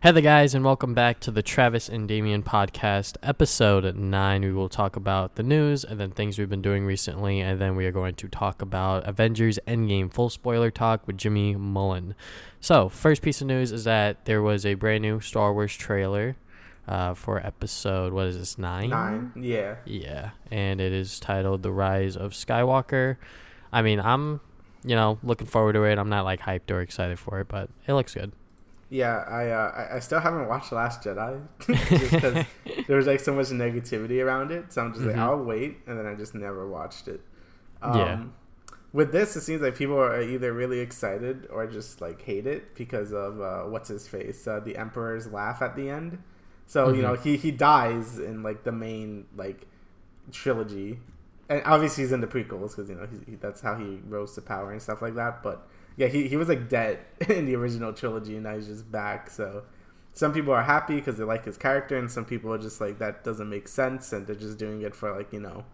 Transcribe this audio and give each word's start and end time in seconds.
Hey 0.00 0.12
there, 0.12 0.22
guys, 0.22 0.54
and 0.54 0.64
welcome 0.64 0.94
back 0.94 1.18
to 1.20 1.32
the 1.32 1.42
Travis 1.42 1.88
and 1.88 2.06
Damien 2.06 2.44
podcast, 2.44 3.16
episode 3.20 3.96
9. 3.96 4.42
We 4.42 4.52
will 4.52 4.68
talk 4.68 4.94
about 4.94 5.34
the 5.34 5.42
news 5.42 5.82
and 5.82 5.98
then 5.98 6.12
things 6.12 6.38
we've 6.38 6.48
been 6.48 6.62
doing 6.62 6.86
recently, 6.86 7.40
and 7.40 7.60
then 7.60 7.74
we 7.74 7.84
are 7.84 7.90
going 7.90 8.14
to 8.14 8.28
talk 8.28 8.62
about 8.62 9.04
Avengers 9.08 9.58
Endgame 9.66 10.12
full 10.12 10.30
spoiler 10.30 10.70
talk 10.70 11.04
with 11.08 11.18
Jimmy 11.18 11.56
Mullen. 11.56 12.14
So, 12.60 12.88
first 12.88 13.22
piece 13.22 13.40
of 13.40 13.48
news 13.48 13.72
is 13.72 13.82
that 13.84 14.24
there 14.24 14.40
was 14.40 14.64
a 14.64 14.74
brand 14.74 15.02
new 15.02 15.18
Star 15.18 15.52
Wars 15.52 15.74
trailer 15.74 16.36
uh, 16.86 17.14
for 17.14 17.44
episode, 17.44 18.12
what 18.12 18.28
is 18.28 18.38
this, 18.38 18.56
9? 18.56 18.90
Nine, 18.90 19.32
yeah. 19.34 19.78
Yeah, 19.84 20.30
and 20.48 20.80
it 20.80 20.92
is 20.92 21.18
titled 21.18 21.64
The 21.64 21.72
Rise 21.72 22.16
of 22.16 22.34
Skywalker. 22.34 23.16
I 23.72 23.82
mean, 23.82 23.98
I'm, 23.98 24.38
you 24.84 24.94
know, 24.94 25.18
looking 25.24 25.48
forward 25.48 25.72
to 25.72 25.82
it. 25.82 25.98
I'm 25.98 26.08
not 26.08 26.24
like 26.24 26.42
hyped 26.42 26.70
or 26.70 26.82
excited 26.82 27.18
for 27.18 27.40
it, 27.40 27.48
but 27.48 27.68
it 27.88 27.94
looks 27.94 28.14
good. 28.14 28.30
Yeah, 28.90 29.16
I, 29.28 29.48
uh, 29.50 29.88
I 29.96 29.98
still 29.98 30.18
haven't 30.20 30.48
watched 30.48 30.72
Last 30.72 31.02
Jedi 31.02 31.40
just 31.60 32.10
because 32.12 32.46
there 32.86 32.96
was 32.96 33.06
like 33.06 33.20
so 33.20 33.34
much 33.34 33.48
negativity 33.48 34.24
around 34.24 34.50
it. 34.50 34.72
So 34.72 34.82
I'm 34.82 34.94
just 34.94 35.04
like, 35.04 35.16
Mhm. 35.16 35.20
I'll 35.20 35.44
wait, 35.44 35.78
and 35.86 35.98
then 35.98 36.06
I 36.06 36.14
just 36.14 36.34
never 36.34 36.66
watched 36.68 37.06
it. 37.08 37.20
Um, 37.82 37.98
Yeah. 37.98 38.24
With 38.94 39.12
this, 39.12 39.36
it 39.36 39.42
seems 39.42 39.60
like 39.60 39.76
people 39.76 39.98
are 40.00 40.22
either 40.22 40.54
really 40.54 40.80
excited 40.80 41.46
or 41.50 41.66
just 41.66 42.00
like 42.00 42.22
hate 42.22 42.46
it 42.46 42.74
because 42.74 43.12
of 43.12 43.38
uh, 43.42 43.64
what's 43.64 43.88
his 43.90 44.08
face, 44.08 44.46
uh, 44.48 44.60
the 44.60 44.78
Emperor's 44.78 45.30
laugh 45.30 45.60
at 45.60 45.76
the 45.76 45.90
end. 45.90 46.18
So 46.66 46.90
you 46.92 47.02
know 47.02 47.12
Mhm. 47.14 47.20
he 47.22 47.36
he 47.36 47.50
dies 47.50 48.18
in 48.18 48.42
like 48.42 48.64
the 48.64 48.72
main 48.72 49.26
like 49.36 49.66
trilogy, 50.32 51.00
and 51.50 51.62
obviously 51.66 52.04
he's 52.04 52.12
in 52.12 52.20
the 52.22 52.26
prequels 52.26 52.70
because 52.76 52.88
you 52.88 52.96
know 52.96 53.06
he, 53.06 53.32
he, 53.32 53.36
that's 53.36 53.60
how 53.60 53.74
he 53.74 54.00
rose 54.08 54.34
to 54.36 54.40
power 54.42 54.72
and 54.72 54.80
stuff 54.80 55.02
like 55.02 55.14
that. 55.16 55.42
But 55.42 55.66
yeah, 55.98 56.06
he, 56.06 56.28
he 56.28 56.36
was 56.36 56.48
like 56.48 56.68
dead 56.68 57.00
in 57.28 57.44
the 57.44 57.56
original 57.56 57.92
trilogy, 57.92 58.34
and 58.34 58.44
now 58.44 58.54
he's 58.54 58.68
just 58.68 58.90
back. 58.90 59.28
So 59.28 59.64
some 60.12 60.32
people 60.32 60.52
are 60.54 60.62
happy 60.62 60.94
because 60.94 61.18
they 61.18 61.24
like 61.24 61.44
his 61.44 61.58
character, 61.58 61.98
and 61.98 62.10
some 62.10 62.24
people 62.24 62.52
are 62.54 62.58
just 62.58 62.80
like 62.80 62.98
that 63.00 63.24
doesn't 63.24 63.50
make 63.50 63.66
sense, 63.66 64.12
and 64.12 64.26
they're 64.26 64.36
just 64.36 64.58
doing 64.58 64.80
it 64.82 64.94
for 64.94 65.14
like 65.14 65.32
you 65.32 65.40
know 65.40 65.64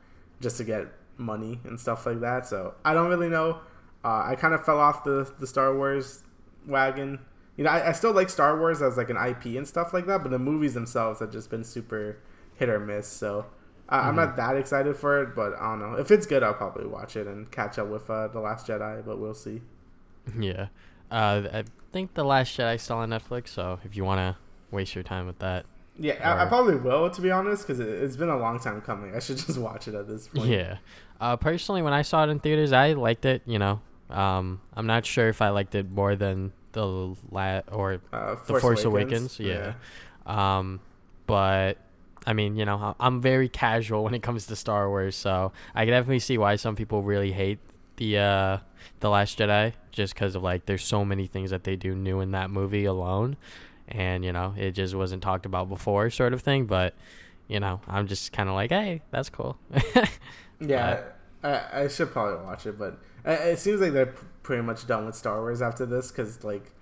just 0.40 0.56
to 0.56 0.64
get 0.64 0.86
money 1.18 1.60
and 1.64 1.78
stuff 1.78 2.06
like 2.06 2.20
that. 2.20 2.46
So 2.46 2.74
I 2.84 2.94
don't 2.94 3.08
really 3.08 3.28
know. 3.28 3.60
Uh, 4.02 4.24
I 4.26 4.34
kind 4.34 4.54
of 4.54 4.64
fell 4.64 4.80
off 4.80 5.04
the 5.04 5.30
the 5.38 5.46
Star 5.46 5.76
Wars 5.76 6.22
wagon. 6.66 7.20
You 7.56 7.64
know, 7.64 7.70
I, 7.70 7.90
I 7.90 7.92
still 7.92 8.12
like 8.12 8.30
Star 8.30 8.58
Wars 8.58 8.80
as 8.80 8.96
like 8.96 9.10
an 9.10 9.18
IP 9.18 9.56
and 9.56 9.68
stuff 9.68 9.92
like 9.92 10.06
that, 10.06 10.22
but 10.22 10.30
the 10.30 10.38
movies 10.38 10.72
themselves 10.72 11.20
have 11.20 11.30
just 11.30 11.50
been 11.50 11.62
super 11.64 12.16
hit 12.54 12.70
or 12.70 12.80
miss. 12.80 13.06
So 13.06 13.44
I, 13.90 14.08
I'm 14.08 14.16
not 14.16 14.36
that 14.36 14.56
excited 14.56 14.96
for 14.96 15.22
it, 15.22 15.36
but 15.36 15.52
I 15.60 15.70
don't 15.70 15.80
know. 15.80 15.98
If 15.98 16.10
it's 16.10 16.24
good, 16.24 16.42
I'll 16.42 16.54
probably 16.54 16.86
watch 16.86 17.14
it 17.14 17.26
and 17.26 17.50
catch 17.50 17.78
up 17.78 17.88
with 17.88 18.08
uh, 18.08 18.28
the 18.28 18.40
Last 18.40 18.66
Jedi. 18.66 19.04
But 19.04 19.18
we'll 19.18 19.34
see. 19.34 19.60
Yeah. 20.38 20.68
Uh, 21.10 21.42
I 21.52 21.64
think 21.92 22.14
The 22.14 22.24
Last 22.24 22.56
Jedi 22.58 22.80
still 22.80 22.96
on 22.96 23.10
Netflix, 23.10 23.48
so 23.48 23.78
if 23.84 23.96
you 23.96 24.04
want 24.04 24.18
to 24.18 24.36
waste 24.74 24.94
your 24.94 25.04
time 25.04 25.26
with 25.26 25.38
that, 25.40 25.64
Yeah, 25.98 26.14
I, 26.22 26.44
I 26.44 26.46
probably 26.46 26.76
will 26.76 27.08
to 27.10 27.20
be 27.20 27.30
honest, 27.30 27.62
because 27.66 27.78
it, 27.80 27.88
it's 27.88 28.16
been 28.16 28.28
a 28.30 28.36
long 28.38 28.58
time 28.58 28.80
coming. 28.80 29.14
I 29.14 29.20
should 29.20 29.36
just 29.46 29.58
watch 29.58 29.86
it 29.88 29.94
at 29.94 30.08
this 30.08 30.28
point. 30.28 30.48
Yeah. 30.48 30.78
Uh, 31.20 31.36
personally, 31.36 31.82
when 31.82 31.92
I 31.92 32.02
saw 32.02 32.24
it 32.24 32.30
in 32.30 32.40
theaters, 32.40 32.72
I 32.72 32.92
liked 32.94 33.24
it. 33.24 33.42
You 33.46 33.58
know, 33.58 33.80
um, 34.10 34.60
I'm 34.74 34.86
not 34.86 35.06
sure 35.06 35.28
if 35.28 35.40
I 35.40 35.50
liked 35.50 35.74
it 35.74 35.88
more 35.90 36.16
than 36.16 36.52
the 36.72 37.14
la- 37.30 37.60
or 37.70 38.00
Uh, 38.12 38.34
the 38.46 38.58
Force 38.60 38.84
Awakens. 38.84 39.38
Yeah. 39.38 39.74
Um, 40.26 40.80
but 41.26 41.74
I 42.26 42.32
mean, 42.32 42.56
you 42.56 42.64
know, 42.64 42.96
I'm 42.98 43.20
very 43.20 43.48
casual 43.48 44.02
when 44.04 44.14
it 44.14 44.22
comes 44.22 44.46
to 44.46 44.56
Star 44.56 44.88
Wars, 44.88 45.14
so 45.14 45.52
I 45.74 45.84
can 45.84 45.92
definitely 45.92 46.18
see 46.18 46.38
why 46.38 46.56
some 46.56 46.74
people 46.74 47.02
really 47.02 47.30
hate 47.32 47.58
the 47.96 48.18
uh, 48.18 48.58
the 49.00 49.10
Last 49.10 49.38
Jedi, 49.38 49.72
just 49.92 50.14
because 50.14 50.34
of 50.34 50.42
like 50.42 50.66
there's 50.66 50.84
so 50.84 51.04
many 51.04 51.26
things 51.26 51.50
that 51.50 51.64
they 51.64 51.76
do 51.76 51.94
new 51.94 52.20
in 52.20 52.32
that 52.32 52.50
movie 52.50 52.84
alone, 52.84 53.36
and 53.88 54.24
you 54.24 54.32
know, 54.32 54.54
it 54.56 54.72
just 54.72 54.94
wasn't 54.94 55.22
talked 55.22 55.46
about 55.46 55.68
before, 55.68 56.10
sort 56.10 56.32
of 56.32 56.42
thing. 56.42 56.66
But 56.66 56.94
you 57.48 57.60
know, 57.60 57.80
I'm 57.88 58.06
just 58.06 58.32
kind 58.32 58.48
of 58.48 58.54
like, 58.54 58.70
hey, 58.70 59.02
that's 59.10 59.30
cool. 59.30 59.58
Yeah, 60.60 61.02
I, 61.42 61.62
I 61.72 61.88
should 61.88 62.10
probably 62.12 62.44
watch 62.44 62.66
it, 62.66 62.78
but 62.78 62.98
it 63.24 63.58
seems 63.58 63.80
like 63.80 63.92
they're 63.92 64.14
pretty 64.42 64.62
much 64.62 64.86
done 64.86 65.06
with 65.06 65.14
Star 65.14 65.40
Wars 65.40 65.62
after 65.62 65.86
this 65.86 66.10
because 66.10 66.44
like 66.44 66.72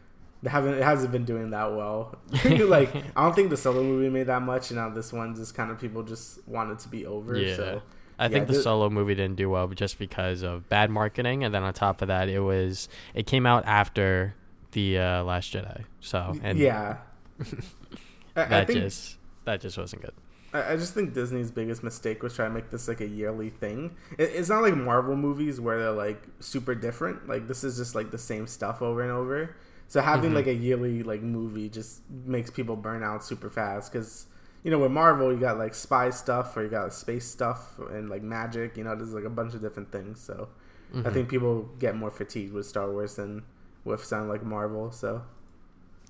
they 0.42 0.50
haven't 0.50 0.74
it 0.74 0.82
hasn't 0.82 1.12
been 1.12 1.24
doing 1.24 1.50
that 1.50 1.72
well. 1.74 2.16
like 2.44 2.94
I 2.94 3.22
don't 3.22 3.34
think 3.34 3.50
the 3.50 3.56
solo 3.56 3.82
movie 3.82 4.08
made 4.08 4.26
that 4.26 4.42
much, 4.42 4.70
and 4.70 4.78
now 4.78 4.90
this 4.90 5.12
one 5.12 5.34
just 5.34 5.54
kind 5.54 5.70
of 5.70 5.80
people 5.80 6.02
just 6.02 6.46
want 6.46 6.70
it 6.70 6.78
to 6.80 6.88
be 6.88 7.06
over. 7.06 7.36
Yeah. 7.36 7.56
So 7.56 7.82
I 8.24 8.28
think 8.28 8.46
the 8.46 8.54
solo 8.54 8.90
movie 8.90 9.14
didn't 9.14 9.36
do 9.36 9.50
well 9.50 9.68
just 9.68 9.98
because 9.98 10.42
of 10.42 10.68
bad 10.68 10.90
marketing, 10.90 11.44
and 11.44 11.54
then 11.54 11.62
on 11.62 11.72
top 11.74 12.02
of 12.02 12.08
that, 12.08 12.28
it 12.28 12.40
was 12.40 12.88
it 13.14 13.26
came 13.26 13.46
out 13.46 13.64
after 13.66 14.34
the 14.72 14.98
uh, 14.98 15.24
Last 15.24 15.52
Jedi, 15.52 15.84
so 16.00 16.38
and 16.42 16.58
yeah, 16.58 16.98
I, 18.36 18.42
I 18.42 18.44
that 18.46 18.66
think 18.66 18.80
just 18.80 19.18
that 19.44 19.60
just 19.60 19.76
wasn't 19.78 20.02
good. 20.02 20.14
I 20.52 20.72
I 20.72 20.76
just 20.76 20.94
think 20.94 21.14
Disney's 21.14 21.50
biggest 21.50 21.82
mistake 21.82 22.22
was 22.22 22.34
trying 22.34 22.50
to 22.50 22.54
make 22.54 22.70
this 22.70 22.88
like 22.88 23.00
a 23.00 23.06
yearly 23.06 23.50
thing. 23.50 23.96
It, 24.18 24.30
it's 24.34 24.48
not 24.48 24.62
like 24.62 24.76
Marvel 24.76 25.16
movies 25.16 25.60
where 25.60 25.78
they're 25.78 25.92
like 25.92 26.22
super 26.40 26.74
different. 26.74 27.28
Like 27.28 27.48
this 27.48 27.64
is 27.64 27.76
just 27.76 27.94
like 27.94 28.10
the 28.10 28.18
same 28.18 28.46
stuff 28.46 28.82
over 28.82 29.02
and 29.02 29.10
over. 29.12 29.56
So 29.88 30.00
having 30.00 30.30
Mhm. 30.30 30.34
like 30.34 30.46
a 30.46 30.54
yearly 30.54 31.02
like 31.02 31.22
movie 31.22 31.68
just 31.68 32.00
makes 32.24 32.50
people 32.50 32.76
burn 32.76 33.02
out 33.02 33.24
super 33.24 33.50
fast 33.50 33.92
because 33.92 34.26
you 34.62 34.70
know 34.70 34.78
with 34.78 34.92
Marvel 34.92 35.32
you 35.32 35.38
got 35.38 35.58
like 35.58 35.74
spy 35.74 36.10
stuff 36.10 36.56
or 36.56 36.62
you 36.64 36.68
got 36.68 36.92
space 36.94 37.26
stuff 37.26 37.78
and 37.90 38.08
like 38.08 38.22
magic. 38.22 38.76
You 38.76 38.84
know 38.84 38.94
there's 38.94 39.12
like 39.14 39.24
a 39.24 39.30
bunch 39.30 39.54
of 39.54 39.60
different 39.60 39.90
things. 39.92 40.20
So 40.20 40.48
I 40.94 40.98
Mhm. 40.98 41.12
think 41.14 41.28
people 41.28 41.68
get 41.78 41.96
more 41.96 42.10
fatigued 42.10 42.52
with 42.52 42.66
Star 42.66 42.90
Wars 42.90 43.16
than 43.16 43.42
with 43.84 44.04
something 44.04 44.28
like 44.28 44.44
Marvel. 44.44 44.90
So 44.92 45.22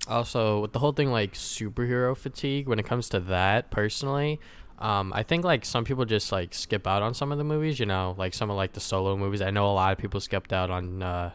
Also, 0.08 0.60
with 0.60 0.72
the 0.72 0.80
whole 0.80 0.92
thing 0.92 1.12
like 1.12 1.34
superhero 1.34 2.16
fatigue, 2.16 2.66
when 2.66 2.78
it 2.78 2.84
comes 2.84 3.08
to 3.10 3.20
that, 3.20 3.70
personally, 3.70 4.40
um, 4.80 5.12
I 5.14 5.22
think 5.22 5.44
like 5.44 5.64
some 5.64 5.84
people 5.84 6.04
just 6.04 6.32
like 6.32 6.52
skip 6.54 6.86
out 6.88 7.02
on 7.02 7.14
some 7.14 7.30
of 7.30 7.38
the 7.38 7.44
movies. 7.44 7.78
You 7.78 7.86
know, 7.86 8.14
like 8.18 8.34
some 8.34 8.50
of 8.50 8.56
like 8.56 8.72
the 8.72 8.80
solo 8.80 9.16
movies. 9.16 9.40
I 9.40 9.50
know 9.50 9.70
a 9.70 9.72
lot 9.72 9.92
of 9.92 9.98
people 9.98 10.18
skipped 10.20 10.52
out 10.52 10.70
on 10.70 11.02
uh, 11.04 11.30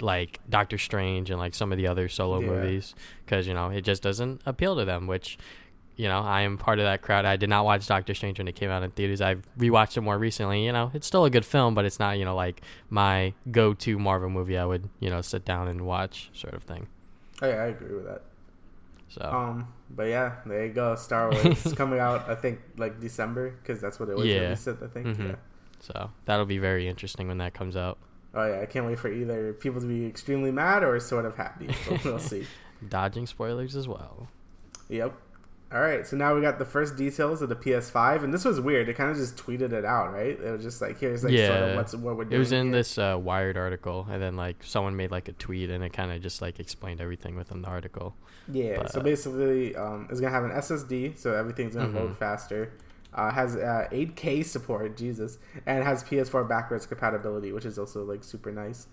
like 0.00 0.40
Doctor 0.48 0.78
Strange 0.78 1.30
and 1.30 1.38
like 1.38 1.54
some 1.54 1.72
of 1.72 1.78
the 1.78 1.86
other 1.86 2.08
solo 2.08 2.40
Yeah. 2.40 2.46
movies 2.46 2.94
because 3.26 3.46
you 3.46 3.52
know 3.52 3.68
it 3.68 3.82
just 3.82 4.02
doesn't 4.02 4.40
appeal 4.46 4.76
to 4.76 4.86
them. 4.86 5.06
Which, 5.06 5.36
you 6.00 6.08
know, 6.08 6.20
I 6.20 6.42
am 6.42 6.56
part 6.56 6.78
of 6.78 6.84
that 6.86 7.02
crowd. 7.02 7.24
I 7.24 7.36
did 7.36 7.48
not 7.50 7.64
watch 7.64 7.86
Doctor 7.86 8.14
Strange 8.14 8.38
when 8.38 8.48
it 8.48 8.54
came 8.56 8.70
out 8.70 8.82
in 8.82 8.90
theaters. 8.90 9.20
I've 9.20 9.42
rewatched 9.58 9.96
it 9.96 10.00
more 10.00 10.18
recently. 10.18 10.64
You 10.64 10.72
know, 10.72 10.90
it's 10.94 11.06
still 11.06 11.24
a 11.24 11.30
good 11.30 11.44
film, 11.44 11.74
but 11.74 11.84
it's 11.84 11.98
not 11.98 12.18
you 12.18 12.24
know 12.24 12.34
like 12.34 12.62
my 12.88 13.34
go-to 13.50 13.98
Marvel 13.98 14.30
movie. 14.30 14.56
I 14.58 14.64
would 14.64 14.88
you 15.00 15.10
know 15.10 15.20
sit 15.20 15.44
down 15.44 15.68
and 15.68 15.82
watch 15.82 16.30
sort 16.32 16.54
of 16.54 16.62
thing. 16.62 16.86
oh, 17.42 17.48
yeah, 17.48 17.56
I 17.62 17.66
agree 17.66 17.94
with 17.94 18.06
that. 18.06 18.22
So. 19.08 19.22
Um, 19.22 19.68
but 19.90 20.04
yeah, 20.04 20.36
there 20.46 20.64
you 20.66 20.72
go. 20.72 20.94
Star 20.94 21.30
Wars 21.32 21.66
is 21.66 21.72
coming 21.74 21.98
out. 22.06 22.28
I 22.28 22.34
think 22.36 22.60
like 22.76 23.00
December 23.00 23.50
because 23.50 23.80
that's 23.80 23.98
what 24.00 24.08
it 24.08 24.16
was 24.16 24.26
Yeah. 24.26 24.40
released. 24.42 24.68
I 24.68 24.86
think. 24.86 25.06
Mhm. 25.06 25.28
Yeah. 25.30 25.34
So 25.80 26.10
that'll 26.26 26.46
be 26.46 26.58
very 26.58 26.86
interesting 26.88 27.26
when 27.28 27.38
that 27.38 27.52
comes 27.54 27.76
out. 27.76 27.98
Oh 28.34 28.46
yeah, 28.46 28.60
I 28.60 28.66
can't 28.66 28.86
wait 28.86 28.98
for 28.98 29.10
either 29.10 29.52
people 29.54 29.80
to 29.80 29.86
be 29.86 30.06
extremely 30.06 30.52
mad 30.52 30.84
or 30.84 30.98
sort 31.00 31.24
of 31.24 31.36
happy. 31.36 31.68
We'll 32.04 32.18
see. 32.20 32.46
Dodging 32.88 33.26
spoilers 33.26 33.74
as 33.74 33.88
well. 33.88 34.28
Yep. 34.88 35.12
All 35.72 35.80
right, 35.80 36.04
so 36.04 36.16
now 36.16 36.34
we 36.34 36.40
got 36.40 36.58
the 36.58 36.64
first 36.64 36.96
details 36.96 37.42
of 37.42 37.48
the 37.48 37.54
PS5, 37.54 38.24
and 38.24 38.34
this 38.34 38.44
was 38.44 38.60
weird. 38.60 38.88
They 38.88 38.92
kind 38.92 39.08
of 39.08 39.16
just 39.16 39.36
tweeted 39.36 39.72
it 39.72 39.84
out, 39.84 40.12
right? 40.12 40.36
It 40.40 40.50
was 40.50 40.64
just 40.64 40.80
like, 40.80 40.98
here's 40.98 41.22
like 41.22 41.32
sort 41.36 41.48
of 41.62 41.76
what's 41.76 41.94
what 41.94 42.16
we're 42.16 42.24
doing. 42.24 42.34
It 42.34 42.38
was 42.40 42.50
in 42.50 42.66
here. 42.66 42.72
this 42.74 42.98
uh, 42.98 43.16
Wired 43.20 43.56
article, 43.56 44.04
and 44.10 44.20
then 44.20 44.34
like 44.34 44.56
someone 44.64 44.96
made 44.96 45.12
like 45.12 45.28
a 45.28 45.32
tweet, 45.32 45.70
and 45.70 45.84
it 45.84 45.92
kind 45.92 46.10
of 46.10 46.20
just 46.22 46.42
like 46.42 46.58
explained 46.58 47.00
everything 47.00 47.36
within 47.36 47.62
the 47.62 47.68
article. 47.68 48.16
Yeah, 48.48 48.78
But- 48.78 48.90
so 48.92 49.00
basically, 49.00 49.76
um, 49.76 50.08
it's 50.10 50.18
gonna 50.18 50.32
have 50.32 50.42
an 50.42 50.50
SSD, 50.50 51.16
so 51.16 51.34
everything's 51.34 51.76
gonna 51.76 51.96
load 51.96 52.10
Mhm. 52.10 52.16
faster. 52.16 52.72
Uh, 53.14 53.30
has 53.30 53.54
uh, 53.54 53.86
8K 53.92 54.42
support, 54.44 54.96
Jesus, 54.96 55.38
and 55.66 55.84
has 55.84 56.02
PS4 56.02 56.48
backwards 56.48 56.84
compatibility, 56.84 57.52
which 57.52 57.64
is 57.64 57.78
also 57.78 58.02
like 58.04 58.24
super 58.24 58.50
nice. 58.50 58.88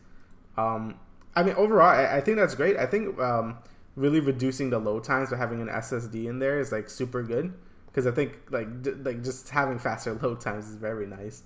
Um, 0.57 0.95
I 1.35 1.41
mean, 1.41 1.55
overall, 1.55 1.88
I, 1.89 2.17
I 2.17 2.21
think 2.21 2.38
that's 2.38 2.53
great. 2.55 2.77
I 2.77 2.85
think 2.85 3.19
um, 3.19 3.57
really 3.97 4.22
reducing 4.22 4.69
the 4.69 4.80
load 4.80 5.03
times 5.03 5.31
by 5.31 5.38
having 5.38 5.62
an 5.62 5.68
SSD 5.69 6.27
in 6.27 6.39
there 6.39 6.60
is 6.60 6.71
like 6.71 6.89
super 6.89 7.21
good 7.24 7.54
because 7.88 8.07
I 8.07 8.12
think 8.12 8.38
like 8.51 8.81
d- 8.83 8.92
like 8.92 9.24
just 9.24 9.50
having 9.50 9.80
faster 9.80 10.13
load 10.24 10.39
times 10.39 10.69
is 10.69 10.75
very 10.75 11.06
nice. 11.07 11.44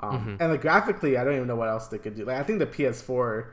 Um, 0.00 0.20
Mhm. 0.20 0.36
And 0.40 0.52
like 0.52 0.60
graphically, 0.60 1.16
I 1.16 1.24
don't 1.24 1.34
even 1.34 1.48
know 1.48 1.56
what 1.56 1.68
else 1.68 1.88
they 1.88 1.98
could 1.98 2.14
do. 2.14 2.24
Like 2.26 2.38
I 2.38 2.44
think 2.44 2.60
the 2.60 2.66
PS4 2.66 3.46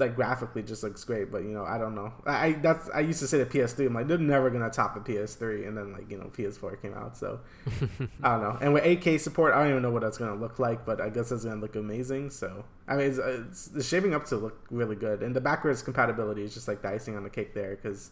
like 0.00 0.16
graphically 0.16 0.62
just 0.62 0.82
looks 0.82 1.04
great, 1.04 1.30
but 1.30 1.42
you 1.42 1.50
know, 1.50 1.64
I 1.64 1.78
don't 1.78 1.94
know. 1.94 2.12
I, 2.26 2.52
that's 2.52 2.90
I 2.90 3.00
used 3.00 3.20
to 3.20 3.26
say 3.26 3.38
the 3.38 3.46
PS3. 3.46 3.86
I'm 3.86 3.94
like 3.94 4.08
they're 4.08 4.18
never 4.18 4.50
gonna 4.50 4.70
top 4.70 4.94
the 4.94 5.00
PS3, 5.00 5.68
and 5.68 5.76
then 5.76 5.92
like 5.92 6.10
you 6.10 6.18
know 6.18 6.30
PS4 6.36 6.80
came 6.82 6.94
out, 6.94 7.16
so 7.16 7.40
I 8.22 8.32
don't 8.32 8.42
know. 8.42 8.58
And 8.60 8.72
with 8.74 8.84
8K 8.84 9.20
support, 9.20 9.54
I 9.54 9.60
don't 9.60 9.70
even 9.70 9.82
know 9.82 9.90
what 9.90 10.02
that's 10.02 10.18
gonna 10.18 10.34
look 10.34 10.58
like, 10.58 10.84
but 10.84 11.00
I 11.00 11.10
guess 11.10 11.30
it's 11.30 11.44
gonna 11.44 11.60
look 11.60 11.76
amazing. 11.76 12.30
So 12.30 12.64
I 12.88 12.96
mean, 12.96 13.06
it's, 13.06 13.18
it's, 13.18 13.70
it's 13.76 13.88
shaping 13.88 14.14
up 14.14 14.24
to 14.26 14.36
look 14.36 14.66
really 14.70 14.96
good, 14.96 15.22
and 15.22 15.36
the 15.36 15.40
backwards 15.40 15.82
compatibility 15.82 16.42
is 16.42 16.54
just 16.54 16.66
like 16.66 16.82
the 16.82 16.88
icing 16.88 17.16
on 17.16 17.22
the 17.22 17.30
cake 17.30 17.54
there 17.54 17.76
because. 17.76 18.10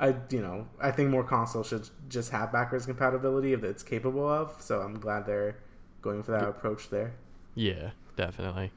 I 0.00 0.14
you 0.30 0.40
know 0.40 0.68
I 0.80 0.92
think 0.92 1.10
more 1.10 1.24
consoles 1.24 1.66
should 1.66 1.90
just 2.08 2.30
have 2.30 2.52
backwards 2.52 2.86
compatibility 2.86 3.52
if 3.52 3.64
it's 3.64 3.82
capable 3.82 4.28
of. 4.28 4.54
So 4.60 4.78
I'm 4.78 5.00
glad 5.00 5.26
they're 5.26 5.56
going 6.02 6.22
for 6.22 6.30
that 6.30 6.44
approach 6.48 6.88
there. 6.90 7.14
Yeah, 7.56 7.90
definitely. 8.14 8.70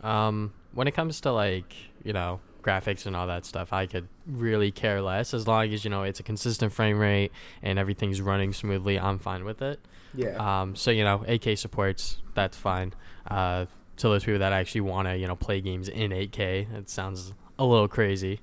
Um, 0.00 0.52
when 0.74 0.88
it 0.88 0.92
comes 0.92 1.20
to 1.22 1.32
like 1.32 1.74
you 2.02 2.12
know 2.12 2.40
graphics 2.64 3.06
and 3.06 3.14
all 3.14 3.26
that 3.26 3.44
stuff. 3.44 3.72
I 3.72 3.86
could 3.86 4.08
really 4.26 4.70
care 4.70 5.00
less 5.02 5.34
as 5.34 5.46
long 5.46 5.72
as 5.72 5.84
you 5.84 5.90
know 5.90 6.02
it's 6.02 6.18
a 6.18 6.22
consistent 6.22 6.72
frame 6.72 6.98
rate 6.98 7.30
and 7.62 7.78
everything's 7.78 8.20
running 8.20 8.52
smoothly. 8.52 8.98
I'm 8.98 9.18
fine 9.18 9.44
with 9.44 9.62
it. 9.62 9.78
Yeah. 10.14 10.62
Um, 10.62 10.74
so 10.74 10.90
you 10.90 11.04
know, 11.04 11.24
8K 11.28 11.58
supports 11.58 12.18
that's 12.34 12.56
fine. 12.56 12.94
Uh, 13.30 13.66
to 13.96 14.08
those 14.08 14.24
people 14.24 14.40
that 14.40 14.52
actually 14.52 14.80
want 14.80 15.06
to 15.08 15.16
you 15.16 15.28
know 15.28 15.36
play 15.36 15.60
games 15.60 15.88
in 15.88 16.10
8K, 16.10 16.74
it 16.74 16.90
sounds 16.90 17.34
a 17.58 17.64
little 17.64 17.88
crazy. 17.88 18.40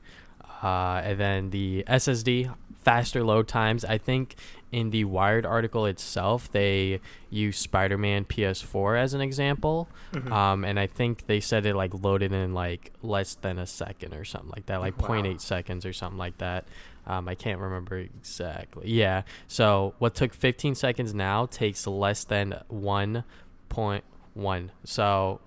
Uh, 0.64 1.02
and 1.04 1.20
then 1.20 1.50
the 1.50 1.84
SSD 1.88 2.54
faster 2.84 3.24
load 3.24 3.48
times. 3.48 3.84
I 3.84 3.98
think 3.98 4.36
in 4.72 4.90
the 4.92 5.04
Wired 5.04 5.46
article 5.46 5.86
itself, 5.86 6.50
they 6.52 7.02
use 7.30 7.58
Spider 7.58 7.98
Man 7.98 8.24
PS4 8.26 8.98
as 8.98 9.14
an 9.14 9.20
example. 9.22 9.90
Mhm. 10.14 10.32
Um, 10.32 10.64
and 10.66 10.80
I 10.80 10.88
think 10.88 11.26
they 11.26 11.40
said 11.42 11.66
it 11.66 11.76
like 11.76 11.94
loaded 11.94 12.32
in 12.32 12.54
like 12.54 12.94
less 13.02 13.36
than 13.36 13.60
a 13.60 13.68
second 13.68 14.14
or 14.14 14.24
something 14.24 14.50
like 14.52 14.68
that, 14.68 14.80
like 14.80 15.00
Wow. 15.02 15.08
0.8 15.10 15.42
seconds 15.42 15.86
or 15.86 15.92
something 15.94 16.18
like 16.18 16.38
that. 16.38 16.66
Um, 17.06 17.28
I 17.28 17.36
can't 17.36 17.60
remember 17.60 17.98
exactly. 17.98 18.90
Yeah. 18.90 19.24
So 19.48 19.94
what 20.00 20.16
took 20.16 20.34
15 20.34 20.76
seconds 20.76 21.14
now 21.14 21.48
takes 21.48 21.86
less 21.88 22.24
than 22.24 22.54
1.1. 22.72 24.70
So 24.84 25.40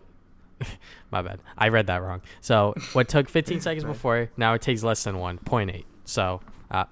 my 1.11 1.23
bad. 1.23 1.41
I 1.57 1.69
read 1.69 1.87
that 1.87 2.03
wrong. 2.03 2.23
So 2.41 2.75
what 2.93 3.09
took 3.09 3.29
15 3.29 3.61
seconds 3.63 3.85
before 3.85 4.31
now 4.37 4.55
it 4.55 4.63
takes 4.63 4.83
less 4.83 5.05
than 5.05 5.17
1.8. 5.17 5.85
So 6.05 6.41
uh, 6.71 6.85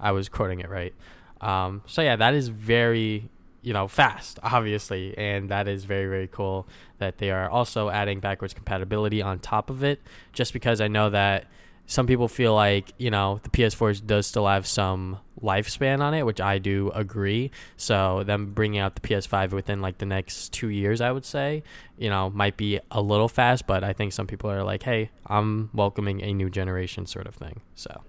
I 0.00 0.12
was 0.12 0.28
quoting 0.28 0.60
it 0.60 0.68
right. 0.68 0.94
Um, 1.40 1.82
so 1.86 2.02
yeah, 2.02 2.16
that 2.16 2.34
is 2.34 2.48
very 2.48 3.28
you 3.62 3.72
know 3.72 3.88
fast, 3.88 4.38
obviously, 4.42 5.16
and 5.16 5.48
that 5.50 5.68
is 5.68 5.84
very 5.84 6.06
very 6.06 6.28
cool 6.28 6.66
that 6.98 7.18
they 7.18 7.30
are 7.30 7.48
also 7.48 7.90
adding 7.90 8.20
backwards 8.20 8.54
compatibility 8.54 9.22
on 9.22 9.38
top 9.38 9.70
of 9.70 9.84
it. 9.84 10.00
Just 10.32 10.52
because 10.52 10.80
I 10.80 10.88
know 10.88 11.10
that 11.10 11.46
some 11.86 12.06
people 12.06 12.28
feel 12.28 12.54
like 12.54 12.92
you 12.98 13.10
know 13.10 13.40
the 13.42 13.50
PS4 13.50 14.06
does 14.06 14.26
still 14.26 14.46
have 14.46 14.66
some 14.66 15.18
lifespan 15.42 16.00
on 16.00 16.14
it, 16.14 16.24
which 16.24 16.40
I 16.40 16.58
do 16.58 16.90
agree. 16.94 17.50
So 17.76 18.22
them 18.24 18.52
bringing 18.52 18.80
out 18.80 18.94
the 18.94 19.00
PS5 19.00 19.52
within 19.52 19.80
like 19.80 19.98
the 19.98 20.06
next 20.06 20.52
two 20.52 20.68
years, 20.68 21.00
I 21.00 21.12
would 21.12 21.24
say, 21.24 21.62
you 21.96 22.10
know, 22.10 22.30
might 22.30 22.56
be 22.56 22.80
a 22.90 23.00
little 23.00 23.28
fast, 23.28 23.66
but 23.66 23.84
I 23.84 23.92
think 23.92 24.12
some 24.12 24.26
people 24.26 24.50
are 24.50 24.64
like, 24.64 24.82
hey, 24.82 25.10
I'm 25.26 25.70
welcoming 25.72 26.22
a 26.22 26.34
new 26.34 26.50
generation 26.50 27.06
sort 27.06 27.26
of 27.26 27.34
thing. 27.34 27.60
So 27.74 28.02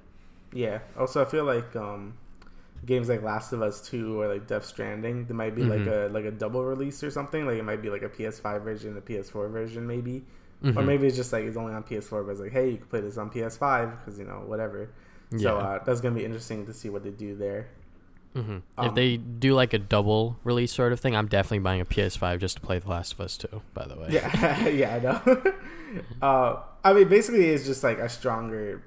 Yeah. 0.53 0.79
Also, 0.97 1.21
I 1.21 1.25
feel 1.25 1.45
like 1.45 1.75
um, 1.75 2.15
games 2.85 3.09
like 3.09 3.21
Last 3.23 3.53
of 3.53 3.61
Us 3.61 3.81
Two 3.87 4.19
or 4.21 4.27
like 4.27 4.47
Death 4.47 4.65
Stranding, 4.65 5.25
there 5.25 5.35
might 5.35 5.55
be 5.55 5.65
like 5.65 5.81
Mhm. 5.81 5.87
a 5.87 6.09
like 6.11 6.25
a 6.25 6.31
double 6.31 6.63
release 6.63 7.03
or 7.03 7.11
something. 7.11 7.45
Like 7.45 7.57
it 7.57 7.63
might 7.63 7.81
be 7.81 7.89
like 7.89 8.01
a 8.03 8.09
PS5 8.09 8.63
version, 8.63 8.97
a 8.97 9.01
PS4 9.01 9.49
version, 9.49 9.85
maybe, 9.87 10.23
or 10.75 10.81
Mhm. 10.81 10.85
maybe 10.85 11.07
it's 11.07 11.15
just 11.17 11.31
like 11.33 11.43
it's 11.43 11.57
only 11.57 11.73
on 11.73 11.83
PS4, 11.83 12.23
but 12.23 12.31
it's 12.31 12.41
like, 12.41 12.51
hey, 12.51 12.69
you 12.71 12.77
can 12.77 12.87
play 12.87 13.01
this 13.01 13.17
on 13.17 13.29
PS5 13.29 13.97
because 13.99 14.17
you 14.19 14.25
know 14.25 14.43
whatever. 14.45 14.89
So 15.37 15.57
uh, 15.57 15.83
that's 15.83 16.01
gonna 16.01 16.15
be 16.15 16.25
interesting 16.25 16.65
to 16.65 16.73
see 16.73 16.89
what 16.89 17.03
they 17.03 17.11
do 17.11 17.35
there. 17.35 17.67
hmm 18.33 18.57
Um, 18.77 18.87
if 18.87 18.93
they 18.95 19.17
do 19.17 19.53
like 19.53 19.73
a 19.73 19.79
double 19.79 20.37
release 20.43 20.71
sort 20.71 20.93
of 20.93 20.99
thing, 20.99 21.15
I'm 21.15 21.27
definitely 21.27 21.59
buying 21.59 21.81
a 21.81 21.85
PS5 21.85 22.39
just 22.39 22.55
to 22.57 22.61
play 22.61 22.79
The 22.79 22.89
Last 22.89 23.13
of 23.13 23.21
Us 23.21 23.37
2, 23.37 23.61
by 23.73 23.87
the 23.87 23.95
way. 23.95 24.07
Yeah, 24.11 24.67
yeah, 24.67 24.95
I 24.95 24.99
know. 24.99 25.53
uh, 26.21 26.61
I 26.83 26.93
mean, 26.93 27.07
basically, 27.09 27.45
it's 27.49 27.65
just 27.65 27.83
like 27.83 27.99
a 27.99 28.07
stronger 28.09 28.83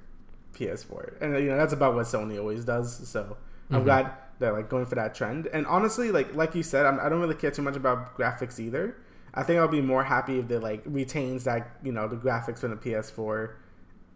PS4, 0.54 1.14
and 1.20 1.34
you 1.38 1.48
know 1.50 1.56
that's 1.56 1.72
about 1.72 1.94
what 1.94 2.06
Sony 2.06 2.38
always 2.38 2.64
does. 2.64 3.08
So 3.08 3.36
I'm 3.72 3.82
Mhm. 3.82 3.84
glad 3.84 4.12
they're 4.38 4.52
like 4.52 4.68
going 4.68 4.86
for 4.86 4.94
that 4.96 5.14
trend. 5.14 5.46
And 5.48 5.66
honestly, 5.66 6.10
like 6.10 6.34
like 6.34 6.54
you 6.54 6.62
said, 6.62 6.86
I'm, 6.86 7.00
I 7.00 7.08
don't 7.08 7.20
really 7.20 7.34
care 7.34 7.50
too 7.50 7.62
much 7.62 7.76
about 7.76 8.16
graphics 8.16 8.58
either. 8.60 8.96
I 9.34 9.42
think 9.42 9.58
I'll 9.60 9.68
be 9.68 9.80
more 9.80 10.04
happy 10.04 10.38
if 10.38 10.48
they 10.48 10.58
like 10.58 10.82
retains 10.86 11.44
that 11.44 11.76
you 11.82 11.92
know 11.92 12.08
the 12.08 12.16
graphics 12.16 12.58
from 12.60 12.70
the 12.70 12.76
PS4 12.76 13.56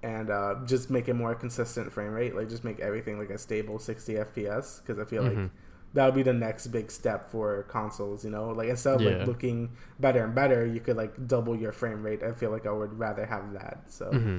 and 0.02 0.30
uh, 0.30 0.56
just 0.66 0.90
make 0.90 1.08
it 1.08 1.14
more 1.14 1.34
consistent 1.34 1.92
frame 1.92 2.12
rate. 2.12 2.34
Like 2.36 2.48
just 2.48 2.64
make 2.64 2.80
everything 2.80 3.18
like 3.18 3.30
a 3.30 3.38
stable 3.38 3.78
60 3.78 4.18
FPS 4.18 4.80
because 4.80 4.98
I 5.00 5.04
feel 5.04 5.22
like 5.24 5.38
Mhm. 5.38 5.50
that 5.94 6.04
would 6.04 6.14
be 6.14 6.22
the 6.22 6.32
next 6.32 6.66
big 6.68 6.90
step 6.90 7.30
for 7.30 7.62
consoles. 7.64 8.24
You 8.24 8.30
know, 8.30 8.50
like 8.50 8.68
instead 8.68 8.94
of 8.94 9.02
Yeah. 9.02 9.04
like 9.04 9.26
looking 9.26 9.70
better 9.98 10.24
and 10.24 10.34
better, 10.34 10.66
you 10.66 10.80
could 10.80 10.96
like 10.96 11.26
double 11.26 11.56
your 11.56 11.72
frame 11.72 12.02
rate. 12.02 12.22
I 12.22 12.32
feel 12.32 12.50
like 12.50 12.66
I 12.66 12.72
would 12.72 12.98
rather 12.98 13.24
have 13.26 13.52
that. 13.54 13.84
So 13.88 14.20
hmm 14.20 14.38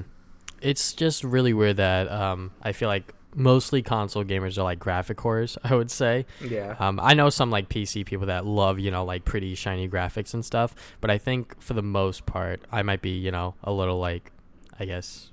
It's 0.60 0.92
just 0.92 1.24
really 1.24 1.52
weird 1.54 1.76
that 1.78 2.10
um, 2.10 2.52
I 2.62 2.72
feel 2.72 2.88
like 2.88 3.14
mostly 3.34 3.82
console 3.82 4.24
gamers 4.24 4.58
are 4.58 4.62
like 4.62 4.78
graphic 4.78 5.18
whores, 5.18 5.56
I 5.64 5.74
would 5.74 5.90
say. 5.90 6.26
yeah, 6.40 6.76
Um, 6.78 6.98
I 7.02 7.14
know 7.14 7.30
some 7.30 7.50
like 7.50 7.68
PC 7.68 8.04
people 8.06 8.26
that 8.26 8.46
love, 8.46 8.78
you 8.78 8.90
know, 8.90 9.04
like 9.04 9.24
pretty 9.24 9.54
shiny 9.54 9.88
graphics 9.88 10.34
and 10.34 10.44
stuff, 10.44 10.74
but 11.00 11.10
I 11.10 11.18
think 11.18 11.60
for 11.60 11.74
the 11.74 11.82
most 11.82 12.26
part, 12.26 12.60
I 12.72 12.82
might 12.82 13.02
be, 13.02 13.10
you 13.10 13.30
know, 13.30 13.54
a 13.62 13.72
little 13.72 13.98
like, 13.98 14.32
I 14.78 14.84
guess, 14.84 15.30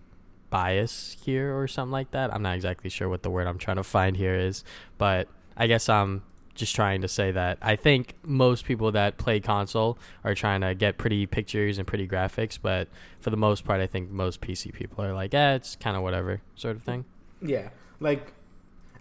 bias 0.50 1.18
here 1.24 1.58
or 1.58 1.68
something 1.68 1.92
like 1.92 2.12
that. 2.12 2.34
I'm 2.34 2.42
not 2.42 2.56
exactly 2.56 2.90
sure 2.90 3.10
what 3.10 3.24
the 3.24 3.30
word 3.30 3.48
I'm 3.48 3.58
trying 3.58 3.78
to 3.78 3.84
find 3.84 4.16
here 4.18 4.36
is, 4.36 4.64
but 4.98 5.28
I 5.58 5.68
guess 5.68 5.90
I'm 5.90 6.24
just 6.54 6.74
trying 6.74 7.02
to 7.02 7.08
say 7.10 7.32
that 7.32 7.58
I 7.62 7.76
think 7.76 8.14
most 8.24 8.64
people 8.64 8.92
that 8.94 9.18
play 9.18 9.42
console 9.42 9.98
are 10.24 10.34
trying 10.34 10.62
to 10.62 10.74
get 10.74 10.98
pretty 10.98 11.26
pictures 11.26 11.78
and 11.78 11.86
pretty 11.86 12.08
graphics, 12.08 12.58
but 12.62 12.88
for 13.20 13.30
the 13.30 13.38
most 13.38 13.66
part, 13.66 13.82
I 13.82 13.88
think 13.88 14.10
most 14.10 14.40
PC 14.40 14.74
people 14.74 15.04
are 15.04 15.14
like, 15.14 15.34
eh, 15.34 15.56
it's 15.56 15.76
kind 15.76 15.98
of 15.98 16.04
whatever 16.04 16.42
sort 16.56 16.78
of 16.78 16.84
thing. 16.84 17.04
Yeah. 17.42 17.70
Like 18.00 18.34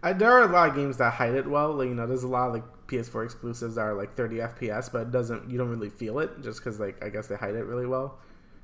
I, 0.03 0.13
there 0.13 0.31
are 0.33 0.43
a 0.43 0.53
lot 0.53 0.69
of 0.71 0.75
games 0.77 0.97
that 0.99 1.15
hide 1.15 1.35
it 1.35 1.47
well. 1.47 1.73
Like 1.73 1.89
you 1.89 1.95
know, 1.95 2.07
there's 2.07 2.25
a 2.25 2.29
lot 2.29 2.49
of 2.49 2.55
like 2.55 2.65
PS4 2.87 3.25
exclusives 3.25 3.77
that 3.77 3.81
are 3.83 3.95
like 3.95 4.15
30 4.15 4.37
FPS, 4.37 4.93
but 4.93 5.03
it 5.03 5.11
doesn't. 5.11 5.51
You 5.51 5.59
don't 5.59 5.71
really 5.71 5.91
feel 5.91 6.19
it 6.19 6.43
just 6.43 6.61
because 6.61 6.79
like 6.79 7.03
I 7.05 7.09
guess 7.09 7.27
they 7.29 7.37
hide 7.37 7.55
it 7.55 7.65
really 7.65 7.87
well. 7.87 8.19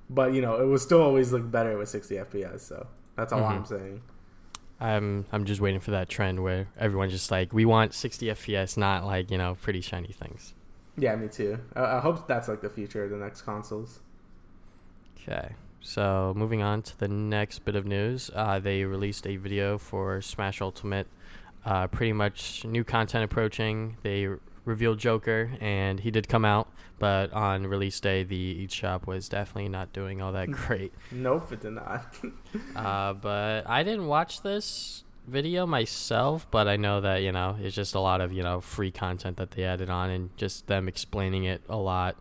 But 0.08 0.34
you 0.34 0.42
know, 0.42 0.60
it 0.60 0.66
would 0.66 0.80
still 0.80 1.00
always 1.02 1.32
look 1.32 1.50
better 1.50 1.76
with 1.78 1.88
60 1.88 2.14
FPS. 2.16 2.60
So 2.60 2.86
that's 3.16 3.32
all 3.32 3.40
Mhm. 3.40 3.50
I'm 3.50 3.64
saying. 3.64 4.02
I'm 4.80 5.26
I'm 5.30 5.44
just 5.44 5.60
waiting 5.60 5.80
for 5.80 5.90
that 5.92 6.08
trend 6.08 6.42
where 6.42 6.68
everyone's 6.78 7.12
just 7.12 7.30
like, 7.30 7.52
we 7.52 7.64
want 7.64 7.92
60 7.94 8.26
FPS, 8.26 8.76
not 8.76 9.04
like 9.04 9.30
you 9.30 9.38
know 9.38 9.56
pretty 9.60 9.80
shiny 9.80 10.12
things. 10.12 10.54
Yeah, 10.96 11.16
me 11.16 11.28
too. 11.28 11.58
I, 11.74 11.96
I 11.96 12.00
hope 12.00 12.26
that's 12.26 12.48
like 12.48 12.60
the 12.60 12.70
future 12.70 13.04
of 13.04 13.10
the 13.10 13.16
next 13.16 13.42
consoles. 13.42 14.00
Okay, 15.16 15.54
so 15.80 16.32
moving 16.36 16.62
on 16.62 16.82
to 16.82 16.98
the 16.98 17.08
next 17.08 17.64
bit 17.64 17.74
of 17.76 17.86
news, 17.86 18.30
uh, 18.34 18.58
they 18.58 18.84
released 18.84 19.26
a 19.26 19.36
video 19.36 19.78
for 19.78 20.20
Smash 20.20 20.60
Ultimate. 20.60 21.06
Uh, 21.64 21.86
pretty 21.86 22.12
much 22.12 22.64
new 22.64 22.84
content 22.84 23.24
approaching. 23.24 23.98
They 24.02 24.26
r- 24.26 24.40
revealed 24.64 24.98
Joker, 24.98 25.52
and 25.60 26.00
he 26.00 26.10
did 26.10 26.26
come 26.28 26.44
out, 26.44 26.68
but 26.98 27.32
on 27.32 27.66
release 27.66 28.00
day, 28.00 28.22
the 28.22 28.66
eShop 28.66 29.06
was 29.06 29.28
definitely 29.28 29.68
not 29.68 29.92
doing 29.92 30.22
all 30.22 30.32
that 30.32 30.50
great. 30.50 30.92
Nope, 31.10 31.52
it 31.52 31.60
did 31.60 31.72
not. 31.72 32.14
Uh, 32.74 33.12
but 33.12 33.62
I 33.68 33.84
didn't 33.84 34.06
watch 34.06 34.42
this 34.42 35.04
video 35.28 35.66
myself, 35.66 36.46
but 36.50 36.66
I 36.66 36.76
know 36.76 37.00
that 37.00 37.18
you 37.22 37.30
know 37.30 37.56
it's 37.60 37.76
just 37.76 37.94
a 37.94 38.00
lot 38.00 38.20
of 38.20 38.32
you 38.32 38.42
know 38.42 38.60
free 38.60 38.90
content 38.90 39.36
that 39.36 39.52
they 39.52 39.64
added 39.64 39.88
on, 39.88 40.10
and 40.10 40.36
just 40.36 40.66
them 40.66 40.88
explaining 40.88 41.44
it 41.44 41.62
a 41.68 41.76
lot 41.76 42.16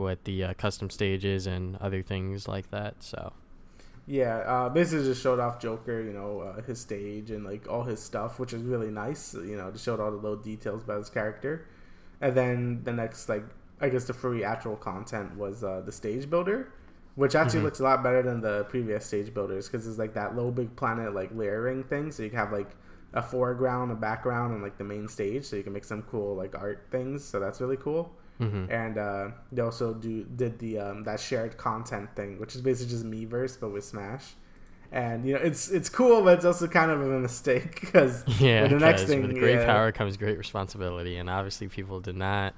with 0.00 0.24
the 0.24 0.44
uh, 0.44 0.54
custom 0.54 0.90
stages 0.90 1.46
and 1.46 1.76
other 1.76 2.02
things 2.02 2.48
like 2.48 2.70
that. 2.70 3.02
So 3.02 3.32
Yeah, 4.06 4.38
uh, 4.38 4.68
basically 4.68 5.04
just 5.04 5.22
showed 5.22 5.38
off 5.38 5.60
Joker, 5.60 6.00
you 6.02 6.12
know, 6.12 6.40
uh, 6.40 6.62
his 6.62 6.80
stage 6.80 7.30
and 7.30 7.44
like 7.44 7.68
all 7.68 7.84
his 7.84 8.00
stuff, 8.02 8.38
which 8.40 8.52
is 8.52 8.62
really 8.62 8.90
nice. 8.90 9.34
You 9.34 9.56
know, 9.56 9.70
just 9.70 9.84
showed 9.84 10.00
all 10.00 10.10
the 10.10 10.16
little 10.16 10.36
details 10.36 10.82
about 10.82 10.98
his 10.98 11.10
character. 11.10 11.66
And 12.20 12.34
then 12.34 12.82
the 12.84 12.92
next, 12.92 13.28
like, 13.28 13.44
I 13.80 13.88
guess 13.88 14.04
the 14.04 14.14
free 14.14 14.44
actual 14.44 14.76
content 14.76 15.36
was 15.36 15.62
uh, 15.64 15.82
the 15.84 15.92
stage 15.92 16.28
builder, 16.28 16.72
which 17.14 17.34
actually 17.34 17.60
Mhm. 17.60 17.62
looks 17.62 17.80
a 17.80 17.84
lot 17.84 18.02
better 18.02 18.22
than 18.22 18.40
the 18.40 18.64
previous 18.64 19.06
stage 19.06 19.32
builders 19.32 19.68
because 19.68 19.86
it's 19.86 19.98
like 19.98 20.14
that 20.14 20.34
LittleBigPlanet 20.34 21.14
like 21.14 21.30
layering 21.34 21.84
thing. 21.84 22.10
So 22.10 22.22
you 22.22 22.30
can 22.30 22.38
have 22.38 22.52
like 22.52 22.70
a 23.14 23.22
foreground, 23.22 23.92
a 23.92 23.94
background, 23.94 24.52
and 24.54 24.62
like 24.62 24.76
the 24.78 24.84
main 24.84 25.08
stage. 25.08 25.44
So 25.44 25.56
you 25.56 25.62
can 25.62 25.72
make 25.72 25.84
some 25.84 26.02
cool 26.02 26.34
like 26.34 26.54
art 26.58 26.86
things. 26.90 27.24
So 27.24 27.40
that's 27.40 27.60
really 27.60 27.76
cool 27.78 28.12
mhm. 28.40 28.70
and 28.70 28.98
uh, 28.98 29.28
they 29.52 29.62
also 29.62 29.94
do 29.94 30.24
did 30.24 30.58
the 30.58 30.78
um, 30.78 31.02
that 31.04 31.20
shared 31.20 31.56
content 31.56 32.08
thing, 32.16 32.38
which 32.40 32.54
is 32.54 32.60
basically 32.60 32.90
just 32.90 33.04
Miiverse 33.04 33.58
but 33.60 33.70
with 33.70 33.84
Smash. 33.84 34.34
And 34.92 35.24
you 35.24 35.34
know 35.34 35.40
it's 35.40 35.70
it's 35.70 35.88
cool, 35.88 36.22
but 36.22 36.38
it's 36.38 36.44
also 36.44 36.66
kind 36.66 36.90
of 36.90 37.00
a 37.00 37.20
mistake 37.20 37.80
because 37.80 38.24
yeah, 38.40 38.66
the 38.66 38.78
next 38.78 39.04
thing, 39.04 39.22
with 39.22 39.38
great 39.38 39.60
yeah. 39.60 39.66
power 39.66 39.92
comes 39.92 40.16
great 40.16 40.36
responsibility, 40.36 41.16
and 41.16 41.30
obviously 41.30 41.68
people 41.68 42.00
did 42.00 42.16
not 42.16 42.54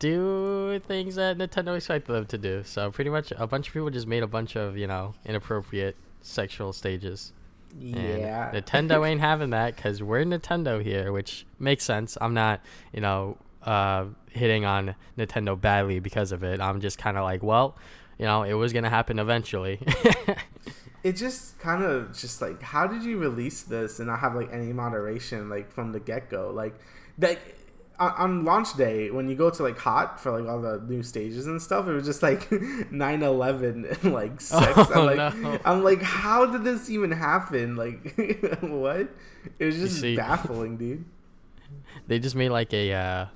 do 0.00 0.80
things 0.80 1.14
that 1.14 1.38
Nintendo 1.38 1.76
expected 1.76 2.12
them 2.12 2.26
to 2.26 2.38
do. 2.38 2.62
So 2.64 2.90
pretty 2.90 3.10
much 3.10 3.32
a 3.36 3.46
bunch 3.46 3.68
of 3.68 3.74
people 3.74 3.90
just 3.90 4.08
made 4.08 4.24
a 4.24 4.26
bunch 4.26 4.56
of 4.56 4.76
you 4.76 4.88
know 4.88 5.14
inappropriate 5.24 5.96
sexual 6.22 6.72
stages. 6.72 7.32
yeah, 7.78 8.50
And 8.52 8.64
Nintendo 8.64 9.06
ain't 9.08 9.20
having 9.20 9.50
that 9.50 9.76
because 9.76 10.02
we're 10.02 10.24
Nintendo 10.24 10.82
here, 10.82 11.12
which 11.12 11.46
makes 11.58 11.84
sense. 11.84 12.18
I'm 12.20 12.34
not, 12.34 12.60
you 12.92 13.00
know, 13.00 13.36
uh, 13.62 14.06
hitting 14.30 14.64
on 14.64 14.94
Nintendo 15.18 15.60
badly 15.60 16.00
because 16.00 16.32
of 16.32 16.42
it. 16.42 16.60
I'm 16.60 16.80
just 16.80 16.98
kind 16.98 17.16
of 17.16 17.24
like, 17.24 17.42
well, 17.42 17.76
you 18.18 18.24
know, 18.26 18.42
it 18.42 18.54
was 18.54 18.72
gonna 18.72 18.90
happen 18.90 19.18
eventually. 19.18 19.80
it 21.02 21.12
just 21.14 21.58
kind 21.58 21.82
of 21.82 22.16
just 22.16 22.42
like 22.42 22.60
how 22.62 22.86
did 22.86 23.02
you 23.02 23.18
release 23.18 23.62
this 23.62 23.98
and 23.98 24.08
not 24.08 24.20
have 24.20 24.34
like 24.34 24.52
any 24.52 24.72
moderation 24.72 25.48
like 25.48 25.72
from 25.72 25.92
the 25.92 26.00
get 26.00 26.30
go? 26.30 26.50
Like 26.54 26.78
that. 27.18 27.38
on, 27.98 28.12
on 28.16 28.44
launch 28.44 28.74
day 28.76 29.10
when 29.10 29.28
you 29.28 29.34
go 29.36 29.50
to 29.50 29.62
like 29.62 29.78
hot 29.78 30.18
for 30.18 30.38
like 30.38 30.48
all 30.48 30.60
the 30.60 30.80
new 30.88 31.02
stages 31.02 31.46
and 31.46 31.60
stuff, 31.60 31.86
it 31.86 31.92
was 31.92 32.04
just 32.06 32.22
like 32.22 32.48
9/11 32.50 34.02
and 34.02 34.12
like 34.20 34.40
sex. 34.40 34.72
Oh, 34.76 34.90
I'm 34.94 35.06
like, 35.06 35.36
no. 35.36 35.58
I'm 35.64 35.84
like, 35.84 36.02
how 36.02 36.46
did 36.46 36.64
this 36.64 36.88
even 36.90 37.10
happen? 37.10 37.76
Like, 37.76 38.14
what? 38.62 39.08
It 39.58 39.64
was 39.64 39.76
just 39.76 40.00
see- 40.00 40.16
baffling, 40.16 40.76
dude. 40.76 41.04
They 42.06 42.18
just 42.18 42.34
made 42.34 42.48
like 42.48 42.72
a 42.72 42.92
uh, 42.92 43.26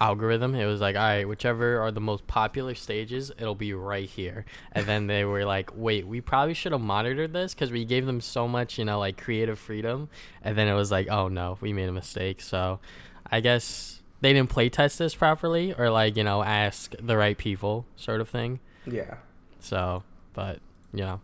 algorithm. 0.00 0.54
It 0.54 0.66
was 0.66 0.80
like, 0.80 0.96
all 0.96 1.02
right, 1.02 1.28
whichever 1.28 1.80
are 1.80 1.90
the 1.90 2.00
most 2.00 2.26
popular 2.26 2.74
stages, 2.74 3.30
it'll 3.38 3.54
be 3.54 3.74
right 3.74 4.08
here. 4.08 4.44
And 4.72 4.86
then 4.86 5.06
they 5.06 5.24
were 5.24 5.44
like, 5.44 5.70
wait, 5.74 6.06
we 6.06 6.20
probably 6.20 6.54
should 6.54 6.72
have 6.72 6.80
monitored 6.80 7.32
this 7.32 7.54
because 7.54 7.70
we 7.70 7.84
gave 7.84 8.06
them 8.06 8.20
so 8.20 8.48
much, 8.48 8.78
you 8.78 8.84
know, 8.84 8.98
like 8.98 9.20
creative 9.20 9.58
freedom. 9.58 10.08
And 10.42 10.56
then 10.56 10.68
it 10.68 10.74
was 10.74 10.90
like, 10.90 11.08
oh 11.10 11.28
no, 11.28 11.58
we 11.60 11.72
made 11.72 11.88
a 11.88 11.92
mistake. 11.92 12.40
So 12.40 12.80
I 13.30 13.40
guess 13.40 14.00
they 14.20 14.32
didn't 14.32 14.50
play 14.50 14.68
test 14.68 14.98
this 14.98 15.14
properly 15.14 15.74
or 15.74 15.90
like, 15.90 16.16
you 16.16 16.24
know, 16.24 16.42
ask 16.42 16.94
the 16.98 17.16
right 17.16 17.36
people, 17.36 17.86
sort 17.96 18.20
of 18.20 18.28
thing. 18.28 18.60
Yeah. 18.86 19.16
So, 19.60 20.02
but 20.32 20.60
you 20.92 21.00
know, 21.00 21.20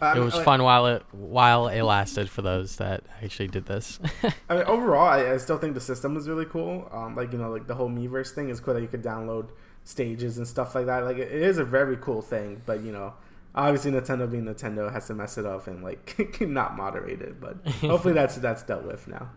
Um, 0.00 0.18
it 0.18 0.20
was 0.20 0.34
like- 0.34 0.44
fun 0.44 0.62
while 0.62 0.86
it 0.86 1.04
while 1.12 1.68
it 1.68 1.82
lasted 1.82 2.28
for 2.28 2.42
those 2.42 2.76
that 2.76 3.04
actually 3.22 3.48
did 3.48 3.66
this. 3.66 4.00
I 4.48 4.54
mean, 4.56 4.64
overall, 4.64 5.06
I, 5.06 5.32
I 5.32 5.36
still 5.38 5.58
think 5.58 5.74
the 5.74 5.80
system 5.80 6.14
was 6.14 6.28
really 6.28 6.44
cool. 6.46 6.88
Um, 6.92 7.14
like 7.14 7.32
you 7.32 7.38
know, 7.38 7.50
like 7.50 7.66
the 7.66 7.74
whole 7.74 7.88
Miiverse 7.88 8.32
thing 8.32 8.48
is 8.48 8.60
cool 8.60 8.74
that 8.74 8.82
you 8.82 8.88
could 8.88 9.02
download 9.02 9.50
stages 9.84 10.38
and 10.38 10.46
stuff 10.46 10.74
like 10.74 10.86
that. 10.86 11.04
Like 11.04 11.18
it, 11.18 11.30
is 11.32 11.58
a 11.58 11.64
very 11.64 11.96
cool 11.98 12.22
thing, 12.22 12.62
but 12.66 12.82
you 12.82 12.92
know, 12.92 13.14
obviously 13.54 13.92
Nintendo 13.92 14.30
being 14.30 14.44
Nintendo 14.44 14.92
has 14.92 15.06
to 15.06 15.14
mess 15.14 15.38
it 15.38 15.46
up 15.46 15.66
and 15.68 15.82
like 15.82 16.40
not 16.40 16.76
moderate 16.76 17.22
it. 17.22 17.40
But 17.40 17.56
hopefully 17.80 18.14
that's 18.14 18.36
that's 18.36 18.62
dealt 18.62 18.84
with 18.84 19.06
now. 19.08 19.30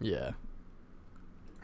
yeah. 0.00 0.32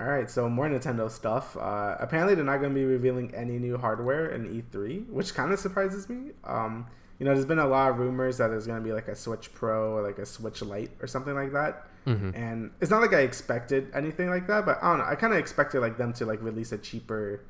All 0.00 0.06
right, 0.06 0.30
so 0.30 0.48
more 0.48 0.68
Nintendo 0.68 1.10
stuff. 1.10 1.56
Uh, 1.56 1.96
apparently, 1.98 2.36
they're 2.36 2.44
not 2.44 2.58
going 2.58 2.70
to 2.70 2.74
be 2.74 2.84
revealing 2.84 3.34
any 3.34 3.58
new 3.58 3.76
hardware 3.76 4.28
in 4.28 4.44
E3, 4.46 5.08
which 5.08 5.34
kind 5.34 5.52
of 5.52 5.58
surprises 5.58 6.08
me. 6.08 6.30
Um, 6.44 6.86
you 7.18 7.26
know, 7.26 7.32
there's 7.34 7.46
been 7.46 7.58
a 7.58 7.66
lot 7.66 7.90
of 7.90 7.98
rumors 7.98 8.38
that 8.38 8.48
there's 8.48 8.66
going 8.66 8.78
to 8.78 8.84
be 8.84 8.92
like 8.92 9.08
a 9.08 9.14
Switch 9.16 9.52
Pro 9.52 9.92
or 9.96 10.02
like 10.02 10.18
a 10.18 10.26
Switch 10.26 10.62
Lite 10.62 10.92
or 11.00 11.06
something 11.06 11.34
like 11.34 11.52
that. 11.52 11.86
hmm 12.04 12.30
And 12.34 12.70
it's 12.80 12.90
not 12.90 13.00
like 13.00 13.12
I 13.12 13.20
expected 13.20 13.90
anything 13.94 14.30
like 14.30 14.46
that, 14.46 14.64
but 14.64 14.78
I 14.82 14.88
don't 14.90 14.98
know. 14.98 15.04
I 15.04 15.14
kind 15.16 15.32
of 15.32 15.38
expected 15.38 15.80
like 15.80 15.98
them 15.98 16.12
to 16.14 16.26
like 16.26 16.40
release 16.42 16.72
a 16.72 16.78
cheaper 16.78 17.40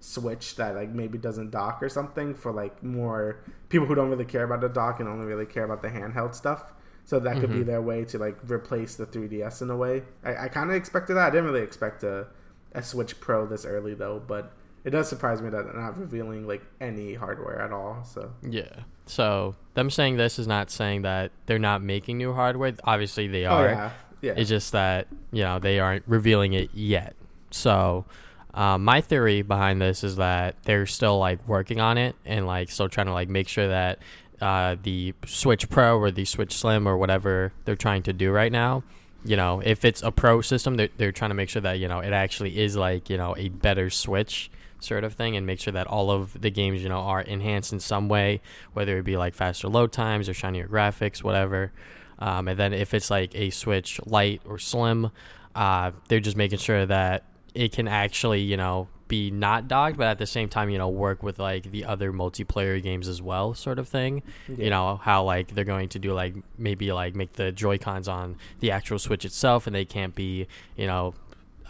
Switch 0.00 0.56
that 0.56 0.74
like 0.76 0.90
maybe 0.90 1.18
doesn't 1.18 1.50
dock 1.50 1.82
or 1.82 1.88
something 1.88 2.34
for 2.34 2.52
like 2.52 2.82
more 2.82 3.40
people 3.68 3.86
who 3.86 3.94
don't 3.94 4.10
really 4.10 4.24
care 4.26 4.44
about 4.44 4.60
the 4.60 4.68
dock 4.68 5.00
and 5.00 5.08
only 5.08 5.26
really 5.26 5.46
care 5.46 5.64
about 5.64 5.82
the 5.82 5.88
handheld 5.88 6.34
stuff. 6.34 6.72
So 7.04 7.18
that 7.20 7.40
could 7.40 7.52
be 7.52 7.60
Mhm. 7.60 7.66
their 7.66 7.82
way 7.82 8.04
to 8.06 8.18
like 8.18 8.36
replace 8.50 8.96
the 8.96 9.06
3DS 9.06 9.62
in 9.62 9.70
a 9.70 9.76
way. 9.76 10.02
I, 10.24 10.44
I 10.44 10.48
kind 10.48 10.70
of 10.70 10.76
expected 10.76 11.14
that. 11.14 11.26
I 11.28 11.30
didn't 11.30 11.46
really 11.46 11.62
expect 11.62 12.02
a, 12.04 12.26
a 12.74 12.82
Switch 12.82 13.18
Pro 13.20 13.46
this 13.46 13.64
early 13.64 13.94
though, 13.94 14.20
but 14.26 14.52
it 14.84 14.90
does 14.90 15.08
surprise 15.08 15.40
me 15.42 15.48
that 15.50 15.64
they're 15.64 15.80
not 15.80 15.98
revealing 15.98 16.46
like 16.46 16.62
any 16.80 17.14
hardware 17.14 17.60
at 17.60 17.72
all. 17.72 18.04
So 18.04 18.32
Yeah. 18.48 18.82
So 19.06 19.54
them 19.74 19.90
saying 19.90 20.16
this 20.16 20.38
is 20.38 20.46
not 20.46 20.70
saying 20.70 21.02
that 21.02 21.30
they're 21.46 21.58
not 21.58 21.82
making 21.82 22.18
new 22.18 22.32
hardware. 22.32 22.74
Obviously 22.84 23.28
they 23.28 23.46
oh 23.46 23.52
are. 23.52 23.68
yeah, 23.68 23.90
yeah. 24.20 24.34
It's 24.36 24.48
just 24.48 24.72
that 24.72 25.06
you 25.32 25.42
know 25.42 25.58
they 25.58 25.78
aren't 25.78 26.04
revealing 26.06 26.52
it 26.52 26.70
yet. 26.74 27.14
So 27.50 28.04
um, 28.52 28.84
my 28.84 29.00
theory 29.00 29.42
behind 29.42 29.80
this 29.80 30.02
is 30.02 30.16
that 30.16 30.56
they're 30.64 30.86
still 30.86 31.18
like 31.18 31.46
working 31.46 31.80
on 31.80 31.98
it 31.98 32.16
and 32.24 32.46
like 32.46 32.70
still 32.70 32.88
trying 32.88 33.06
to 33.06 33.12
like 33.12 33.28
make 33.28 33.48
sure 33.48 33.68
that 33.68 33.98
uh, 34.40 34.76
the 34.82 35.14
Switch 35.26 35.68
Pro 35.68 35.98
or 35.98 36.10
the 36.10 36.24
Switch 36.24 36.54
Slim 36.54 36.86
or 36.86 36.96
whatever 36.96 37.52
they're 37.64 37.76
trying 37.76 38.02
to 38.04 38.12
do 38.12 38.30
right 38.30 38.52
now. 38.52 38.82
You 39.24 39.36
know, 39.36 39.60
if 39.60 39.84
it's 39.84 40.02
a 40.02 40.12
pro 40.12 40.40
system, 40.40 40.76
they're, 40.76 40.88
they're 40.96 41.12
trying 41.12 41.30
to 41.30 41.34
make 41.34 41.48
sure 41.48 41.62
that 41.62 41.78
you 41.78 41.88
know 41.88 42.00
it 42.00 42.12
actually 42.12 42.58
is 42.58 42.76
like 42.76 43.10
you 43.10 43.16
know 43.16 43.34
a 43.36 43.48
better 43.48 43.90
Switch 43.90 44.50
sort 44.80 45.04
of 45.04 45.14
thing, 45.14 45.36
and 45.36 45.46
make 45.46 45.60
sure 45.60 45.72
that 45.72 45.86
all 45.86 46.10
of 46.10 46.40
the 46.40 46.50
games 46.50 46.82
you 46.82 46.88
know 46.88 46.98
are 46.98 47.20
enhanced 47.20 47.72
in 47.72 47.80
some 47.80 48.08
way, 48.08 48.40
whether 48.72 48.98
it 48.98 49.04
be 49.04 49.16
like 49.16 49.34
faster 49.34 49.68
load 49.68 49.92
times 49.92 50.28
or 50.28 50.34
shinier 50.34 50.68
graphics, 50.68 51.22
whatever. 51.22 51.72
Um, 52.18 52.48
and 52.48 52.58
then 52.58 52.72
if 52.72 52.94
it's 52.94 53.10
like 53.10 53.34
a 53.34 53.50
Switch 53.50 54.00
Lite 54.06 54.40
or 54.46 54.58
Slim, 54.58 55.10
uh, 55.54 55.92
they're 56.08 56.20
just 56.20 56.36
making 56.36 56.58
sure 56.58 56.86
that 56.86 57.24
it 57.54 57.72
can 57.72 57.88
actually, 57.88 58.40
you 58.40 58.56
know, 58.56 58.88
be 59.08 59.30
not 59.30 59.68
docked, 59.68 59.96
but 59.96 60.06
at 60.06 60.18
the 60.18 60.26
same 60.26 60.48
time, 60.48 60.68
you 60.68 60.78
know, 60.78 60.88
work 60.88 61.22
with 61.22 61.38
like 61.38 61.70
the 61.70 61.84
other 61.84 62.12
multiplayer 62.12 62.82
games 62.82 63.06
as 63.08 63.22
well, 63.22 63.54
sort 63.54 63.78
of 63.78 63.88
thing. 63.88 64.22
Yeah. 64.48 64.64
You 64.64 64.70
know, 64.70 64.96
how 64.96 65.24
like 65.24 65.54
they're 65.54 65.64
going 65.64 65.88
to 65.90 65.98
do 65.98 66.12
like 66.12 66.34
maybe 66.58 66.92
like 66.92 67.14
make 67.14 67.34
the 67.34 67.52
Joy 67.52 67.78
Cons 67.78 68.08
on 68.08 68.36
the 68.60 68.70
actual 68.70 68.98
Switch 68.98 69.24
itself, 69.24 69.66
and 69.66 69.74
they 69.74 69.84
can't 69.84 70.14
be, 70.14 70.46
you 70.76 70.86
know, 70.86 71.14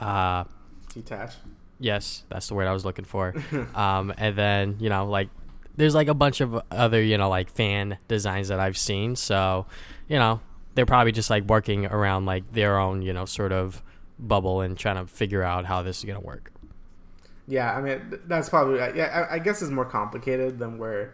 uh, 0.01 0.45
detached. 0.93 1.39
Yes, 1.79 2.25
that's 2.29 2.49
the 2.49 2.55
word 2.55 2.67
I 2.67 2.73
was 2.73 2.85
looking 2.85 3.05
for. 3.05 3.35
um, 3.75 4.13
and 4.17 4.37
then 4.37 4.77
you 4.81 4.89
know, 4.89 5.07
like, 5.07 5.29
there's 5.77 5.95
like 5.95 6.09
a 6.09 6.15
bunch 6.15 6.41
of 6.41 6.61
other 6.71 7.03
you 7.03 7.19
know 7.19 7.29
like 7.29 7.51
fan 7.51 7.99
designs 8.09 8.49
that 8.49 8.61
I've 8.61 8.79
seen. 8.79 9.17
So, 9.17 9.67
you 10.09 10.19
know, 10.19 10.41
they're 10.75 10.87
probably 10.87 11.13
just 11.13 11.31
like 11.31 11.45
working 11.45 11.87
around 11.87 12.27
like 12.27 12.53
their 12.53 12.79
own 12.79 13.03
you 13.03 13.13
know 13.13 13.25
sort 13.25 13.53
of 13.53 13.83
bubble 14.19 14.61
and 14.61 14.79
trying 14.79 14.97
to 14.97 15.07
figure 15.07 15.43
out 15.43 15.67
how 15.67 15.83
this 15.83 15.99
is 15.99 16.05
gonna 16.05 16.21
work. 16.21 16.53
Yeah, 17.49 17.77
I 17.77 17.81
mean 17.81 18.19
that's 18.27 18.49
probably 18.49 18.79
yeah. 18.79 19.27
I, 19.31 19.37
I 19.37 19.39
guess 19.39 19.63
it's 19.63 19.71
more 19.71 19.85
complicated 19.85 20.59
than 20.59 20.79
we're 20.79 21.13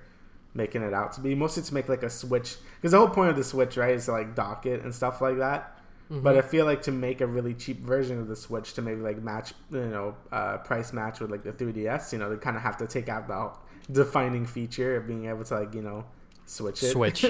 making 0.54 0.82
it 0.82 0.94
out 0.94 1.12
to 1.14 1.20
be. 1.20 1.34
Mostly 1.34 1.62
to 1.62 1.74
make 1.74 1.88
like 1.88 2.02
a 2.02 2.10
switch 2.10 2.56
because 2.76 2.92
the 2.92 2.98
whole 2.98 3.08
point 3.08 3.30
of 3.30 3.36
the 3.36 3.44
switch, 3.44 3.76
right, 3.76 3.94
is 3.94 4.06
to 4.06 4.12
like 4.12 4.34
dock 4.34 4.66
it 4.66 4.82
and 4.82 4.94
stuff 4.94 5.20
like 5.20 5.38
that. 5.38 5.78
But 6.20 6.36
I 6.36 6.42
feel 6.42 6.66
like 6.66 6.82
to 6.82 6.92
make 6.92 7.20
a 7.20 7.26
really 7.26 7.54
cheap 7.54 7.80
version 7.80 8.18
of 8.18 8.28
the 8.28 8.36
Switch 8.36 8.74
to 8.74 8.82
maybe 8.82 9.00
like 9.00 9.22
match, 9.22 9.54
you 9.70 9.86
know, 9.86 10.14
uh, 10.30 10.58
price 10.58 10.92
match 10.92 11.20
with 11.20 11.30
like 11.30 11.42
the 11.42 11.52
3DS, 11.52 12.12
you 12.12 12.18
know, 12.18 12.28
they 12.28 12.36
kind 12.36 12.56
of 12.56 12.62
have 12.62 12.76
to 12.78 12.86
take 12.86 13.08
out 13.08 13.28
the 13.28 13.50
defining 13.90 14.44
feature 14.44 14.96
of 14.96 15.06
being 15.06 15.26
able 15.26 15.44
to 15.44 15.60
like, 15.60 15.74
you 15.74 15.80
know, 15.80 16.04
switch 16.44 16.82
it. 16.82 16.90
Switch. 16.90 17.24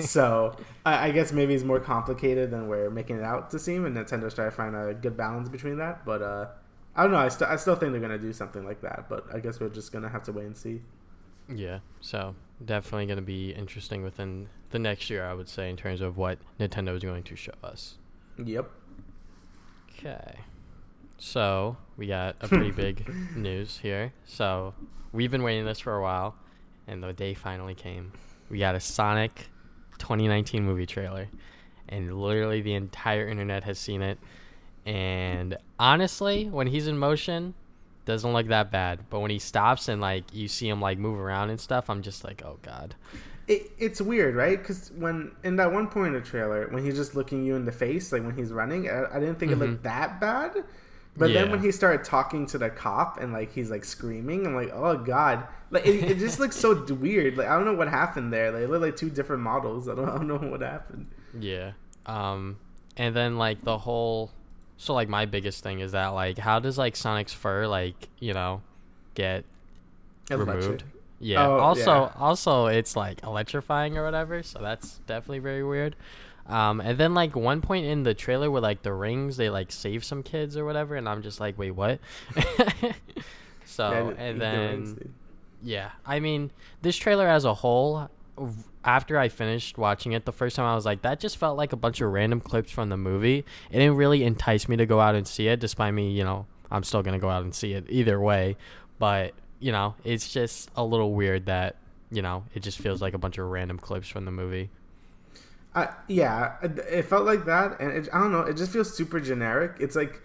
so 0.00 0.56
I, 0.86 1.08
I 1.08 1.10
guess 1.10 1.32
maybe 1.32 1.54
it's 1.54 1.64
more 1.64 1.80
complicated 1.80 2.50
than 2.50 2.68
we're 2.68 2.90
making 2.90 3.16
it 3.16 3.24
out 3.24 3.50
to 3.50 3.58
seem, 3.58 3.84
and 3.84 3.96
Nintendo's 3.96 4.34
trying 4.34 4.50
to 4.50 4.56
find 4.56 4.76
a 4.76 4.94
good 4.94 5.16
balance 5.16 5.48
between 5.48 5.78
that. 5.78 6.04
But 6.04 6.22
uh, 6.22 6.46
I 6.94 7.02
don't 7.02 7.12
know. 7.12 7.18
I, 7.18 7.28
st- 7.28 7.50
I 7.50 7.56
still 7.56 7.74
think 7.74 7.92
they're 7.92 8.00
gonna 8.00 8.18
do 8.18 8.32
something 8.32 8.64
like 8.64 8.80
that. 8.82 9.06
But 9.08 9.26
I 9.34 9.40
guess 9.40 9.60
we're 9.60 9.68
just 9.70 9.92
gonna 9.92 10.08
have 10.08 10.22
to 10.24 10.32
wait 10.32 10.46
and 10.46 10.56
see. 10.56 10.82
yeah, 11.52 11.80
so 12.00 12.34
definitely 12.64 13.06
gonna 13.06 13.22
be 13.22 13.50
interesting 13.50 14.02
within 14.02 14.48
the 14.70 14.78
next 14.78 15.10
year, 15.10 15.24
I 15.24 15.34
would 15.34 15.48
say, 15.48 15.68
in 15.68 15.76
terms 15.76 16.00
of 16.00 16.16
what 16.16 16.38
Nintendo 16.58 16.94
is 16.94 17.02
going 17.02 17.24
to 17.24 17.36
show 17.36 17.54
us. 17.64 17.96
Yep. 18.46 18.70
Okay. 19.98 20.38
So 21.18 21.76
we 21.96 22.06
got 22.06 22.36
a 22.40 22.48
pretty 22.48 22.70
big 22.70 23.06
news 23.36 23.78
here. 23.78 24.12
So 24.24 24.74
we've 25.12 25.30
been 25.30 25.42
waiting 25.42 25.64
this 25.64 25.78
for 25.78 25.94
a 25.94 26.02
while, 26.02 26.34
and 26.86 27.02
the 27.02 27.12
day 27.12 27.34
finally 27.34 27.74
came. 27.74 28.12
We 28.48 28.58
got 28.58 28.74
a 28.74 28.80
Sonic 28.80 29.48
2019 29.98 30.64
movie 30.64 30.86
trailer, 30.86 31.28
and 31.88 32.18
literally 32.18 32.62
the 32.62 32.74
entire 32.74 33.28
internet 33.28 33.64
has 33.64 33.78
seen 33.78 34.02
it. 34.02 34.18
And 34.86 35.58
honestly, 35.78 36.48
when 36.48 36.66
he's 36.66 36.86
in 36.86 36.96
motion, 36.96 37.54
doesn't 38.06 38.32
look 38.32 38.48
that 38.48 38.70
bad. 38.70 39.00
But 39.10 39.20
when 39.20 39.30
he 39.30 39.38
stops 39.38 39.88
and 39.88 40.00
like 40.00 40.24
you 40.32 40.48
see 40.48 40.68
him 40.68 40.80
like 40.80 40.98
move 40.98 41.18
around 41.18 41.50
and 41.50 41.60
stuff, 41.60 41.90
I'm 41.90 42.02
just 42.02 42.24
like, 42.24 42.42
oh 42.44 42.58
god. 42.62 42.94
It, 43.50 43.72
it's 43.78 44.00
weird, 44.00 44.36
right? 44.36 44.56
Because 44.56 44.92
when 44.96 45.32
in 45.42 45.56
that 45.56 45.72
one 45.72 45.88
point 45.88 46.14
of 46.14 46.22
the 46.22 46.30
trailer, 46.30 46.68
when 46.68 46.84
he's 46.84 46.94
just 46.94 47.16
looking 47.16 47.44
you 47.44 47.56
in 47.56 47.64
the 47.64 47.72
face, 47.72 48.12
like 48.12 48.22
when 48.22 48.36
he's 48.36 48.52
running, 48.52 48.88
I, 48.88 49.16
I 49.16 49.18
didn't 49.18 49.40
think 49.40 49.50
it 49.50 49.56
looked 49.56 49.82
that 49.82 50.20
bad. 50.20 50.62
But 51.16 51.32
then 51.32 51.50
when 51.50 51.60
he 51.60 51.72
started 51.72 52.04
talking 52.04 52.46
to 52.46 52.58
the 52.58 52.70
cop 52.70 53.20
and 53.20 53.32
like 53.32 53.52
he's 53.52 53.68
like 53.68 53.84
screaming, 53.84 54.46
I'm 54.46 54.54
like, 54.54 54.70
oh 54.72 54.96
god, 54.96 55.48
like 55.70 55.84
it, 55.84 56.12
it 56.12 56.18
just 56.18 56.38
looks 56.38 56.54
so 56.54 56.80
weird. 56.94 57.36
Like 57.36 57.48
I 57.48 57.56
don't 57.56 57.64
know 57.64 57.74
what 57.74 57.88
happened 57.88 58.32
there. 58.32 58.52
Like 58.52 58.62
it 58.62 58.70
looked 58.70 58.82
like 58.82 58.96
two 58.96 59.10
different 59.10 59.42
models. 59.42 59.88
I 59.88 59.96
don't, 59.96 60.08
I 60.08 60.12
don't 60.12 60.28
know 60.28 60.36
what 60.36 60.60
happened. 60.60 61.08
Yeah. 61.36 61.72
Um 62.06 62.58
and 62.96 63.16
then 63.16 63.36
like 63.36 63.64
the 63.64 63.78
whole 63.78 64.30
so 64.76 64.94
like 64.94 65.08
my 65.08 65.26
biggest 65.26 65.64
thing 65.64 65.80
is 65.80 65.90
that 65.90 66.08
like 66.08 66.38
how 66.38 66.60
does 66.60 66.78
like 66.78 66.94
Sonic's 66.94 67.32
fur 67.32 67.66
like, 67.66 68.08
you 68.20 68.32
know, 68.32 68.62
get 69.14 69.44
Electric. 70.30 70.84
Yeah. 71.20 71.46
Oh, 71.46 71.58
also 71.58 71.92
yeah. 71.92 72.12
also 72.18 72.66
it's 72.66 72.96
like 72.96 73.22
electrifying 73.22 73.96
or 73.96 74.04
whatever, 74.04 74.42
so 74.42 74.58
that's 74.60 74.98
definitely 75.06 75.40
very 75.40 75.62
weird. 75.62 75.94
Um 76.46 76.80
and 76.80 76.98
then 76.98 77.14
like 77.14 77.36
one 77.36 77.60
point 77.60 77.86
in 77.86 78.02
the 78.02 78.14
trailer 78.14 78.50
where 78.50 78.62
like 78.62 78.82
the 78.82 78.92
rings 78.92 79.36
they 79.36 79.50
like 79.50 79.70
save 79.70 80.04
some 80.04 80.22
kids 80.22 80.56
or 80.56 80.64
whatever 80.64 80.96
and 80.96 81.08
I'm 81.08 81.22
just 81.22 81.38
like, 81.38 81.58
"Wait, 81.58 81.72
what?" 81.72 82.00
so, 83.64 84.14
Yeah, 84.16 84.24
and 84.24 84.40
the 84.40 84.46
rings, 84.46 84.94
then 84.94 85.14
yeah, 85.62 85.90
I 86.06 86.20
mean, 86.20 86.50
this 86.82 86.96
trailer 86.96 87.28
as 87.28 87.44
a 87.44 87.54
whole, 87.54 88.08
after 88.84 89.18
I 89.18 89.28
finished 89.28 89.76
watching 89.76 90.12
it 90.12 90.24
the 90.24 90.32
first 90.32 90.56
time, 90.56 90.64
I 90.64 90.74
was 90.74 90.86
like, 90.86 91.02
that 91.02 91.20
just 91.20 91.36
felt 91.36 91.56
like 91.56 91.72
a 91.72 91.76
bunch 91.76 92.00
of 92.00 92.10
random 92.10 92.40
clips 92.40 92.70
from 92.70 92.88
the 92.88 92.96
movie. 92.96 93.44
It 93.70 93.78
didn't 93.78 93.96
really 93.96 94.24
entice 94.24 94.68
me 94.68 94.76
to 94.76 94.86
go 94.86 95.00
out 95.00 95.14
and 95.14 95.26
see 95.26 95.48
it, 95.48 95.60
despite 95.60 95.92
me, 95.94 96.10
you 96.10 96.24
know, 96.24 96.46
I'm 96.70 96.82
still 96.82 97.02
going 97.02 97.14
to 97.14 97.20
go 97.20 97.28
out 97.28 97.42
and 97.42 97.54
see 97.54 97.74
it 97.74 97.84
either 97.88 98.18
way. 98.18 98.56
But, 98.98 99.34
you 99.60 99.72
know, 99.72 99.94
it's 100.04 100.32
just 100.32 100.70
a 100.74 100.84
little 100.84 101.12
weird 101.12 101.46
that, 101.46 101.76
you 102.10 102.22
know, 102.22 102.44
it 102.54 102.62
just 102.62 102.78
feels 102.78 103.00
like 103.00 103.14
a 103.14 103.18
bunch 103.18 103.38
of 103.38 103.46
random 103.46 103.78
clips 103.78 104.08
from 104.08 104.24
the 104.24 104.30
movie. 104.32 104.70
Uh, 105.74 105.86
yeah, 106.08 106.56
it 106.62 107.02
felt 107.02 107.24
like 107.24 107.44
that, 107.44 107.78
and 107.80 107.92
it, 107.92 108.08
I 108.12 108.18
don't 108.18 108.32
know. 108.32 108.40
It 108.40 108.56
just 108.56 108.72
feels 108.72 108.92
super 108.92 109.20
generic. 109.20 109.76
It's 109.78 109.94
like 109.94 110.20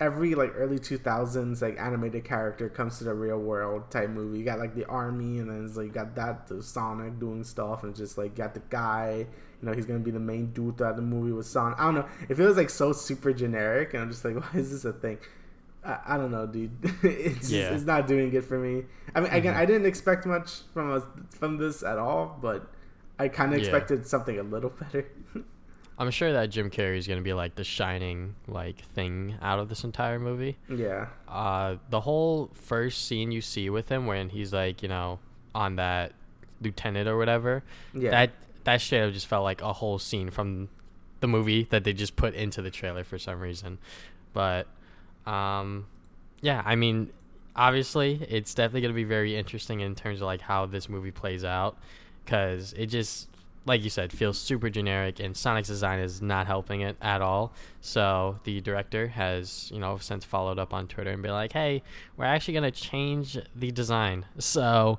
every 0.00 0.34
like 0.34 0.52
early 0.56 0.78
2000s 0.78 1.60
like 1.60 1.78
animated 1.78 2.24
character 2.24 2.68
comes 2.68 2.98
to 2.98 3.04
the 3.04 3.14
real 3.14 3.38
world 3.38 3.90
type 3.90 4.10
movie. 4.10 4.38
You 4.38 4.44
got 4.44 4.58
like 4.58 4.74
the 4.74 4.86
army, 4.86 5.38
and 5.38 5.48
then 5.48 5.64
it's 5.64 5.76
like 5.76 5.86
you 5.86 5.92
got 5.92 6.16
that 6.16 6.48
the 6.48 6.60
Sonic 6.62 7.20
doing 7.20 7.44
stuff, 7.44 7.84
and 7.84 7.94
just 7.94 8.18
like 8.18 8.34
got 8.34 8.54
the 8.54 8.62
guy. 8.70 9.26
You 9.62 9.68
know, 9.68 9.72
he's 9.72 9.86
gonna 9.86 10.00
be 10.00 10.10
the 10.10 10.18
main 10.18 10.52
dude 10.52 10.78
throughout 10.78 10.96
the 10.96 11.02
movie 11.02 11.32
with 11.32 11.46
Sonic. 11.46 11.78
I 11.78 11.84
don't 11.84 11.94
know. 11.94 12.06
It 12.28 12.36
feels 12.36 12.56
like 12.56 12.70
so 12.70 12.92
super 12.92 13.32
generic, 13.32 13.94
and 13.94 14.02
I'm 14.02 14.10
just 14.10 14.24
like, 14.24 14.34
why 14.54 14.58
is 14.58 14.72
this 14.72 14.84
a 14.84 14.92
thing? 14.92 15.18
I, 15.84 15.98
I 16.06 16.16
don't 16.16 16.30
know, 16.30 16.46
dude. 16.46 16.70
it's 17.02 17.38
just, 17.40 17.50
Yeah. 17.52 17.70
it's 17.74 17.84
not 17.84 18.06
doing 18.06 18.32
it 18.34 18.44
for 18.44 18.58
me. 18.58 18.84
I 19.14 19.20
mean, 19.20 19.30
again, 19.32 19.54
Mhm. 19.54 19.58
I 19.58 19.64
didn't 19.66 19.86
expect 19.86 20.26
much 20.26 20.62
from 20.74 20.92
us 20.92 21.02
from 21.30 21.56
this 21.58 21.82
at 21.82 21.98
all, 21.98 22.38
but 22.40 22.70
I 23.18 23.28
kind 23.28 23.52
of 23.52 23.58
Yeah. 23.60 23.64
expected 23.66 24.06
something 24.06 24.38
a 24.38 24.42
little 24.42 24.70
better. 24.80 25.06
I'm 26.00 26.10
sure 26.12 26.32
that 26.32 26.50
Jim 26.50 26.70
Carrey 26.70 26.96
is 26.96 27.08
gonna 27.08 27.22
be 27.22 27.32
like 27.32 27.56
the 27.56 27.64
shining 27.64 28.34
like 28.46 28.84
thing 28.84 29.34
out 29.42 29.58
of 29.58 29.68
this 29.68 29.82
entire 29.84 30.18
movie. 30.20 30.56
yeah, 30.68 31.06
Uh, 31.26 31.76
the 31.90 32.00
whole 32.00 32.50
first 32.54 33.06
scene 33.06 33.32
you 33.32 33.40
see 33.40 33.68
with 33.70 33.88
him 33.88 34.06
when 34.06 34.28
he's 34.28 34.52
like, 34.52 34.82
you 34.82 34.88
know, 34.88 35.18
on 35.54 35.76
that 35.76 36.12
lieutenant 36.60 37.08
or 37.08 37.16
whatever, 37.16 37.62
yeah. 37.94 38.10
that 38.10 38.30
that 38.64 38.80
shit 38.80 39.00
have 39.02 39.12
just 39.12 39.26
felt 39.26 39.42
like 39.44 39.62
a 39.62 39.72
whole 39.72 39.98
scene 39.98 40.30
from 40.30 40.68
the 41.20 41.26
movie 41.26 41.64
that 41.70 41.82
they 41.84 41.92
just 41.92 42.14
put 42.16 42.34
into 42.34 42.62
the 42.62 42.70
trailer 42.70 43.02
for 43.02 43.18
some 43.18 43.40
reason. 43.40 43.78
But 44.32 44.66
um, 45.28 45.86
yeah, 46.40 46.62
I 46.64 46.76
mean, 46.76 47.10
obviously, 47.54 48.26
it's 48.28 48.54
definitely 48.54 48.82
gonna 48.82 48.94
be 48.94 49.04
very 49.04 49.36
interesting 49.36 49.80
in 49.80 49.94
terms 49.94 50.20
of 50.20 50.26
like 50.26 50.40
how 50.40 50.66
this 50.66 50.88
movie 50.88 51.10
plays 51.10 51.44
out, 51.44 51.76
because 52.24 52.72
it 52.72 52.86
just 52.86 53.28
like 53.66 53.84
you 53.84 53.90
said 53.90 54.10
feels 54.10 54.38
super 54.38 54.70
generic 54.70 55.20
and 55.20 55.36
Sonic's 55.36 55.68
design 55.68 55.98
is 55.98 56.22
not 56.22 56.46
helping 56.46 56.80
it 56.80 56.96
at 57.02 57.20
all. 57.20 57.52
So 57.82 58.38
the 58.44 58.60
director 58.62 59.08
has 59.08 59.70
you 59.72 59.80
know 59.80 59.98
since 59.98 60.24
followed 60.24 60.58
up 60.58 60.72
on 60.72 60.88
Twitter 60.88 61.10
and 61.10 61.22
be 61.22 61.30
like, 61.30 61.52
hey, 61.52 61.82
we're 62.16 62.24
actually 62.24 62.54
gonna 62.54 62.70
change 62.70 63.38
the 63.54 63.70
design. 63.70 64.24
So 64.38 64.98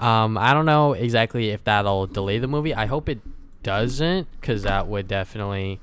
um, 0.00 0.36
I 0.38 0.54
don't 0.54 0.66
know 0.66 0.92
exactly 0.92 1.50
if 1.50 1.64
that'll 1.64 2.06
delay 2.06 2.38
the 2.38 2.48
movie. 2.48 2.74
I 2.74 2.86
hope 2.86 3.08
it 3.08 3.20
doesn't, 3.62 4.28
because 4.40 4.62
that 4.64 4.86
would 4.86 5.08
definitely 5.08 5.80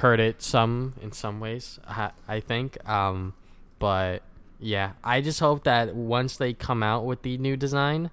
hurt 0.00 0.20
it 0.20 0.42
some 0.42 0.94
in 1.00 1.12
some 1.12 1.40
ways. 1.40 1.78
I, 1.86 2.10
I 2.28 2.40
think. 2.40 2.76
Um, 2.88 3.34
but 3.78 4.22
yeah, 4.58 4.92
I 5.04 5.20
just 5.20 5.40
hope 5.40 5.64
that 5.64 5.94
once 5.94 6.36
they 6.36 6.52
come 6.54 6.82
out 6.82 7.04
with 7.04 7.22
the 7.22 7.36
new 7.38 7.56
design, 7.56 8.10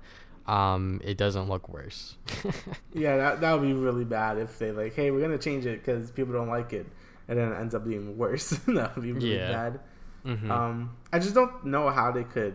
um, 0.47 0.99
it 1.03 1.17
doesn't 1.17 1.47
look 1.49 1.69
worse. 1.69 2.17
Yeah, 2.93 3.17
that 3.17 3.41
that 3.41 3.53
would 3.53 3.63
be 3.67 3.73
really 3.73 4.05
bad 4.05 4.37
if 4.37 4.59
they 4.59 4.71
like, 4.71 4.93
hey, 4.93 5.09
we're 5.11 5.21
gonna 5.21 5.37
change 5.37 5.65
it 5.65 5.79
because 5.83 6.11
people 6.11 6.33
don't 6.33 6.47
like 6.49 6.73
it, 6.73 6.85
and 7.27 7.37
then 7.39 7.51
it 7.51 7.55
ends 7.55 7.73
up 7.73 7.85
being 7.85 8.17
worse. 8.17 8.49
that 8.67 8.95
would 8.95 9.03
be 9.03 9.11
really 9.13 9.35
Yeah. 9.35 9.51
bad. 9.51 9.79
Mhm. 10.25 10.49
Um, 10.49 10.95
I 11.11 11.19
just 11.19 11.33
don't 11.33 11.65
know 11.65 11.89
how 11.89 12.11
they 12.11 12.23
could, 12.23 12.53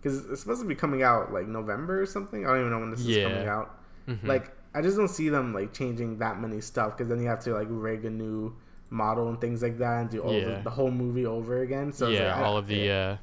because 0.00 0.26
it's 0.26 0.40
supposed 0.42 0.60
to 0.62 0.68
be 0.68 0.74
coming 0.74 1.02
out 1.02 1.32
like 1.32 1.46
November 1.48 2.00
or 2.02 2.06
something. 2.06 2.44
I 2.44 2.50
don't 2.50 2.60
even 2.60 2.70
know 2.70 2.78
when 2.80 2.90
this 2.90 3.00
Yeah. 3.00 3.16
is 3.26 3.32
coming 3.32 3.48
out. 3.48 3.80
Mhm. 4.08 4.26
Like, 4.26 4.52
I 4.74 4.82
just 4.82 4.96
don't 4.96 5.08
see 5.08 5.28
them 5.30 5.54
like 5.54 5.72
changing 5.72 6.18
that 6.18 6.38
many 6.40 6.60
stuff 6.60 6.96
because 6.96 7.08
then 7.08 7.18
you 7.20 7.28
have 7.28 7.40
to 7.44 7.54
like 7.54 7.68
rig 7.70 8.04
a 8.04 8.10
new 8.10 8.54
model 8.90 9.28
and 9.28 9.40
things 9.40 9.62
like 9.62 9.78
that 9.78 10.00
and 10.00 10.10
do 10.10 10.20
all 10.20 10.32
Yeah. 10.32 10.56
the, 10.58 10.62
the 10.64 10.70
whole 10.70 10.90
movie 10.90 11.26
over 11.26 11.62
again. 11.62 11.92
So 11.92 12.08
yeah, 12.08 12.34
like, 12.36 12.44
all 12.46 12.56
of 12.56 12.66
the 12.66 12.76
yeah. 12.76 13.16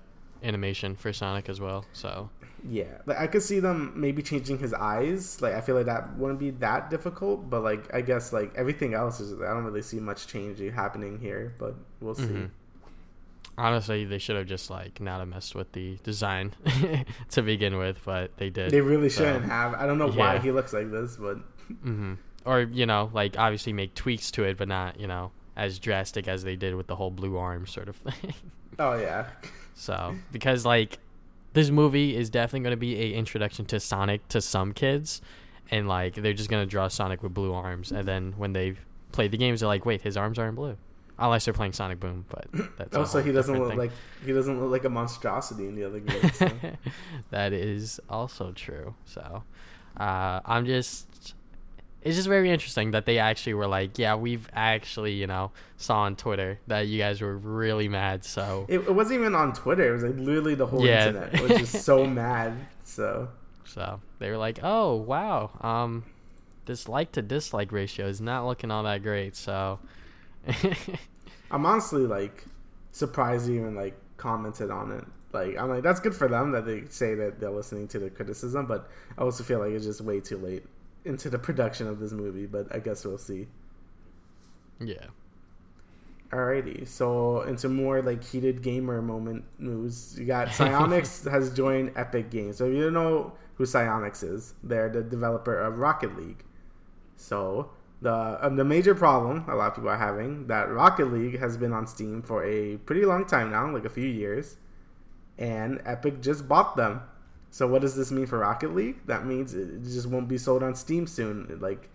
uh, 0.43 0.45
animation 0.47 0.95
for 0.95 1.11
Sonic 1.13 1.49
as 1.49 1.59
well. 1.59 1.85
So 1.93 2.29
Yeah, 2.67 2.97
like 3.05 3.17
I 3.19 3.27
could 3.27 3.41
see 3.43 3.59
them 3.59 3.93
maybe 3.95 4.21
changing 4.21 4.59
his 4.59 4.73
eyes. 4.73 5.41
Like 5.41 5.53
I 5.53 5.61
feel 5.61 5.75
like 5.75 5.85
that 5.87 6.15
wouldn't 6.17 6.39
be 6.39 6.51
that 6.51 6.89
difficult, 6.89 7.49
but 7.49 7.61
like 7.63 7.93
I 7.93 8.01
guess 8.01 8.31
like 8.33 8.53
everything 8.55 8.93
else 8.93 9.19
is 9.19 9.33
I 9.41 9.53
don't 9.53 9.63
really 9.63 9.81
see 9.81 9.99
much 9.99 10.27
change 10.27 10.59
happening 10.73 11.19
here, 11.19 11.53
but 11.59 11.75
we'll 11.99 12.15
see. 12.15 12.23
Mhm. 12.25 12.49
honestly, 13.57 14.03
they 14.05 14.17
should 14.17 14.35
have 14.35 14.47
just 14.47 14.69
like 14.69 14.99
not 14.99 15.19
have 15.19 15.27
messed 15.29 15.55
with 15.55 15.71
the 15.71 15.97
design 16.03 16.53
to 17.29 17.41
begin 17.41 17.77
with, 17.77 17.99
but 18.05 18.35
they 18.37 18.49
did. 18.49 18.71
They 18.71 18.81
really 18.81 19.09
So, 19.09 19.23
shouldn't 19.23 19.45
have. 19.45 19.73
I 19.75 19.85
don't 19.85 19.97
know 19.97 20.09
why 20.11 20.39
he 20.39 20.51
looks 20.51 20.73
like 20.73 20.91
this, 20.91 21.17
but 21.17 21.37
hmm 21.81 22.15
Or 22.45 22.61
you 22.61 22.85
know, 22.85 23.09
like 23.13 23.37
obviously 23.37 23.73
make 23.73 23.95
tweaks 23.95 24.29
to 24.31 24.43
it, 24.43 24.57
but 24.57 24.67
not 24.67 24.99
you 24.99 25.07
know 25.07 25.31
as 25.55 25.79
drastic 25.79 26.27
as 26.27 26.43
they 26.43 26.55
did 26.55 26.75
with 26.75 26.87
the 26.87 26.95
whole 26.95 27.11
blue 27.11 27.37
arm 27.37 27.65
sort 27.65 27.89
of 27.89 27.95
thing. 27.95 28.33
oh 28.79 28.97
yeah, 28.97 29.27
so 29.73 30.15
because 30.31 30.65
like 30.65 30.99
this 31.53 31.69
movie 31.69 32.15
is 32.15 32.29
definitely 32.29 32.59
going 32.61 32.71
to 32.71 32.77
be 32.77 32.95
a 32.99 33.13
introduction 33.17 33.65
to 33.65 33.79
Sonic 33.79 34.27
to 34.29 34.41
some 34.41 34.73
kids, 34.73 35.21
and 35.71 35.87
like 35.87 36.15
they're 36.15 36.33
just 36.33 36.49
going 36.49 36.65
to 36.65 36.69
draw 36.69 36.87
Sonic 36.87 37.23
with 37.23 37.33
blue 37.33 37.53
arms, 37.53 37.91
and 37.91 38.07
then 38.07 38.33
when 38.37 38.53
they 38.53 38.75
play 39.11 39.27
the 39.27 39.37
games, 39.37 39.61
they're 39.61 39.67
like, 39.67 39.85
wait, 39.85 40.01
his 40.01 40.17
arms 40.17 40.37
aren't 40.37 40.55
blue. 40.55 40.77
Unless 41.17 41.45
they're 41.45 41.53
playing 41.53 41.71
Sonic 41.71 42.01
Boom, 42.01 42.25
but 42.27 42.45
that's 42.77 42.93
also 42.93 43.23
he 43.23 43.31
doesn't 43.31 43.57
look 43.57 43.69
thing. 43.69 43.77
like 43.77 43.91
he 44.25 44.33
doesn't 44.33 44.59
look 44.59 44.69
like 44.69 44.83
a 44.83 44.89
monstrosity 44.89 45.65
in 45.65 45.75
the 45.75 45.85
other 45.85 46.01
games. 46.01 46.35
So. 46.35 46.51
that 47.29 47.53
is 47.53 48.01
also 48.09 48.51
true. 48.51 48.93
So, 49.05 49.43
uh, 49.97 50.41
I'm 50.43 50.65
just. 50.65 51.35
It's 52.05 52.15
just 52.15 52.29
very 52.29 52.51
interesting 52.51 52.91
that 52.91 53.05
they 53.05 53.17
actually 53.19 53.55
were 53.55 53.67
like, 53.67 53.99
yeah, 53.99 54.15
we've 54.15 54.47
actually, 54.53 55.13
you 55.13 55.27
know, 55.27 55.51
saw 55.77 56.01
on 56.03 56.15
Twitter 56.15 56.59
that 56.67 56.87
you 56.87 56.99
guys 56.99 57.19
were 57.19 57.37
really 57.37 57.89
mad. 57.89 58.23
So, 58.23 58.69
it, 58.69 58.79
it 58.79 58.95
wasn't 58.95 59.19
even 59.21 59.35
on 59.35 59.53
Twitter. 59.53 59.89
It 59.89 59.91
was 59.93 60.03
like 60.03 60.15
literally 60.17 60.55
the 60.55 60.67
whole 60.67 60.85
Yeah. 60.85 61.07
internet 61.07 61.35
was 61.35 61.57
just 61.57 61.83
so 61.83 62.07
mad. 62.07 62.67
So 62.83 63.29
so 63.65 64.01
they 64.19 64.29
were 64.29 64.37
like, 64.37 64.59
oh 64.63 64.95
wow, 64.95 65.51
um, 65.61 66.05
this 66.65 66.87
like 66.87 67.11
to 67.13 67.21
dislike 67.21 67.71
ratio 67.71 68.07
is 68.07 68.21
not 68.21 68.45
looking 68.45 68.71
all 68.71 68.83
that 68.83 69.03
great. 69.03 69.35
So, 69.35 69.79
I'm 71.51 71.65
honestly 71.65 72.05
like 72.05 72.45
surprised 72.91 73.47
they 73.47 73.53
even 73.53 73.75
like 73.75 73.97
commented 74.17 74.71
on 74.71 74.91
it. 74.91 75.05
Like 75.33 75.57
I'm 75.57 75.69
like 75.69 75.83
that's 75.83 75.99
good 75.99 76.15
for 76.15 76.27
them 76.27 76.51
that 76.51 76.65
they 76.65 76.85
say 76.89 77.15
that 77.15 77.39
they're 77.39 77.49
listening 77.51 77.87
to 77.89 77.99
the 77.99 78.09
criticism, 78.09 78.65
but 78.65 78.89
I 79.17 79.21
also 79.21 79.43
feel 79.43 79.59
like 79.59 79.71
it's 79.71 79.85
just 79.85 80.01
way 80.01 80.19
too 80.19 80.37
late 80.37 80.63
into 81.05 81.29
the 81.29 81.39
production 81.39 81.87
of 81.87 81.99
this 81.99 82.11
movie. 82.11 82.45
But 82.45 82.73
I 82.73 82.79
guess 82.79 83.05
we'll 83.05 83.17
see. 83.17 83.47
yeah. 84.79 85.07
Alrighty, 86.31 86.87
so 86.87 87.41
into 87.43 87.69
more 87.69 88.01
like 88.01 88.23
heated 88.23 88.61
gamer 88.61 89.01
moment 89.01 89.45
news. 89.59 90.17
You 90.19 90.25
got 90.25 90.47
Psyonix 90.49 91.29
has 91.29 91.53
joined 91.53 91.93
Epic 91.95 92.29
Games. 92.31 92.57
So 92.57 92.65
if 92.65 92.73
you 92.73 92.83
don't 92.83 92.93
know 92.93 93.33
who 93.55 93.63
Psyonix 93.65 94.23
is, 94.23 94.53
they're 94.63 94.89
the 94.89 95.03
developer 95.03 95.57
of 95.57 95.77
Rocket 95.77 96.17
League. 96.17 96.43
So 97.15 97.69
the 98.01 98.37
um, 98.45 98.55
the 98.57 98.65
major 98.65 98.95
problem 98.95 99.45
a 99.47 99.55
lot 99.55 99.69
of 99.69 99.75
people 99.75 99.89
are 99.89 99.97
having 99.97 100.47
that 100.47 100.69
Rocket 100.71 101.11
League 101.13 101.39
has 101.39 101.57
been 101.57 101.71
on 101.73 101.87
Steam 101.87 102.21
for 102.21 102.43
a 102.43 102.77
pretty 102.77 103.05
long 103.05 103.25
time 103.25 103.51
now, 103.51 103.71
like 103.71 103.85
a 103.85 103.89
few 103.89 104.07
years, 104.07 104.57
and 105.37 105.81
Epic 105.85 106.21
just 106.21 106.47
bought 106.47 106.75
them. 106.75 107.01
So 107.55 107.65
what 107.67 107.81
does 107.81 107.95
this 107.95 108.11
mean 108.11 108.25
for 108.25 108.39
Rocket 108.39 108.75
League? 108.75 108.97
That 109.05 109.25
means 109.25 109.53
it 109.53 109.81
just 109.83 110.07
won't 110.07 110.27
be 110.27 110.37
sold 110.37 110.61
on 110.61 110.75
Steam 110.75 111.07
soon. 111.07 111.57
Like 111.61 111.89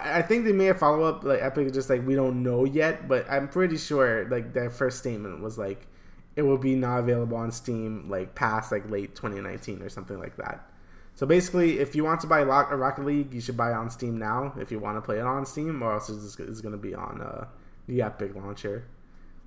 I 0.00 0.22
think 0.22 0.44
they 0.44 0.52
may 0.52 0.66
have 0.66 0.78
follow 0.78 1.02
up 1.02 1.24
like 1.24 1.42
Epic 1.42 1.72
just 1.72 1.90
like 1.90 2.06
we 2.06 2.14
don't 2.14 2.44
know 2.44 2.64
yet, 2.64 3.08
but 3.08 3.28
I'm 3.28 3.48
pretty 3.48 3.78
sure 3.78 4.28
like 4.28 4.52
their 4.52 4.70
first 4.70 5.00
statement 5.00 5.42
was 5.42 5.58
like 5.58 5.88
it 6.36 6.42
will 6.42 6.56
be 6.56 6.76
not 6.76 7.00
available 7.00 7.36
on 7.36 7.50
Steam 7.50 8.08
like 8.08 8.36
past 8.36 8.70
like 8.70 8.88
late 8.88 9.16
2019 9.16 9.82
or 9.82 9.88
something 9.88 10.20
like 10.20 10.36
that. 10.36 10.70
So 11.16 11.26
basically, 11.26 11.80
if 11.80 11.96
you 11.96 12.04
want 12.04 12.20
to 12.20 12.28
buy 12.28 12.38
a 12.38 12.44
Rocket 12.46 13.04
League, 13.04 13.34
you 13.34 13.40
should 13.40 13.56
buy 13.56 13.72
it 13.72 13.74
on 13.74 13.90
Steam 13.90 14.18
now 14.20 14.54
if 14.56 14.70
you 14.70 14.78
want 14.78 14.98
to 14.98 15.02
play 15.02 15.18
it 15.18 15.26
on 15.26 15.44
Steam, 15.44 15.82
or 15.82 15.94
else 15.94 16.10
it's, 16.10 16.38
it's 16.38 16.60
going 16.60 16.76
to 16.76 16.78
be 16.78 16.94
on 16.94 17.20
uh, 17.20 17.46
the 17.88 18.02
Epic 18.02 18.36
launcher. 18.36 18.84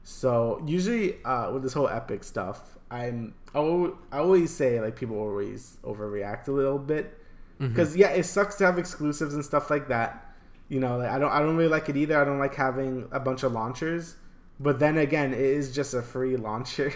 So 0.05 0.61
usually 0.65 1.21
uh, 1.25 1.51
with 1.51 1.63
this 1.63 1.73
whole 1.73 1.89
Epic 1.89 2.23
stuff, 2.23 2.77
I'm 2.91 3.33
I 3.55 3.57
al- 3.57 3.97
I 4.11 4.19
always 4.19 4.53
say 4.53 4.79
like 4.79 4.95
people 4.95 5.17
always 5.17 5.77
overreact 5.83 6.47
a 6.47 6.51
little 6.51 6.77
bit 6.77 7.17
because 7.57 7.95
yeah, 7.97 8.09
it 8.09 8.23
sucks 8.23 8.55
to 8.57 8.65
have 8.65 8.77
exclusives 8.77 9.33
and 9.33 9.43
stuff 9.43 9.69
like 9.71 9.87
that. 9.87 10.35
You 10.69 10.79
know, 10.79 10.97
like, 10.97 11.09
I 11.09 11.17
don't 11.17 11.31
I 11.31 11.39
don't 11.39 11.57
really 11.57 11.69
like 11.69 11.89
it 11.89 11.97
either. 11.97 12.21
I 12.21 12.23
don't 12.23 12.37
like 12.37 12.53
having 12.53 13.07
a 13.11 13.19
bunch 13.19 13.41
of 13.43 13.51
launchers. 13.51 14.15
But 14.59 14.79
then 14.79 14.97
again, 14.99 15.33
it 15.33 15.39
is 15.39 15.73
just 15.73 15.95
a 15.95 16.03
free 16.03 16.37
launcher. 16.49 16.93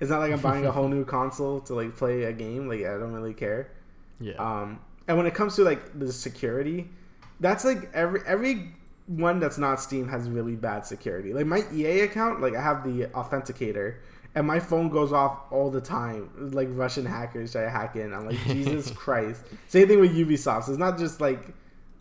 it's 0.00 0.10
not 0.10 0.20
like 0.20 0.32
I'm 0.32 0.40
buying 0.40 0.64
a 0.64 0.72
whole 0.72 0.88
new 0.88 1.04
console 1.04 1.60
to 1.60 1.74
like 1.74 1.94
play 1.94 2.24
a 2.24 2.32
game. 2.32 2.68
Like 2.68 2.80
I 2.80 2.98
don't 2.98 3.12
really 3.12 3.34
care. 3.34 3.70
Yeah. 4.18 4.34
Um, 4.34 4.80
and 5.06 5.18
when 5.18 5.26
it 5.26 5.34
comes 5.34 5.56
to 5.56 5.62
like 5.62 5.98
the 5.98 6.10
security, 6.10 6.88
that's 7.38 7.66
like 7.66 7.90
every 7.92 8.20
every 8.26 8.72
one 9.06 9.38
that's 9.38 9.58
not 9.58 9.80
Steam 9.80 10.08
has 10.08 10.28
really 10.28 10.56
bad 10.56 10.84
security. 10.84 11.32
Like 11.32 11.46
my 11.46 11.62
EA 11.72 12.00
account, 12.00 12.40
like 12.40 12.54
I 12.54 12.62
have 12.62 12.84
the 12.84 13.06
authenticator, 13.08 13.96
and 14.34 14.46
my 14.46 14.60
phone 14.60 14.88
goes 14.88 15.12
off 15.12 15.38
all 15.50 15.70
the 15.70 15.80
time. 15.80 16.30
Like 16.52 16.68
Russian 16.72 17.06
hackers 17.06 17.52
try 17.52 17.62
to 17.62 17.70
hack 17.70 17.96
in. 17.96 18.12
I'm 18.12 18.26
like 18.26 18.38
Jesus 18.44 18.90
Christ. 18.94 19.42
Same 19.68 19.88
thing 19.88 20.00
with 20.00 20.14
Ubisoft. 20.14 20.64
So 20.64 20.72
it's 20.72 20.78
not 20.78 20.98
just 20.98 21.20
like 21.20 21.54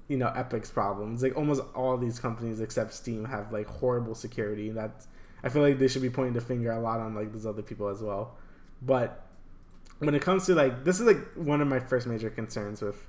you 0.07 0.17
know 0.17 0.31
Epic's 0.35 0.71
problems. 0.71 1.21
Like 1.21 1.37
almost 1.37 1.61
all 1.75 1.97
these 1.97 2.19
companies 2.19 2.59
except 2.59 2.93
Steam 2.93 3.25
have 3.25 3.53
like 3.53 3.67
horrible 3.67 4.15
security. 4.15 4.71
That's 4.71 5.07
I 5.43 5.49
feel 5.49 5.61
like 5.61 5.77
they 5.77 5.87
should 5.87 6.01
be 6.01 6.09
pointing 6.09 6.33
the 6.33 6.41
finger 6.41 6.71
a 6.71 6.79
lot 6.79 6.99
on 6.99 7.13
like 7.13 7.31
these 7.31 7.45
other 7.45 7.61
people 7.61 7.87
as 7.87 8.01
well. 8.01 8.35
But 8.81 9.27
when 9.99 10.13
it 10.15 10.21
comes 10.21 10.45
to 10.47 10.55
like 10.55 10.83
this 10.83 10.99
is 10.99 11.05
like 11.05 11.19
one 11.35 11.61
of 11.61 11.67
my 11.67 11.79
first 11.79 12.07
major 12.07 12.29
concerns 12.29 12.81
with 12.81 13.05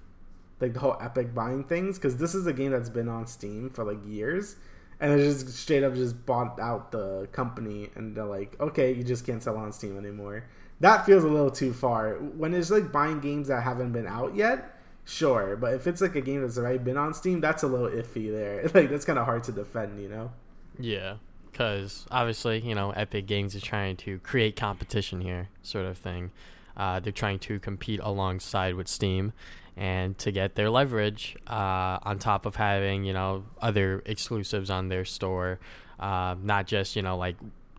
like 0.60 0.72
the 0.72 0.80
whole 0.80 0.96
Epic 1.00 1.34
buying 1.34 1.64
things 1.64 1.98
because 1.98 2.16
this 2.16 2.34
is 2.34 2.46
a 2.46 2.52
game 2.52 2.70
that's 2.70 2.88
been 2.88 3.08
on 3.08 3.26
Steam 3.26 3.70
for 3.70 3.84
like 3.84 3.98
years, 4.06 4.56
and 5.00 5.12
they 5.12 5.24
just 5.24 5.48
straight 5.48 5.82
up 5.82 5.94
just 5.94 6.24
bought 6.26 6.58
out 6.58 6.92
the 6.92 7.28
company, 7.32 7.90
and 7.94 8.16
they're 8.16 8.24
like, 8.24 8.58
okay, 8.60 8.92
you 8.92 9.02
just 9.02 9.26
can't 9.26 9.42
sell 9.42 9.56
on 9.56 9.72
Steam 9.72 9.98
anymore. 9.98 10.44
That 10.80 11.06
feels 11.06 11.24
a 11.24 11.28
little 11.28 11.50
too 11.50 11.72
far. 11.72 12.14
When 12.14 12.54
it's 12.54 12.70
like 12.70 12.92
buying 12.92 13.20
games 13.20 13.48
that 13.48 13.62
haven't 13.62 13.92
been 13.92 14.06
out 14.06 14.34
yet, 14.34 14.78
sure, 15.04 15.56
but 15.56 15.74
if 15.74 15.86
it's 15.86 16.00
like 16.00 16.16
a 16.16 16.20
game 16.20 16.42
that's 16.42 16.58
already 16.58 16.78
been 16.78 16.96
on 16.96 17.14
Steam, 17.14 17.40
that's 17.40 17.62
a 17.62 17.66
little 17.66 17.88
iffy 17.88 18.30
there. 18.30 18.68
Like 18.74 18.90
that's 18.90 19.04
kind 19.04 19.18
of 19.18 19.24
hard 19.24 19.44
to 19.44 19.52
defend, 19.52 20.00
you 20.00 20.08
know? 20.08 20.32
Yeah, 20.78 21.16
because 21.50 22.06
obviously, 22.10 22.60
you 22.60 22.74
know, 22.74 22.90
Epic 22.90 23.26
Games 23.26 23.54
is 23.54 23.62
trying 23.62 23.96
to 23.98 24.18
create 24.18 24.56
competition 24.56 25.22
here, 25.22 25.48
sort 25.62 25.86
of 25.86 25.96
thing. 25.96 26.30
Uh, 26.76 27.00
they're 27.00 27.12
trying 27.12 27.38
to 27.38 27.58
compete 27.58 28.00
alongside 28.02 28.74
with 28.74 28.88
Steam 28.88 29.32
and 29.76 30.16
to 30.18 30.32
get 30.32 30.54
their 30.54 30.70
leverage 30.70 31.36
uh, 31.46 31.98
on 32.02 32.18
top 32.18 32.46
of 32.46 32.56
having, 32.56 33.04
you 33.04 33.12
know, 33.12 33.44
other 33.60 34.02
exclusives 34.06 34.70
on 34.70 34.88
their 34.88 35.04
store. 35.04 35.58
Uh, 36.00 36.34
not 36.42 36.66
just, 36.66 36.96
you 36.96 37.02
know, 37.02 37.16
like 37.16 37.36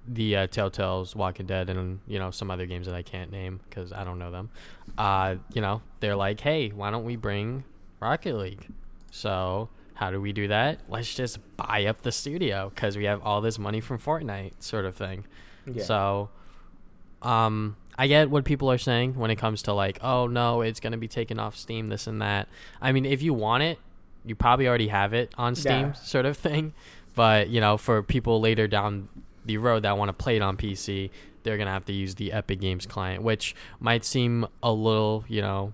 the 0.07 0.35
uh, 0.37 0.47
Telltale's 0.47 1.15
Walking 1.15 1.45
Dead 1.45 1.69
and, 1.69 1.99
you 2.07 2.19
know, 2.19 2.31
some 2.31 2.49
other 2.49 2.65
games 2.65 2.85
that 2.85 2.95
I 2.95 3.01
can't 3.01 3.31
name 3.31 3.59
because 3.69 3.91
I 3.91 4.03
don't 4.03 4.19
know 4.19 4.31
them. 4.31 4.49
Uh, 4.97 5.35
you 5.53 5.61
know, 5.61 5.81
they're 5.99 6.15
like, 6.15 6.39
hey, 6.39 6.69
why 6.69 6.91
don't 6.91 7.03
we 7.03 7.15
bring 7.15 7.63
Rocket 7.99 8.35
League? 8.35 8.67
So 9.11 9.69
how 9.95 10.11
do 10.11 10.21
we 10.21 10.31
do 10.33 10.47
that? 10.49 10.79
Let's 10.87 11.15
just 11.15 11.39
buy 11.57 11.85
up 11.85 12.03
the 12.03 12.11
studio 12.11 12.71
because 12.73 12.95
we 12.95 13.05
have 13.05 13.21
all 13.23 13.41
this 13.41 13.57
money 13.57 13.81
from 13.81 13.97
Fortnite, 13.97 14.53
sort 14.59 14.85
of 14.85 14.95
thing. 14.95 15.25
Yeah. 15.65 15.83
So, 15.83 16.29
um, 17.21 17.75
I 17.97 18.07
get 18.07 18.29
what 18.29 18.45
people 18.45 18.69
are 18.71 18.77
saying 18.77 19.15
when 19.15 19.31
it 19.31 19.37
comes 19.37 19.63
to 19.63 19.73
like, 19.73 19.99
oh 20.01 20.27
no, 20.27 20.61
it's 20.61 20.79
gonna 20.79 20.97
be 20.97 21.07
taken 21.07 21.39
off 21.39 21.55
Steam, 21.55 21.87
this 21.87 22.07
and 22.07 22.21
that. 22.21 22.47
I 22.81 22.91
mean, 22.91 23.05
if 23.05 23.21
you 23.21 23.33
want 23.33 23.63
it, 23.63 23.79
you 24.25 24.35
probably 24.35 24.67
already 24.67 24.89
have 24.89 25.13
it 25.13 25.33
on 25.37 25.55
Steam, 25.55 25.87
yeah. 25.87 25.93
sort 25.93 26.25
of 26.25 26.37
thing. 26.37 26.73
But 27.15 27.49
you 27.49 27.59
know, 27.59 27.77
for 27.77 28.03
people 28.03 28.39
later 28.39 28.67
down 28.67 29.09
the 29.45 29.57
road 29.57 29.83
that 29.83 29.97
want 29.97 30.09
to 30.09 30.13
play 30.13 30.35
it 30.35 30.41
on 30.41 30.57
PC, 30.57 31.09
they're 31.43 31.57
gonna 31.57 31.71
have 31.71 31.85
to 31.85 31.93
use 31.93 32.15
the 32.15 32.31
Epic 32.31 32.59
Games 32.59 32.85
client, 32.85 33.23
which 33.23 33.55
might 33.79 34.05
seem 34.05 34.45
a 34.61 34.71
little, 34.71 35.25
you 35.27 35.41
know, 35.41 35.73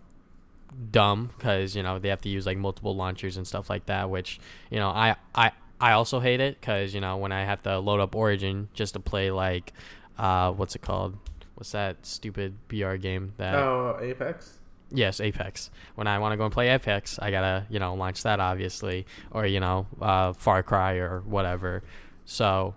dumb 0.91 1.29
because 1.37 1.75
you 1.75 1.83
know 1.83 1.99
they 1.99 2.09
have 2.09 2.21
to 2.21 2.29
use 2.29 2.45
like 2.45 2.57
multiple 2.57 2.95
launchers 2.95 3.37
and 3.37 3.45
stuff 3.45 3.69
like 3.69 3.85
that. 3.87 4.09
Which 4.09 4.39
you 4.69 4.77
know, 4.77 4.89
I 4.89 5.15
I 5.35 5.51
I 5.81 5.91
also 5.93 6.19
hate 6.19 6.39
it 6.39 6.59
because 6.59 6.93
you 6.93 7.01
know 7.01 7.17
when 7.17 7.31
I 7.31 7.43
have 7.43 7.61
to 7.63 7.79
load 7.79 7.99
up 7.99 8.15
Origin 8.15 8.69
just 8.73 8.93
to 8.93 8.99
play 8.99 9.31
like, 9.31 9.73
uh, 10.17 10.51
what's 10.51 10.75
it 10.75 10.81
called? 10.81 11.17
What's 11.55 11.71
that 11.71 12.05
stupid 12.05 12.55
BR 12.67 12.95
game 12.95 13.33
that? 13.37 13.55
Oh, 13.55 13.97
Apex. 14.01 14.59
Yes, 14.91 15.19
Apex. 15.19 15.71
When 15.95 16.07
I 16.07 16.19
want 16.19 16.33
to 16.33 16.37
go 16.37 16.45
and 16.45 16.53
play 16.53 16.69
Apex, 16.69 17.17
I 17.19 17.31
gotta 17.31 17.65
you 17.69 17.79
know 17.79 17.95
launch 17.95 18.23
that 18.23 18.39
obviously, 18.39 19.05
or 19.31 19.45
you 19.45 19.59
know 19.59 19.87
uh, 20.01 20.33
Far 20.33 20.63
Cry 20.63 20.93
or 20.93 21.21
whatever. 21.21 21.83
So 22.25 22.75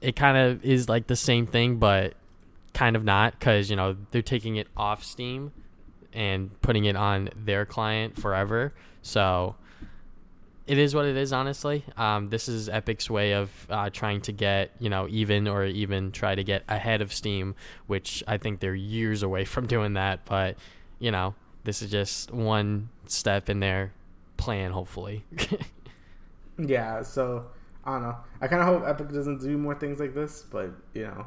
it 0.00 0.16
kind 0.16 0.36
of 0.36 0.64
is 0.64 0.88
like 0.88 1.06
the 1.06 1.16
same 1.16 1.46
thing, 1.46 1.76
but 1.76 2.14
kind 2.74 2.96
of 2.96 3.04
not 3.04 3.38
because 3.38 3.70
you 3.70 3.76
know 3.76 3.96
they're 4.10 4.22
taking 4.22 4.56
it 4.56 4.68
off 4.76 5.04
Steam 5.04 5.52
and 6.12 6.60
putting 6.62 6.84
it 6.84 6.96
on 6.96 7.28
their 7.36 7.64
client 7.64 8.20
forever. 8.20 8.74
So 9.02 9.54
it 10.66 10.78
is 10.78 10.94
what 10.94 11.04
it 11.04 11.16
is, 11.16 11.32
honestly. 11.32 11.84
Um, 11.96 12.28
this 12.28 12.48
is 12.48 12.68
Epic's 12.68 13.08
way 13.08 13.34
of 13.34 13.50
uh, 13.70 13.90
trying 13.90 14.20
to 14.22 14.32
get, 14.32 14.72
you 14.80 14.90
know, 14.90 15.06
even 15.08 15.46
or 15.46 15.64
even 15.64 16.10
try 16.10 16.34
to 16.34 16.42
get 16.42 16.64
ahead 16.68 17.00
of 17.00 17.12
Steam, 17.12 17.54
which 17.86 18.24
I 18.26 18.38
think 18.38 18.60
they're 18.60 18.74
years 18.74 19.22
away 19.22 19.44
from 19.44 19.66
doing 19.66 19.94
that. 19.94 20.24
But, 20.24 20.56
you 20.98 21.10
know, 21.10 21.34
this 21.64 21.82
is 21.82 21.90
just 21.90 22.32
one 22.32 22.88
step 23.06 23.48
in 23.48 23.60
their 23.60 23.92
plan, 24.36 24.72
hopefully. 24.72 25.24
yeah, 26.58 27.02
so 27.02 27.46
I 27.84 27.92
don't 27.92 28.02
know. 28.02 28.16
I 28.40 28.48
kind 28.48 28.62
of 28.62 28.66
hope 28.66 28.88
Epic 28.88 29.12
doesn't 29.12 29.40
do 29.40 29.56
more 29.56 29.76
things 29.76 30.00
like 30.00 30.14
this, 30.14 30.42
but, 30.50 30.70
you 30.94 31.02
know, 31.02 31.26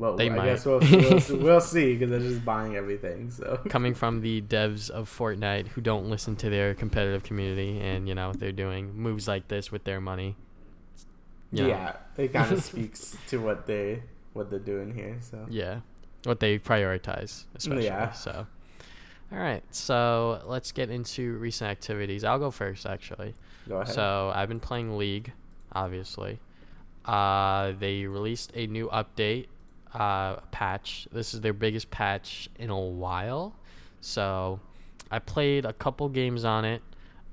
well, 0.00 0.16
they 0.16 0.30
I 0.30 0.34
might. 0.34 0.46
guess 0.46 0.64
we'll, 0.64 0.80
we'll, 0.80 1.38
we'll 1.42 1.60
see 1.60 1.94
because 1.98 2.08
they're 2.08 2.30
just 2.30 2.42
buying 2.42 2.74
everything. 2.74 3.30
So 3.30 3.60
coming 3.68 3.92
from 4.02 4.22
the 4.22 4.40
devs 4.40 4.88
of 4.88 5.10
Fortnite 5.10 5.68
who 5.68 5.82
don't 5.82 6.08
listen 6.08 6.36
to 6.36 6.48
their 6.48 6.74
competitive 6.74 7.22
community, 7.22 7.78
and 7.78 8.08
you 8.08 8.14
know 8.14 8.28
what 8.28 8.40
they're 8.40 8.50
doing 8.50 8.94
moves 8.96 9.28
like 9.28 9.48
this 9.48 9.70
with 9.70 9.84
their 9.84 10.00
money. 10.00 10.36
You 11.52 11.64
know. 11.64 11.68
Yeah, 11.68 11.96
it 12.16 12.32
kind 12.32 12.50
of 12.50 12.64
speaks 12.64 13.14
to 13.28 13.42
what 13.42 13.66
they 13.66 14.02
what 14.32 14.48
they're 14.48 14.58
doing 14.58 14.94
here. 14.94 15.18
So 15.20 15.46
yeah, 15.50 15.80
what 16.24 16.40
they 16.40 16.58
prioritize, 16.58 17.44
especially. 17.54 17.84
Yeah. 17.84 18.12
So, 18.12 18.46
all 19.30 19.38
right. 19.38 19.62
So 19.70 20.40
let's 20.46 20.72
get 20.72 20.88
into 20.88 21.36
recent 21.36 21.70
activities. 21.70 22.24
I'll 22.24 22.38
go 22.38 22.50
first, 22.50 22.86
actually. 22.86 23.34
Go 23.68 23.82
ahead. 23.82 23.94
So 23.94 24.32
I've 24.34 24.48
been 24.48 24.60
playing 24.60 24.96
League, 24.96 25.32
obviously. 25.72 26.40
Uh, 27.04 27.72
they 27.78 28.06
released 28.06 28.50
a 28.54 28.66
new 28.66 28.88
update 28.88 29.46
uh, 29.94 30.36
patch. 30.50 31.08
This 31.12 31.34
is 31.34 31.40
their 31.40 31.52
biggest 31.52 31.90
patch 31.90 32.48
in 32.58 32.70
a 32.70 32.78
while. 32.78 33.54
So 34.00 34.60
I 35.10 35.18
played 35.18 35.64
a 35.64 35.72
couple 35.72 36.08
games 36.08 36.44
on 36.44 36.64
it. 36.64 36.82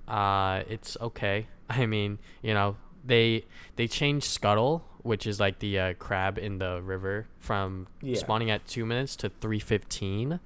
Uh, 0.07 0.63
it's 0.69 0.97
okay. 0.99 1.47
I 1.69 1.85
mean, 1.85 2.19
you 2.41 2.53
know, 2.53 2.77
they 3.05 3.45
they 3.75 3.87
changed 3.87 4.27
Scuttle, 4.27 4.85
which 5.03 5.27
is 5.27 5.39
like 5.39 5.59
the 5.59 5.79
uh, 5.79 5.93
crab 5.93 6.37
in 6.37 6.57
the 6.57 6.81
river, 6.81 7.27
from 7.39 7.87
yeah. 8.01 8.15
spawning 8.15 8.49
at 8.49 8.65
two 8.67 8.85
minutes 8.85 9.15
to 9.17 9.29
three 9.29 9.59
fifteen. 9.59 10.39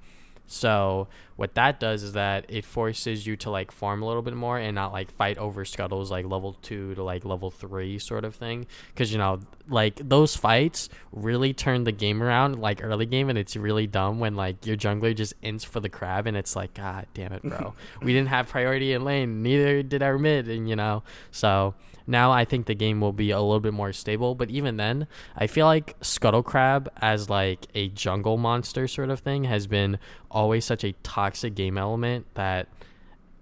So 0.46 1.08
what 1.42 1.56
that 1.56 1.80
does 1.80 2.04
is 2.04 2.12
that 2.12 2.44
it 2.48 2.64
forces 2.64 3.26
you 3.26 3.36
to 3.36 3.50
like 3.50 3.72
farm 3.72 4.00
a 4.00 4.06
little 4.06 4.22
bit 4.22 4.32
more 4.32 4.58
and 4.58 4.76
not 4.76 4.92
like 4.92 5.10
fight 5.10 5.38
over 5.38 5.64
scuttles 5.64 6.08
like 6.08 6.24
level 6.24 6.56
two 6.62 6.94
to 6.94 7.02
like 7.02 7.24
level 7.24 7.50
three 7.50 7.98
sort 7.98 8.24
of 8.24 8.36
thing. 8.36 8.64
Because 8.94 9.10
you 9.10 9.18
know, 9.18 9.40
like 9.68 9.96
those 9.96 10.36
fights 10.36 10.88
really 11.10 11.52
turn 11.52 11.82
the 11.82 11.90
game 11.90 12.22
around 12.22 12.60
like 12.60 12.84
early 12.84 13.06
game, 13.06 13.28
and 13.28 13.36
it's 13.36 13.56
really 13.56 13.88
dumb 13.88 14.20
when 14.20 14.36
like 14.36 14.64
your 14.64 14.76
jungler 14.76 15.16
just 15.16 15.34
ints 15.42 15.66
for 15.66 15.80
the 15.80 15.88
crab, 15.88 16.28
and 16.28 16.36
it's 16.36 16.54
like, 16.54 16.74
God 16.74 17.06
damn 17.12 17.32
it, 17.32 17.42
bro. 17.42 17.74
we 18.02 18.12
didn't 18.12 18.28
have 18.28 18.46
priority 18.46 18.92
in 18.92 19.02
lane, 19.02 19.42
neither 19.42 19.82
did 19.82 20.00
our 20.00 20.18
mid, 20.18 20.48
and 20.48 20.68
you 20.68 20.76
know, 20.76 21.02
so 21.32 21.74
now 22.06 22.32
I 22.32 22.44
think 22.44 22.66
the 22.66 22.74
game 22.74 23.00
will 23.00 23.12
be 23.12 23.30
a 23.30 23.40
little 23.40 23.60
bit 23.60 23.74
more 23.74 23.92
stable, 23.92 24.34
but 24.34 24.50
even 24.50 24.76
then, 24.76 25.06
I 25.36 25.46
feel 25.46 25.66
like 25.66 25.96
Scuttle 26.00 26.42
Crab 26.42 26.90
as 27.00 27.30
like 27.30 27.66
a 27.74 27.88
jungle 27.88 28.36
monster 28.36 28.88
sort 28.88 29.10
of 29.10 29.20
thing 29.20 29.44
has 29.44 29.66
been 29.66 29.98
always 30.30 30.64
such 30.64 30.84
a 30.84 30.92
toxic 31.02 31.31
game 31.50 31.78
element 31.78 32.26
that 32.34 32.68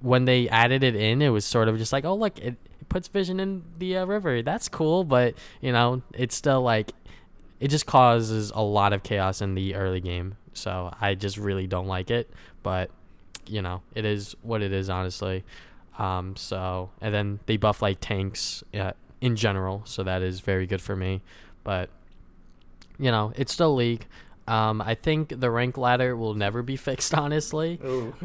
when 0.00 0.24
they 0.24 0.48
added 0.48 0.82
it 0.82 0.96
in, 0.96 1.22
it 1.22 1.28
was 1.28 1.44
sort 1.44 1.68
of 1.68 1.78
just 1.78 1.92
like, 1.92 2.04
oh 2.04 2.14
look, 2.14 2.38
it, 2.38 2.56
it 2.80 2.88
puts 2.88 3.08
vision 3.08 3.40
in 3.40 3.62
the 3.78 3.98
uh, 3.98 4.06
river. 4.06 4.42
That's 4.42 4.68
cool, 4.68 5.04
but 5.04 5.34
you 5.60 5.72
know, 5.72 6.02
it's 6.14 6.34
still 6.34 6.62
like 6.62 6.92
it 7.60 7.68
just 7.68 7.86
causes 7.86 8.50
a 8.54 8.62
lot 8.62 8.92
of 8.92 9.02
chaos 9.02 9.42
in 9.42 9.54
the 9.54 9.74
early 9.74 10.00
game. 10.00 10.36
So 10.54 10.92
I 11.00 11.14
just 11.14 11.36
really 11.36 11.66
don't 11.66 11.86
like 11.86 12.10
it, 12.10 12.30
but 12.62 12.90
you 13.46 13.62
know, 13.62 13.82
it 13.94 14.04
is 14.04 14.34
what 14.42 14.62
it 14.62 14.72
is 14.72 14.88
honestly. 14.88 15.44
Um, 15.98 16.36
so 16.36 16.90
and 17.00 17.12
then 17.14 17.40
they 17.46 17.56
buff 17.56 17.82
like 17.82 17.98
tanks 18.00 18.64
uh, 18.74 18.92
in 19.20 19.36
general, 19.36 19.82
so 19.84 20.02
that 20.02 20.22
is 20.22 20.40
very 20.40 20.66
good 20.66 20.80
for 20.80 20.96
me. 20.96 21.22
But 21.62 21.90
you 22.98 23.10
know, 23.10 23.32
it's 23.36 23.52
still 23.52 23.74
league. 23.74 24.06
Um, 24.50 24.80
I 24.80 24.96
think 24.96 25.38
the 25.38 25.50
rank 25.50 25.78
ladder 25.78 26.16
will 26.16 26.34
never 26.34 26.62
be 26.62 26.76
fixed, 26.88 27.14
honestly. 27.14 27.80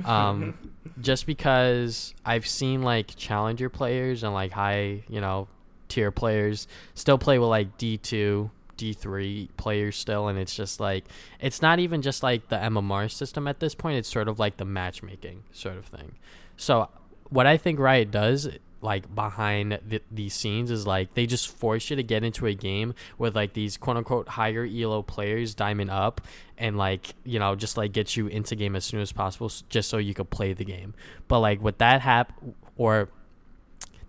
um, 0.05 0.57
just 1.01 1.25
because 1.25 2.13
I've 2.25 2.47
seen 2.47 2.81
like 2.81 3.15
challenger 3.15 3.69
players 3.69 4.23
and 4.23 4.33
like 4.33 4.51
high, 4.51 5.03
you 5.07 5.21
know, 5.21 5.47
tier 5.87 6.11
players 6.11 6.67
still 6.95 7.17
play 7.19 7.37
with 7.37 7.49
like 7.49 7.77
D 7.77 7.97
two, 7.97 8.49
D 8.75 8.93
three 8.93 9.49
players 9.55 9.95
still, 9.97 10.27
and 10.27 10.39
it's 10.39 10.55
just 10.55 10.79
like 10.79 11.05
it's 11.39 11.61
not 11.61 11.79
even 11.79 12.01
just 12.01 12.23
like 12.23 12.49
the 12.49 12.57
MMR 12.57 13.11
system 13.11 13.47
at 13.47 13.59
this 13.59 13.75
point. 13.75 13.97
It's 13.97 14.09
sort 14.09 14.27
of 14.27 14.39
like 14.39 14.57
the 14.57 14.65
matchmaking 14.65 15.43
sort 15.51 15.77
of 15.77 15.85
thing. 15.85 16.15
So 16.57 16.89
what 17.29 17.45
I 17.45 17.57
think 17.57 17.79
Riot 17.79 18.09
does 18.09 18.49
like 18.85 19.13
behind 19.13 19.79
the, 19.85 20.01
these 20.11 20.33
scenes 20.33 20.71
is 20.71 20.87
like 20.87 21.13
they 21.15 21.25
just 21.25 21.49
force 21.49 21.89
you 21.89 21.95
to 21.95 22.03
get 22.03 22.23
into 22.23 22.45
a 22.45 22.53
game 22.53 22.93
with 23.17 23.35
like 23.35 23.53
these 23.53 23.75
quote 23.75 23.97
unquote 23.97 24.29
higher 24.29 24.65
elo 24.65 25.01
players 25.01 25.53
diamond 25.55 25.89
up 25.89 26.21
and 26.57 26.77
like 26.77 27.15
you 27.23 27.39
know 27.39 27.55
just 27.55 27.75
like 27.75 27.91
get 27.91 28.15
you 28.15 28.27
into 28.27 28.55
game 28.55 28.75
as 28.75 28.85
soon 28.85 29.01
as 29.01 29.11
possible 29.11 29.51
just 29.67 29.89
so 29.89 29.97
you 29.97 30.13
could 30.13 30.29
play 30.29 30.53
the 30.53 30.63
game. 30.63 30.93
But 31.27 31.39
like 31.39 31.61
with 31.61 31.79
that 31.79 32.01
hap 32.01 32.31
or 32.77 33.09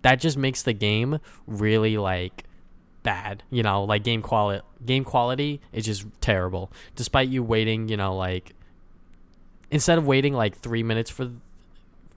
that 0.03 0.21
just 0.21 0.37
makes 0.37 0.61
the 0.61 0.73
game 0.73 1.19
really 1.47 1.97
like 1.97 2.43
bad 3.03 3.41
you 3.49 3.63
know 3.63 3.85
like 3.85 4.03
game 4.03 4.21
quality 4.21 4.61
game 4.85 5.03
quality 5.03 5.59
is 5.73 5.85
just 5.85 6.05
terrible. 6.21 6.71
Despite 6.95 7.27
you 7.29 7.43
waiting 7.43 7.89
you 7.89 7.97
know 7.97 8.15
like 8.15 8.53
instead 9.71 9.97
of 9.97 10.05
waiting 10.05 10.33
like 10.33 10.57
three 10.57 10.83
minutes 10.83 11.09
for 11.09 11.31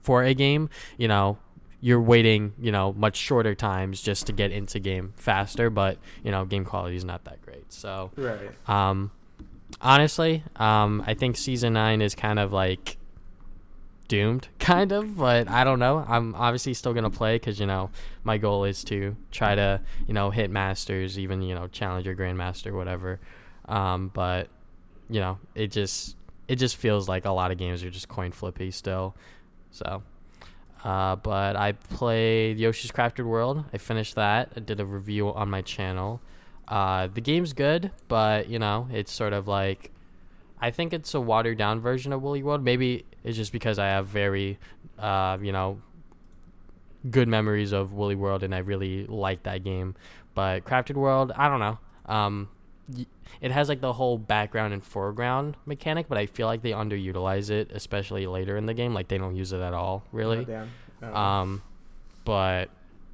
for 0.01 0.23
a 0.23 0.33
game, 0.33 0.69
you 0.97 1.07
know, 1.07 1.37
you're 1.81 2.01
waiting, 2.01 2.53
you 2.59 2.71
know, 2.71 2.93
much 2.93 3.17
shorter 3.17 3.55
times 3.55 4.01
just 4.01 4.27
to 4.27 4.33
get 4.33 4.51
into 4.51 4.79
game 4.79 5.13
faster, 5.17 5.69
but 5.69 5.97
you 6.23 6.31
know, 6.31 6.45
game 6.45 6.63
quality 6.63 6.95
is 6.95 7.03
not 7.03 7.25
that 7.25 7.41
great. 7.41 7.73
So, 7.73 8.11
right. 8.15 8.69
Um, 8.69 9.11
honestly, 9.81 10.43
um, 10.55 11.03
I 11.05 11.15
think 11.15 11.37
season 11.37 11.73
nine 11.73 12.01
is 12.01 12.13
kind 12.13 12.37
of 12.37 12.53
like 12.53 12.97
doomed, 14.07 14.47
kind 14.59 14.91
of. 14.91 15.17
But 15.17 15.49
I 15.49 15.63
don't 15.63 15.79
know. 15.79 16.05
I'm 16.07 16.35
obviously 16.35 16.75
still 16.75 16.93
gonna 16.93 17.09
play 17.09 17.35
because 17.35 17.59
you 17.59 17.65
know 17.65 17.89
my 18.23 18.37
goal 18.37 18.63
is 18.65 18.83
to 18.85 19.15
try 19.31 19.55
to 19.55 19.81
you 20.07 20.13
know 20.13 20.29
hit 20.29 20.51
masters, 20.51 21.17
even 21.17 21.41
you 21.41 21.55
know 21.55 21.67
challenger, 21.67 22.15
grandmaster, 22.15 22.71
whatever. 22.73 23.19
Um, 23.67 24.11
but 24.13 24.49
you 25.09 25.19
know, 25.19 25.39
it 25.55 25.71
just 25.71 26.15
it 26.47 26.57
just 26.57 26.77
feels 26.77 27.09
like 27.09 27.25
a 27.25 27.31
lot 27.31 27.51
of 27.51 27.57
games 27.57 27.83
are 27.83 27.89
just 27.89 28.07
coin 28.07 28.31
flippy 28.31 28.69
still. 28.71 29.15
So, 29.71 30.03
uh, 30.83 31.15
but 31.15 31.55
I 31.55 31.73
played 31.73 32.59
Yoshi's 32.59 32.91
Crafted 32.91 33.25
World. 33.25 33.65
I 33.73 33.77
finished 33.77 34.15
that. 34.15 34.51
I 34.55 34.59
did 34.59 34.79
a 34.79 34.85
review 34.85 35.29
on 35.29 35.49
my 35.49 35.61
channel. 35.61 36.21
Uh, 36.67 37.07
the 37.13 37.21
game's 37.21 37.53
good, 37.53 37.91
but 38.07 38.49
you 38.49 38.57
know, 38.59 38.87
it's 38.91 39.11
sort 39.11 39.33
of 39.33 39.47
like 39.47 39.91
I 40.61 40.71
think 40.71 40.93
it's 40.93 41.13
a 41.13 41.19
watered 41.19 41.57
down 41.57 41.81
version 41.81 42.13
of 42.13 42.21
Woolly 42.21 42.43
World. 42.43 42.63
Maybe 42.63 43.05
it's 43.23 43.35
just 43.35 43.51
because 43.51 43.79
I 43.79 43.87
have 43.87 44.07
very, 44.07 44.59
uh, 44.99 45.37
you 45.41 45.51
know, 45.51 45.81
good 47.09 47.27
memories 47.27 47.71
of 47.71 47.93
Woolly 47.93 48.15
World 48.15 48.43
and 48.43 48.53
I 48.53 48.59
really 48.59 49.07
like 49.07 49.43
that 49.43 49.63
game. 49.63 49.95
But 50.35 50.63
Crafted 50.63 50.95
World, 50.95 51.31
I 51.35 51.49
don't 51.49 51.59
know. 51.59 51.79
Um, 52.05 52.49
it 53.39 53.51
has 53.51 53.69
like 53.69 53.81
the 53.81 53.93
whole 53.93 54.17
background 54.17 54.73
and 54.73 54.83
foreground 54.83 55.55
mechanic, 55.65 56.07
but 56.07 56.17
I 56.17 56.25
feel 56.25 56.47
like 56.47 56.61
they 56.61 56.71
underutilize 56.71 57.49
it, 57.49 57.71
especially 57.71 58.27
later 58.27 58.57
in 58.57 58.65
the 58.65 58.73
game. 58.73 58.93
Like 58.93 59.07
they 59.07 59.17
don't 59.17 59.35
use 59.35 59.53
it 59.53 59.61
at 59.61 59.73
all, 59.73 60.03
really. 60.11 60.45
Oh, 60.49 60.67
oh. 61.03 61.15
Um, 61.15 61.61
but 62.25 62.69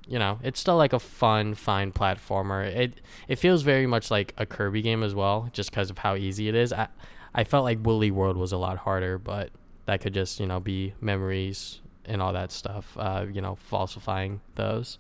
you 0.08 0.20
know, 0.20 0.40
it's 0.42 0.60
still 0.60 0.78
like 0.78 0.94
a 0.94 1.00
fun, 1.00 1.54
fine 1.54 1.92
platformer. 1.92 2.66
It 2.66 3.02
it 3.28 3.38
feels 3.38 3.62
very 3.62 3.88
much 3.88 4.10
like 4.10 4.34
a 4.38 4.46
Kirby 4.46 4.82
game 4.82 5.04
as 5.04 5.14
well, 5.14 5.50
just 5.54 5.70
because 5.70 5.90
of 5.90 6.00
how 6.00 6.16
easy 6.16 6.48
it 6.48 6.56
is. 6.56 6.74
I 6.74 6.88
I 7.36 7.44
felt 7.44 7.64
like 7.64 7.86
Woolly 7.86 8.12
World 8.12 8.38
was 8.38 8.52
a 8.52 8.58
lot 8.58 8.78
harder, 8.78 9.18
but 9.18 9.52
that 9.86 10.02
could 10.02 10.14
just 10.14 10.40
you 10.40 10.46
know 10.46 10.60
be 10.60 10.94
memories 11.02 11.82
and 12.06 12.22
all 12.22 12.34
that 12.34 12.52
stuff. 12.52 12.96
Uh, 12.98 13.26
you 13.32 13.42
know, 13.42 13.56
falsifying 13.56 14.42
those. 14.56 14.98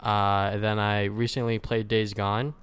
Uh, 0.00 0.56
then 0.58 0.78
I 0.78 1.04
recently 1.04 1.58
played 1.58 1.88
Days 1.88 2.14
Gone 2.14 2.54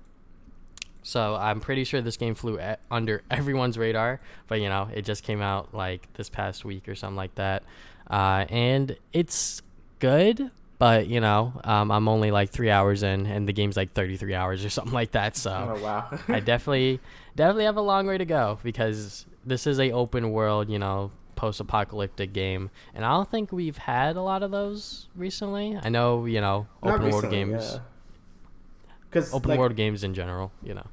so 1.03 1.35
I'm 1.35 1.59
pretty 1.59 1.83
sure 1.83 2.01
this 2.01 2.17
game 2.17 2.35
flew 2.35 2.59
a- 2.59 2.77
under 2.89 3.23
everyone's 3.31 3.77
radar, 3.77 4.19
but 4.47 4.61
you 4.61 4.69
know, 4.69 4.89
it 4.93 5.03
just 5.03 5.23
came 5.23 5.41
out 5.41 5.73
like 5.73 6.11
this 6.13 6.29
past 6.29 6.65
week 6.65 6.87
or 6.87 6.95
something 6.95 7.15
like 7.15 7.35
that. 7.35 7.63
Uh, 8.09 8.45
and 8.49 8.95
it's 9.13 9.61
good, 9.99 10.51
but 10.77 11.07
you 11.07 11.19
know, 11.19 11.53
um, 11.63 11.91
I'm 11.91 12.07
only 12.07 12.31
like 12.31 12.49
three 12.49 12.69
hours 12.69 13.03
in, 13.03 13.25
and 13.25 13.47
the 13.47 13.53
game's 13.53 13.77
like 13.77 13.93
33 13.93 14.33
hours 14.33 14.65
or 14.65 14.69
something 14.69 14.93
like 14.93 15.11
that. 15.11 15.35
So 15.35 15.75
oh, 15.77 15.83
wow. 15.83 16.19
I 16.27 16.39
definitely, 16.41 16.99
definitely 17.35 17.65
have 17.65 17.77
a 17.77 17.81
long 17.81 18.07
way 18.07 18.17
to 18.17 18.25
go 18.25 18.59
because 18.63 19.25
this 19.45 19.65
is 19.65 19.79
a 19.79 19.91
open 19.91 20.31
world, 20.31 20.69
you 20.69 20.77
know, 20.77 21.11
post-apocalyptic 21.35 22.33
game, 22.33 22.69
and 22.93 23.03
I 23.03 23.09
don't 23.09 23.29
think 23.29 23.51
we've 23.51 23.77
had 23.77 24.15
a 24.15 24.21
lot 24.21 24.43
of 24.43 24.51
those 24.51 25.07
recently. 25.15 25.79
I 25.81 25.89
know, 25.89 26.25
you 26.25 26.41
know, 26.41 26.67
open 26.83 27.09
world 27.09 27.31
games. 27.31 27.71
Yeah 27.73 27.79
because 29.11 29.33
open 29.33 29.49
like, 29.49 29.59
world 29.59 29.75
games 29.75 30.03
in 30.03 30.13
general, 30.13 30.51
you 30.63 30.73
know. 30.73 30.87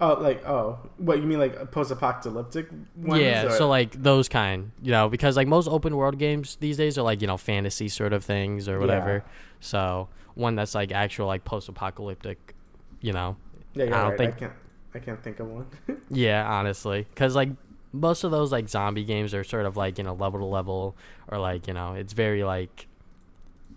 Oh, 0.00 0.14
like 0.20 0.44
oh, 0.44 0.78
what 0.98 1.18
you 1.18 1.26
mean 1.26 1.38
like 1.38 1.70
post-apocalyptic? 1.70 2.68
Ones, 2.96 3.22
yeah, 3.22 3.46
or? 3.46 3.50
so 3.50 3.68
like 3.68 4.02
those 4.02 4.28
kind, 4.28 4.72
you 4.82 4.90
know, 4.90 5.08
because 5.08 5.36
like 5.36 5.46
most 5.46 5.68
open 5.68 5.96
world 5.96 6.18
games 6.18 6.56
these 6.56 6.76
days 6.76 6.98
are 6.98 7.02
like 7.02 7.20
you 7.20 7.26
know 7.26 7.36
fantasy 7.36 7.88
sort 7.88 8.12
of 8.12 8.24
things 8.24 8.68
or 8.68 8.78
whatever. 8.78 9.22
Yeah. 9.24 9.32
So 9.60 10.08
one 10.34 10.56
that's 10.56 10.74
like 10.74 10.92
actual 10.92 11.26
like 11.26 11.44
post-apocalyptic, 11.44 12.54
you 13.00 13.12
know. 13.12 13.36
Yeah, 13.74 13.84
yeah, 13.84 13.96
I 13.96 14.00
don't 14.02 14.10
right. 14.10 14.18
think 14.18 14.34
I 14.34 14.38
can't. 14.38 14.52
I 14.94 14.98
can't 14.98 15.22
think 15.22 15.40
of 15.40 15.46
one. 15.46 15.66
yeah, 16.10 16.46
honestly, 16.50 17.06
because 17.08 17.34
like 17.34 17.50
most 17.92 18.24
of 18.24 18.30
those 18.30 18.52
like 18.52 18.68
zombie 18.68 19.04
games 19.04 19.32
are 19.34 19.44
sort 19.44 19.66
of 19.66 19.76
like 19.76 19.98
you 19.98 20.04
know 20.04 20.14
level 20.14 20.40
to 20.40 20.46
level 20.46 20.96
or 21.28 21.38
like 21.38 21.66
you 21.68 21.74
know 21.74 21.94
it's 21.94 22.12
very 22.12 22.42
like 22.42 22.88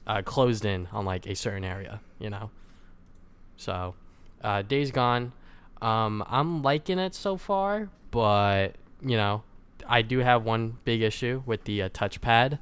uh, 0.07 0.21
closed 0.21 0.65
in 0.65 0.87
on 0.91 1.05
like 1.05 1.27
a 1.27 1.35
certain 1.35 1.63
area, 1.63 2.01
you 2.19 2.29
know. 2.29 2.49
So, 3.57 3.95
uh, 4.43 4.61
Days 4.61 4.91
Gone, 4.91 5.31
um, 5.81 6.23
I'm 6.27 6.61
liking 6.61 6.99
it 6.99 7.15
so 7.15 7.37
far, 7.37 7.89
but 8.11 8.75
you 9.01 9.17
know, 9.17 9.43
I 9.87 10.01
do 10.01 10.19
have 10.19 10.43
one 10.43 10.77
big 10.83 11.01
issue 11.01 11.43
with 11.45 11.63
the 11.65 11.83
uh, 11.83 11.89
touchpad. 11.89 12.59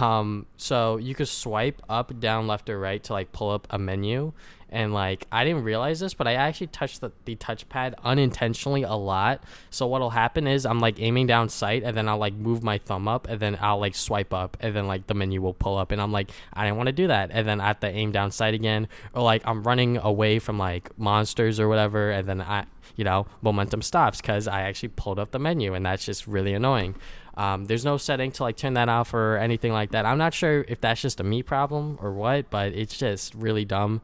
Um, 0.00 0.46
so 0.56 0.96
you 0.96 1.14
could 1.14 1.28
swipe 1.28 1.82
up, 1.88 2.18
down, 2.18 2.46
left, 2.46 2.70
or 2.70 2.78
right 2.78 3.02
to 3.04 3.12
like 3.12 3.32
pull 3.32 3.50
up 3.50 3.66
a 3.70 3.78
menu, 3.78 4.32
and 4.74 4.92
like 4.92 5.26
I 5.32 5.44
didn't 5.44 5.62
realize 5.62 6.00
this, 6.00 6.12
but 6.14 6.26
I 6.26 6.34
actually 6.34 6.66
touched 6.68 7.00
the, 7.00 7.12
the 7.24 7.36
touchpad 7.36 7.94
unintentionally 8.04 8.82
a 8.82 8.94
lot. 8.94 9.42
So 9.70 9.86
what'll 9.86 10.10
happen 10.10 10.46
is 10.46 10.66
I'm 10.66 10.80
like 10.80 11.00
aiming 11.00 11.26
down 11.26 11.48
sight 11.48 11.82
and 11.82 11.96
then 11.96 12.08
I'll 12.08 12.18
like 12.18 12.34
move 12.34 12.62
my 12.62 12.78
thumb 12.78 13.08
up 13.08 13.28
and 13.28 13.40
then 13.40 13.56
I'll 13.60 13.78
like 13.78 13.94
swipe 13.94 14.34
up 14.34 14.56
and 14.60 14.74
then 14.74 14.86
like 14.86 15.06
the 15.06 15.14
menu 15.14 15.40
will 15.40 15.54
pull 15.54 15.78
up 15.78 15.92
and 15.92 16.00
I'm 16.00 16.12
like 16.12 16.30
I 16.52 16.64
didn't 16.64 16.76
want 16.76 16.88
to 16.88 16.92
do 16.92 17.06
that 17.06 17.30
and 17.32 17.46
then 17.46 17.60
I 17.60 17.68
have 17.68 17.80
to 17.80 17.88
aim 17.88 18.12
down 18.12 18.30
sight 18.30 18.54
again 18.54 18.88
or 19.14 19.22
like 19.22 19.42
I'm 19.46 19.62
running 19.62 19.96
away 19.96 20.38
from 20.38 20.58
like 20.58 20.96
monsters 20.98 21.60
or 21.60 21.68
whatever 21.68 22.10
and 22.10 22.28
then 22.28 22.40
I 22.40 22.66
you 22.96 23.04
know 23.04 23.26
momentum 23.40 23.82
stops 23.82 24.20
because 24.20 24.46
I 24.48 24.62
actually 24.62 24.90
pulled 24.90 25.18
up 25.18 25.30
the 25.30 25.38
menu 25.38 25.74
and 25.74 25.86
that's 25.86 26.04
just 26.04 26.26
really 26.26 26.52
annoying. 26.52 26.96
Um, 27.36 27.64
there's 27.64 27.84
no 27.84 27.96
setting 27.96 28.30
to 28.32 28.44
like 28.44 28.56
turn 28.56 28.74
that 28.74 28.88
off 28.88 29.12
or 29.12 29.36
anything 29.38 29.72
like 29.72 29.90
that. 29.90 30.06
I'm 30.06 30.18
not 30.18 30.34
sure 30.34 30.64
if 30.68 30.80
that's 30.80 31.00
just 31.00 31.20
a 31.20 31.24
me 31.24 31.42
problem 31.42 31.98
or 32.00 32.12
what, 32.12 32.50
but 32.50 32.72
it's 32.72 32.96
just 32.96 33.34
really 33.34 33.64
dumb. 33.64 34.00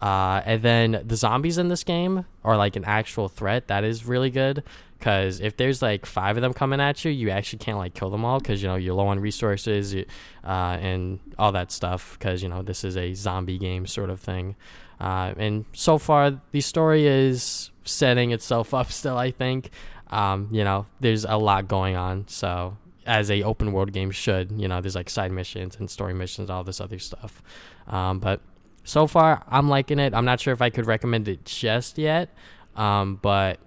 Uh, 0.00 0.42
and 0.44 0.62
then 0.62 1.02
the 1.04 1.16
zombies 1.16 1.58
in 1.58 1.68
this 1.68 1.82
game 1.82 2.26
are 2.44 2.56
like 2.56 2.76
an 2.76 2.84
actual 2.84 3.28
threat. 3.28 3.68
That 3.68 3.84
is 3.84 4.04
really 4.04 4.30
good 4.30 4.62
because 4.98 5.40
if 5.40 5.56
there's 5.56 5.82
like 5.82 6.06
five 6.06 6.36
of 6.36 6.42
them 6.42 6.52
coming 6.52 6.80
at 6.80 7.04
you, 7.04 7.10
you 7.10 7.30
actually 7.30 7.58
can't 7.60 7.78
like 7.78 7.94
kill 7.94 8.10
them 8.10 8.24
all 8.24 8.38
because 8.38 8.62
you 8.62 8.68
know 8.68 8.76
you're 8.76 8.94
low 8.94 9.08
on 9.08 9.20
resources 9.20 9.94
uh, 9.94 10.46
and 10.46 11.20
all 11.38 11.52
that 11.52 11.72
stuff. 11.72 12.16
Because 12.18 12.42
you 12.42 12.48
know 12.48 12.62
this 12.62 12.84
is 12.84 12.96
a 12.96 13.14
zombie 13.14 13.58
game 13.58 13.86
sort 13.86 14.10
of 14.10 14.20
thing. 14.20 14.56
Uh, 15.00 15.34
and 15.36 15.64
so 15.72 15.98
far, 15.98 16.40
the 16.52 16.60
story 16.60 17.06
is 17.06 17.70
setting 17.84 18.32
itself 18.32 18.74
up 18.74 18.92
still. 18.92 19.16
I 19.16 19.30
think 19.30 19.70
um, 20.08 20.48
you 20.50 20.64
know 20.64 20.86
there's 21.00 21.24
a 21.24 21.36
lot 21.36 21.68
going 21.68 21.96
on. 21.96 22.28
So 22.28 22.76
as 23.06 23.30
a 23.30 23.42
open 23.44 23.72
world 23.72 23.92
game 23.92 24.10
should, 24.10 24.52
you 24.52 24.66
know, 24.66 24.80
there's 24.80 24.96
like 24.96 25.08
side 25.08 25.30
missions 25.30 25.76
and 25.76 25.88
story 25.88 26.12
missions, 26.12 26.50
all 26.50 26.64
this 26.64 26.80
other 26.80 26.98
stuff. 26.98 27.40
Um, 27.86 28.18
but 28.18 28.40
so 28.86 29.06
far 29.06 29.42
I'm 29.48 29.68
liking 29.68 29.98
it. 29.98 30.14
I'm 30.14 30.24
not 30.24 30.40
sure 30.40 30.54
if 30.54 30.62
I 30.62 30.70
could 30.70 30.86
recommend 30.86 31.28
it 31.28 31.44
just 31.44 31.98
yet, 31.98 32.30
um, 32.76 33.18
but 33.20 33.58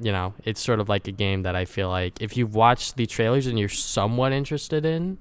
you 0.00 0.12
know, 0.12 0.32
it's 0.44 0.60
sort 0.60 0.80
of 0.80 0.88
like 0.88 1.08
a 1.08 1.12
game 1.12 1.42
that 1.42 1.56
I 1.56 1.64
feel 1.64 1.88
like 1.88 2.22
if 2.22 2.36
you've 2.36 2.54
watched 2.54 2.96
the 2.96 3.06
trailers 3.06 3.46
and 3.46 3.58
you're 3.58 3.68
somewhat 3.68 4.32
interested 4.32 4.86
in, 4.86 5.18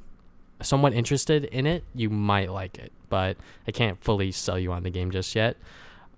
somewhat 0.62 0.94
interested 0.94 1.46
in 1.46 1.66
it, 1.66 1.84
you 1.96 2.10
might 2.10 2.52
like 2.52 2.78
it. 2.78 2.92
But 3.10 3.38
I 3.68 3.72
can't 3.72 4.02
fully 4.04 4.32
sell 4.32 4.60
you 4.60 4.72
on 4.72 4.84
the 4.84 4.90
game 4.92 5.12
just 5.12 5.36
yet. 5.36 5.58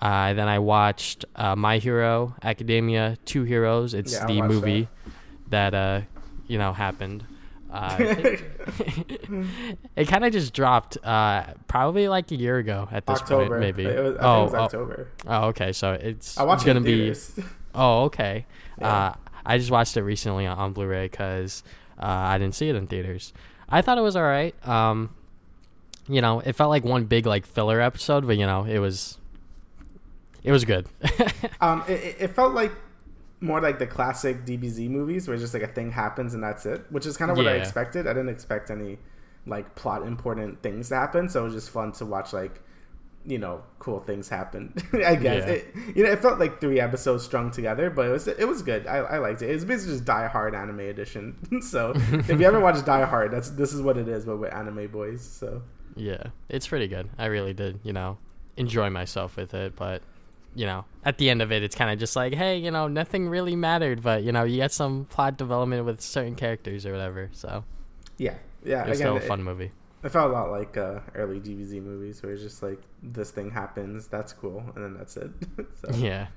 Uh, 0.01 0.33
then 0.33 0.47
I 0.47 0.59
watched 0.59 1.25
uh, 1.35 1.55
My 1.55 1.77
Hero 1.77 2.35
Academia 2.43 3.17
Two 3.25 3.43
Heroes. 3.43 3.93
It's 3.93 4.13
yeah, 4.13 4.25
the 4.25 4.41
movie 4.41 4.87
that. 5.49 5.71
that 5.71 5.73
uh, 5.73 6.01
you 6.47 6.57
know 6.57 6.73
happened. 6.73 7.25
Uh, 7.71 7.97
it, 9.95 10.07
kind 10.07 10.25
of 10.25 10.33
just 10.33 10.53
dropped 10.53 10.97
uh, 11.03 11.53
probably 11.67 12.07
like 12.07 12.31
a 12.31 12.35
year 12.35 12.57
ago 12.57 12.87
at 12.91 13.05
this 13.05 13.19
October. 13.19 13.59
point, 13.59 13.59
maybe. 13.59 13.85
Was, 13.85 13.95
oh, 13.95 14.11
it 14.11 14.17
oh, 14.19 14.55
October. 14.55 15.07
Oh, 15.27 15.47
okay. 15.49 15.71
So 15.71 15.93
it's 15.93 16.37
I 16.37 16.43
watched 16.43 16.65
it's 16.65 16.67
gonna 16.67 16.81
be. 16.81 17.13
Oh, 17.75 18.05
okay. 18.05 18.47
Yeah. 18.79 18.87
Uh, 18.87 19.13
I 19.45 19.59
just 19.59 19.69
watched 19.69 19.95
it 19.95 20.01
recently 20.01 20.47
on, 20.47 20.57
on 20.57 20.73
Blu-ray 20.73 21.05
because 21.05 21.61
uh, 21.99 22.05
I 22.05 22.39
didn't 22.39 22.55
see 22.55 22.67
it 22.67 22.75
in 22.75 22.87
theaters. 22.87 23.31
I 23.69 23.83
thought 23.83 23.99
it 23.99 24.01
was 24.01 24.15
all 24.15 24.23
right. 24.23 24.55
Um, 24.67 25.15
you 26.07 26.19
know, 26.19 26.39
it 26.39 26.53
felt 26.53 26.71
like 26.71 26.83
one 26.83 27.05
big 27.05 27.27
like 27.27 27.45
filler 27.45 27.79
episode, 27.79 28.25
but 28.25 28.37
you 28.37 28.47
know, 28.47 28.63
it 28.63 28.79
was 28.79 29.19
it 30.43 30.51
was 30.51 30.65
good. 30.65 30.87
um, 31.61 31.83
it, 31.87 32.15
it 32.19 32.27
felt 32.29 32.53
like 32.53 32.71
more 33.41 33.61
like 33.61 33.79
the 33.79 33.87
classic 33.87 34.45
DBZ 34.45 34.89
movies 34.89 35.27
where 35.27 35.37
just 35.37 35.53
like 35.53 35.63
a 35.63 35.67
thing 35.67 35.91
happens 35.91 36.33
and 36.33 36.43
that's 36.43 36.65
it, 36.65 36.85
which 36.89 37.05
is 37.05 37.17
kind 37.17 37.31
of 37.31 37.37
what 37.37 37.45
yeah. 37.45 37.53
I 37.53 37.55
expected. 37.55 38.07
I 38.07 38.13
didn't 38.13 38.29
expect 38.29 38.69
any 38.69 38.97
like 39.45 39.75
plot 39.75 40.03
important 40.03 40.61
things 40.61 40.89
to 40.89 40.95
happen, 40.95 41.29
so 41.29 41.41
it 41.41 41.43
was 41.45 41.53
just 41.53 41.69
fun 41.69 41.91
to 41.93 42.05
watch 42.05 42.33
like 42.33 42.61
you 43.25 43.37
know 43.37 43.61
cool 43.79 43.99
things 43.99 44.27
happen. 44.27 44.73
I 44.93 45.15
guess 45.15 45.47
yeah. 45.47 45.53
it, 45.53 45.75
you 45.95 46.03
know 46.03 46.11
it 46.11 46.19
felt 46.19 46.39
like 46.39 46.59
three 46.59 46.79
episodes 46.79 47.23
strung 47.23 47.51
together, 47.51 47.89
but 47.89 48.07
it 48.07 48.11
was 48.11 48.27
it 48.27 48.47
was 48.47 48.61
good. 48.61 48.87
I, 48.87 48.97
I 48.97 49.17
liked 49.19 49.41
it. 49.41 49.49
It's 49.49 49.63
basically 49.63 49.93
just 49.93 50.05
Die 50.05 50.27
Hard 50.27 50.53
anime 50.53 50.81
edition. 50.81 51.61
so 51.61 51.93
if 51.95 52.29
you 52.29 52.45
ever 52.45 52.59
watch 52.59 52.83
Die 52.83 53.05
Hard, 53.05 53.31
that's 53.31 53.51
this 53.51 53.73
is 53.73 53.81
what 53.81 53.97
it 53.97 54.07
is, 54.07 54.25
but 54.25 54.37
with 54.37 54.53
anime 54.53 54.87
boys. 54.87 55.21
So 55.21 55.61
yeah, 55.95 56.23
it's 56.49 56.67
pretty 56.67 56.87
good. 56.87 57.09
I 57.17 57.25
really 57.25 57.53
did 57.53 57.79
you 57.83 57.93
know 57.93 58.17
enjoy 58.57 58.89
myself 58.89 59.37
with 59.37 59.53
it, 59.53 59.75
but 59.75 60.01
you 60.55 60.65
know, 60.65 60.85
at 61.03 61.17
the 61.17 61.29
end 61.29 61.41
of 61.41 61.51
it, 61.51 61.63
it's 61.63 61.75
kind 61.75 61.91
of 61.91 61.99
just 61.99 62.15
like, 62.15 62.33
hey, 62.33 62.57
you 62.57 62.71
know, 62.71 62.87
nothing 62.87 63.29
really 63.29 63.55
mattered, 63.55 64.01
but 64.01 64.23
you 64.23 64.31
know, 64.31 64.43
you 64.43 64.57
get 64.57 64.71
some 64.71 65.05
plot 65.05 65.37
development 65.37 65.85
with 65.85 66.01
certain 66.01 66.35
characters 66.35 66.85
or 66.85 66.91
whatever. 66.91 67.29
So, 67.33 67.63
yeah, 68.17 68.35
yeah, 68.63 68.85
it's 68.85 68.99
still 68.99 69.17
a 69.17 69.21
fun 69.21 69.41
it, 69.41 69.43
movie. 69.43 69.71
It 70.03 70.09
felt 70.09 70.31
a 70.31 70.33
lot 70.33 70.51
like 70.51 70.77
uh, 70.77 70.99
early 71.15 71.39
DBZ 71.39 71.83
movies, 71.83 72.23
where 72.23 72.33
it's 72.33 72.41
just 72.41 72.63
like 72.63 72.81
this 73.03 73.31
thing 73.31 73.51
happens, 73.51 74.07
that's 74.07 74.33
cool, 74.33 74.63
and 74.75 74.83
then 74.83 74.93
that's 74.93 75.17
it. 75.17 75.31
so, 75.75 75.91
yeah. 75.97 76.27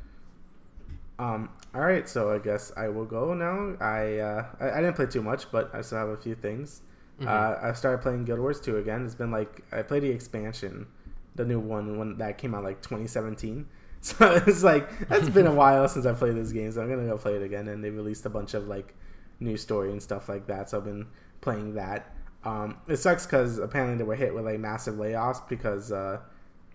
Um. 1.19 1.51
All 1.75 1.81
right, 1.81 2.09
so 2.09 2.33
I 2.33 2.39
guess 2.39 2.73
I 2.77 2.89
will 2.89 3.05
go 3.05 3.35
now. 3.35 3.77
I 3.81 4.19
uh, 4.19 4.47
I, 4.61 4.71
I 4.71 4.77
didn't 4.81 4.95
play 4.95 5.07
too 5.07 5.23
much, 5.23 5.51
but 5.51 5.75
I 5.75 5.83
still 5.83 5.99
have 5.99 6.09
a 6.09 6.17
few 6.17 6.35
things. 6.35 6.83
Mm-hmm. 7.21 7.29
Uh, 7.29 7.69
I 7.69 7.73
started 7.75 8.03
playing 8.03 8.25
Guild 8.25 8.41
Wars 8.41 8.61
2 8.61 8.79
again. 8.79 9.05
It's 9.05 9.15
been 9.15 9.31
like 9.31 9.63
I 9.71 9.83
played 9.83 10.03
the 10.03 10.11
expansion, 10.11 10.87
the 11.35 11.45
new 11.45 11.61
one 11.61 11.99
when 11.99 12.19
that 12.19 12.39
came 12.39 12.55
out 12.55 12.65
like 12.65 12.83
2017. 12.83 13.67
So 14.03 14.33
it's 14.47 14.65
like 14.65 14.89
it's 15.11 15.29
been 15.29 15.47
a 15.47 15.55
while 15.55 15.89
since 15.89 16.07
I 16.07 16.13
played 16.13 16.35
this 16.35 16.53
game, 16.53 16.71
so 16.73 16.83
I'm 16.83 16.91
gonna 16.91 17.07
go 17.07 17.17
play 17.17 17.37
it 17.37 17.43
again. 17.43 17.69
And 17.69 17.83
they 17.83 17.91
released 17.91 18.27
a 18.27 18.31
bunch 18.31 18.53
of 18.53 18.67
like 18.67 18.95
new 19.41 19.57
story 19.57 19.91
and 19.91 20.03
stuff 20.03 20.29
like 20.29 20.47
that. 20.49 20.69
So 20.69 20.79
I've 20.79 20.85
been 20.85 21.07
playing 21.41 21.75
that. 21.75 22.15
Um, 22.45 22.79
it 22.89 22.97
sucks 22.97 23.25
because 23.25 23.59
apparently 23.59 23.97
they 23.97 24.05
were 24.05 24.17
hit 24.17 24.35
with 24.35 24.45
like 24.45 24.59
massive 24.59 24.97
layoffs 24.97 25.49
because 25.49 25.93
uh, 25.93 26.19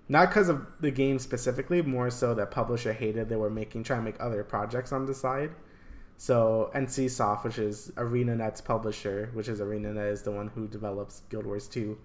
not 0.08 0.30
because 0.30 0.48
of 0.48 0.66
the 0.80 0.90
game 0.90 1.20
specifically, 1.20 1.82
more 1.82 2.10
so 2.10 2.34
that 2.34 2.50
publisher 2.50 2.94
hated 2.94 3.28
they 3.28 3.36
were 3.36 3.50
making 3.50 3.84
trying 3.84 4.00
to 4.00 4.06
make 4.06 4.22
other 4.22 4.44
projects 4.44 4.94
on 4.94 5.06
the 5.06 5.13
side. 5.13 5.52
So 6.16 6.72
NCSoft, 6.74 7.44
which 7.44 7.60
is 7.60 7.92
ArenaNet's 7.96 8.62
publisher, 8.62 9.30
which 9.34 9.50
is 9.50 9.60
ArenaNet 9.60 10.12
is 10.12 10.24
the 10.24 10.32
one 10.32 10.48
who 10.48 10.68
develops 10.68 11.22
Guild 11.30 11.46
Wars 11.46 11.68
2, 11.68 11.96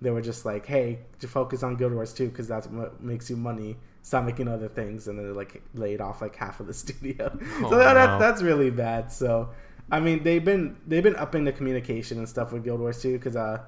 they 0.00 0.10
were 0.10 0.22
just 0.22 0.46
like, 0.46 0.64
"Hey, 0.64 1.00
to 1.18 1.28
focus 1.28 1.62
on 1.62 1.76
Guild 1.76 1.92
Wars 1.92 2.14
2 2.14 2.28
because 2.28 2.48
that's 2.48 2.68
what 2.68 3.02
makes 3.02 3.28
you 3.28 3.36
money. 3.36 3.76
Stop 4.02 4.24
making 4.24 4.48
other 4.48 4.68
things." 4.68 5.08
And 5.08 5.18
then 5.18 5.26
they 5.26 5.32
like 5.32 5.62
laid 5.74 6.00
off 6.00 6.22
like 6.22 6.36
half 6.36 6.60
of 6.60 6.66
the 6.66 6.74
studio. 6.84 7.36
Oh, 7.62 7.70
so 7.70 7.78
that, 7.78 7.94
no. 7.94 8.18
that's 8.18 8.42
really 8.42 8.70
bad. 8.70 9.12
So 9.12 9.50
I 9.90 10.00
mean, 10.00 10.22
they've 10.22 10.44
been 10.44 10.76
they've 10.86 11.02
been 11.02 11.16
upping 11.16 11.44
the 11.44 11.52
communication 11.52 12.18
and 12.18 12.28
stuff 12.28 12.52
with 12.52 12.64
Guild 12.64 12.80
Wars 12.80 13.02
2 13.02 13.12
because 13.12 13.36
uh 13.36 13.62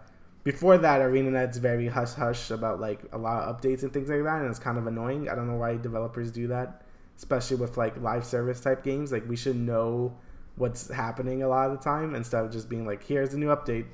before 0.45 0.77
that, 0.79 1.01
ArenaNet's 1.01 1.59
very 1.59 1.87
hush 1.87 2.15
hush 2.15 2.51
about 2.51 2.81
like 2.81 3.01
a 3.13 3.19
lot 3.19 3.45
of 3.45 3.61
updates 3.61 3.83
and 3.83 3.93
things 3.93 4.09
like 4.09 4.25
that, 4.25 4.41
and 4.41 4.51
it's 4.51 4.59
kind 4.59 4.77
of 4.77 4.87
annoying. 4.87 5.29
I 5.29 5.35
don't 5.35 5.47
know 5.47 5.57
why 5.57 5.77
developers 5.77 6.33
do 6.33 6.49
that, 6.49 6.83
especially 7.17 7.59
with 7.59 7.77
like 7.77 8.01
live 8.01 8.25
service 8.25 8.61
type 8.61 8.83
games. 8.83 9.13
Like 9.13 9.29
we 9.29 9.37
should 9.37 9.57
know 9.57 10.17
what's 10.57 10.91
happening 10.91 11.43
a 11.43 11.49
lot 11.49 11.71
of 11.71 11.79
the 11.79 11.85
time 11.85 12.15
instead 12.15 12.45
of 12.45 12.51
just 12.51 12.69
being 12.69 12.87
like, 12.87 13.05
"Here's 13.05 13.35
a 13.35 13.39
new 13.39 13.49
update." 13.49 13.87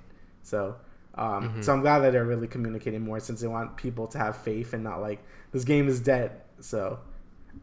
So, 0.43 0.77
um, 1.19 1.49
mm-hmm. 1.49 1.63
so 1.63 1.73
I'm 1.73 1.81
glad 1.81 2.01
that 2.01 2.13
they're 2.13 2.25
really 2.25 2.47
communicating 2.47 3.03
more 3.03 3.21
since 3.21 3.41
they 3.41 3.49
want 3.49 3.77
people 3.77 4.07
to 4.09 4.19
have 4.19 4.37
faith 4.37 4.73
and 4.73 4.85
not 4.85 5.01
like 5.01 5.23
this 5.53 5.65
game 5.65 5.89
is 5.89 6.01
dead. 6.01 6.41
So, 6.61 7.01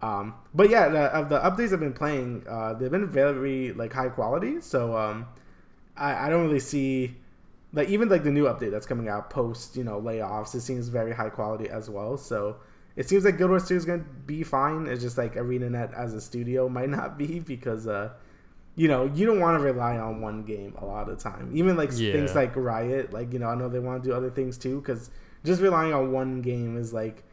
um, 0.02 0.36
but 0.54 0.70
yeah, 0.70 0.90
the, 0.90 1.00
of 1.14 1.30
the 1.30 1.40
updates 1.40 1.74
I've 1.74 1.80
been 1.80 1.94
playing, 1.94 2.44
uh, 2.50 2.74
they've 2.74 2.92
been 2.92 3.08
very 3.08 3.74
like 3.74 3.94
high 3.94 4.10
quality. 4.10 4.62
So, 4.62 4.96
um, 4.98 5.28
I, 5.98 6.28
I 6.28 6.30
don't 6.30 6.46
really 6.46 6.60
see 6.60 7.16
like 7.76 7.90
even 7.90 8.10
like 8.10 8.24
the 8.24 8.32
new 8.32 8.46
update 8.46 8.72
that's 8.72 8.86
coming 8.86 9.08
out 9.08 9.30
post 9.30 9.76
you 9.76 9.84
know 9.84 10.02
layoffs 10.02 10.56
it 10.56 10.62
seems 10.62 10.88
very 10.88 11.14
high 11.14 11.30
quality 11.30 11.70
as 11.70 11.90
well 11.90 12.18
so 12.18 12.58
it 12.96 13.08
seems 13.08 13.26
like 13.26 13.38
guild 13.38 13.50
wars 13.50 13.68
2 13.68 13.76
is 13.76 13.86
going 13.86 14.00
to 14.00 14.10
be 14.26 14.44
fine 14.44 14.88
it's 14.88 15.02
just 15.02 15.18
like 15.18 15.36
arenanet 15.36 15.94
as 15.94 16.14
a 16.14 16.22
studio 16.22 16.68
might 16.78 16.90
not 16.90 17.18
be 17.18 17.40
because 17.40 17.86
uh 17.86 18.10
you 18.76 18.88
know 18.88 19.06
you 19.14 19.26
don't 19.26 19.40
want 19.40 19.58
to 19.58 19.64
rely 19.64 19.98
on 19.98 20.22
one 20.22 20.44
game 20.44 20.74
a 20.80 20.86
lot 20.86 21.08
of 21.10 21.18
the 21.18 21.24
time 21.24 21.50
even 21.54 21.78
like 21.78 21.90
yeah. 21.94 22.12
things 22.12 22.36
like 22.36 22.56
riot 22.56 23.14
like 23.14 23.32
you 23.32 23.40
know 23.40 23.48
i 23.48 23.56
know 23.56 23.70
they 23.70 23.80
want 23.80 24.04
to 24.04 24.10
do 24.10 24.14
other 24.14 24.30
things 24.30 24.58
too 24.58 24.80
because 24.80 25.10
just 25.46 25.62
relying 25.62 25.94
on 25.94 26.12
one 26.12 26.42
game 26.42 26.78
is 26.78 26.94
like 26.94 27.24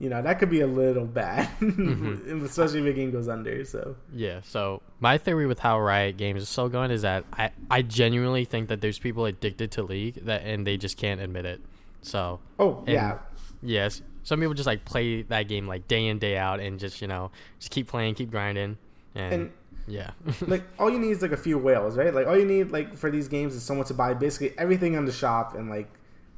you 0.00 0.08
know 0.08 0.20
that 0.22 0.38
could 0.38 0.50
be 0.50 0.62
a 0.62 0.66
little 0.66 1.04
bad, 1.04 1.46
mm-hmm. 1.60 2.44
especially 2.44 2.80
if 2.80 2.86
a 2.86 2.92
game 2.92 3.10
goes 3.12 3.28
under. 3.28 3.64
So 3.66 3.96
yeah. 4.12 4.40
So 4.42 4.80
my 4.98 5.18
theory 5.18 5.46
with 5.46 5.58
how 5.60 5.78
Riot 5.78 6.16
Games 6.16 6.42
is 6.42 6.48
so 6.48 6.68
going 6.68 6.90
is 6.90 7.02
that 7.02 7.24
I 7.34 7.50
I 7.70 7.82
genuinely 7.82 8.46
think 8.46 8.70
that 8.70 8.80
there's 8.80 8.98
people 8.98 9.26
addicted 9.26 9.70
to 9.72 9.82
League 9.82 10.24
that 10.24 10.42
and 10.42 10.66
they 10.66 10.78
just 10.78 10.96
can't 10.96 11.20
admit 11.20 11.44
it. 11.44 11.60
So 12.00 12.40
oh 12.58 12.82
yeah, 12.86 13.18
yes. 13.62 14.00
Some 14.22 14.40
people 14.40 14.54
just 14.54 14.66
like 14.66 14.86
play 14.86 15.22
that 15.22 15.48
game 15.48 15.68
like 15.68 15.86
day 15.86 16.06
in 16.06 16.18
day 16.18 16.36
out 16.36 16.60
and 16.60 16.80
just 16.80 17.02
you 17.02 17.08
know 17.08 17.30
just 17.58 17.70
keep 17.70 17.86
playing, 17.86 18.14
keep 18.14 18.30
grinding, 18.30 18.78
and, 19.14 19.32
and 19.34 19.52
yeah. 19.86 20.10
like 20.46 20.62
all 20.78 20.90
you 20.90 20.98
need 20.98 21.10
is 21.10 21.22
like 21.22 21.32
a 21.32 21.36
few 21.36 21.58
whales, 21.58 21.96
right? 21.96 22.12
Like 22.14 22.26
all 22.26 22.38
you 22.38 22.44
need 22.44 22.70
like 22.70 22.96
for 22.96 23.10
these 23.10 23.28
games 23.28 23.54
is 23.54 23.62
someone 23.62 23.86
to 23.86 23.94
buy 23.94 24.14
basically 24.14 24.56
everything 24.58 24.94
in 24.94 25.04
the 25.04 25.12
shop 25.12 25.54
and 25.54 25.68
like 25.68 25.88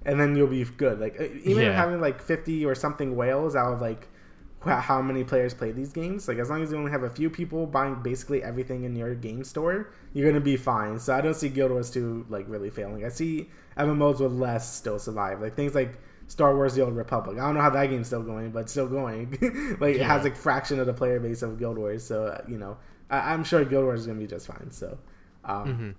and 0.04 0.18
then 0.18 0.36
you'll 0.36 0.46
be 0.48 0.64
good. 0.64 1.00
Like 1.00 1.20
even 1.44 1.64
yeah. 1.64 1.72
having 1.72 2.00
like 2.00 2.20
fifty 2.20 2.64
or 2.64 2.74
something 2.74 3.16
whales 3.16 3.54
out 3.54 3.72
of 3.74 3.80
like 3.80 4.08
how 4.64 5.02
many 5.02 5.24
players 5.24 5.54
play 5.54 5.72
these 5.72 5.92
games. 5.92 6.28
Like 6.28 6.38
as 6.38 6.48
long 6.50 6.62
as 6.62 6.70
you 6.70 6.78
only 6.78 6.90
have 6.90 7.02
a 7.02 7.10
few 7.10 7.30
people 7.30 7.66
buying 7.66 7.96
basically 8.02 8.42
everything 8.42 8.84
in 8.84 8.94
your 8.94 9.14
game 9.14 9.44
store, 9.44 9.92
you're 10.12 10.28
gonna 10.28 10.40
be 10.40 10.56
fine. 10.56 10.98
So 10.98 11.14
I 11.14 11.20
don't 11.20 11.34
see 11.34 11.48
Guild 11.48 11.70
Wars 11.70 11.90
2 11.90 12.26
like 12.28 12.46
really 12.48 12.70
failing. 12.70 13.04
I 13.04 13.08
see 13.08 13.50
MMOs 13.76 14.20
with 14.20 14.32
less 14.32 14.72
still 14.72 14.98
survive. 14.98 15.40
Like 15.40 15.56
things 15.56 15.74
like 15.74 15.98
Star 16.28 16.54
Wars: 16.54 16.74
The 16.74 16.82
Old 16.82 16.96
Republic. 16.96 17.38
I 17.38 17.42
don't 17.42 17.54
know 17.54 17.60
how 17.60 17.70
that 17.70 17.86
game's 17.86 18.06
still 18.06 18.22
going, 18.22 18.50
but 18.50 18.70
still 18.70 18.88
going. 18.88 19.30
like 19.80 19.96
yeah. 19.96 20.02
it 20.02 20.06
has 20.06 20.24
like 20.24 20.36
fraction 20.36 20.80
of 20.80 20.86
the 20.86 20.94
player 20.94 21.20
base 21.20 21.42
of 21.42 21.58
Guild 21.58 21.76
Wars. 21.76 22.04
So 22.04 22.26
uh, 22.26 22.42
you 22.48 22.58
know, 22.58 22.78
I- 23.18 23.34
am 23.34 23.44
sure 23.44 23.64
Guild 23.64 23.84
Wars 23.84 24.00
is 24.00 24.06
gonna 24.06 24.18
be 24.18 24.26
just 24.26 24.46
fine. 24.46 24.70
So. 24.70 24.98
Um, 25.44 25.66
mm-hmm 25.66 25.90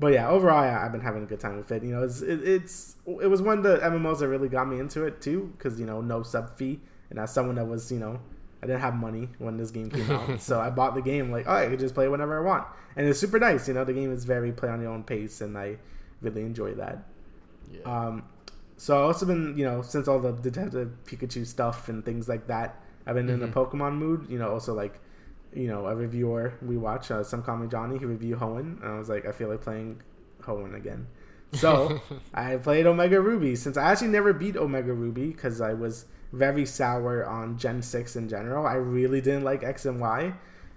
but 0.00 0.12
yeah, 0.12 0.28
overall, 0.28 0.58
I, 0.58 0.66
have 0.66 0.92
been 0.92 1.00
having 1.00 1.24
a 1.24 1.26
good 1.26 1.40
time 1.40 1.56
with 1.56 1.72
it. 1.72 1.82
You 1.82 1.90
know, 1.90 2.02
it's 2.04 2.22
it, 2.22 2.46
it's 2.46 2.96
it 3.06 3.26
was 3.26 3.42
one 3.42 3.58
of 3.58 3.64
the 3.64 3.78
MMOs 3.78 4.20
that 4.20 4.28
really 4.28 4.48
got 4.48 4.68
me 4.68 4.78
into 4.78 5.04
it 5.04 5.20
too, 5.20 5.52
because 5.56 5.80
you 5.80 5.86
know, 5.86 6.00
no 6.00 6.22
sub 6.22 6.56
fee, 6.56 6.80
and 7.10 7.18
as 7.18 7.32
someone 7.32 7.56
that 7.56 7.66
was 7.66 7.90
you 7.90 7.98
know, 7.98 8.20
I 8.62 8.66
didn't 8.66 8.80
have 8.80 8.94
money 8.94 9.28
when 9.38 9.56
this 9.56 9.70
game 9.72 9.90
came 9.90 10.08
out, 10.10 10.40
so 10.40 10.60
I 10.60 10.70
bought 10.70 10.94
the 10.94 11.02
game 11.02 11.32
like, 11.32 11.46
oh, 11.48 11.54
I 11.54 11.66
could 11.66 11.80
just 11.80 11.94
play 11.94 12.06
whenever 12.06 12.38
I 12.38 12.42
want, 12.42 12.66
and 12.96 13.08
it's 13.08 13.18
super 13.18 13.40
nice. 13.40 13.66
You 13.66 13.74
know, 13.74 13.84
the 13.84 13.92
game 13.92 14.12
is 14.12 14.24
very 14.24 14.52
play 14.52 14.68
on 14.68 14.80
your 14.80 14.92
own 14.92 15.02
pace, 15.02 15.40
and 15.40 15.58
I 15.58 15.78
really 16.20 16.42
enjoy 16.42 16.74
that. 16.74 17.02
Yeah. 17.72 17.82
Um, 17.82 18.24
so 18.76 18.96
I've 18.98 19.06
also 19.06 19.26
been 19.26 19.58
you 19.58 19.64
know 19.64 19.82
since 19.82 20.06
all 20.06 20.20
the 20.20 20.30
Detective 20.30 20.92
Pikachu 21.06 21.44
stuff 21.44 21.88
and 21.88 22.04
things 22.04 22.28
like 22.28 22.46
that, 22.46 22.80
I've 23.04 23.16
been 23.16 23.26
mm-hmm. 23.26 23.42
in 23.42 23.48
a 23.48 23.52
Pokemon 23.52 23.96
mood. 23.96 24.26
You 24.28 24.38
know, 24.38 24.52
also 24.52 24.74
like 24.74 25.00
you 25.54 25.68
know, 25.68 25.86
a 25.86 25.94
reviewer 25.94 26.54
we 26.62 26.76
watch, 26.76 27.10
uh, 27.10 27.24
some 27.24 27.42
call 27.42 27.56
me 27.56 27.68
Johnny, 27.68 27.98
he 27.98 28.04
reviewed 28.04 28.38
Hoenn, 28.38 28.82
and 28.82 28.92
I 28.92 28.98
was 28.98 29.08
like, 29.08 29.26
I 29.26 29.32
feel 29.32 29.48
like 29.48 29.60
playing 29.60 30.02
Hoenn 30.42 30.74
again. 30.74 31.06
So 31.52 32.00
I 32.34 32.56
played 32.56 32.86
Omega 32.86 33.20
Ruby 33.20 33.56
since 33.56 33.76
I 33.76 33.90
actually 33.90 34.08
never 34.08 34.32
beat 34.32 34.56
Omega 34.56 34.92
Ruby 34.92 35.28
because 35.28 35.60
I 35.60 35.74
was 35.74 36.06
very 36.32 36.66
sour 36.66 37.26
on 37.26 37.56
Gen 37.56 37.82
six 37.82 38.16
in 38.16 38.28
general. 38.28 38.66
I 38.66 38.74
really 38.74 39.20
didn't 39.20 39.44
like 39.44 39.62
X 39.62 39.86
and 39.86 40.00
Y. 40.00 40.34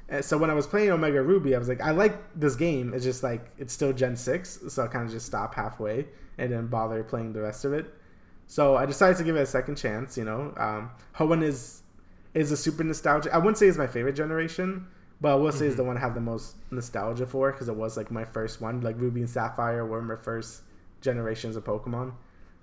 And 0.10 0.24
so 0.24 0.38
when 0.38 0.50
I 0.50 0.54
was 0.54 0.68
playing 0.68 0.90
Omega 0.90 1.22
Ruby, 1.22 1.56
I 1.56 1.58
was 1.58 1.70
like, 1.70 1.82
I 1.82 1.92
like 1.92 2.18
this 2.38 2.56
game. 2.56 2.94
It's 2.94 3.04
just 3.04 3.24
like 3.24 3.50
it's 3.58 3.74
still 3.74 3.94
Gen 3.94 4.16
six, 4.16 4.60
so 4.70 4.84
I 4.84 4.88
kind 4.88 5.06
of 5.06 5.12
just 5.12 5.26
stopped 5.26 5.56
halfway 5.56 6.08
and 6.38 6.50
didn't 6.50 6.68
bother 6.68 7.04
playing 7.04 7.34
the 7.34 7.42
rest 7.42 7.66
of 7.66 7.74
it. 7.74 7.94
So 8.48 8.76
I 8.76 8.86
decided 8.86 9.18
to 9.18 9.24
give 9.24 9.36
it 9.36 9.42
a 9.42 9.46
second 9.46 9.76
chance. 9.78 10.18
You 10.18 10.26
know, 10.26 10.54
um, 10.58 10.92
Hoenn 11.16 11.44
is 11.44 11.81
is 12.34 12.52
a 12.52 12.58
super 12.58 12.84
nostalgic. 12.84 13.34
I 13.34 13.38
wouldn't 13.38 13.58
say 13.58 13.68
it's 13.68 13.78
my 13.78 13.88
favorite 13.88 14.16
generation, 14.16 14.88
but 15.20 15.34
I 15.34 15.36
will 15.36 15.52
say 15.52 15.60
mm-hmm. 15.60 15.66
is 15.68 15.76
the 15.76 15.84
one 15.84 15.98
I 15.98 16.00
have 16.00 16.14
the 16.14 16.22
most 16.22 16.56
nostalgia 16.72 17.26
for 17.26 17.52
because 17.52 17.68
it 17.68 17.76
was 17.76 17.98
like 17.98 18.12
my 18.12 18.26
first 18.26 18.62
one. 18.62 18.82
Like 18.82 19.00
Ruby 19.00 19.22
and 19.22 19.30
Sapphire 19.30 19.86
were 19.86 20.02
my 20.02 20.16
first 20.16 20.62
generations 21.02 21.56
of 21.56 21.64
Pokemon. 21.64 22.14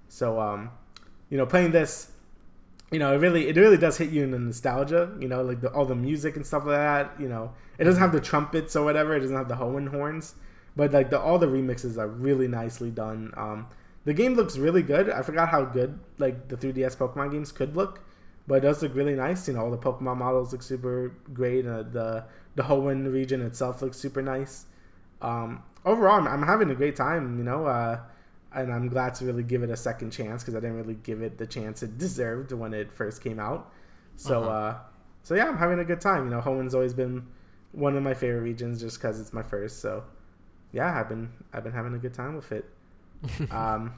So 0.09 0.41
um, 0.41 0.71
you 1.29 1.37
know, 1.37 1.47
playing 1.47 1.73
this, 1.73 2.13
you 2.91 2.99
know, 2.99 3.13
it 3.13 3.19
really 3.19 3.49
it 3.49 3.57
really 3.57 3.77
does 3.77 3.99
hit 3.99 4.11
you 4.11 4.25
in 4.25 4.31
the 4.31 4.39
nostalgia. 4.39 5.15
You 5.21 5.29
know, 5.29 5.43
like 5.43 5.61
the, 5.61 5.71
all 5.73 5.85
the 5.85 5.95
music 5.95 6.37
and 6.37 6.47
stuff 6.47 6.65
like 6.65 6.77
that. 6.77 7.21
You 7.21 7.29
know, 7.29 7.53
it 7.79 7.85
doesn't 7.85 8.01
have 8.01 8.13
the 8.13 8.21
trumpets 8.21 8.75
or 8.75 8.85
whatever. 8.85 9.15
It 9.15 9.21
doesn't 9.21 9.37
have 9.37 9.49
the 9.49 9.57
Hoenn 9.57 9.91
horns, 9.91 10.35
but 10.75 10.93
like 10.93 11.11
the 11.11 11.21
all 11.21 11.39
the 11.39 11.47
remixes 11.47 11.99
are 11.99 12.09
really 12.09 12.49
nicely 12.49 12.91
done. 12.91 13.35
Um, 13.37 13.67
the 14.05 14.15
game 14.15 14.35
looks 14.35 14.57
really 14.57 14.83
good. 14.83 15.11
I 15.11 15.21
forgot 15.21 15.51
how 15.51 15.65
good 15.65 16.01
like 16.17 16.49
the 16.49 16.57
3DS 16.57 16.97
Pokemon 16.97 17.33
games 17.33 17.53
could 17.53 17.77
look 17.77 18.01
but 18.49 18.57
it 18.57 18.61
does 18.63 18.83
look 18.83 18.95
really 18.95 19.15
nice. 19.15 19.47
You 19.47 19.55
know, 19.55 19.61
all 19.61 19.71
the 19.71 19.79
Pokemon 19.79 20.17
models 20.17 20.53
look 20.53 20.63
super 20.63 21.15
great. 21.33 21.67
Uh, 21.67 21.83
the 21.83 22.25
the 22.55 22.63
Hoenn 22.63 23.13
region 23.13 23.43
itself 23.43 23.83
looks 23.83 23.99
super 23.99 24.23
nice. 24.23 24.65
Um, 25.21 25.63
overall, 25.85 26.17
I'm, 26.17 26.27
I'm, 26.27 26.43
having 26.43 26.71
a 26.71 26.75
great 26.75 26.97
time. 26.97 27.39
You 27.39 27.45
know, 27.45 27.67
uh, 27.67 28.01
and 28.55 28.73
I'm 28.73 28.89
glad 28.89 29.15
to 29.17 29.27
really 29.27 29.43
give 29.43 29.63
it 29.63 29.71
a 29.71 29.77
second 29.77 30.13
chance 30.13 30.43
because 30.43 30.57
I 30.57 30.61
didn't 30.61 30.77
really 30.77 30.95
give 30.95 31.21
it 31.21 31.37
the 31.37 31.47
chance 31.47 31.83
it 31.83 31.99
deserved 31.99 32.51
when 32.53 32.73
it 32.73 32.91
first 32.91 33.23
came 33.23 33.39
out. 33.39 33.71
So, 34.17 34.43
uh-huh. 34.43 34.51
uh, 34.51 34.79
so 35.23 35.35
yeah, 35.35 35.47
I'm 35.47 35.59
having 35.59 35.79
a 35.79 35.85
good 35.85 36.01
time. 36.01 36.25
You 36.25 36.31
know, 36.31 36.41
Hoenn's 36.41 36.75
always 36.75 36.95
been 36.95 37.27
one 37.73 37.97
of 37.97 38.03
my 38.03 38.15
favorite 38.15 38.41
regions 38.41 38.81
just 38.81 38.99
because 38.99 39.21
it's 39.21 39.35
my 39.35 39.43
first. 39.43 39.81
So, 39.81 40.05
yeah, 40.73 40.99
I've 40.99 41.11
been 41.11 41.31
I've 41.53 41.65
been 41.65 41.75
having 41.75 41.95
a 41.95 41.99
good 41.99 42.15
time 42.15 42.35
with 42.35 42.51
it. 42.51 42.65
um, 43.51 43.93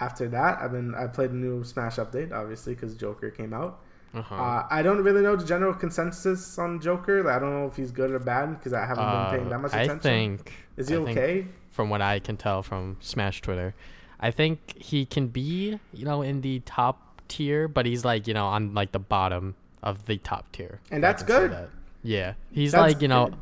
after 0.00 0.28
that, 0.28 0.58
I've 0.60 0.72
been 0.72 0.94
I 0.94 1.06
played 1.06 1.30
the 1.30 1.36
new 1.36 1.64
Smash 1.64 1.96
update, 1.96 2.32
obviously, 2.32 2.74
because 2.74 2.96
Joker 2.96 3.30
came 3.30 3.52
out. 3.52 3.80
Uh-huh. 4.14 4.34
Uh, 4.34 4.66
I 4.70 4.82
don't 4.82 5.02
really 5.02 5.22
know 5.22 5.36
the 5.36 5.44
general 5.44 5.74
consensus 5.74 6.58
on 6.58 6.80
Joker. 6.80 7.22
Like, 7.22 7.36
I 7.36 7.38
don't 7.38 7.50
know 7.50 7.66
if 7.66 7.76
he's 7.76 7.90
good 7.90 8.10
or 8.10 8.18
bad 8.18 8.58
because 8.58 8.72
I 8.72 8.86
haven't 8.86 9.04
uh, 9.04 9.30
been 9.30 9.38
paying 9.38 9.50
that 9.50 9.58
much 9.58 9.72
attention. 9.72 9.98
I 9.98 10.02
think 10.02 10.52
is 10.76 10.88
he 10.88 10.96
I 10.96 10.98
okay? 10.98 11.46
From 11.70 11.90
what 11.90 12.00
I 12.00 12.18
can 12.18 12.36
tell 12.36 12.62
from 12.62 12.96
Smash 13.00 13.40
Twitter, 13.42 13.74
I 14.18 14.30
think 14.30 14.74
he 14.76 15.04
can 15.04 15.28
be 15.28 15.78
you 15.92 16.04
know 16.04 16.22
in 16.22 16.40
the 16.40 16.60
top 16.60 17.20
tier, 17.28 17.68
but 17.68 17.86
he's 17.86 18.04
like 18.04 18.26
you 18.26 18.34
know 18.34 18.46
on 18.46 18.74
like 18.74 18.92
the 18.92 18.98
bottom 18.98 19.54
of 19.82 20.06
the 20.06 20.16
top 20.18 20.50
tier. 20.52 20.80
And 20.90 21.02
that's 21.04 21.22
good. 21.22 21.52
That. 21.52 21.68
Yeah, 22.02 22.34
he's 22.50 22.72
that's 22.72 22.94
like 22.94 23.02
you 23.02 23.08
know 23.08 23.26
good. 23.26 23.38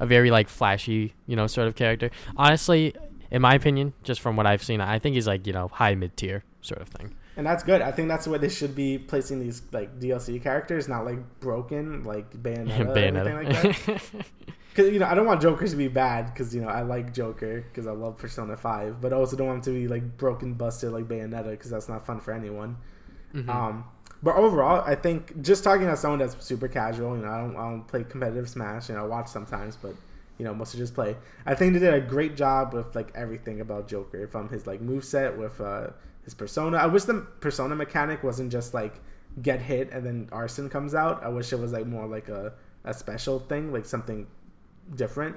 a 0.00 0.06
very 0.06 0.30
like 0.30 0.48
flashy 0.48 1.14
you 1.26 1.36
know 1.36 1.46
sort 1.46 1.68
of 1.68 1.76
character. 1.76 2.10
Honestly, 2.36 2.94
in 3.30 3.42
my 3.42 3.54
opinion, 3.54 3.92
just 4.02 4.20
from 4.20 4.36
what 4.36 4.46
I've 4.46 4.62
seen, 4.62 4.80
I 4.80 4.98
think 4.98 5.14
he's 5.14 5.26
like 5.26 5.46
you 5.46 5.52
know 5.52 5.68
high 5.68 5.94
mid 5.94 6.16
tier 6.16 6.44
sort 6.60 6.80
of 6.80 6.88
thing. 6.88 7.14
And 7.36 7.46
that's 7.46 7.62
good. 7.62 7.82
I 7.82 7.92
think 7.92 8.08
that's 8.08 8.24
the 8.24 8.32
way 8.32 8.38
they 8.38 8.48
should 8.48 8.74
be 8.74 8.98
placing 8.98 9.38
these 9.38 9.62
like 9.70 10.00
DLC 10.00 10.42
characters, 10.42 10.88
not 10.88 11.04
like 11.04 11.18
broken 11.40 12.02
like 12.04 12.30
Bayonetta, 12.42 12.86
Bayonetta. 12.94 13.34
or 13.34 13.38
anything 13.40 13.70
like 13.70 13.84
that. 13.86 14.02
because 14.70 14.92
you 14.92 14.98
know 14.98 15.06
I 15.06 15.14
don't 15.14 15.26
want 15.26 15.40
Joker 15.40 15.66
to 15.66 15.76
be 15.76 15.88
bad 15.88 16.32
because 16.32 16.54
you 16.54 16.60
know 16.60 16.68
I 16.68 16.82
like 16.82 17.12
Joker 17.14 17.62
because 17.62 17.86
I 17.86 17.92
love 17.92 18.18
Persona 18.18 18.56
Five, 18.56 19.00
but 19.00 19.12
I 19.12 19.16
also 19.16 19.36
don't 19.36 19.46
want 19.46 19.58
him 19.66 19.74
to 19.74 19.80
be 19.80 19.88
like 19.88 20.16
broken, 20.16 20.54
busted 20.54 20.92
like 20.92 21.06
Bayonetta 21.06 21.50
because 21.50 21.70
that's 21.70 21.88
not 21.88 22.04
fun 22.06 22.20
for 22.20 22.32
anyone. 22.32 22.76
Mhm. 23.34 23.48
Um, 23.48 23.84
but 24.22 24.34
overall, 24.34 24.82
I 24.84 24.94
think 24.96 25.42
just 25.42 25.62
talking 25.62 25.86
as 25.86 26.00
someone 26.00 26.18
that's 26.18 26.44
super 26.44 26.66
casual, 26.66 27.16
you 27.16 27.22
know, 27.22 27.30
I 27.30 27.38
don't, 27.40 27.56
I 27.56 27.70
don't 27.70 27.86
play 27.86 28.04
competitive 28.04 28.48
Smash. 28.48 28.88
You 28.88 28.96
know, 28.96 29.04
I 29.04 29.06
watch 29.06 29.28
sometimes, 29.28 29.76
but 29.76 29.94
you 30.38 30.44
know, 30.44 30.54
mostly 30.54 30.78
just 30.78 30.94
play. 30.94 31.16
I 31.44 31.54
think 31.54 31.72
they 31.72 31.80
did 31.80 31.94
a 31.94 32.00
great 32.00 32.36
job 32.36 32.72
with 32.72 32.94
like 32.94 33.10
everything 33.14 33.60
about 33.60 33.88
Joker, 33.88 34.26
from 34.28 34.48
his 34.48 34.66
like 34.66 34.80
move 34.80 35.04
set 35.04 35.36
with 35.36 35.60
uh, 35.60 35.88
his 36.22 36.34
persona. 36.34 36.76
I 36.78 36.86
wish 36.86 37.04
the 37.04 37.26
persona 37.40 37.74
mechanic 37.74 38.22
wasn't 38.22 38.52
just 38.52 38.72
like 38.74 39.00
get 39.42 39.60
hit 39.62 39.90
and 39.92 40.04
then 40.04 40.26
Arsène 40.32 40.70
comes 40.70 40.94
out. 40.94 41.22
I 41.22 41.28
wish 41.28 41.52
it 41.52 41.58
was 41.58 41.72
like 41.72 41.86
more 41.86 42.06
like 42.06 42.28
a 42.28 42.52
a 42.84 42.94
special 42.94 43.40
thing, 43.40 43.72
like 43.72 43.84
something 43.84 44.26
different. 44.94 45.36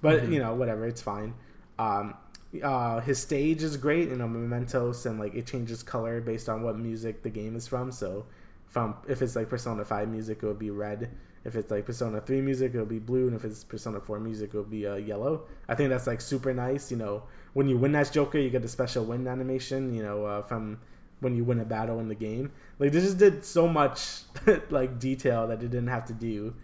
But 0.00 0.22
Mhm. 0.22 0.32
you 0.32 0.38
know, 0.38 0.54
whatever, 0.54 0.86
it's 0.86 1.02
fine. 1.02 1.34
Um, 1.78 2.14
uh, 2.62 3.00
his 3.00 3.18
stage 3.18 3.62
is 3.62 3.76
great, 3.76 4.08
you 4.08 4.16
know, 4.16 4.28
Mementos, 4.28 5.04
and 5.06 5.18
like 5.18 5.34
it 5.34 5.46
changes 5.46 5.82
color 5.82 6.20
based 6.20 6.48
on 6.48 6.62
what 6.62 6.78
music 6.78 7.22
the 7.22 7.30
game 7.30 7.56
is 7.56 7.66
from. 7.66 7.90
So, 7.92 8.26
from 8.66 8.94
if 9.08 9.20
it's 9.22 9.36
like 9.36 9.48
Persona 9.48 9.84
Five 9.84 10.08
music, 10.08 10.42
it 10.42 10.46
would 10.46 10.58
be 10.58 10.70
red. 10.70 11.10
If 11.46 11.54
it's 11.56 11.70
like 11.70 11.86
Persona 11.86 12.20
Three 12.20 12.40
music, 12.40 12.74
it'll 12.74 12.86
be 12.86 12.98
blue, 12.98 13.28
and 13.28 13.36
if 13.36 13.44
it's 13.44 13.62
Persona 13.64 14.00
Four 14.00 14.18
music, 14.20 14.50
it'll 14.50 14.64
be 14.64 14.86
uh, 14.86 14.96
yellow. 14.96 15.42
I 15.68 15.74
think 15.76 15.90
that's 15.90 16.06
like 16.06 16.20
super 16.20 16.52
nice. 16.52 16.90
You 16.90 16.96
know, 16.98 17.22
when 17.54 17.68
you 17.68 17.78
win 17.78 17.92
that 17.92 18.10
Joker, 18.12 18.38
you 18.38 18.50
get 18.50 18.62
the 18.62 18.68
special 18.68 19.04
win 19.04 19.26
animation. 19.28 19.94
You 19.94 20.02
know, 20.02 20.26
uh, 20.26 20.42
from 20.42 20.80
when 21.20 21.34
you 21.36 21.44
win 21.44 21.60
a 21.60 21.64
battle 21.64 21.98
in 22.00 22.08
the 22.08 22.14
game. 22.14 22.52
Like 22.78 22.92
they 22.92 23.00
just 23.00 23.16
did 23.18 23.44
so 23.44 23.66
much 23.68 24.00
like 24.70 24.98
detail 24.98 25.46
that 25.48 25.60
they 25.60 25.66
didn't 25.66 25.88
have 25.88 26.04
to 26.06 26.12
do. 26.12 26.54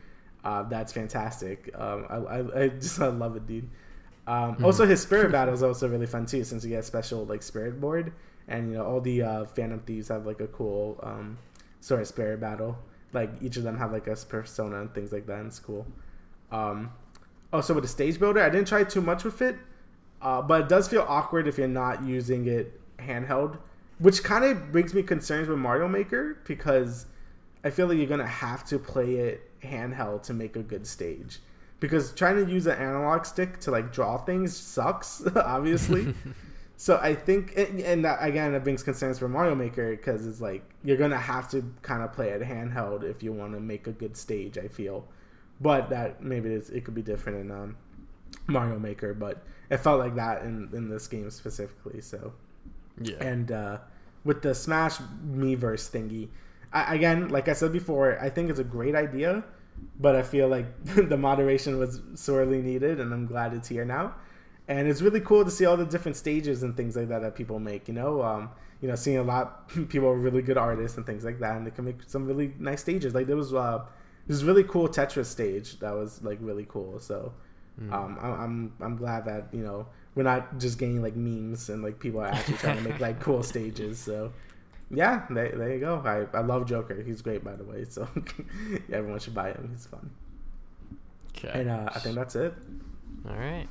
Uh, 0.45 0.65
that's 0.65 0.93
fantastic. 0.93 1.71
Um, 1.79 2.05
I, 2.11 2.17
I, 2.17 2.63
I 2.65 2.69
just 2.69 3.01
I 3.01 3.07
love 3.07 3.37
it, 3.37 3.47
dude. 3.47 3.69
Um, 4.27 4.57
Mhm. 4.57 4.65
Also, 4.65 4.87
his 4.87 5.01
spirit 5.01 5.33
battle 5.39 5.55
is 5.55 5.63
also 5.63 5.89
really 5.89 6.07
fun 6.07 6.27
too, 6.27 6.45
since 6.45 6.65
you 6.65 6.71
get 6.71 6.81
a 6.81 6.83
special 6.83 7.25
like 7.25 7.43
spirit 7.43 7.81
board, 7.81 8.13
and 8.49 8.69
you 8.71 8.75
know 8.77 8.85
all 8.85 9.01
the 9.01 9.23
uh, 9.23 9.45
Phantom 9.47 9.81
Thieves 9.81 10.09
have 10.09 10.27
like 10.27 10.41
a 10.41 10.49
cool 10.49 10.99
um, 11.03 11.39
sort 11.81 12.01
of 12.01 12.09
spirit 12.09 12.41
battle. 12.41 12.77
Like 13.13 13.31
each 13.43 13.57
of 13.57 13.63
them 13.63 13.79
have 13.79 13.93
like 13.93 14.07
a 14.07 14.17
persona 14.17 14.81
and 14.81 14.95
things 14.95 15.13
like 15.13 15.27
that, 15.27 15.41
in 15.41 15.51
school. 15.51 15.87
Um, 16.51 16.93
also, 17.53 17.75
with 17.75 17.85
the 17.85 17.89
stage 17.89 18.19
builder, 18.19 18.41
I 18.41 18.49
didn't 18.49 18.69
try 18.69 18.85
too 18.85 19.01
much 19.01 19.25
with 19.25 19.43
it, 19.43 19.57
uh, 20.21 20.41
but 20.41 20.63
it 20.63 20.69
does 20.69 20.89
feel 20.89 21.05
awkward 21.07 21.47
if 21.47 21.59
you're 21.59 21.69
not 21.69 22.03
using 22.03 22.47
it 22.47 22.81
handheld, 22.99 23.59
which 23.99 24.23
kind 24.25 24.45
of 24.45 24.73
brings 24.73 24.95
me 24.95 25.03
concerns 25.03 25.49
with 25.49 25.59
Mario 25.59 25.89
Maker 25.89 26.39
because 26.47 27.07
I 27.65 27.71
feel 27.71 27.87
like 27.87 27.99
you're 27.99 28.07
gonna 28.07 28.27
have 28.27 28.65
to 28.67 28.79
play 28.79 29.17
it 29.17 29.51
handheld 29.61 30.23
to 30.25 30.35
make 30.35 30.57
a 30.57 30.63
good 30.63 30.87
stage. 30.87 31.41
Because 31.81 32.13
trying 32.13 32.45
to 32.45 32.51
use 32.51 32.67
an 32.67 32.79
analog 32.79 33.27
stick 33.27 33.59
to 33.61 33.71
like 33.71 33.93
draw 33.93 34.17
things 34.17 34.57
sucks, 34.57 35.23
obviously. 35.37 36.15
so 36.83 36.99
I 37.01 37.15
think, 37.15 37.57
and, 37.57 37.79
and 37.79 38.05
that, 38.05 38.19
again, 38.21 38.55
that 38.55 38.65
brings 38.65 38.83
concerns 38.83 39.17
for 39.17 39.29
Mario 39.29 39.55
Maker 39.55 39.95
because 39.95 40.27
it's 40.27 40.41
like 40.41 40.65
you're 40.83 40.97
gonna 40.97 41.17
have 41.17 41.49
to 41.53 41.73
kind 41.83 42.03
of 42.03 42.13
play 42.13 42.31
it 42.31 42.43
handheld 42.43 43.05
if 43.05 43.23
you 43.23 43.33
want 43.33 43.53
to 43.53 43.61
make 43.61 43.87
a 43.87 43.93
good 43.93 44.17
stage. 44.17 44.59
I 44.59 44.67
feel, 44.67 45.07
but 45.61 45.91
that 45.91 46.25
maybe 46.25 46.51
it's, 46.51 46.71
it 46.71 46.85
could 46.85 46.97
be 46.97 47.03
different 47.03 47.39
in 47.39 47.51
um, 47.53 47.77
Mario 48.49 48.81
Maker, 48.81 49.15
but 49.15 49.45
it 49.71 49.77
felt 49.77 50.01
like 50.01 50.17
that 50.17 50.43
in 50.43 50.71
in 50.73 50.89
this 50.89 51.07
game 51.07 51.31
specifically. 51.31 52.01
So 52.01 52.33
yeah. 53.01 53.15
and 53.21 53.53
uh, 53.53 53.79
with 54.25 54.43
the 54.43 54.53
Smash 54.53 54.97
Miiverse 55.25 55.89
thingy, 55.89 56.31
I, 56.73 56.97
again, 56.97 57.29
like 57.29 57.47
I 57.47 57.53
said 57.53 57.73
before, 57.73 58.19
I 58.21 58.29
think 58.29 58.51
it's 58.51 58.59
a 58.59 58.65
great 58.65 58.97
idea, 58.97 59.45
but 60.01 60.17
I 60.17 60.25
feel 60.25 60.49
like 60.49 60.67
the 60.85 61.17
moderation 61.17 61.79
was 61.79 62.01
sorely 62.17 62.61
needed, 62.61 62.99
and 62.99 63.15
I'm 63.15 63.27
glad 63.27 63.55
it's 63.55 63.69
here 63.69 63.85
now. 63.85 64.17
And 64.69 64.87
it's 64.89 65.03
really 65.03 65.21
cool 65.21 65.45
to 65.45 65.51
see 65.51 65.67
all 65.67 65.77
the 65.77 65.85
different 65.85 66.17
stages 66.17 66.63
and 66.63 66.77
things 66.77 66.97
like 66.97 67.09
that 67.09 67.21
that 67.23 67.35
people 67.35 67.59
make. 67.59 67.89
You 67.89 67.95
know, 67.95 68.23
um, 68.23 68.51
you 68.81 68.89
know, 68.89 68.95
seeing 68.95 69.19
a 69.19 69.23
lot 69.23 69.69
people 69.89 70.09
are 70.09 70.17
really 70.17 70.43
good 70.43 70.57
artists 70.59 70.97
and 70.97 71.05
things 71.07 71.25
like 71.25 71.41
that, 71.41 71.57
and 71.57 71.67
they 71.67 71.71
can 71.71 71.85
make 71.85 71.99
some 72.07 72.27
really 72.27 72.55
nice 72.59 72.81
stages. 72.81 73.15
Like 73.15 73.27
there 73.27 73.37
was 73.37 73.53
uh, 73.53 73.85
this 74.27 74.43
really 74.43 74.65
cool 74.65 74.89
Tetris 74.89 75.27
stage 75.27 75.79
that 75.81 75.93
was 75.95 76.23
like 76.23 76.39
really 76.41 76.67
cool. 76.69 77.01
So 77.01 77.33
Mm. 77.81 77.91
um, 77.91 78.19
I- 78.21 78.45
I'm 78.45 78.73
I'm 78.83 78.97
glad 78.97 79.25
that 79.25 79.49
you 79.51 79.63
know 79.63 79.87
we're 80.15 80.25
not 80.25 80.59
just 80.59 80.79
getting 80.79 81.01
like 81.01 81.17
memes 81.17 81.71
and 81.71 81.83
like 81.83 81.99
people 81.99 82.21
are 82.21 82.27
actually 82.27 82.59
trying 82.59 82.77
to 82.77 82.83
make 82.87 83.01
like 83.01 83.19
cool 83.19 83.43
stages. 83.53 83.99
So 83.99 84.31
yeah, 84.91 85.25
there, 85.31 85.53
there 85.57 85.73
you 85.73 85.81
go. 85.81 86.03
I, 86.05 86.37
I 86.37 86.43
love 86.43 86.67
Joker. 86.67 87.03
He's 87.03 87.23
great 87.23 87.43
by 87.43 87.57
the 87.57 87.65
way. 87.65 87.87
So 87.89 88.07
yeah, 88.15 88.79
everyone 88.99 89.21
should 89.21 89.35
buy 89.35 89.53
him. 89.53 89.71
He's 89.73 89.87
fun. 89.87 90.11
Okay. 91.35 91.61
And 91.61 91.71
uh, 91.71 91.89
I 91.95 91.99
think 92.01 92.15
that's 92.15 92.37
it. 92.37 92.53
All 93.27 93.37
right. 93.37 93.69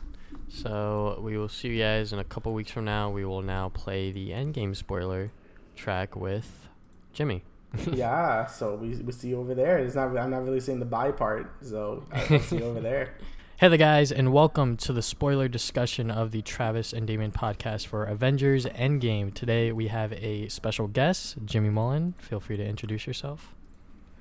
So 0.50 1.20
we 1.22 1.38
will 1.38 1.50
see 1.50 1.70
you 1.70 1.80
guys 1.82 2.14
in 2.14 2.20
a 2.20 2.24
couple 2.24 2.54
weeks 2.54 2.72
from 2.72 2.86
now. 2.86 3.10
We 3.10 3.26
will 3.26 3.42
now 3.42 3.70
play 3.70 4.12
the 4.12 4.30
endgame 4.30 4.76
spoiler 4.76 5.32
track 5.76 6.16
with 6.16 6.68
Jimmy. 7.14 7.44
yeah. 7.92 8.46
So 8.48 8.76
we 8.76 8.96
we 8.98 9.12
see 9.12 9.30
you 9.30 9.40
over 9.40 9.56
there. 9.56 9.78
It's 9.80 9.96
not. 9.96 10.16
I'm 10.18 10.30
not 10.30 10.44
really 10.44 10.60
seeing 10.60 10.80
the 10.80 10.86
buy 10.86 11.12
part. 11.12 11.52
So 11.64 12.06
I'll 12.12 12.40
see 12.40 12.58
you 12.58 12.66
over 12.66 12.80
there. 12.82 13.16
Hey 13.62 13.68
there, 13.68 13.78
guys, 13.78 14.12
and 14.12 14.34
welcome 14.34 14.76
to 14.78 14.92
the 14.92 15.04
spoiler 15.04 15.48
discussion 15.48 16.10
of 16.10 16.32
the 16.32 16.42
Travis 16.42 16.94
and 16.94 17.06
Damien 17.06 17.32
podcast 17.32 17.86
for 17.86 18.06
Avengers 18.06 18.66
Endgame. 18.66 19.32
Today 19.32 19.72
we 19.72 19.90
have 19.90 20.12
a 20.14 20.48
special 20.48 20.88
guest, 20.88 21.36
Jimmy 21.46 21.70
Mullen. 21.70 22.16
Feel 22.18 22.40
free 22.40 22.58
to 22.58 22.66
introduce 22.66 23.06
yourself. 23.06 23.54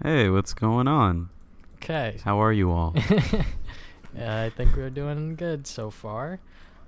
Hey, 0.02 0.28
what's 0.28 0.52
going 0.52 0.88
on? 0.88 1.30
Okay. 1.76 2.18
How 2.22 2.38
are 2.42 2.52
you 2.52 2.70
all? 2.70 2.94
Yeah, 4.16 4.42
I 4.42 4.50
think 4.50 4.76
we're 4.76 4.90
doing 4.90 5.36
good 5.36 5.66
so 5.66 5.90
far. 5.90 6.40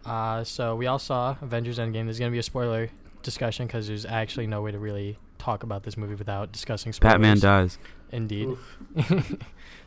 Uh, 0.05 0.43
so 0.45 0.75
we 0.77 0.87
all 0.87 0.99
saw 0.99 1.37
Avengers 1.41 1.79
Endgame. 1.79 2.05
There's 2.05 2.19
gonna 2.19 2.31
be 2.33 2.39
a 2.39 2.43
spoiler 2.43 2.91
discussion 3.23 3.67
because 3.67 3.87
there's 3.87 4.05
actually 4.05 4.47
no 4.49 4.61
way 4.63 4.73
to 4.73 4.79
really 4.79 5.19
talk 5.39 5.63
about 5.63 5.83
this 5.85 5.97
movie 5.97 6.15
without 6.17 6.51
discussing 6.53 6.93
spoilers. 6.93 7.15
Batman 7.15 7.39
dies. 7.39 7.79
Indeed. 8.11 8.57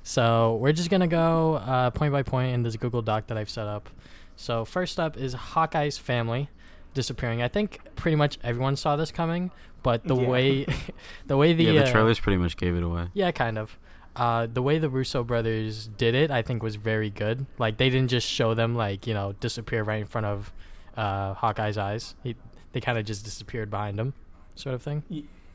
So 0.04 0.58
we're 0.62 0.72
just 0.72 0.90
gonna 0.92 1.08
go 1.08 1.56
uh, 1.56 1.90
point 1.90 2.12
by 2.12 2.22
point 2.24 2.54
in 2.54 2.62
this 2.64 2.76
Google 2.76 3.02
Doc 3.02 3.28
that 3.28 3.38
I've 3.38 3.50
set 3.50 3.66
up. 3.68 3.90
So 4.36 4.64
first 4.64 5.00
up 5.00 5.18
is 5.18 5.34
Hawkeye's 5.34 5.98
family 5.98 6.50
disappearing. 6.94 7.42
I 7.42 7.48
think 7.48 7.80
pretty 7.96 8.16
much 8.16 8.38
everyone 8.44 8.76
saw 8.76 8.96
this 8.96 9.12
coming, 9.12 9.50
but 9.82 10.04
the 10.08 10.16
Yeah. 10.16 10.28
way, 10.28 10.66
the 11.28 11.38
way 11.38 11.54
the 11.54 11.64
yeah, 11.66 11.72
the 11.74 11.84
uh, 11.86 11.92
trailers 11.92 12.20
pretty 12.20 12.38
much 12.38 12.56
gave 12.56 12.76
it 12.76 12.84
away. 12.84 13.08
yeah, 13.14 13.32
kind 13.32 13.58
of. 13.58 13.78
Uh, 14.16 14.48
the 14.48 14.62
way 14.62 14.80
the 14.80 14.90
Russo 14.90 15.24
brothers 15.24 15.88
did 15.98 16.16
it, 16.16 16.32
I 16.32 16.42
think, 16.42 16.64
was 16.64 16.76
very 16.78 17.10
good. 17.10 17.46
Like 17.58 17.78
they 17.78 17.90
didn't 17.90 18.10
just 18.10 18.28
show 18.28 18.54
them 18.54 18.76
like 18.76 19.08
you 19.08 19.14
know 19.14 19.34
disappear 19.40 19.84
right 19.84 20.00
in 20.02 20.08
front 20.08 20.26
of 20.28 20.54
uh, 20.96 21.34
Hawkeye's 21.34 21.78
eyes. 21.78 22.16
He, 22.24 22.36
they 22.72 22.80
kind 22.82 22.98
of 22.98 23.06
just 23.06 23.24
disappeared 23.26 23.70
behind 23.70 24.00
him, 24.00 24.14
sort 24.56 24.76
of 24.76 24.82
thing. 24.82 25.04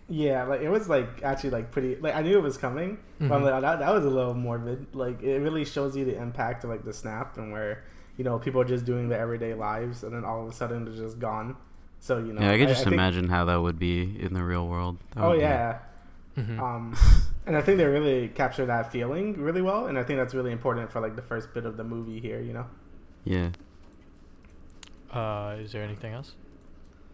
Yeah, 0.08 0.44
like 0.44 0.61
it 0.61 0.68
was 0.68 0.88
like 0.88 1.22
actually 1.22 1.50
like 1.50 1.70
pretty. 1.70 1.96
Like 1.96 2.14
I 2.16 2.22
knew 2.22 2.36
it 2.36 2.42
was 2.42 2.56
coming, 2.58 2.98
but 3.18 3.32
I'm 3.32 3.40
Mhm. 3.40 3.44
like, 3.44 3.54
oh, 3.54 3.61
that 3.62 3.78
that 3.78 3.92
was 3.94 4.04
a 4.04 4.11
little 4.11 4.34
morbid. 4.34 4.86
Like 4.94 5.22
it 5.22 5.38
really 5.40 5.64
shows 5.64 5.96
you 5.96 6.04
the 6.04 6.20
impact 6.20 6.64
of 6.64 6.70
like 6.70 6.84
the 6.84 6.92
snap 6.92 7.38
and 7.38 7.52
where 7.52 7.84
you 8.16 8.24
know 8.24 8.38
people 8.38 8.61
are 8.61 8.64
just 8.64 8.84
doing 8.84 9.08
their 9.08 9.20
everyday 9.20 9.54
lives 9.54 10.02
and 10.02 10.12
then 10.12 10.24
all 10.24 10.42
of 10.42 10.48
a 10.48 10.52
sudden 10.52 10.84
they're 10.84 10.94
just 10.94 11.18
gone. 11.18 11.56
So 12.00 12.18
you 12.18 12.32
know, 12.32 12.40
yeah, 12.42 12.52
I 12.52 12.58
could 12.58 12.68
just 12.68 12.82
think- 12.84 12.92
imagine 12.94 13.28
how 13.28 13.44
that 13.46 13.56
would 13.62 13.78
be 13.78 14.02
in 14.20 14.34
the 14.34 14.42
real 14.42 14.66
world. 14.68 14.98
That 15.14 15.22
Oh 15.24 15.28
would 15.30 15.36
be- 15.36 15.42
yeah, 15.42 15.78
Mhm. 16.36 16.58
um, 16.58 16.96
and 17.51 17.57
I 17.59 17.62
think 17.62 17.78
they 17.78 17.84
really 17.84 18.28
capture 18.28 18.64
that 18.66 18.92
feeling 18.92 19.34
really 19.42 19.61
well, 19.61 19.86
and 19.88 19.98
I 19.98 20.05
think 20.05 20.20
that's 20.20 20.34
really 20.34 20.53
important 20.53 20.92
for 20.92 21.01
like 21.01 21.16
the 21.16 21.22
first 21.22 21.53
bit 21.53 21.66
of 21.66 21.76
the 21.76 21.82
movie 21.82 22.20
here. 22.20 22.40
You 22.40 22.53
know. 22.53 22.66
yeah. 23.24 23.51
Uh, 25.12 25.57
is 25.59 25.72
there 25.72 25.82
anything 25.82 26.12
else 26.14 26.34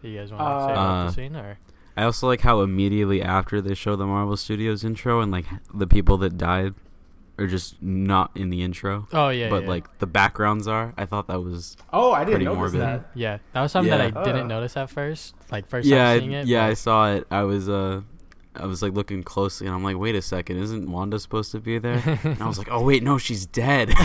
that 0.01 0.09
you 0.09 0.19
guys 0.19 0.31
want 0.31 0.41
to 0.43 0.65
say 0.67 0.71
about 0.73 0.77
Uh, 0.77 1.05
the 1.07 1.11
scene, 1.11 1.35
or 1.35 1.57
I 1.95 2.03
also 2.03 2.27
like 2.27 2.41
how 2.41 2.61
immediately 2.61 3.23
after 3.23 3.61
they 3.61 3.73
show 3.73 3.95
the 3.95 4.05
Marvel 4.05 4.37
Studios 4.37 4.83
intro 4.83 5.19
and 5.21 5.31
like 5.31 5.47
the 5.73 5.87
people 5.87 6.17
that 6.19 6.37
died 6.37 6.75
are 7.39 7.47
just 7.47 7.81
not 7.81 8.29
in 8.35 8.51
the 8.51 8.61
intro, 8.61 9.07
oh 9.13 9.29
yeah, 9.29 9.49
but 9.49 9.63
yeah. 9.63 9.69
like 9.69 9.97
the 9.97 10.05
backgrounds 10.05 10.67
are. 10.67 10.93
I 10.97 11.05
thought 11.07 11.27
that 11.27 11.41
was 11.41 11.75
Oh, 11.91 12.11
I 12.11 12.23
didn't 12.25 12.43
notice 12.43 12.57
morbid. 12.73 12.81
that. 12.81 13.09
yeah, 13.15 13.39
that 13.53 13.61
was 13.61 13.71
something 13.71 13.91
Yeah. 13.91 14.09
that 14.09 14.17
I 14.17 14.23
didn't 14.23 14.47
notice 14.47 14.77
at 14.77 14.91
first. 14.91 15.33
Like 15.51 15.67
first 15.67 15.87
yeah, 15.87 16.03
time 16.03 16.15
I- 16.15 16.19
seeing 16.19 16.31
it. 16.33 16.45
yeah. 16.47 16.65
I 16.65 16.73
saw 16.75 17.11
it. 17.13 17.25
I 17.31 17.43
was 17.43 17.67
uh, 17.67 18.01
I 18.59 18.65
was 18.65 18.81
like 18.81 18.93
looking 18.93 19.23
closely 19.23 19.67
and 19.67 19.75
I'm 19.75 19.83
like, 19.83 19.97
wait 19.97 20.15
a 20.15 20.21
second, 20.21 20.57
isn't 20.57 20.91
Wanda 20.91 21.19
supposed 21.19 21.51
to 21.53 21.59
be 21.59 21.77
there? 21.79 22.01
and 22.23 22.41
I 22.41 22.47
was 22.47 22.57
like, 22.57 22.69
oh 22.71 22.81
wait, 22.83 23.03
no, 23.03 23.17
she's 23.17 23.45
dead. 23.45 23.89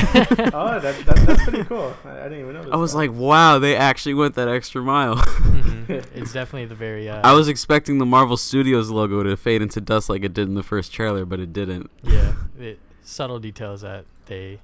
Oh, 0.54 0.78
that, 0.78 1.06
that, 1.06 1.16
that's 1.26 1.42
pretty 1.44 1.64
cool. 1.64 1.94
I, 2.04 2.10
I 2.10 2.22
didn't 2.24 2.40
even 2.40 2.52
notice. 2.54 2.70
I 2.72 2.76
was 2.76 2.92
that. 2.92 2.98
like, 2.98 3.12
wow, 3.12 3.58
they 3.58 3.74
actually 3.76 4.14
went 4.14 4.34
that 4.34 4.48
extra 4.48 4.82
mile. 4.82 5.16
Mhm. 5.16 6.04
It's 6.14 6.32
definitely 6.32 6.66
the 6.66 6.74
very. 6.74 7.08
Uh, 7.08 7.20
I 7.26 7.32
was 7.34 7.48
expecting 7.48 7.98
the 7.98 8.06
Marvel 8.06 8.36
Studios 8.36 8.90
logo 8.90 9.22
to 9.22 9.36
fade 9.36 9.62
into 9.62 9.80
dust 9.80 10.08
like 10.08 10.22
it 10.24 10.32
did 10.32 10.48
in 10.48 10.54
the 10.54 10.62
first 10.62 10.92
trailer, 10.92 11.24
but 11.24 11.40
it 11.40 11.52
didn't. 11.52 11.90
yeah, 12.02 12.34
it, 12.58 12.78
subtle 13.02 13.38
details 13.40 13.80
that 13.82 14.04
they 14.26 14.60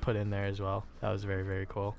put 0.00 0.16
in 0.16 0.30
there 0.30 0.44
as 0.44 0.60
well. 0.60 0.84
That 1.00 1.10
was 1.10 1.24
very 1.24 1.42
very 1.42 1.66
cool. 1.66 1.96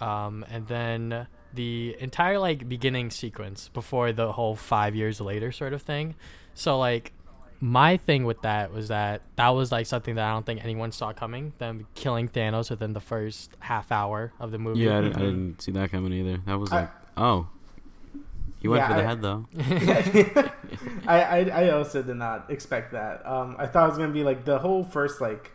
Um, 0.00 0.44
and 0.50 0.66
then 0.68 1.26
the 1.54 1.96
entire 2.00 2.38
like 2.38 2.68
beginning 2.68 3.10
sequence 3.10 3.68
before 3.68 4.12
the 4.12 4.32
whole 4.32 4.54
five 4.56 4.94
years 4.94 5.20
later 5.20 5.50
sort 5.52 5.72
of 5.72 5.82
thing. 5.82 6.14
So 6.54 6.78
like 6.78 7.12
my 7.60 7.96
thing 7.96 8.24
with 8.24 8.42
that 8.42 8.72
was 8.72 8.88
that 8.88 9.22
that 9.36 9.48
was 9.48 9.72
like 9.72 9.86
something 9.86 10.14
that 10.14 10.24
I 10.28 10.32
don't 10.32 10.46
think 10.46 10.62
anyone 10.62 10.92
saw 10.92 11.12
coming. 11.12 11.52
Them 11.58 11.86
killing 11.94 12.28
Thanos 12.28 12.70
within 12.70 12.92
the 12.92 13.00
first 13.00 13.50
half 13.60 13.90
hour 13.90 14.32
of 14.38 14.50
the 14.52 14.58
movie. 14.58 14.80
Yeah, 14.80 14.98
I, 14.98 15.00
di- 15.00 15.06
I 15.08 15.10
Mhm. 15.10 15.18
didn't 15.18 15.62
see 15.62 15.72
that 15.72 15.90
coming 15.90 16.12
either. 16.12 16.38
That 16.46 16.58
was 16.58 16.70
I- 16.72 16.80
like, 16.82 16.90
oh, 17.16 17.48
he 18.60 18.68
went 18.68 18.80
Yeah, 18.82 18.88
for 18.88 18.94
the 18.94 19.00
I- 19.00 19.06
head 19.06 19.22
though. 19.22 19.46
I, 21.06 21.22
I 21.22 21.38
I 21.64 21.70
also 21.70 22.02
did 22.02 22.16
not 22.16 22.50
expect 22.50 22.92
that. 22.92 23.26
Um, 23.26 23.56
I 23.58 23.66
thought 23.66 23.86
it 23.86 23.88
was 23.90 23.98
gonna 23.98 24.12
be 24.12 24.22
like 24.24 24.44
the 24.44 24.58
whole 24.58 24.84
first 24.84 25.20
like 25.20 25.52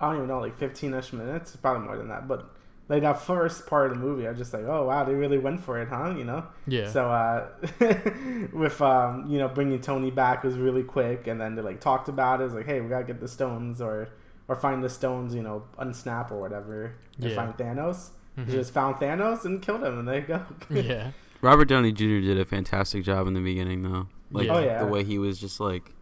I 0.00 0.06
don't 0.06 0.16
even 0.16 0.28
know 0.28 0.40
like 0.40 0.56
fifteen 0.56 0.94
ish 0.94 1.12
minutes, 1.12 1.54
probably 1.56 1.84
more 1.86 1.96
than 1.96 2.08
that. 2.08 2.26
But 2.28 2.54
like 2.88 3.02
that 3.02 3.20
first 3.20 3.66
part 3.66 3.90
of 3.92 3.98
the 3.98 4.04
movie, 4.04 4.26
I 4.26 4.30
was 4.30 4.38
just 4.38 4.52
like, 4.52 4.64
oh 4.64 4.86
wow, 4.86 5.04
they 5.04 5.14
really 5.14 5.38
went 5.38 5.60
for 5.60 5.78
it, 5.80 5.88
huh? 5.88 6.14
You 6.16 6.24
know. 6.24 6.46
yeah. 6.66 6.90
So 6.90 7.06
uh, 7.10 7.48
with 8.52 8.80
um, 8.80 9.26
you 9.28 9.38
know 9.38 9.48
bringing 9.48 9.80
Tony 9.80 10.10
back 10.10 10.42
was 10.44 10.56
really 10.56 10.82
quick, 10.82 11.26
and 11.26 11.40
then 11.40 11.54
they 11.54 11.62
like 11.62 11.80
talked 11.80 12.08
about 12.08 12.40
it. 12.40 12.44
It's 12.44 12.54
like, 12.54 12.66
hey, 12.66 12.80
we 12.80 12.88
gotta 12.88 13.04
get 13.04 13.20
the 13.20 13.28
stones 13.28 13.80
or 13.80 14.08
or 14.48 14.56
find 14.56 14.82
the 14.82 14.88
stones, 14.88 15.34
you 15.34 15.42
know, 15.42 15.64
unsnap 15.78 16.30
or 16.30 16.40
whatever, 16.40 16.94
and 17.20 17.30
Yeah. 17.30 17.36
find 17.36 17.54
Thanos. 17.56 18.10
Mhm. 18.38 18.48
Just 18.48 18.72
found 18.72 18.96
Thanos 18.96 19.44
and 19.44 19.60
killed 19.60 19.82
him, 19.84 19.98
and 19.98 20.08
there 20.08 20.20
you 20.20 20.26
go. 20.26 20.42
yeah. 20.70 21.10
Robert 21.42 21.66
Downey 21.66 21.92
Jr. 21.92 22.20
did 22.20 22.38
a 22.38 22.44
fantastic 22.44 23.04
job 23.04 23.26
in 23.26 23.34
the 23.34 23.40
beginning 23.40 23.82
though. 23.82 24.06
Like 24.30 24.46
Yeah. 24.46 24.54
Oh, 24.56 24.60
yeah. 24.60 24.78
the 24.84 24.86
way 24.86 25.04
he 25.04 25.18
was 25.18 25.38
just 25.38 25.60
like, 25.60 25.92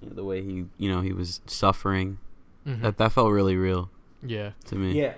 you 0.00 0.08
know, 0.08 0.14
the 0.14 0.24
way 0.24 0.42
he, 0.42 0.66
you 0.78 0.90
know, 0.90 1.00
he 1.00 1.12
was 1.12 1.40
suffering. 1.46 2.18
Mhm. 2.66 2.82
That 2.82 2.98
that 2.98 3.12
felt 3.12 3.32
really 3.32 3.56
real 3.56 3.90
yeah. 4.22 4.50
to 4.66 4.74
me. 4.76 4.92
Yeah, 5.00 5.14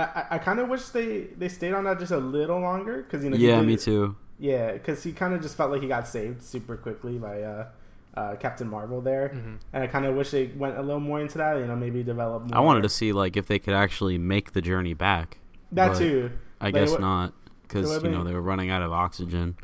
I 0.00 0.04
I, 0.20 0.26
I 0.32 0.38
kind 0.38 0.58
of 0.60 0.68
wish 0.68 0.84
they 0.88 1.28
they 1.38 1.48
stayed 1.48 1.72
on 1.72 1.84
that 1.84 1.98
just 1.98 2.12
a 2.12 2.18
little 2.18 2.60
longer 2.60 3.02
because 3.02 3.22
you 3.24 3.30
know 3.30 3.36
yeah, 3.36 3.58
did- 3.58 3.66
me 3.66 3.76
too. 3.76 4.16
Yeah, 4.38 4.72
because 4.72 5.02
he 5.04 5.12
kind 5.12 5.34
of 5.34 5.42
just 5.42 5.54
felt 5.56 5.70
like 5.70 5.82
he 5.82 5.88
got 5.88 6.08
saved 6.08 6.42
super 6.42 6.74
quickly 6.78 7.18
by 7.18 7.42
uh, 7.42 7.66
uh, 8.14 8.36
Captain 8.36 8.66
Marvel 8.66 9.02
there, 9.02 9.28
hmm 9.28 9.56
and 9.74 9.84
I 9.84 9.86
kind 9.86 10.06
of 10.06 10.14
wish 10.16 10.30
they 10.30 10.46
went 10.56 10.78
a 10.78 10.82
little 10.82 10.98
more 11.00 11.20
into 11.20 11.36
that. 11.38 11.58
You 11.58 11.66
know, 11.66 11.76
maybe 11.76 12.02
develop. 12.02 12.44
More. 12.44 12.56
I 12.56 12.60
wanted 12.60 12.82
to 12.84 12.88
see 12.88 13.12
like 13.12 13.36
if 13.36 13.46
they 13.46 13.58
could 13.58 13.74
actually 13.74 14.16
make 14.18 14.52
the 14.52 14.62
journey 14.62 14.94
back. 14.94 15.38
that 15.72 15.88
but 15.92 15.98
too. 15.98 16.30
I 16.60 16.66
Like, 16.66 16.74
guess 16.74 16.90
what- 16.92 17.00
not 17.02 17.34
because 17.62 18.02
you 18.02 18.10
know 18.10 18.24
they 18.24 18.32
were 18.32 18.40
running 18.40 18.70
out 18.70 18.82
of 18.82 18.92
oxygen. 18.92 19.56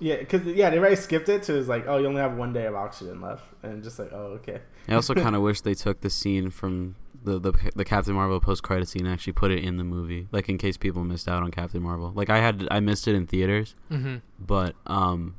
Yeah, 0.00 0.16
because 0.18 0.44
yeah, 0.44 0.68
they 0.70 0.78
already 0.78 0.96
skipped 0.96 1.28
it 1.30 1.42
to 1.44 1.56
it's 1.56 1.68
like, 1.68 1.86
oh, 1.86 1.96
you 1.96 2.06
only 2.06 2.20
have 2.20 2.36
one 2.36 2.52
day 2.52 2.66
of 2.66 2.74
oxygen 2.74 3.20
left, 3.22 3.44
and 3.62 3.82
just 3.82 3.98
like, 3.98 4.12
oh, 4.12 4.38
okay. 4.42 4.60
I 4.88 4.94
also 4.94 5.14
kind 5.26 5.34
of 5.36 5.40
wish 5.42 5.60
they 5.62 5.72
took 5.74 6.00
the 6.02 6.10
scene 6.10 6.50
from 6.50 6.96
the 7.26 7.38
the, 7.38 7.52
the 7.74 7.84
Captain 7.84 8.14
Marvel 8.14 8.40
post 8.40 8.62
credit 8.62 8.88
scene 8.88 9.06
actually 9.06 9.34
put 9.34 9.50
it 9.50 9.62
in 9.62 9.76
the 9.76 9.84
movie, 9.84 10.28
like 10.32 10.48
in 10.48 10.56
case 10.56 10.76
people 10.76 11.04
missed 11.04 11.28
out 11.28 11.42
on 11.42 11.50
Captain 11.50 11.82
Marvel. 11.82 12.12
Like 12.14 12.30
I 12.30 12.38
had 12.38 12.66
I 12.70 12.80
missed 12.80 13.06
it 13.06 13.14
in 13.14 13.26
theaters, 13.26 13.74
hmm 13.90 14.16
but 14.38 14.74
um, 14.86 15.34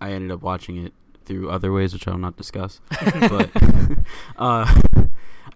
I 0.00 0.12
ended 0.12 0.30
up 0.30 0.42
watching 0.42 0.76
it 0.76 0.92
through 1.24 1.50
other 1.50 1.72
ways, 1.72 1.92
which 1.92 2.06
I 2.06 2.10
will 2.10 2.18
not 2.18 2.36
discuss. 2.36 2.80
but 3.20 3.50
uh, 4.36 4.72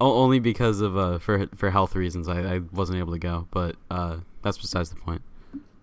only 0.00 0.38
because 0.40 0.80
of 0.80 0.96
uh 0.96 1.18
for 1.18 1.46
for 1.54 1.70
health 1.70 1.94
reasons, 1.94 2.28
I, 2.28 2.56
I 2.56 2.58
wasn't 2.72 2.98
able 2.98 3.12
to 3.12 3.18
go. 3.18 3.46
But 3.50 3.76
uh, 3.90 4.18
that's 4.42 4.58
besides 4.58 4.90
the 4.90 4.96
point. 4.96 5.22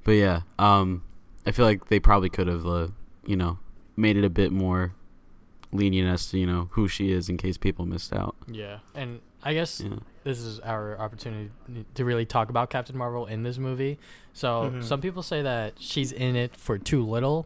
But 0.04 0.14
yeah, 0.14 0.42
um, 0.60 1.04
I 1.46 1.52
feel 1.52 1.66
like 1.66 1.88
they 1.88 2.00
probably 2.00 2.30
could 2.30 2.48
have 2.48 2.66
uh, 2.66 2.88
you 3.26 3.36
know 3.36 3.60
made 3.96 4.18
it 4.18 4.26
a 4.26 4.30
bit 4.30 4.52
more 4.52 4.96
lenient 5.72 6.08
as 6.08 6.30
to 6.30 6.40
you 6.40 6.48
know 6.48 6.70
who 6.72 6.88
she 6.88 7.12
is 7.12 7.30
in 7.30 7.38
case 7.38 7.58
people 7.58 7.86
missed 7.86 8.12
out. 8.12 8.36
Yeah. 8.48 8.80
And 8.96 9.22
I 9.44 9.54
guess 9.54 9.82
Yeah. 9.82 9.98
this 10.24 10.40
is 10.40 10.60
our 10.62 10.98
opportunity 11.00 11.50
to 11.96 12.06
really 12.06 12.26
talk 12.26 12.50
about 12.50 12.70
Captain 12.70 12.98
Marvel 12.98 13.26
in 13.26 13.44
this 13.44 13.58
movie. 13.58 14.00
So 14.34 14.72
Mhm. 14.74 14.84
some 14.84 15.02
people 15.02 15.22
say 15.24 15.42
that 15.42 15.74
she's 15.80 16.12
in 16.12 16.36
it 16.36 16.56
for 16.56 16.78
too 16.78 17.04
little. 17.06 17.46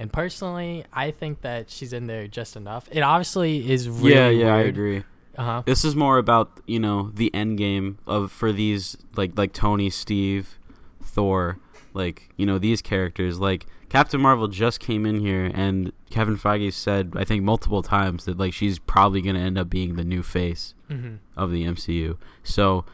And 0.00 0.12
personally, 0.12 0.84
I 0.92 1.10
think 1.10 1.40
that 1.40 1.70
she's 1.70 1.92
in 1.92 2.06
there 2.06 2.28
just 2.28 2.54
enough. 2.56 2.88
It 2.92 3.00
obviously 3.00 3.68
is 3.70 3.88
really 3.88 4.14
yeah, 4.14 4.28
yeah, 4.28 4.54
I 4.54 4.60
agree. 4.60 5.02
Uh 5.36 5.42
huh. 5.44 5.62
This 5.66 5.84
is 5.84 5.96
more 5.96 6.18
about 6.18 6.60
you 6.66 6.78
know 6.78 7.10
the 7.14 7.34
end 7.34 7.58
game 7.58 7.98
of 8.06 8.30
for 8.30 8.52
these 8.52 8.96
like 9.16 9.36
like 9.36 9.52
Tony, 9.52 9.90
Steve, 9.90 10.58
Thor, 11.02 11.58
like 11.94 12.28
you 12.36 12.46
know 12.46 12.58
these 12.58 12.82
characters. 12.82 13.40
Like 13.40 13.66
Captain 13.88 14.20
Marvel 14.20 14.48
just 14.48 14.80
came 14.80 15.06
in 15.06 15.20
here, 15.20 15.50
and 15.54 15.92
Kevin 16.10 16.36
Feige 16.36 16.72
said 16.72 17.12
I 17.16 17.24
think 17.24 17.42
multiple 17.42 17.82
times 17.82 18.24
that 18.26 18.38
like 18.38 18.52
she's 18.52 18.78
probably 18.78 19.20
gonna 19.22 19.38
end 19.40 19.58
up 19.58 19.70
being 19.70 19.96
the 19.96 20.04
new 20.04 20.22
face 20.22 20.74
hmm 20.88 21.16
of 21.36 21.50
the 21.52 21.64
MCU. 21.64 22.16
So 22.42 22.84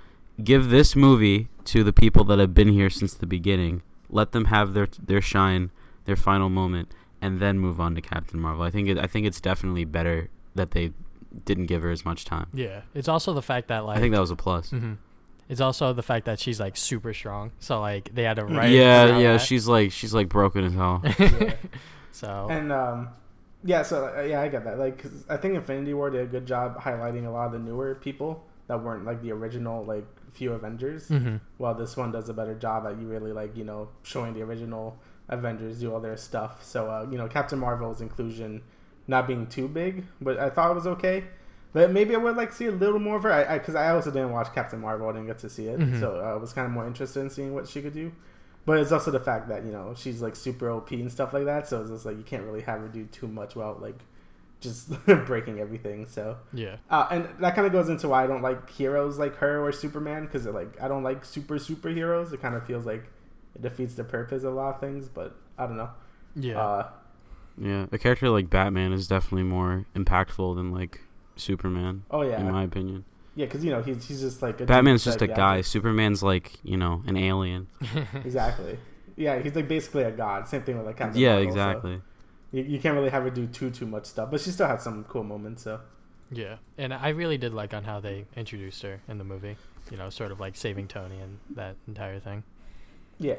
give 0.43 0.69
this 0.71 0.95
movie 0.95 1.49
to 1.67 1.83
the 1.83 1.93
people 1.93 2.25
that 2.25 2.39
have 2.39 2.55
been 2.55 2.69
here 2.69 2.91
since 2.91 3.15
the 3.15 3.27
beginning. 3.27 3.83
Let 4.11 4.33
them 4.33 4.47
have 4.47 4.75
their 4.75 4.89
their 5.03 5.21
shine, 5.21 5.71
their 6.05 6.17
final 6.17 6.49
moment, 6.49 6.89
and 7.21 7.41
then 7.41 7.59
move 7.59 7.81
on 7.81 7.95
to 7.95 8.01
Captain 8.01 8.39
Marvel. 8.39 8.63
I 8.63 8.71
think 8.71 8.89
it, 8.89 8.99
I 8.99 9.07
think 9.07 9.27
it's 9.27 9.41
definitely 9.41 9.85
better 9.85 10.29
that 10.55 10.73
they 10.73 10.93
didn't 11.45 11.67
give 11.67 11.83
her 11.83 11.91
as 11.91 12.05
much 12.05 12.25
time. 12.25 12.47
Yeah. 12.53 12.83
It's 12.95 13.09
also 13.09 13.33
the 13.33 13.43
fact 13.43 13.69
that 13.69 13.85
like 13.85 13.97
I 13.97 14.01
think 14.01 14.13
that 14.15 14.21
was 14.21 14.31
a 14.31 14.37
plus. 14.37 14.71
hmm 14.71 14.95
It's 15.49 15.61
also 15.61 15.93
the 15.93 16.03
fact 16.03 16.27
that 16.27 16.39
she's 16.41 16.59
like 16.61 16.77
super 16.77 17.13
strong. 17.13 17.53
So 17.59 17.81
like 17.81 18.15
they 18.15 18.23
had 18.25 18.37
to 18.37 18.45
write. 18.45 18.71
yeah, 18.71 19.19
yeah, 19.19 19.33
that. 19.33 19.41
she's 19.41 19.67
like 19.69 19.93
she's 19.93 20.15
like 20.15 20.29
broken 20.29 20.65
as 20.65 20.73
hell. 20.75 21.03
Yeah. 21.19 21.55
so 22.13 22.47
And 22.51 22.73
um, 22.73 23.09
yeah, 23.65 23.83
so 23.83 24.13
uh, 24.17 24.23
yeah, 24.23 24.41
I 24.41 24.49
get 24.49 24.65
that. 24.65 24.79
Like, 24.79 25.03
'cause 25.03 25.25
I 25.29 25.37
think 25.37 25.55
Infinity 25.55 25.95
War 25.95 26.11
did 26.11 26.23
a 26.23 26.27
good 26.27 26.47
job 26.47 26.81
highlighting 26.81 27.27
a 27.27 27.31
lot 27.31 27.47
of 27.47 27.53
the 27.53 27.59
newer 27.59 27.95
people 27.95 28.45
that 28.69 28.83
weren't 28.83 29.05
like 29.05 29.21
the 29.23 29.33
original 29.33 29.85
like 29.85 30.07
few 30.33 30.53
Avengers. 30.53 31.09
hmm 31.09 31.37
While 31.59 31.75
this 31.75 31.97
one 31.97 32.11
does 32.13 32.29
a 32.29 32.35
better 32.35 32.55
job 32.55 32.87
at 32.87 32.99
you 32.99 33.07
really 33.07 33.33
like 33.33 33.57
you 33.57 33.65
know 33.65 33.89
showing 34.03 34.35
the 34.35 34.43
original 34.43 34.97
Avengers 35.29 35.81
do 35.81 35.93
all 35.93 36.01
their 36.01 36.17
stuff. 36.17 36.65
So 36.65 36.91
uh, 36.91 37.07
you 37.11 37.19
know 37.19 37.29
Captain 37.29 37.59
Marvel's 37.59 38.01
inclusion 38.01 38.63
not 39.07 39.27
being 39.27 39.47
too 39.47 39.69
big, 39.69 40.05
but 40.21 40.39
I 40.39 40.49
thought 40.51 40.71
it 40.71 40.75
was 40.75 40.87
okay. 40.87 41.25
But 41.75 41.91
maybe 41.91 42.15
I 42.15 42.19
would 42.19 42.37
like 42.37 42.51
to 42.51 42.57
see 42.57 42.67
a 42.67 42.71
little 42.73 42.99
more 43.01 43.17
of 43.17 43.25
her. 43.25 43.33
I 43.33 43.59
because 43.59 43.75
I, 43.75 43.91
also 43.91 44.11
didn't 44.11 44.31
watch 44.31 44.55
Captain 44.55 44.81
Marvel. 44.81 45.09
I 45.09 45.13
didn't 45.13 45.27
get 45.27 45.39
to 45.41 45.51
see 45.51 45.67
it, 45.67 45.79
Mhm. 45.79 46.01
so 46.01 46.21
I 46.21 46.35
was 46.37 46.53
kind 46.55 46.65
of 46.67 46.73
more 46.73 46.87
interested 46.87 47.21
in 47.21 47.29
seeing 47.31 47.53
what 47.53 47.69
she 47.69 47.83
could 47.83 47.93
do. 47.93 48.13
But 48.65 48.79
it's 48.79 48.93
also 48.93 49.11
the 49.11 49.21
fact 49.21 49.49
that 49.49 49.65
you 49.67 49.73
know 49.73 49.93
she's 49.95 50.23
like 50.23 50.37
super 50.37 50.71
OP 50.71 50.91
and 50.93 51.13
stuff 51.13 51.35
like 51.35 51.45
that. 51.45 51.69
So 51.69 51.83
it's 51.83 51.91
just 51.91 52.07
like 52.07 52.17
you 52.17 52.23
can't 52.23 52.45
really 52.45 52.63
have 52.63 52.81
her 52.81 52.89
do 52.89 53.05
too 53.07 53.27
much 53.29 53.55
without 53.57 53.83
like 53.83 53.99
just 54.61 54.89
breaking 55.27 55.59
everything. 55.61 56.07
So 56.07 56.39
yeah. 56.53 56.77
uh, 56.89 57.07
and 57.11 57.29
that 57.41 57.55
kind 57.57 57.67
of 57.67 57.73
goes 57.75 57.89
into 57.91 58.09
why 58.09 58.25
I 58.25 58.27
don't 58.27 58.41
like 58.41 58.71
heroes 58.71 59.19
like 59.19 59.37
her 59.37 59.61
or 59.63 59.71
Superman 59.73 60.25
because 60.27 60.47
like 60.47 60.81
I 60.81 60.89
don't 60.89 61.03
like 61.03 61.25
super 61.27 61.57
superheroes. 61.57 62.33
It 62.33 62.41
kind 62.41 62.55
of 62.55 62.65
feels 62.67 62.87
like 62.87 63.05
it 63.55 63.63
defeats 63.63 63.95
the 63.97 64.05
purpose 64.05 64.45
of 64.45 64.53
a 64.53 64.57
lot 64.57 64.77
of 64.77 64.81
things. 64.81 65.09
But 65.09 65.37
I 65.59 65.67
don't 65.67 65.77
know. 65.77 65.91
Yeah. 66.37 66.59
Uh, 66.61 66.89
yeah, 67.59 67.87
a 67.93 67.99
character 67.99 68.31
like 68.31 68.49
Batman 68.49 68.93
is 68.93 69.07
definitely 69.07 69.45
more 69.45 69.87
impactful 69.95 70.57
than 70.57 70.73
like 70.73 71.01
Superman, 71.37 72.05
oh 72.11 72.23
yeah, 72.23 72.41
in 72.41 72.51
my 72.51 72.63
opinion. 72.65 73.05
yeah, 73.35 73.47
because 73.47 73.65
you 73.65 73.71
know 73.71 73.83
he's 73.83 74.07
he's 74.07 74.21
just 74.21 74.43
like 74.43 74.61
a 74.61 74.67
Batman's 74.67 75.03
dude 75.05 75.13
just 75.13 75.23
a 75.23 75.27
that 75.27 75.35
guy. 75.35 75.57
gadget. 75.57 75.67
Superman's 75.67 76.23
like 76.23 76.53
you 76.63 76.77
know 76.77 77.03
an 77.07 77.17
alien. 77.17 77.69
Exactly. 78.25 78.79
Yeah, 79.17 79.39
he's 79.41 79.55
like 79.55 79.69
basically 79.69 80.03
a 80.03 80.11
god. 80.11 80.49
Same 80.49 80.63
thing 80.63 80.77
with 80.77 80.87
like 80.87 80.97
Captain 80.97 81.21
yeah, 81.21 81.35
Marvel, 81.37 81.45
so 81.45 81.49
exactly. 81.49 82.01
you, 82.53 82.63
you 82.65 82.79
can't 82.81 82.97
really 82.97 83.11
have 83.11 83.23
her 83.23 83.31
do 83.31 83.47
too 83.47 83.71
too 83.71 83.87
much 83.87 84.07
stuff, 84.07 84.31
but 84.31 84.41
she 84.41 84.51
still 84.51 84.67
had 84.67 84.81
some 84.81 85.05
cool 85.05 85.23
moments. 85.25 85.63
So 85.63 85.81
yeah. 86.31 86.57
And 86.79 86.93
I 86.93 87.11
really 87.11 87.39
did 87.39 87.55
like 87.55 87.75
on 87.75 87.85
how 87.85 88.01
they 88.01 88.27
introduced 88.37 88.83
her 88.83 89.01
in 89.09 89.19
the 89.19 89.25
movie. 89.25 89.57
You 89.91 89.99
know, 89.99 90.11
sort 90.11 90.33
of 90.33 90.41
like 90.41 90.57
saving 90.57 90.89
Tony 90.89 91.21
and 91.21 91.39
that 91.55 91.77
entire 91.87 92.19
thing. 92.19 92.43
yeah, 93.19 93.37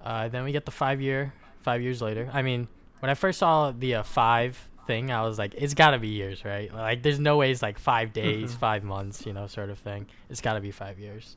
Uh, 0.00 0.28
then 0.28 0.44
we 0.44 0.52
get 0.52 0.64
the 0.64 0.70
five 0.70 1.00
year, 1.00 1.32
five 1.60 1.82
years 1.82 2.00
later. 2.02 2.30
I 2.32 2.42
mean, 2.42 2.68
when 3.00 3.10
I 3.10 3.14
first 3.14 3.38
saw 3.40 3.72
the 3.72 3.96
uh, 3.96 4.02
five 4.02 4.68
thing, 4.86 5.10
I 5.10 5.22
was 5.22 5.38
like, 5.38 5.54
it's 5.56 5.74
got 5.74 5.90
to 5.92 5.98
be 5.98 6.08
years, 6.08 6.44
right? 6.44 6.72
Like, 6.72 7.02
there's 7.02 7.18
no 7.20 7.36
way 7.36 7.50
it's 7.50 7.62
like 7.62 7.78
five 7.78 8.12
days, 8.22 8.54
five 8.54 8.84
months, 8.84 9.24
you 9.26 9.32
know, 9.32 9.46
sort 9.46 9.70
of 9.70 9.78
thing. 9.78 10.06
It's 10.30 10.40
got 10.40 10.54
to 10.54 10.60
be 10.60 10.70
five 10.70 10.98
years. 10.98 11.36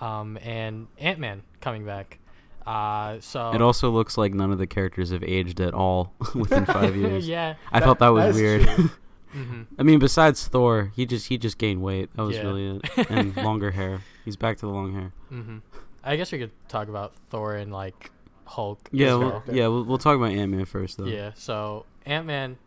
Um, 0.00 0.38
and 0.42 0.88
Ant 0.98 1.18
Man 1.18 1.42
coming 1.60 1.84
back. 1.84 2.18
Uh, 2.66 3.18
so 3.20 3.52
It 3.52 3.60
also 3.62 3.90
looks 3.90 4.16
like 4.16 4.34
none 4.34 4.52
of 4.52 4.58
the 4.58 4.66
characters 4.66 5.10
have 5.10 5.22
aged 5.24 5.60
at 5.60 5.74
all 5.74 6.12
within 6.34 6.64
five 6.66 6.96
years. 7.04 7.26
yeah. 7.28 7.54
I 7.72 7.80
That- 7.80 7.86
thought 7.86 7.98
that 8.00 8.08
was 8.08 8.22
that 8.24 8.30
is 8.30 8.36
weird. 8.36 8.62
true. 8.68 8.90
hmm 9.32 9.62
I 9.78 9.82
mean, 9.82 9.98
besides 9.98 10.46
Thor, 10.46 10.92
he 10.94 11.06
just 11.06 11.28
he 11.28 11.38
just 11.38 11.56
gained 11.58 11.82
weight. 11.82 12.10
That 12.16 12.22
was 12.22 12.36
Yeah. 12.36 12.42
really 12.42 12.80
it, 12.96 13.10
and 13.10 13.36
longer 13.36 13.70
hair. 13.70 14.00
He's 14.24 14.36
back 14.36 14.58
to 14.58 14.66
the 14.66 14.72
long 14.72 14.92
hair. 14.92 15.12
Mm-hmm. 15.32 15.58
I 16.04 16.16
guess 16.16 16.30
we 16.32 16.38
could 16.38 16.50
talk 16.68 16.88
about 16.88 17.14
Thor 17.30 17.54
and 17.56 17.72
like 17.72 18.10
Hulk. 18.44 18.88
Yeah, 18.92 19.14
we'll, 19.14 19.28
well. 19.30 19.42
yeah. 19.50 19.68
We'll, 19.68 19.84
we'll 19.84 19.98
talk 19.98 20.16
about 20.16 20.32
Ant 20.32 20.50
Man 20.52 20.64
first, 20.66 20.98
though. 20.98 21.06
Yeah, 21.06 21.30
so 21.34 21.86
Ant 22.06 22.26
Man, 22.26 22.58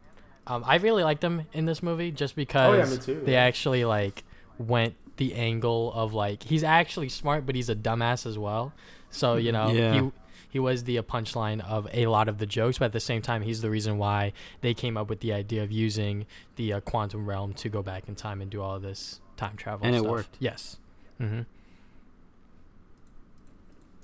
um, 0.48 0.64
I 0.66 0.76
really 0.78 1.04
liked 1.04 1.24
him 1.24 1.44
in 1.54 1.66
this 1.66 1.82
movie 1.84 2.12
just 2.12 2.36
because 2.36 2.70
Oh, 2.74 2.74
yeah, 2.78 2.86
me 2.86 2.98
too, 2.98 3.22
they 3.26 3.34
yeah. 3.34 3.44
actually 3.44 3.86
like 3.86 4.24
went 4.58 4.96
the 5.18 5.34
angle 5.34 5.92
of 5.94 6.14
like 6.14 6.44
he's 6.44 6.64
actually 6.64 7.10
smart, 7.10 7.46
but 7.46 7.56
he's 7.56 7.70
a 7.70 7.76
dumbass 7.76 8.26
as 8.26 8.38
well. 8.38 8.74
So 9.10 9.36
you 9.38 9.52
know 9.52 9.72
Yeah. 9.74 10.02
he 10.02 10.12
he 10.50 10.60
was 10.60 10.86
the 10.86 10.98
uh, 10.98 11.02
punchline 11.02 11.60
of 11.68 11.88
a 11.92 12.06
lot 12.08 12.28
of 12.30 12.38
the 12.38 12.46
jokes, 12.46 12.78
but 12.78 12.86
at 12.86 12.92
the 12.94 13.00
same 13.00 13.22
time 13.22 13.42
he's 13.42 13.62
the 13.62 13.70
reason 13.70 13.98
why 13.98 14.32
they 14.62 14.74
came 14.74 14.96
up 14.98 15.10
with 15.10 15.20
the 15.20 15.34
idea 15.34 15.64
of 15.64 15.72
using 15.72 16.26
the 16.56 16.74
uh, 16.74 16.80
quantum 16.82 17.26
realm 17.26 17.54
to 17.56 17.70
go 17.70 17.82
back 17.82 18.08
in 18.08 18.16
time 18.16 18.42
and 18.42 18.50
do 18.52 18.62
all 18.62 18.80
this 18.80 19.20
time 19.38 19.58
travel. 19.58 19.86
And 19.86 19.96
it 19.96 20.00
stuff. 20.00 20.12
worked. 20.12 20.38
Yes. 20.40 20.78
hmm 21.18 21.42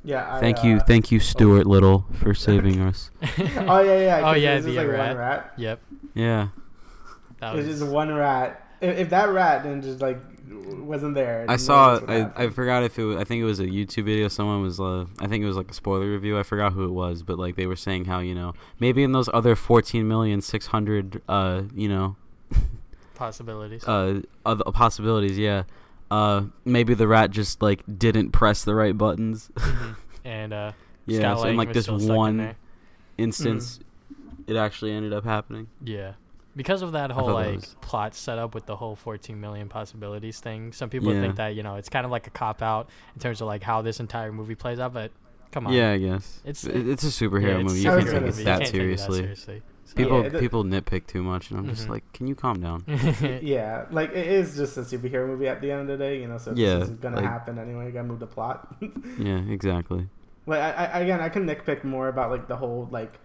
yeah. 0.03 0.35
I, 0.35 0.39
Thank 0.39 0.63
you, 0.63 0.77
uh, 0.77 0.83
thank 0.85 1.11
you, 1.11 1.19
Stuart 1.19 1.65
Little, 1.67 2.05
for 2.13 2.33
saving 2.33 2.79
us. 2.89 3.11
oh 3.21 3.81
yeah, 3.81 3.99
yeah. 3.99 4.19
Oh, 4.19 4.33
'cause 4.33 4.41
yeah, 4.41 4.51
there's 4.59 4.65
just, 4.65 4.75
the 4.75 4.81
like 4.83 4.87
rat. 4.91 5.07
one 5.09 5.17
rat. 5.17 5.53
Yep. 5.57 5.79
Yeah, 6.13 6.47
That 7.39 7.53
It 7.53 7.57
was 7.57 7.67
was 7.67 7.79
just 7.79 7.91
one 7.91 8.13
rat. 8.13 8.67
If, 8.81 8.97
if 8.97 9.09
that 9.11 9.29
rat 9.29 9.63
then 9.63 9.81
just 9.81 10.01
like 10.01 10.19
wasn't 10.47 11.15
there, 11.15 11.45
I 11.47 11.55
saw. 11.55 11.99
I. 12.07 12.29
I 12.35 12.49
forgot 12.49 12.83
if 12.83 12.97
it. 12.99 13.03
Was, 13.03 13.17
I 13.17 13.23
think 13.23 13.41
it 13.41 13.45
was 13.45 13.59
a 13.59 13.65
YouTube 13.67 14.05
video. 14.05 14.27
Someone 14.27 14.61
was. 14.61 14.79
Uh, 14.79 15.05
I 15.19 15.27
think 15.27 15.43
it 15.43 15.47
was 15.47 15.55
like 15.55 15.69
a 15.71 15.73
spoiler 15.73 16.09
review. 16.11 16.37
I 16.37 16.43
forgot 16.43 16.73
who 16.73 16.83
it 16.85 16.91
was, 16.91 17.23
but 17.23 17.37
like 17.39 17.55
they 17.55 17.65
were 17.67 17.75
saying 17.75 18.05
how 18.05 18.19
you 18.19 18.35
know 18.35 18.53
maybe 18.79 19.03
in 19.03 19.11
those 19.11 19.29
other 19.33 19.55
fourteen 19.55 20.07
million 20.07 20.41
six 20.41 20.67
hundred 20.67 21.21
uh 21.29 21.63
you 21.73 21.87
know 21.87 22.15
possibilities. 23.15 23.83
uh 23.87 24.21
other 24.45 24.63
possibilities. 24.71 25.37
Yeah. 25.37 25.63
Uh, 26.11 26.43
maybe 26.65 26.93
the 26.93 27.07
rat 27.07 27.31
just 27.31 27.61
like 27.61 27.81
didn't 27.97 28.31
press 28.31 28.63
the 28.65 28.75
right 28.75 28.97
buttons. 28.97 29.49
Mhm. 29.55 29.95
And 30.23 30.53
uh, 30.53 30.71
yeah. 31.07 31.19
Scott 31.19 31.39
So 31.39 31.47
in 31.47 31.57
like 31.57 31.73
this 31.73 31.85
still 31.85 31.99
stuck 31.99 32.09
in 32.11 32.15
one 32.15 32.37
there. 32.37 32.55
instance, 33.17 33.79
it 34.45 34.55
actually 34.55 34.91
ended 34.91 35.13
up 35.13 35.23
happening. 35.23 35.67
Yeah. 35.83 36.13
Because 36.55 36.81
of 36.83 36.91
that 36.91 37.11
whole 37.11 37.27
thought 37.27 37.39
that 37.43 37.47
like 37.47 37.55
was- 37.61 37.75
plot 37.81 38.13
setup 38.13 38.53
with 38.53 38.65
the 38.67 38.75
whole 38.75 38.95
14 38.95 39.39
million 39.39 39.67
possibilities 39.69 40.39
thing, 40.39 40.73
some 40.73 40.89
people 40.89 41.13
Yeah. 41.13 41.21
think 41.21 41.37
that 41.37 41.55
you 41.55 41.63
know 41.63 41.75
it's 41.75 41.89
kind 41.89 42.05
of 42.05 42.11
like 42.11 42.27
a 42.27 42.29
cop 42.29 42.61
out 42.61 42.89
in 43.15 43.21
terms 43.21 43.41
of 43.41 43.47
like 43.47 43.63
how 43.63 43.81
this 43.81 43.99
entire 43.99 44.31
movie 44.31 44.53
plays 44.55 44.79
out. 44.79 44.93
But 44.93 45.11
come 45.51 45.65
on, 45.65 45.73
Yeah, 45.73 45.91
I 45.91 45.97
guess 45.97 46.41
It's- 46.45 46.65
it's 46.65 47.03
it's 47.03 47.21
a 47.21 47.25
superhero 47.25 47.61
it's 47.61 47.67
movie. 47.73 47.79
You 47.79 47.89
can't 47.89 48.01
take 48.05 48.13
movie. 48.21 48.27
it 48.27 48.37
You 48.39 48.43
that 48.45 48.57
can't 48.59 48.59
take 48.59 48.67
it 48.67 48.71
seriously. 48.99 49.19
seriously. 49.21 49.61
People 49.93 50.23
Yeah, 50.23 50.29
the- 50.29 50.39
people 50.39 50.63
nitpick 50.63 51.05
too 51.07 51.21
much, 51.23 51.49
and 51.51 51.59
I'm 51.59 51.65
Mhm. 51.65 51.69
just 51.75 51.89
like, 51.89 52.03
can 52.13 52.27
you 52.27 52.35
calm 52.35 52.59
down? 52.61 52.83
yeah, 53.41 53.85
like 53.91 54.11
it 54.11 54.27
is 54.27 54.55
just 54.55 54.77
a 54.77 54.81
superhero 54.81 55.27
movie 55.27 55.47
at 55.47 55.61
the 55.61 55.71
end 55.71 55.81
of 55.81 55.87
the 55.87 55.97
day, 55.97 56.19
you 56.21 56.27
know. 56.27 56.37
So 56.37 56.53
Yeah, 56.55 56.77
this 56.79 56.89
is 56.89 56.95
gonna 56.97 57.17
like- 57.17 57.25
happen 57.25 57.57
anyway. 57.59 57.87
You 57.87 57.91
gotta 57.91 58.07
move 58.07 58.19
the 58.19 58.27
plot. 58.27 58.73
yeah, 59.19 59.39
exactly. 59.49 60.07
like 60.47 60.59
I, 60.59 60.85
I 60.85 60.99
again, 61.01 61.19
I 61.21 61.29
can 61.29 61.45
nitpick 61.45 61.83
more 61.83 62.07
about 62.07 62.31
like 62.31 62.47
the 62.47 62.55
whole 62.55 62.87
like, 62.91 63.19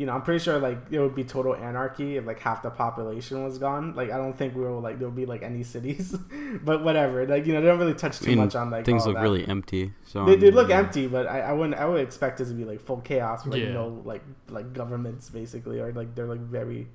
you 0.00 0.06
know, 0.06 0.14
I'm 0.14 0.22
pretty 0.22 0.42
sure 0.42 0.58
like 0.58 0.78
it 0.90 0.98
would 0.98 1.14
be 1.14 1.24
total 1.24 1.54
anarchy 1.54 2.16
if 2.16 2.24
like 2.24 2.40
half 2.40 2.62
the 2.62 2.70
population 2.70 3.44
was 3.44 3.58
gone. 3.58 3.94
Like 3.94 4.10
I 4.10 4.16
don't 4.16 4.36
think 4.40 4.54
we 4.56 4.62
will 4.62 4.80
like 4.80 4.98
there 4.98 5.06
will 5.08 5.14
be 5.14 5.26
like 5.26 5.42
any 5.42 5.62
cities, 5.62 6.16
but 6.68 6.82
whatever. 6.82 7.26
Like 7.26 7.44
you 7.46 7.52
know, 7.52 7.60
they 7.60 7.66
don't 7.66 7.78
really 7.78 7.94
touch 8.04 8.16
I 8.22 8.24
too 8.24 8.30
mean, 8.30 8.38
much 8.38 8.54
on 8.54 8.70
like 8.70 8.86
Things 8.86 9.02
all 9.02 9.08
look 9.08 9.16
that. 9.16 9.22
really 9.28 9.46
empty. 9.46 9.92
So 10.04 10.24
They, 10.24 10.32
I'm- 10.32 10.40
they 10.40 10.50
look 10.50 10.70
yeah. 10.70 10.78
empty, 10.78 11.06
but 11.06 11.26
I, 11.26 11.40
I 11.40 11.52
wouldn't. 11.52 11.74
I 11.78 11.84
would 11.84 12.00
expect 12.00 12.40
it 12.40 12.46
to 12.46 12.54
be 12.54 12.64
like 12.64 12.80
full 12.80 13.02
chaos, 13.02 13.44
with, 13.44 13.52
like 13.54 13.62
Yeah. 13.64 13.72
no 13.74 14.00
like 14.12 14.22
like 14.48 14.72
governments 14.72 15.28
basically, 15.28 15.80
or 15.80 15.92
like 15.92 16.14
they're 16.14 16.26
like 16.26 16.40
very 16.40 16.86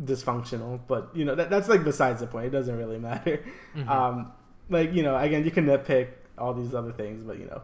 dysfunctional. 0.00 0.80
But 0.86 1.10
you 1.14 1.24
know 1.24 1.34
that, 1.34 1.50
that's 1.50 1.68
like 1.68 1.82
besides 1.82 2.20
the 2.20 2.26
point. 2.26 2.46
It 2.46 2.50
doesn't 2.50 2.76
really 2.76 2.98
matter. 3.10 3.42
Mhm. 3.76 3.88
Um, 3.88 4.32
like 4.70 4.92
you 4.94 5.02
know, 5.02 5.16
again, 5.16 5.44
you 5.44 5.50
can 5.50 5.66
nitpick 5.66 6.08
all 6.36 6.54
these 6.54 6.74
other 6.74 6.92
things, 6.92 7.24
but 7.24 7.38
you 7.38 7.46
know, 7.46 7.62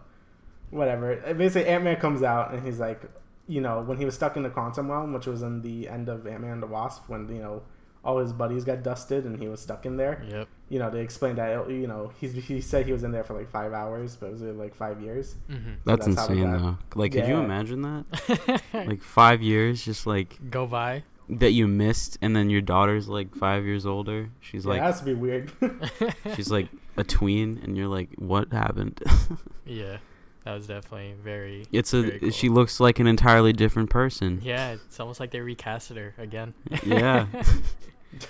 whatever. 0.70 1.16
Basically, 1.35 1.68
Ant 1.70 1.85
Man 1.85 1.97
comes 1.97 2.22
out 2.22 2.53
and 2.53 2.64
he's 2.66 2.81
like, 2.81 3.03
you 3.47 3.61
know, 3.61 3.82
when 3.82 3.99
he 3.99 4.05
was 4.05 4.14
stuck 4.14 4.36
in 4.36 4.42
the 4.42 4.51
quantum 4.51 4.90
realm, 4.90 5.12
which 5.12 5.26
was 5.26 5.42
in 5.42 5.62
the 5.62 5.88
end 5.88 6.09
of 6.09 6.26
Ant 6.26 6.40
Man 6.42 6.53
and 6.53 6.62
the 6.62 6.66
Wasp, 6.66 7.09
when 7.09 7.28
you 7.28 7.40
know 7.42 7.62
all 8.05 8.18
his 8.18 8.32
buddies 8.32 8.64
got 8.64 8.82
dusted 8.82 9.24
and 9.24 9.40
he 9.40 9.49
was 9.49 9.61
stuck 9.61 9.86
in 9.86 9.97
there. 9.97 10.22
Yep. 10.28 10.49
You 10.68 10.78
know, 10.78 10.90
they 10.90 11.01
explained 11.01 11.38
that 11.38 11.70
you 11.70 11.86
know 11.86 12.12
he's 12.20 12.32
he 12.34 12.61
said 12.61 12.86
he 12.86 12.92
was 12.92 13.03
in 13.03 13.12
there 13.12 13.24
for 13.24 13.34
like 13.34 13.51
five 13.51 13.72
hours, 13.72 14.16
but 14.16 14.26
it 14.26 14.32
was 14.32 14.42
really 14.42 14.57
like 14.57 14.74
five 14.74 15.01
years. 15.01 15.36
hmm 15.49 15.74
That's, 15.84 16.07
that's 16.07 16.28
insane 16.28 16.53
though. 16.53 16.78
Like, 16.95 17.12
could 17.12 17.26
you 17.26 17.36
imagine 17.36 17.82
that? 17.82 18.62
Like 18.74 19.03
five 19.03 19.40
years, 19.42 19.84
just 19.84 20.07
like 20.07 20.38
Go 20.51 20.66
by. 20.66 21.05
that 21.28 21.53
you 21.53 21.66
missed, 21.66 22.18
and 22.20 22.34
then 22.36 22.51
your 22.51 22.61
daughter's 22.61 23.09
like 23.09 23.34
five 23.34 23.64
years 23.64 23.86
older. 23.86 24.30
She's 24.40 24.64
yeah, 24.64 24.72
it 24.72 24.74
like, 24.74 24.82
has 24.82 24.99
to 25.01 25.05
be 25.07 25.14
weird. 25.14 25.53
she's 26.34 26.51
like 26.51 26.68
a 26.97 27.05
tween, 27.05 27.61
and 27.62 27.76
you're 27.76 27.88
like, 27.88 28.11
what 28.16 28.53
happened? 28.53 29.03
yeah, 29.64 29.99
that 30.45 30.55
was 30.55 30.66
definitely 30.66 31.14
very. 31.22 31.64
It's 31.72 31.90
Very 31.92 32.16
a. 32.16 32.18
cool. 32.20 32.30
She 32.30 32.49
looks 32.49 32.80
like 32.80 32.99
an 32.99 33.07
entirely 33.07 33.53
different 33.53 33.90
person. 33.90 34.40
Yeah, 34.42 34.72
it's 34.72 35.01
almost 35.01 35.18
like 35.20 35.30
they 35.30 35.38
recasted 35.40 35.97
her 35.97 36.14
again. 36.18 36.55
Yeah. 36.84 37.26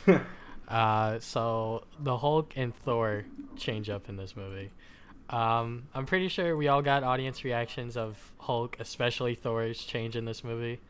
Uh, 0.67 1.19
so 1.21 1.85
the 2.01 2.17
Hulk 2.17 2.55
and 2.57 2.75
Thor 2.75 3.27
change 3.57 3.91
up 3.91 4.09
in 4.09 4.17
this 4.17 4.35
movie. 4.35 4.71
Um, 5.29 5.85
I'm 5.95 6.07
pretty 6.07 6.29
sure 6.29 6.57
we 6.57 6.69
all 6.69 6.81
got 6.81 7.03
audience 7.03 7.45
reactions 7.45 7.97
of 7.99 8.33
Hulk, 8.39 8.79
especially 8.81 9.35
Thor's 9.35 9.79
change 9.85 10.17
in 10.17 10.25
this 10.25 10.43
movie. 10.43 10.81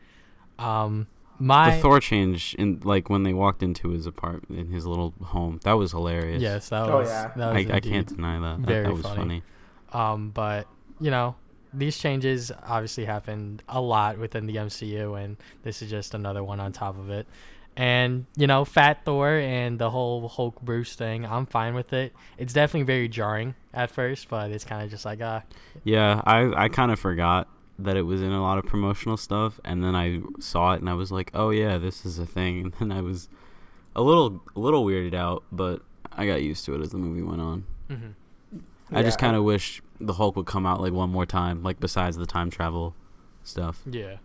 Um, 0.57 1.07
my 1.39 1.75
the 1.75 1.81
Thor 1.81 1.99
change 1.99 2.55
in 2.57 2.79
like 2.85 3.09
when 3.09 3.23
they 3.23 3.33
walked 3.33 3.61
into 3.61 3.89
his 3.89 4.05
apartment 4.05 4.59
in 4.61 4.71
his 4.71 4.85
little 4.85 5.13
home. 5.21 5.59
That 5.65 5.73
was 5.73 5.91
hilarious. 5.91 6.41
yes, 6.41 6.69
that 6.69 6.89
Oh, 6.89 6.99
was. 6.99 7.09
yeah. 7.09 7.31
That 7.35 7.49
I, 7.49 7.53
was 7.57 7.69
I 7.69 7.75
indeed- 7.75 7.89
can't 7.91 8.07
deny 8.07 8.39
that. 8.39 8.61
That, 8.61 8.67
very 8.67 8.85
that 8.85 8.93
was 8.93 9.01
funny. 9.03 9.17
funny. 9.17 9.43
Um, 9.91 10.29
but 10.29 10.67
you 10.99 11.11
know, 11.11 11.35
these 11.73 11.97
changes 11.97 12.51
obviously 12.63 13.05
happened 13.05 13.61
a 13.67 13.81
lot 13.81 14.17
within 14.17 14.45
the 14.45 14.55
MCU, 14.55 15.21
and 15.21 15.37
this 15.63 15.81
is 15.81 15.89
just 15.89 16.13
another 16.13 16.43
one 16.43 16.59
on 16.59 16.71
top 16.71 16.97
of 16.97 17.09
it. 17.09 17.27
And 17.77 18.25
you 18.37 18.47
know, 18.47 18.63
Fat 18.63 19.03
Thor 19.03 19.31
and 19.37 19.77
the 19.77 19.89
whole 19.89 20.29
Hulk 20.29 20.61
Bruce 20.61 20.95
thing, 20.95 21.25
I'm 21.25 21.45
fine 21.45 21.75
with 21.75 21.91
it. 21.91 22.13
It's 22.37 22.53
definitely 22.53 22.85
very 22.85 23.09
jarring 23.09 23.55
at 23.73 23.91
first, 23.91 24.29
but 24.29 24.49
it's 24.51 24.63
kind 24.63 24.81
of 24.83 24.89
just 24.89 25.03
like 25.03 25.19
ah, 25.21 25.43
Yeah, 25.83 26.21
I 26.25 26.65
I 26.65 26.69
kind 26.69 26.91
of 26.91 26.99
forgot 26.99 27.49
that 27.77 27.97
it 27.97 28.03
was 28.03 28.21
in 28.21 28.31
a 28.31 28.41
lot 28.41 28.57
of 28.57 28.65
promotional 28.65 29.17
stuff, 29.17 29.59
and 29.65 29.83
then 29.83 29.93
I 29.93 30.21
saw 30.39 30.73
it 30.73 30.79
and 30.79 30.89
I 30.89 30.93
was 30.93 31.11
like, 31.11 31.31
oh 31.33 31.49
yeah, 31.49 31.77
this 31.77 32.05
is 32.05 32.17
a 32.17 32.25
thing, 32.25 32.61
and 32.79 32.91
then 32.91 32.97
I 32.97 33.01
was 33.01 33.27
a 33.93 34.01
little 34.01 34.41
a 34.55 34.59
little 34.59 34.85
weirded 34.85 35.13
out, 35.13 35.43
but 35.51 35.81
I 36.13 36.25
got 36.25 36.41
used 36.41 36.63
to 36.65 36.75
it 36.75 36.81
as 36.81 36.91
the 36.91 36.97
movie 36.97 37.23
went 37.23 37.41
on. 37.41 37.65
mhm. 37.91 38.13
I 38.91 39.01
just 39.03 39.19
kind 39.19 39.35
of 39.35 39.43
wish 39.43 39.81
the 39.99 40.13
Hulk 40.13 40.35
would 40.35 40.45
come 40.45 40.65
out 40.65 40.81
like 40.81 40.93
one 40.93 41.09
more 41.09 41.25
time, 41.25 41.63
like 41.63 41.79
besides 41.79 42.17
the 42.17 42.25
time 42.25 42.49
travel 42.49 42.95
stuff, 43.43 43.81
yeah, 43.89 44.17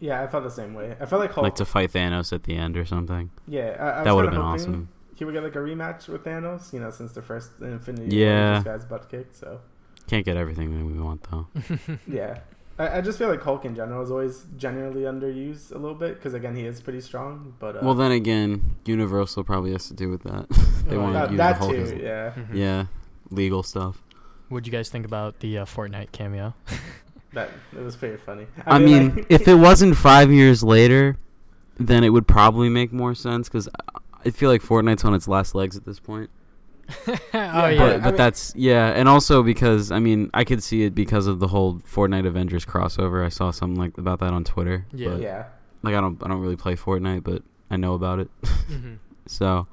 Yeah, 0.00 0.22
I 0.22 0.26
felt 0.26 0.44
the 0.44 0.50
same 0.50 0.74
way. 0.74 0.96
I 1.00 1.06
felt 1.06 1.20
like 1.20 1.32
Hulk. 1.32 1.44
like 1.44 1.54
to 1.56 1.64
fight 1.64 1.92
Thanos 1.92 2.32
at 2.32 2.42
the 2.44 2.56
end 2.56 2.76
or 2.76 2.84
something. 2.84 3.30
yeah, 3.46 3.76
I, 3.78 4.00
I 4.00 4.04
That 4.04 4.14
would 4.14 4.24
would 4.24 4.24
have 4.26 4.32
been 4.34 4.40
awesome. 4.42 4.88
He 5.14 5.24
would 5.24 5.32
get 5.32 5.42
like 5.42 5.54
a 5.54 5.60
rematch 5.60 6.08
with 6.08 6.24
Thanos, 6.24 6.72
you 6.72 6.80
know, 6.80 6.90
since 6.90 7.12
the 7.12 7.22
first 7.22 7.52
Infinity 7.60 8.16
Yeah. 8.16 8.50
War, 8.50 8.54
this 8.56 8.64
guy's 8.64 8.84
butt 8.84 9.08
kicked. 9.08 9.36
So 9.36 9.60
Can't 10.06 10.24
get 10.26 10.36
everything 10.36 10.76
that 10.78 10.84
we 10.84 11.00
want 11.00 11.26
though. 11.30 11.46
yeah, 12.06 12.40
I, 12.78 12.98
I 12.98 13.00
just 13.00 13.16
feel 13.18 13.28
like 13.30 13.40
Hulk 13.42 13.64
in 13.64 13.74
general 13.74 14.02
is 14.02 14.10
always 14.10 14.44
generally 14.58 15.02
underused 15.02 15.70
a 15.74 15.78
little 15.78 15.94
bit 15.96 16.16
because 16.16 16.34
again 16.34 16.54
he 16.54 16.66
is 16.66 16.82
pretty 16.82 17.00
strong. 17.00 17.54
But 17.58 17.76
uh, 17.76 17.80
well, 17.82 17.94
then 17.94 18.12
again, 18.12 18.76
Universal 18.84 19.44
probably 19.44 19.72
has 19.72 19.88
to 19.88 19.94
do 19.94 20.10
with 20.10 20.22
that. 20.24 20.48
they 20.86 20.96
Oh, 20.96 21.00
want 21.00 21.14
to 21.14 21.30
use 21.30 21.38
that 21.38 21.52
the 21.54 21.58
Hulk. 21.64 21.70
too, 21.72 21.80
as- 21.82 21.92
yeah. 21.94 22.32
Mhm. 22.36 22.48
yeah, 22.54 22.84
legal 23.30 23.62
stuff. 23.62 24.02
What'd 24.48 24.66
you 24.66 24.72
guys 24.72 24.88
think 24.88 25.04
about 25.06 25.40
the 25.40 25.58
uh, 25.58 25.64
Fortnite 25.64 26.12
cameo? 26.12 26.54
That 27.32 27.50
it 27.76 27.82
was 27.82 27.96
pretty 27.96 28.16
funny. 28.16 28.46
I, 28.64 28.78
mean, 28.78 29.14
like- 29.16 29.26
if 29.28 29.46
it 29.46 29.54
wasn't 29.68 29.94
five 29.98 30.32
years 30.32 30.62
later, 30.62 31.18
then 31.78 32.02
it 32.02 32.08
would 32.08 32.26
probably 32.26 32.70
make 32.70 32.94
more 32.94 33.14
sense 33.14 33.46
because 33.46 33.68
I 34.24 34.30
feel 34.30 34.48
like 34.48 34.62
Fortnite's 34.62 35.04
on 35.04 35.12
its 35.12 35.28
last 35.28 35.54
legs 35.54 35.76
at 35.76 35.84
this 35.84 36.00
point. 36.00 36.30
oh 37.08 37.18
Yeah, 37.34 37.68
yeah, 37.68 37.78
But, 37.78 37.82
I 37.82 37.98
but 37.98 38.04
mean- 38.04 38.16
that's 38.16 38.54
yeah, 38.56 38.86
and 38.88 39.06
also 39.06 39.42
because 39.42 39.90
I 39.92 39.98
mean 39.98 40.30
I 40.32 40.44
could 40.44 40.62
see 40.62 40.84
it 40.84 40.94
because 40.94 41.26
of 41.26 41.38
the 41.38 41.48
whole 41.48 41.80
Fortnite 41.80 42.26
Avengers 42.26 42.64
crossover. 42.64 43.22
I 43.22 43.28
saw 43.28 43.50
something 43.50 43.78
like 43.78 43.98
about 43.98 44.20
that 44.20 44.32
on 44.32 44.42
Twitter. 44.44 44.86
Yeah. 44.94 45.08
but, 45.10 45.20
yeah, 45.20 45.44
Like 45.82 45.94
I 45.94 46.00
don't 46.00 46.22
I 46.24 46.28
don't 46.28 46.40
really 46.40 46.56
play 46.56 46.74
Fortnite, 46.74 47.22
but 47.22 47.42
I 47.70 47.76
know 47.76 47.92
about 47.94 48.18
it. 48.20 48.30
Mhm. 48.70 48.96
So 49.26 49.66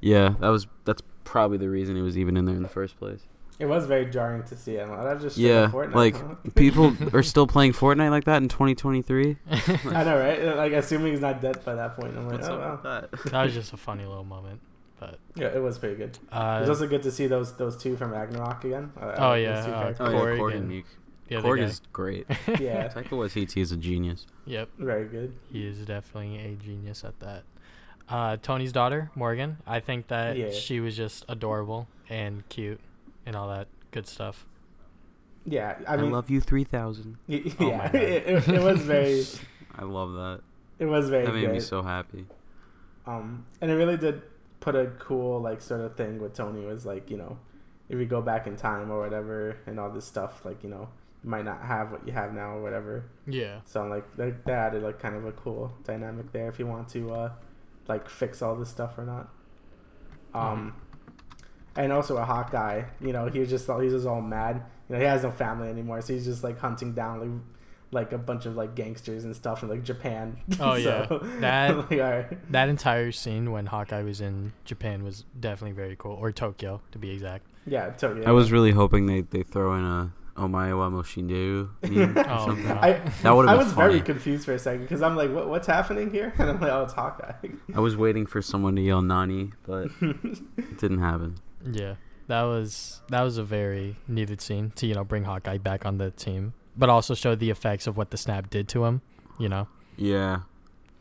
yeah, 0.00 0.34
that 0.38 0.48
was 0.50 0.68
that's 0.84 1.02
probably 1.24 1.58
the 1.58 1.70
reason 1.70 1.96
it 1.96 2.02
was 2.02 2.16
even 2.16 2.36
in 2.36 2.44
there 2.44 2.54
in 2.54 2.62
the 2.62 2.68
first 2.68 2.98
place. 3.00 3.22
It 3.58 3.66
was 3.66 3.86
very 3.86 4.06
jarring 4.06 4.44
to 4.44 4.56
see. 4.56 4.78
I'm 4.78 4.90
like, 4.90 5.02
that 5.02 5.20
just 5.20 5.36
Yeah, 5.36 5.68
Fortnite, 5.68 5.94
like 5.94 6.16
huh? 6.16 6.34
people 6.54 6.94
are 7.12 7.22
still 7.24 7.46
playing 7.46 7.72
Fortnite 7.72 8.10
like 8.10 8.24
that 8.24 8.40
in 8.42 8.48
2023. 8.48 9.36
I 9.50 10.04
know, 10.04 10.18
right? 10.18 10.56
Like 10.56 10.72
assuming 10.72 11.12
he's 11.12 11.20
not 11.20 11.40
dead 11.42 11.64
by 11.64 11.74
that 11.74 11.96
point. 11.96 12.16
I'm 12.16 12.24
like, 12.28 12.34
What's 12.36 12.48
oh 12.48 12.54
up 12.54 12.84
wow. 12.84 13.00
with 13.10 13.22
that? 13.22 13.32
that 13.32 13.44
was 13.44 13.54
just 13.54 13.72
a 13.72 13.76
funny 13.76 14.04
little 14.04 14.22
moment. 14.24 14.60
But 15.00 15.18
Yeah, 15.34 15.48
it 15.48 15.60
was 15.62 15.78
pretty 15.78 15.96
good. 15.96 16.10
it 16.10 16.20
uh, 16.32 16.58
was 16.60 16.68
also 16.68 16.86
good 16.86 17.02
to 17.02 17.10
see 17.10 17.26
those 17.26 17.52
those 17.56 17.76
two 17.76 17.96
from 17.96 18.12
Ragnarok 18.12 18.64
again. 18.64 18.92
Uh, 19.00 19.14
Oh, 19.18 19.34
yeah, 19.34 19.58
uh, 19.58 19.64
characters. 19.64 19.96
Oh 20.00 20.10
yeah, 20.10 20.18
Korg 20.18 20.38
Korg 20.38 20.54
and- 20.54 20.62
and 20.62 20.70
Miek. 20.72 20.84
the 21.28 21.36
other 21.36 21.48
Korg 21.48 21.60
is 21.62 21.80
great. 21.92 22.26
yeah, 22.60 22.88
Taika 22.88 23.10
Waititi 23.10 23.60
is 23.60 23.72
a 23.72 23.76
genius. 23.76 24.26
Yep, 24.46 24.68
very 24.78 25.06
good. 25.06 25.34
he 25.52 25.66
is 25.66 25.78
definitely 25.84 26.38
a 26.38 26.54
genius 26.56 27.02
at 27.04 27.18
that. 27.20 27.42
Uh, 28.08 28.36
Tony's 28.40 28.72
daughter 28.72 29.10
Morgan, 29.14 29.58
I 29.66 29.80
think 29.80 30.06
that 30.08 30.36
Yeah. 30.36 30.50
she 30.52 30.80
was 30.80 30.96
just 30.96 31.24
adorable 31.28 31.86
and 32.08 32.48
cute 32.48 32.80
and 33.28 33.36
all 33.36 33.48
that 33.50 33.68
good 33.92 34.06
stuff. 34.08 34.46
Yeah, 35.44 35.78
I 35.86 35.94
I, 35.94 35.96
mean, 35.98 36.10
love 36.10 36.28
you 36.30 36.40
3000. 36.40 37.16
y- 37.28 37.42
Oh 37.60 37.64
my 37.64 37.68
yeah, 37.68 37.86
God. 37.92 37.94
it, 37.94 38.26
it, 38.26 38.48
it 38.48 38.62
was 38.62 38.80
very, 38.80 39.24
I 39.78 39.84
love 39.84 40.12
that. 40.14 40.40
it 40.78 40.86
was 40.86 41.08
very 41.10 41.26
That 41.26 41.32
made 41.34 41.42
good. 41.42 41.52
me 41.52 41.60
so 41.60 41.82
happy. 41.82 42.26
Um, 43.06 43.46
and 43.60 43.70
it 43.70 43.74
really 43.74 43.96
did 43.96 44.22
put 44.60 44.74
a 44.74 44.86
cool 44.98 45.40
like 45.40 45.60
sort 45.62 45.80
of 45.82 45.96
thing 45.96 46.20
with 46.20 46.34
Tony 46.34 46.64
was 46.66 46.84
like 46.84 47.10
you 47.10 47.16
know, 47.16 47.38
if 47.88 47.98
you 47.98 48.04
go 48.06 48.20
back 48.20 48.46
in 48.46 48.56
time 48.56 48.90
or 48.90 48.98
whatever 49.00 49.56
and 49.66 49.78
all 49.80 49.88
this 49.90 50.04
stuff 50.04 50.44
like 50.44 50.62
you 50.64 50.68
know 50.68 50.88
you 51.24 51.30
might 51.30 51.44
not 51.44 51.62
have 51.62 51.90
what 51.92 52.06
you 52.06 52.12
have 52.12 52.34
now 52.34 52.56
or 52.56 52.62
whatever. 52.62 53.04
Yeah. 53.26 53.60
So 53.64 53.80
I'm 53.82 53.88
like 53.90 54.16
that, 54.16 54.44
that 54.44 54.52
added 54.74 54.82
like 54.82 54.98
kind 54.98 55.14
of 55.16 55.24
a 55.24 55.32
cool 55.32 55.72
dynamic 55.84 56.32
there 56.32 56.48
if 56.48 56.58
you 56.58 56.66
want 56.66 56.88
to 56.90 57.12
uh 57.14 57.32
like 57.86 58.08
fix 58.10 58.42
all 58.42 58.56
this 58.56 58.68
stuff 58.68 58.98
or 58.98 59.04
not. 59.06 59.28
Um, 60.34 60.74
and 61.78 61.92
also 61.92 62.16
a 62.18 62.24
Hawkeye, 62.24 62.82
you 63.00 63.12
know, 63.14 63.26
he 63.28 63.38
was 63.38 63.48
just 63.48 63.66
he's 63.80 63.92
just 63.92 64.06
all 64.06 64.20
mad. 64.20 64.62
You 64.88 64.94
know, 64.94 65.00
he 65.00 65.06
has 65.06 65.22
no 65.22 65.30
family 65.30 65.68
anymore, 65.68 66.00
so 66.02 66.12
he's 66.12 66.24
just 66.26 66.42
like 66.44 66.58
hunting 66.58 66.92
down 66.92 67.20
like 67.20 67.30
like 67.90 68.12
a 68.12 68.18
bunch 68.18 68.44
of 68.44 68.54
like 68.54 68.74
gangsters 68.74 69.24
and 69.24 69.34
stuff 69.34 69.62
in 69.62 69.68
like 69.70 69.82
Japan. 69.82 70.36
Oh, 70.60 70.74
yeah. 70.88 71.06
That- 71.40 71.76
like, 71.90 71.92
all 71.92 71.98
right. 71.98 72.52
That 72.52 72.68
entire 72.68 73.12
scene 73.12 73.50
when 73.50 73.64
Hawkeye 73.66 74.02
was 74.02 74.20
in 74.20 74.52
Japan 74.66 75.02
was 75.04 75.24
definitely 75.40 75.72
very 75.76 75.96
cool, 75.96 76.12
or 76.20 76.30
Tokyo 76.32 76.82
to 76.92 76.98
be 76.98 77.10
exact. 77.10 77.46
Yeah, 77.66 77.90
totally. 77.90 78.26
I 78.26 78.30
was 78.32 78.52
really 78.52 78.72
hoping 78.72 79.06
they 79.06 79.22
they 79.22 79.42
throw 79.42 79.74
in 79.74 79.84
a 79.84 80.12
Omae 80.36 80.76
wa 80.78 80.88
Moshinderu 80.88 81.68
Oh, 82.28 82.46
something. 82.46 82.68
no. 82.68 82.74
I, 82.74 82.92
That 83.22 83.32
would 83.34 83.46
I 83.46 83.50
have 83.50 83.58
was 83.58 83.66
been 83.68 83.74
funny. 83.76 83.88
very 83.94 84.00
confused 84.02 84.44
for 84.44 84.52
a 84.52 84.58
second 84.58 84.82
because 84.82 85.02
I'm 85.02 85.16
like, 85.16 85.32
what, 85.32 85.48
what's 85.48 85.66
happening 85.66 86.10
here? 86.12 86.32
And 86.38 86.48
I'm 86.50 86.60
like, 86.60 86.70
oh, 86.70 86.84
it's 86.84 86.92
Hawkeye. 86.92 87.32
I 87.74 87.80
was 87.80 87.96
waiting 87.96 88.24
for 88.24 88.40
someone 88.40 88.76
to 88.76 88.82
yell 88.82 89.02
Nani, 89.02 89.50
but 89.66 89.88
it 90.00 90.78
didn't 90.78 91.00
happen. 91.00 91.36
Yeah, 91.64 91.94
that 92.28 92.42
was 92.42 93.00
that 93.08 93.22
was 93.22 93.38
a 93.38 93.44
very 93.44 93.96
needed 94.06 94.40
scene 94.40 94.72
to 94.76 94.86
you 94.86 94.94
know 94.94 95.04
bring 95.04 95.24
Hawkeye 95.24 95.58
back 95.58 95.84
on 95.84 95.98
the 95.98 96.10
team, 96.10 96.54
but 96.76 96.88
also 96.88 97.14
show 97.14 97.34
the 97.34 97.50
effects 97.50 97.86
of 97.86 97.96
what 97.96 98.10
the 98.10 98.16
snap 98.16 98.50
did 98.50 98.68
to 98.68 98.84
him. 98.84 99.02
You 99.38 99.48
know. 99.48 99.68
Yeah. 99.96 100.40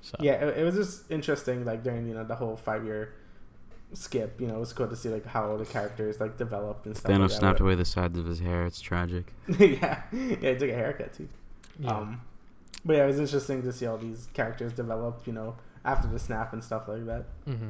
So. 0.01 0.15
yeah, 0.21 0.33
it, 0.33 0.59
it 0.59 0.63
was 0.63 0.75
just 0.75 1.11
interesting. 1.11 1.65
Like 1.65 1.83
during 1.83 2.07
you 2.07 2.13
know 2.13 2.23
the 2.23 2.35
whole 2.35 2.55
five 2.55 2.85
year 2.85 3.13
skip, 3.93 4.39
you 4.39 4.47
know, 4.47 4.55
it 4.55 4.59
was 4.59 4.73
cool 4.73 4.87
to 4.87 4.95
see 4.95 5.09
like 5.09 5.25
how 5.25 5.55
the 5.57 5.65
characters 5.65 6.19
like 6.19 6.37
developed 6.37 6.85
and 6.85 6.95
stuff. 6.95 7.11
Thanos 7.11 7.29
like 7.29 7.39
snapped 7.39 7.59
away 7.59 7.75
the 7.75 7.85
sides 7.85 8.17
of 8.17 8.25
his 8.25 8.39
hair. 8.39 8.65
It's 8.65 8.81
tragic. 8.81 9.33
yeah, 9.59 10.03
yeah, 10.11 10.35
he 10.51 10.55
took 10.55 10.69
a 10.69 10.73
haircut 10.73 11.13
too. 11.13 11.27
Yeah. 11.79 11.91
Um, 11.91 12.21
but 12.85 12.95
yeah, 12.95 13.03
it 13.03 13.07
was 13.07 13.19
interesting 13.19 13.63
to 13.63 13.73
see 13.73 13.85
all 13.85 13.97
these 13.97 14.27
characters 14.33 14.73
develop. 14.73 15.23
You 15.25 15.33
know, 15.33 15.55
after 15.83 16.07
the 16.07 16.19
snap 16.19 16.53
and 16.53 16.63
stuff 16.63 16.87
like 16.87 17.05
that. 17.05 17.25
hmm 17.45 17.69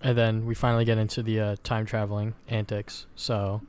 And 0.00 0.16
then 0.16 0.46
we 0.46 0.54
finally 0.54 0.84
get 0.84 0.98
into 0.98 1.22
the 1.22 1.40
uh, 1.40 1.56
time 1.64 1.84
traveling 1.84 2.34
antics. 2.48 3.06
So 3.16 3.62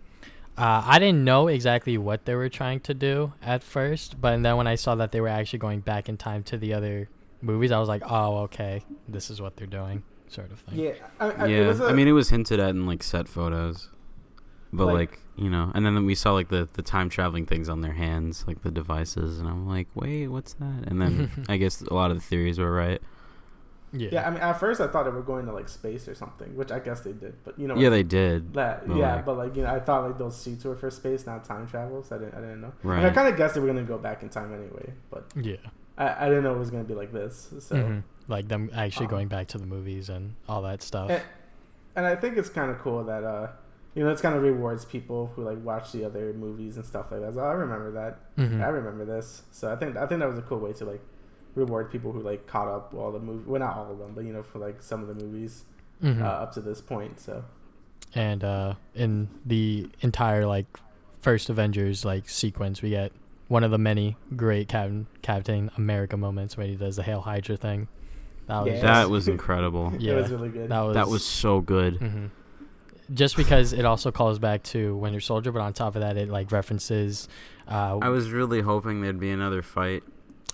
uh, 0.57 0.83
I 0.85 0.99
didn't 0.99 1.23
know 1.23 1.47
exactly 1.47 1.97
what 1.97 2.25
they 2.25 2.35
were 2.35 2.49
trying 2.49 2.81
to 2.81 2.93
do 2.93 3.33
at 3.41 3.63
first, 3.63 4.21
but 4.21 4.41
then 4.43 4.55
when 4.57 4.67
I 4.67 4.75
saw 4.75 4.95
that 4.95 5.11
they 5.11 5.21
were 5.21 5.27
actually 5.27 5.59
going 5.59 5.79
back 5.79 6.07
in 6.09 6.17
time 6.17 6.43
to 6.43 6.57
the 6.57 6.73
other 6.73 7.09
movies, 7.41 7.71
I 7.71 7.79
was 7.79 7.89
like, 7.89 8.03
oh, 8.05 8.39
okay, 8.43 8.83
this 9.07 9.29
is 9.31 9.41
what 9.41 9.55
they're 9.57 9.65
doing, 9.67 10.03
sort 10.27 10.51
of 10.51 10.59
thing. 10.59 10.77
Yeah, 10.79 10.93
I, 11.19 11.25
I, 11.31 11.45
it 11.47 11.49
yeah. 11.61 11.67
was 11.67 11.79
a- 11.79 11.85
I 11.85 11.93
mean, 11.93 12.07
it 12.07 12.11
was 12.11 12.29
hinted 12.29 12.59
at 12.59 12.71
in 12.71 12.85
like 12.85 13.01
set 13.01 13.27
photos, 13.27 13.89
but 14.71 14.85
Like- 14.87 14.93
like, 15.11 15.19
you 15.37 15.49
know, 15.49 15.71
and 15.73 15.85
then 15.85 16.05
we 16.05 16.13
saw 16.15 16.33
like 16.33 16.49
the 16.49 16.67
the 16.73 16.81
time 16.83 17.07
traveling 17.09 17.45
things 17.45 17.69
on 17.69 17.79
their 17.81 17.93
hands, 17.93 18.43
like 18.45 18.61
the 18.61 18.69
devices, 18.71 19.39
and 19.39 19.47
I'm 19.47 19.65
like, 19.67 19.87
wait, 19.95 20.27
what's 20.27 20.53
that? 20.55 20.83
And 20.85 21.01
then 21.01 21.45
I 21.49 21.55
guess 21.57 21.81
a 21.81 21.93
lot 21.93 22.11
of 22.11 22.17
the 22.17 22.21
theories 22.23 22.59
were 22.59 22.71
right. 22.71 23.01
Yeah. 23.91 24.09
yeah, 24.11 24.27
I 24.27 24.29
mean, 24.29 24.39
at 24.39 24.53
first 24.59 24.79
I 24.81 24.87
thought 24.87 25.03
they 25.03 25.09
were 25.11 25.21
going 25.23 25.45
to 25.47 25.51
like 25.53 25.67
space 25.67 26.07
or 26.07 26.13
something, 26.15 26.55
which 26.55 26.71
I 26.71 26.79
guess 26.79 27.01
they 27.01 27.11
did. 27.13 27.33
But 27.43 27.57
you 27.57 27.67
know, 27.67 27.75
Yeah, 27.75 27.89
they 27.89 28.03
did. 28.03 28.53
that 28.53 28.87
but, 28.87 28.97
yeah, 28.97 29.15
like- 29.15 29.25
but 29.25 29.37
like 29.37 29.55
you 29.55 29.63
know, 29.63 29.73
I 29.73 29.79
thought 29.79 30.03
like 30.07 30.17
those 30.19 30.35
suits 30.37 30.63
were 30.63 30.75
for 30.75 30.91
space, 30.91 31.25
not 31.25 31.43
time 31.43 31.65
travel. 31.67 32.03
So 32.03 32.15
I 32.15 32.19
didn't, 32.19 32.35
I 32.35 32.41
didn't 32.41 32.61
know. 32.61 32.73
And 32.83 33.05
I 33.05 33.09
kind 33.09 33.27
of 33.27 33.35
guessed 33.37 33.55
they 33.55 33.61
were 33.61 33.67
gonna 33.67 33.83
go 33.83 33.97
back 33.97 34.21
in 34.23 34.29
time 34.29 34.53
anyway, 34.53 34.93
but 35.09 35.25
Yeah. 35.35 35.55
I, 35.97 36.25
I 36.25 36.29
didn't 36.29 36.43
know 36.43 36.53
it 36.55 36.59
was 36.59 36.69
gonna 36.69 36.83
be 36.83 36.93
like 36.93 37.11
this. 37.11 37.53
So. 37.59 37.75
Mhm. 37.75 38.03
Like 38.27 38.47
them 38.47 38.69
actually 38.75 39.07
Um, 39.07 39.11
going 39.11 39.27
back 39.27 39.47
to 39.47 39.57
the 39.57 39.65
movies 39.65 40.09
and 40.09 40.35
all 40.47 40.61
that 40.61 40.83
stuff. 40.83 41.09
And, 41.09 41.23
and 41.95 42.05
I 42.05 42.15
think 42.15 42.37
it's 42.37 42.49
kind 42.49 42.69
of 42.69 42.77
cool 42.79 43.03
that 43.05 43.23
uh, 43.23 43.47
you 43.95 44.03
know, 44.03 44.11
it's 44.11 44.21
kind 44.21 44.35
of 44.35 44.43
rewards 44.43 44.85
people 44.85 45.31
who 45.35 45.41
like 45.43 45.57
watch 45.63 45.91
the 45.93 46.05
other 46.05 46.31
movies 46.33 46.77
and 46.77 46.85
stuff 46.85 47.07
like 47.11 47.21
that. 47.21 47.33
So 47.33 47.39
I 47.41 47.53
remember 47.53 47.91
that. 47.93 48.19
Mhm. 48.37 48.63
I 48.63 48.67
remember 48.67 49.03
this. 49.03 49.41
So 49.51 49.71
I 49.71 49.75
think 49.75 49.97
I 49.97 50.05
think 50.05 50.19
that 50.19 50.29
was 50.29 50.37
a 50.37 50.43
cool 50.43 50.59
way 50.59 50.73
to 50.73 50.85
like 50.85 51.01
reward 51.55 51.91
people 51.91 52.11
who 52.11 52.21
like 52.21 52.47
caught 52.47 52.67
up 52.67 52.93
all 52.95 53.11
the 53.11 53.19
movie. 53.19 53.43
Well, 53.49 53.59
not 53.59 53.75
all 53.77 53.91
of 53.91 53.97
them, 53.99 54.11
but 54.15 54.23
you 54.25 54.33
know, 54.33 54.43
for 54.43 54.59
like 54.59 54.81
some 54.81 55.01
of 55.01 55.07
the 55.07 55.15
movies 55.25 55.65
Mhm. 56.03 56.21
uh, 56.21 56.25
up 56.25 56.53
to 56.53 56.61
this 56.61 56.79
point. 56.81 57.19
So 57.19 57.43
and 58.15 58.43
uh, 58.43 58.75
in 58.95 59.29
the 59.45 59.89
entire 60.01 60.45
like 60.47 60.65
first 61.21 61.49
Avengers 61.49 62.05
like 62.05 62.29
sequence, 62.29 62.81
we 62.81 62.89
get 62.91 63.11
one 63.47 63.63
of 63.63 63.71
the 63.71 63.77
many 63.77 64.15
great 64.35 64.67
Captain 64.67 65.07
Captain 65.21 65.69
America 65.77 66.15
moments 66.17 66.55
when 66.55 66.69
he 66.69 66.75
does 66.75 66.95
the 66.95 67.03
Hail 67.03 67.21
Hydra 67.21 67.57
thing. 67.57 67.87
That 68.47 68.63
was 68.63 68.73
Yeah. 68.73 68.81
That 68.81 69.09
was 69.09 69.27
incredible. 69.27 69.93
Yeah. 69.99 70.13
it 70.13 70.15
was 70.21 70.31
really 70.31 70.49
good. 70.49 70.69
that 70.69 70.79
was 70.81 70.93
That 70.95 71.07
was 71.09 71.25
so 71.25 71.59
good. 71.61 71.97
hmm 71.97 72.25
Just 73.13 73.35
because 73.35 73.73
it 73.73 73.85
also 73.85 74.11
calls 74.11 74.37
back 74.39 74.61
to 74.63 74.95
Winter 74.95 75.19
Soldier, 75.19 75.51
but 75.51 75.61
on 75.61 75.73
top 75.73 75.95
of 75.95 76.01
that, 76.01 76.15
it 76.15 76.29
like 76.29 76.51
references. 76.51 77.27
Uh, 77.67 77.97
I 78.01 78.09
was 78.09 78.31
really 78.31 78.61
hoping 78.61 79.01
there'd 79.01 79.19
be 79.19 79.31
another 79.31 79.61
fight, 79.63 80.03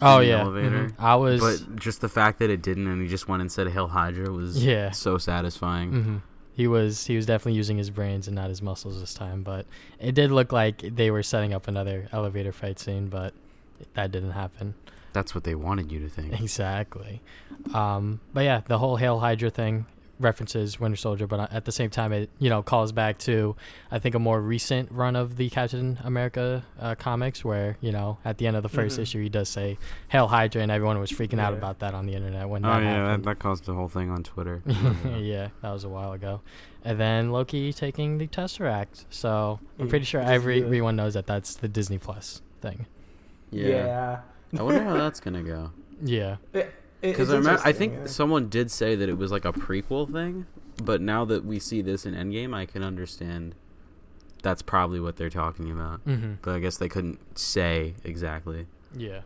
oh 0.02 0.20
in 0.20 0.22
the 0.26 0.28
yeah, 0.32 0.42
elevator, 0.42 0.86
mhm. 0.88 0.94
I 1.00 1.16
was. 1.16 1.42
but 1.42 1.76
just 1.78 2.02
the 2.02 2.10
fact 2.10 2.40
that 2.40 2.50
it 2.50 2.62
didn't 2.62 2.88
and 2.88 3.02
he 3.02 3.08
just 3.08 3.28
went 3.28 3.42
and 3.42 3.52
said 3.52 3.68
Hail 3.70 3.88
Hydra 3.88 4.32
was 4.32 4.64
Yeah. 4.64 4.92
so 4.92 5.18
satisfying. 5.18 5.90
hmm 5.92 6.18
He 6.54 6.68
was 6.68 7.06
he 7.06 7.16
was 7.16 7.26
definitely 7.26 7.54
using 7.58 7.78
his 7.78 7.90
brains 7.90 8.28
and 8.28 8.36
not 8.36 8.50
his 8.50 8.62
muscles 8.62 9.00
this 9.00 9.14
time, 9.14 9.44
but 9.44 9.66
it 10.00 10.14
did 10.16 10.32
look 10.32 10.52
like 10.52 10.80
they 10.96 11.12
were 11.12 11.24
setting 11.24 11.54
up 11.54 11.68
another 11.68 12.08
elevator 12.12 12.52
fight 12.52 12.80
scene, 12.80 13.08
but 13.08 13.34
that 13.94 14.12
didn't 14.12 14.32
happen. 14.32 14.74
That's 15.14 15.34
what 15.34 15.44
they 15.46 15.56
wanted 15.56 15.92
you 15.92 16.00
to 16.02 16.10
think. 16.10 16.40
Exactly. 16.42 17.22
Um, 17.74 18.20
but 18.34 18.42
yeah, 18.44 18.62
the 18.68 18.78
whole 18.78 18.98
Hail 18.98 19.20
Hydra 19.20 19.50
thing 19.50 19.86
references 20.20 20.80
Winter 20.80 20.96
Soldier, 20.96 21.28
but 21.28 21.52
at 21.52 21.66
the 21.66 21.72
same 21.72 21.90
time, 21.90 22.14
it 22.14 22.30
you 22.40 22.50
know 22.50 22.62
calls 22.64 22.92
back 22.92 23.18
to 23.20 23.56
I 23.92 24.00
think 24.00 24.16
a 24.16 24.20
more 24.20 24.42
recent 24.42 24.92
run 24.92 25.16
of 25.16 25.38
the 25.38 25.50
Captain 25.50 26.00
America 26.04 26.64
uh, 26.80 26.96
comics, 26.96 27.44
where 27.44 27.78
you 27.82 27.92
know 27.92 28.18
at 28.24 28.38
the 28.38 28.48
end 28.48 28.56
of 28.56 28.64
the 28.64 28.70
1st 28.70 28.98
Mhm. 28.98 29.02
issue 29.02 29.22
he 29.24 29.30
does 29.30 29.50
say 29.50 29.78
Hail 30.10 30.28
Hydra, 30.28 30.62
and 30.62 30.72
everyone 30.72 31.00
was 31.00 31.12
freaking 31.12 31.40
out 31.40 31.54
about 31.54 31.80
that 31.80 31.94
on 31.94 32.06
the 32.06 32.14
internet 32.14 32.48
when 32.50 32.64
Oh 32.66 32.70
that 32.70 32.84
yeah, 32.84 32.94
that, 32.94 33.06
happened. 33.08 33.24
that 33.26 33.40
caused 33.40 33.66
the 33.66 33.74
whole 33.74 33.88
thing 33.90 34.10
on 34.10 34.24
Twitter. 34.24 34.62
yeah, 35.18 35.50
that 35.62 35.72
was 35.72 35.84
a 35.84 35.90
while 35.90 36.14
ago. 36.14 36.42
And 36.84 37.00
then 37.00 37.32
Loki 37.32 37.74
taking 37.74 38.20
the 38.20 38.28
Tesseract. 38.28 39.06
So 39.10 39.60
I'm 39.80 39.86
He 39.88 39.90
pretty 39.90 40.06
sure 40.06 40.22
every, 40.22 40.56
did 40.60 40.66
everyone 40.66 40.96
knows 40.96 41.16
that 41.16 41.26
that's 41.26 41.56
the 41.56 41.68
Disney 41.68 41.98
Plus 41.98 42.42
thing. 42.62 42.86
yeah. 43.52 44.20
I 44.58 44.62
wonder 44.62 44.84
how 44.84 44.94
that's 44.98 45.20
gonna 45.20 45.44
go. 45.44 45.72
Yeah. 46.02 46.38
It- 47.02 47.10
it- 47.10 47.12
Because 47.12 47.30
I, 47.32 47.38
remember, 47.38 47.62
I 47.66 47.72
think 47.74 47.94
yeah. 47.94 48.06
someone 48.08 48.50
did 48.50 48.72
say 48.72 48.96
that 48.96 49.08
it 49.10 49.18
was 49.18 49.32
like 49.32 49.46
a 49.46 49.54
prequel 49.54 50.12
thing, 50.12 50.46
but 50.84 51.02
now 51.02 51.26
that 51.26 51.46
we 51.46 51.60
see 51.60 51.82
this 51.82 52.06
in 52.06 52.14
Endgame, 52.14 52.54
I 52.56 52.66
can 52.66 52.84
understand 52.84 53.56
that's 54.42 54.62
probably 54.62 55.00
what 55.00 55.16
they're 55.18 55.30
talking 55.30 55.72
about. 55.72 56.02
hmm 56.02 56.34
But 56.42 56.56
I 56.56 56.60
guess 56.60 56.78
they 56.78 56.90
couldn't 56.90 57.20
say 57.38 57.96
exactly. 58.04 58.68
Yeah. 58.96 59.22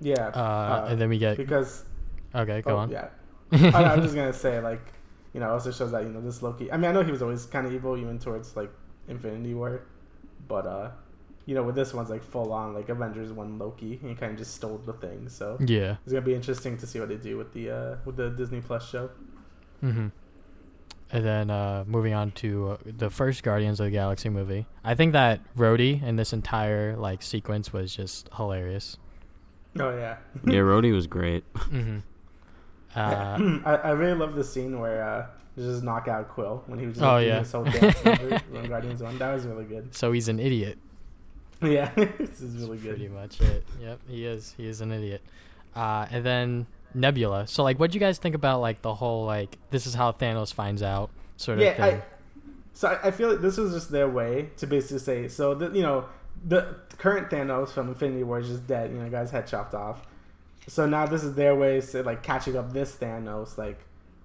yeah. 0.00 0.28
Uh, 0.28 0.86
and 0.90 1.00
then 1.00 1.08
we 1.08 1.18
get. 1.18 1.36
because 1.36 1.84
Okay, 2.34 2.62
go 2.62 2.72
oh, 2.72 2.76
on. 2.78 2.90
yeah. 2.90 3.08
I, 3.52 3.68
I 3.84 3.96
was 3.96 4.04
just 4.04 4.14
gonna 4.14 4.32
say 4.32 4.60
like, 4.60 4.80
you 5.34 5.40
know, 5.40 5.50
also 5.50 5.70
shows 5.70 5.90
that 5.92 6.02
you 6.04 6.08
know 6.10 6.20
this 6.20 6.42
Loki. 6.42 6.70
I 6.72 6.76
mean, 6.76 6.90
I 6.90 6.92
know 6.92 7.02
he 7.02 7.10
was 7.12 7.22
always 7.22 7.44
kind 7.46 7.66
of 7.66 7.72
evil 7.72 7.96
even 7.98 8.18
towards 8.18 8.56
like 8.56 8.70
Infinity 9.08 9.52
War, 9.54 9.82
but 10.48 10.66
uh, 10.66 10.90
you 11.46 11.54
know, 11.54 11.62
with 11.62 11.74
this 11.74 11.92
one's 11.92 12.10
like 12.10 12.22
full 12.22 12.52
on 12.52 12.74
like 12.74 12.88
Avengers 12.88 13.32
one 13.32 13.58
Loki, 13.58 13.98
and 14.00 14.10
he 14.10 14.14
kind 14.14 14.32
of 14.32 14.38
just 14.38 14.54
stole 14.54 14.78
the 14.78 14.92
thing. 14.92 15.28
So 15.28 15.56
Yeah. 15.60 15.96
it's 16.04 16.12
gonna 16.12 16.24
be 16.24 16.34
interesting 16.34 16.76
to 16.78 16.86
see 16.86 17.00
what 17.00 17.08
they 17.08 17.16
do 17.16 17.36
with 17.36 17.52
the 17.52 17.70
uh 17.70 17.96
with 18.04 18.16
the 18.16 18.30
Disney 18.30 18.60
Plus 18.60 18.88
show. 18.88 19.10
hmm 19.80 20.08
And 21.10 21.24
then 21.24 21.50
uh, 21.50 21.84
moving 21.86 22.14
on 22.14 22.30
to 22.42 22.70
uh, 22.70 22.76
the 22.86 23.10
first 23.10 23.42
Guardians 23.42 23.80
of 23.80 23.84
the 23.86 23.90
Galaxy 23.90 24.28
movie. 24.30 24.66
I 24.84 24.94
think 24.94 25.12
that 25.12 25.40
Rhodey 25.56 26.02
in 26.02 26.16
this 26.16 26.32
entire 26.32 26.96
like 26.96 27.22
sequence 27.22 27.72
was 27.72 27.94
just 27.94 28.28
hilarious. 28.36 28.96
Oh 29.78 29.90
yeah. 29.90 30.16
yeah, 30.46 30.60
Rhodey 30.70 30.92
was 30.94 31.06
great. 31.06 31.44
Mm-hmm. 31.54 31.98
Uh, 32.94 33.58
I, 33.64 33.74
I 33.76 33.90
really 33.90 34.14
love 34.18 34.34
the 34.34 34.44
scene 34.44 34.78
where 34.80 35.02
uh 35.02 35.26
they 35.56 35.64
just 35.64 35.82
knock 35.82 36.08
out 36.08 36.28
Quill 36.30 36.62
when 36.66 36.78
he 36.78 36.86
was 36.86 36.94
just 36.96 37.04
Oh, 37.04 37.14
like, 37.14 37.24
doing 37.24 37.34
yeah. 37.34 37.38
his 37.40 37.52
whole 37.52 37.64
dance 37.64 38.04
number 38.52 38.68
Guardians 38.68 39.02
one. 39.02 39.18
That 39.18 39.34
was 39.34 39.44
really 39.46 39.64
good. 39.66 39.94
so 39.94 40.12
he's 40.12 40.28
an 40.28 40.38
idiot. 40.40 40.78
Yeah, 41.70 41.90
this 41.96 42.40
is 42.40 42.56
really 42.56 42.76
That's 42.78 42.88
pretty 42.88 43.08
much 43.08 43.40
it. 43.40 43.64
Yep, 43.80 44.00
he 44.08 44.26
is. 44.26 44.54
He 44.56 44.66
is 44.66 44.80
an 44.80 44.90
idiot. 44.90 45.22
Uh, 45.76 46.06
and 46.10 46.24
then 46.24 46.66
Nebula. 46.94 47.46
So 47.46 47.62
like, 47.62 47.78
what 47.78 47.90
do 47.90 47.94
you 47.94 48.00
guys 48.00 48.18
think 48.18 48.34
about 48.34 48.60
like 48.60 48.82
the 48.82 48.94
whole 48.94 49.24
like 49.24 49.58
this 49.70 49.86
is 49.86 49.94
how 49.94 50.12
Thanos 50.12 50.52
finds 50.52 50.82
out 50.82 51.10
sort 51.36 51.60
of 51.60 51.76
thing? 51.76 51.82
I, 51.82 52.02
so 52.74 52.88
I, 52.88 53.08
I 53.08 53.10
feel 53.10 53.30
like 53.30 53.40
this 53.40 53.56
was 53.58 53.72
just 53.72 53.90
their 53.90 54.08
way 54.08 54.50
to 54.56 54.66
basically 54.66 54.98
say 54.98 55.28
so 55.28 55.54
that 55.54 55.74
you 55.74 55.82
know 55.82 56.06
the 56.44 56.76
current 56.98 57.30
Thanos 57.30 57.70
from 57.70 57.88
Infinity 57.88 58.24
War 58.24 58.40
is 58.40 58.48
just 58.48 58.66
dead. 58.66 58.90
You 58.90 58.98
know, 58.98 59.08
guy's 59.08 59.30
head 59.30 59.46
chopped 59.46 59.74
off. 59.74 60.06
So 60.66 60.86
now 60.86 61.06
this 61.06 61.24
is 61.24 61.34
their 61.34 61.54
way 61.54 61.80
to 61.80 62.02
like 62.02 62.22
catching 62.22 62.56
up 62.56 62.72
this 62.72 62.96
Thanos 62.96 63.58
like 63.58 63.78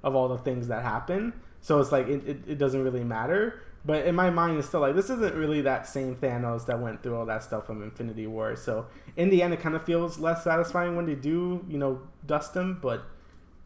of 0.03 0.15
all 0.15 0.27
the 0.27 0.38
things 0.38 0.67
that 0.67 0.83
happen. 0.83 1.33
So 1.61 1.79
it's 1.79 1.91
like 1.91 2.07
it, 2.07 2.27
it, 2.27 2.38
it 2.47 2.57
doesn't 2.57 2.83
really 2.83 3.03
matter. 3.03 3.61
But 3.86 4.05
in 4.05 4.15
my 4.15 4.30
mind, 4.30 4.57
it's 4.57 4.67
still 4.67 4.82
like 4.82 4.95
this 4.95 5.09
isn't 5.09 5.34
really 5.36 5.61
that 5.61 5.88
same 5.88 6.15
Thanos 6.15 6.65
that 6.65 6.80
went 6.80 7.01
through 7.03 7.15
all 7.15 7.25
that 7.28 7.43
stuff 7.43 7.65
from 7.65 7.82
Infinity 7.82 8.28
War. 8.28 8.55
So 8.55 8.88
in 9.15 9.30
the 9.30 9.41
end, 9.41 9.53
it 9.53 9.61
kind 9.61 9.75
of 9.75 9.84
feels 9.84 10.19
less 10.19 10.43
satisfying 10.43 10.95
when 10.95 11.05
they 11.05 11.15
do, 11.15 11.63
you 11.69 11.78
know, 11.78 12.01
dust 12.25 12.53
him. 12.53 12.80
But 12.82 13.05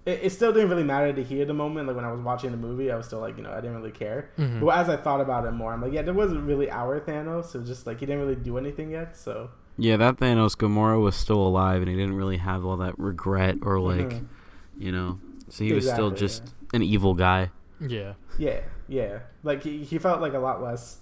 it, 0.05 0.19
it 0.23 0.29
still 0.31 0.51
didn't 0.53 0.69
really 0.69 0.83
matter 0.83 1.11
to 1.13 1.23
hear 1.23 1.45
the 1.45 1.53
moment. 1.53 1.87
Like 1.87 1.95
when 1.95 2.05
I 2.05 2.11
was 2.11 2.21
watching 2.21 2.51
the 2.51 2.57
movie, 2.57 2.91
I 2.91 2.95
was 2.97 3.07
still 3.07 3.19
like, 3.19 3.35
you 3.37 3.43
know, 3.43 3.51
I 3.51 3.61
didn't 3.61 3.75
really 3.77 3.91
care. 3.91 4.29
Mhm. 4.37 4.59
But 4.59 4.67
as 4.77 4.89
I 4.89 4.95
thought 4.97 5.21
about 5.21 5.45
it 5.45 5.51
more, 5.51 5.73
I'm 5.73 5.81
like, 5.81 5.93
yeah, 5.93 6.01
there 6.03 6.13
wasn't 6.13 6.43
really 6.43 6.69
our 6.69 6.99
Thanos. 6.99 7.55
It 7.55 7.59
was 7.59 7.67
just 7.67 7.87
like 7.87 7.99
he 7.99 8.05
didn't 8.05 8.21
really 8.21 8.35
do 8.35 8.57
anything 8.57 8.91
yet. 8.91 9.17
So 9.17 9.49
Yeah, 9.77 9.97
that 9.97 10.17
Thanos 10.17 10.55
Gamora 10.55 11.01
was 11.01 11.15
still 11.15 11.41
alive, 11.41 11.81
and 11.81 11.89
he 11.89 11.95
didn't 11.95 12.15
really 12.15 12.37
have 12.37 12.63
all 12.65 12.77
that 12.77 12.93
regret 12.99 13.55
or 13.63 13.79
like, 13.79 14.09
Mhm. 14.09 14.25
you 14.77 14.91
know. 14.91 15.19
So 15.49 15.63
he 15.63 15.73
was 15.73 15.85
still 15.89 16.09
Exactly, 16.09 16.19
just 16.27 16.53
an 16.73 16.83
evil 16.83 17.13
guy. 17.15 17.49
Yeah. 17.81 18.13
yeah, 18.37 18.61
yeah, 18.87 19.19
like 19.43 19.63
he, 19.63 19.83
he 19.83 19.97
felt 19.97 20.21
like 20.21 20.33
a 20.33 20.39
lot 20.39 20.61
less 20.61 20.99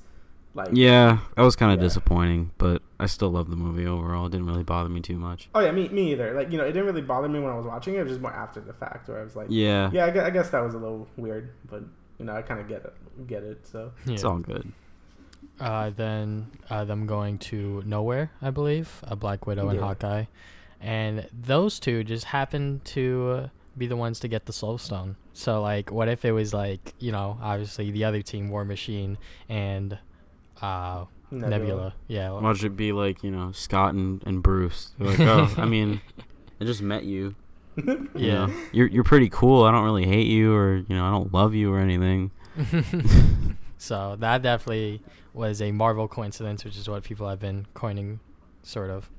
like 0.55 0.69
Yeah, 0.71 1.19
that 1.35 1.43
was 1.43 1.55
kind 1.55 1.71
of 1.71 1.79
Yeah. 1.79 1.85
disappointing, 1.87 2.51
but 2.57 2.81
I 2.99 3.05
still 3.05 3.29
love 3.29 3.49
the 3.49 3.55
movie 3.55 3.85
overall. 3.85 4.25
It 4.25 4.31
didn't 4.31 4.47
really 4.47 4.63
bother 4.63 4.89
me 4.89 4.99
too 5.01 5.17
much. 5.17 5.47
Oh 5.53 5.59
yeah, 5.59 5.71
me 5.71 5.89
me 5.89 6.11
either. 6.11 6.33
Like 6.33 6.51
you 6.51 6.57
know, 6.57 6.63
it 6.63 6.71
didn't 6.73 6.85
really 6.85 7.01
bother 7.03 7.29
me 7.29 7.39
when 7.39 7.51
I 7.51 7.55
was 7.55 7.65
watching 7.67 7.93
it. 7.93 7.99
It 7.99 8.03
was 8.03 8.11
just 8.13 8.21
more 8.21 8.33
after 8.33 8.59
the 8.59 8.73
fact 8.73 9.07
where 9.09 9.19
I 9.19 9.23
was 9.23 9.35
like, 9.35 9.47
Yeah, 9.49 9.89
yeah, 9.93 10.05
I 10.05 10.09
guess, 10.11 10.23
I 10.25 10.29
guess 10.31 10.49
that 10.49 10.63
was 10.63 10.73
a 10.73 10.77
little 10.79 11.07
weird, 11.17 11.51
but 11.69 11.83
you 12.17 12.25
know, 12.25 12.35
I 12.35 12.41
kind 12.41 12.59
of 12.59 12.67
get 12.67 12.83
it, 12.83 13.27
get 13.27 13.43
it. 13.43 13.65
So 13.67 13.91
it's 14.07 14.23
all 14.23 14.39
good. 14.39 14.71
Uh, 15.59 15.89
then 15.91 16.47
uh, 16.69 16.85
them 16.85 17.05
going 17.05 17.37
to 17.37 17.83
nowhere, 17.85 18.31
I 18.41 18.49
believe, 18.49 19.01
a 19.03 19.15
Black 19.15 19.45
Widow 19.45 19.67
and 19.69 19.79
Hawkeye, 19.79 20.25
and 20.81 21.27
those 21.33 21.79
two 21.79 22.03
just 22.05 22.25
happened 22.25 22.83
to 22.85 23.31
uh, 23.31 23.47
be 23.79 23.87
the 23.87 23.95
ones 23.95 24.19
to 24.19 24.27
get 24.27 24.45
the 24.45 24.53
Soul 24.53 24.77
Stone. 24.77 25.15
So 25.33 25.61
like, 25.61 25.91
what 25.91 26.07
if 26.09 26.25
it 26.25 26.31
was 26.33 26.53
like 26.53 26.93
you 26.99 27.11
know, 27.11 27.37
obviously 27.41 27.89
the 27.91 28.03
other 28.05 28.21
team, 28.21 28.49
War 28.49 28.63
Machine 28.65 29.17
and 29.47 29.97
uh, 30.61 31.05
Nebula. 31.31 31.93
Yeah. 32.07 32.31
Watch 32.31 32.63
it 32.63 32.75
be 32.75 32.91
like 32.91 33.23
you 33.23 33.31
know 33.31 33.51
Scott 33.51 33.93
and, 33.93 34.21
and 34.25 34.43
Bruce. 34.43 34.91
They're 34.99 35.07
like, 35.09 35.19
oh, 35.21 35.53
I 35.57 35.65
mean, 35.75 36.01
I 36.61 36.65
just 36.65 36.81
met 36.81 37.03
you. 37.05 37.35
you 37.77 38.09
Yeah. 38.15 38.47
know, 38.47 38.53
you're 38.71 38.87
you're 38.87 39.03
pretty 39.03 39.29
cool. 39.29 39.63
I 39.63 39.71
don't 39.71 39.83
really 39.85 40.05
hate 40.05 40.27
you, 40.27 40.53
or 40.53 40.77
you 40.77 40.95
know, 40.95 41.05
I 41.05 41.11
don't 41.11 41.33
love 41.33 41.53
you 41.55 41.71
or 41.73 41.79
anything. 41.79 42.31
so 43.77 44.15
that 44.19 44.41
definitely 44.41 45.01
was 45.33 45.61
a 45.61 45.71
Marvel 45.71 46.07
coincidence, 46.07 46.65
which 46.65 46.77
is 46.77 46.89
what 46.89 47.03
people 47.03 47.29
have 47.29 47.39
been 47.39 47.65
coining, 47.73 48.19
sort 48.63 48.89
of. 48.89 49.09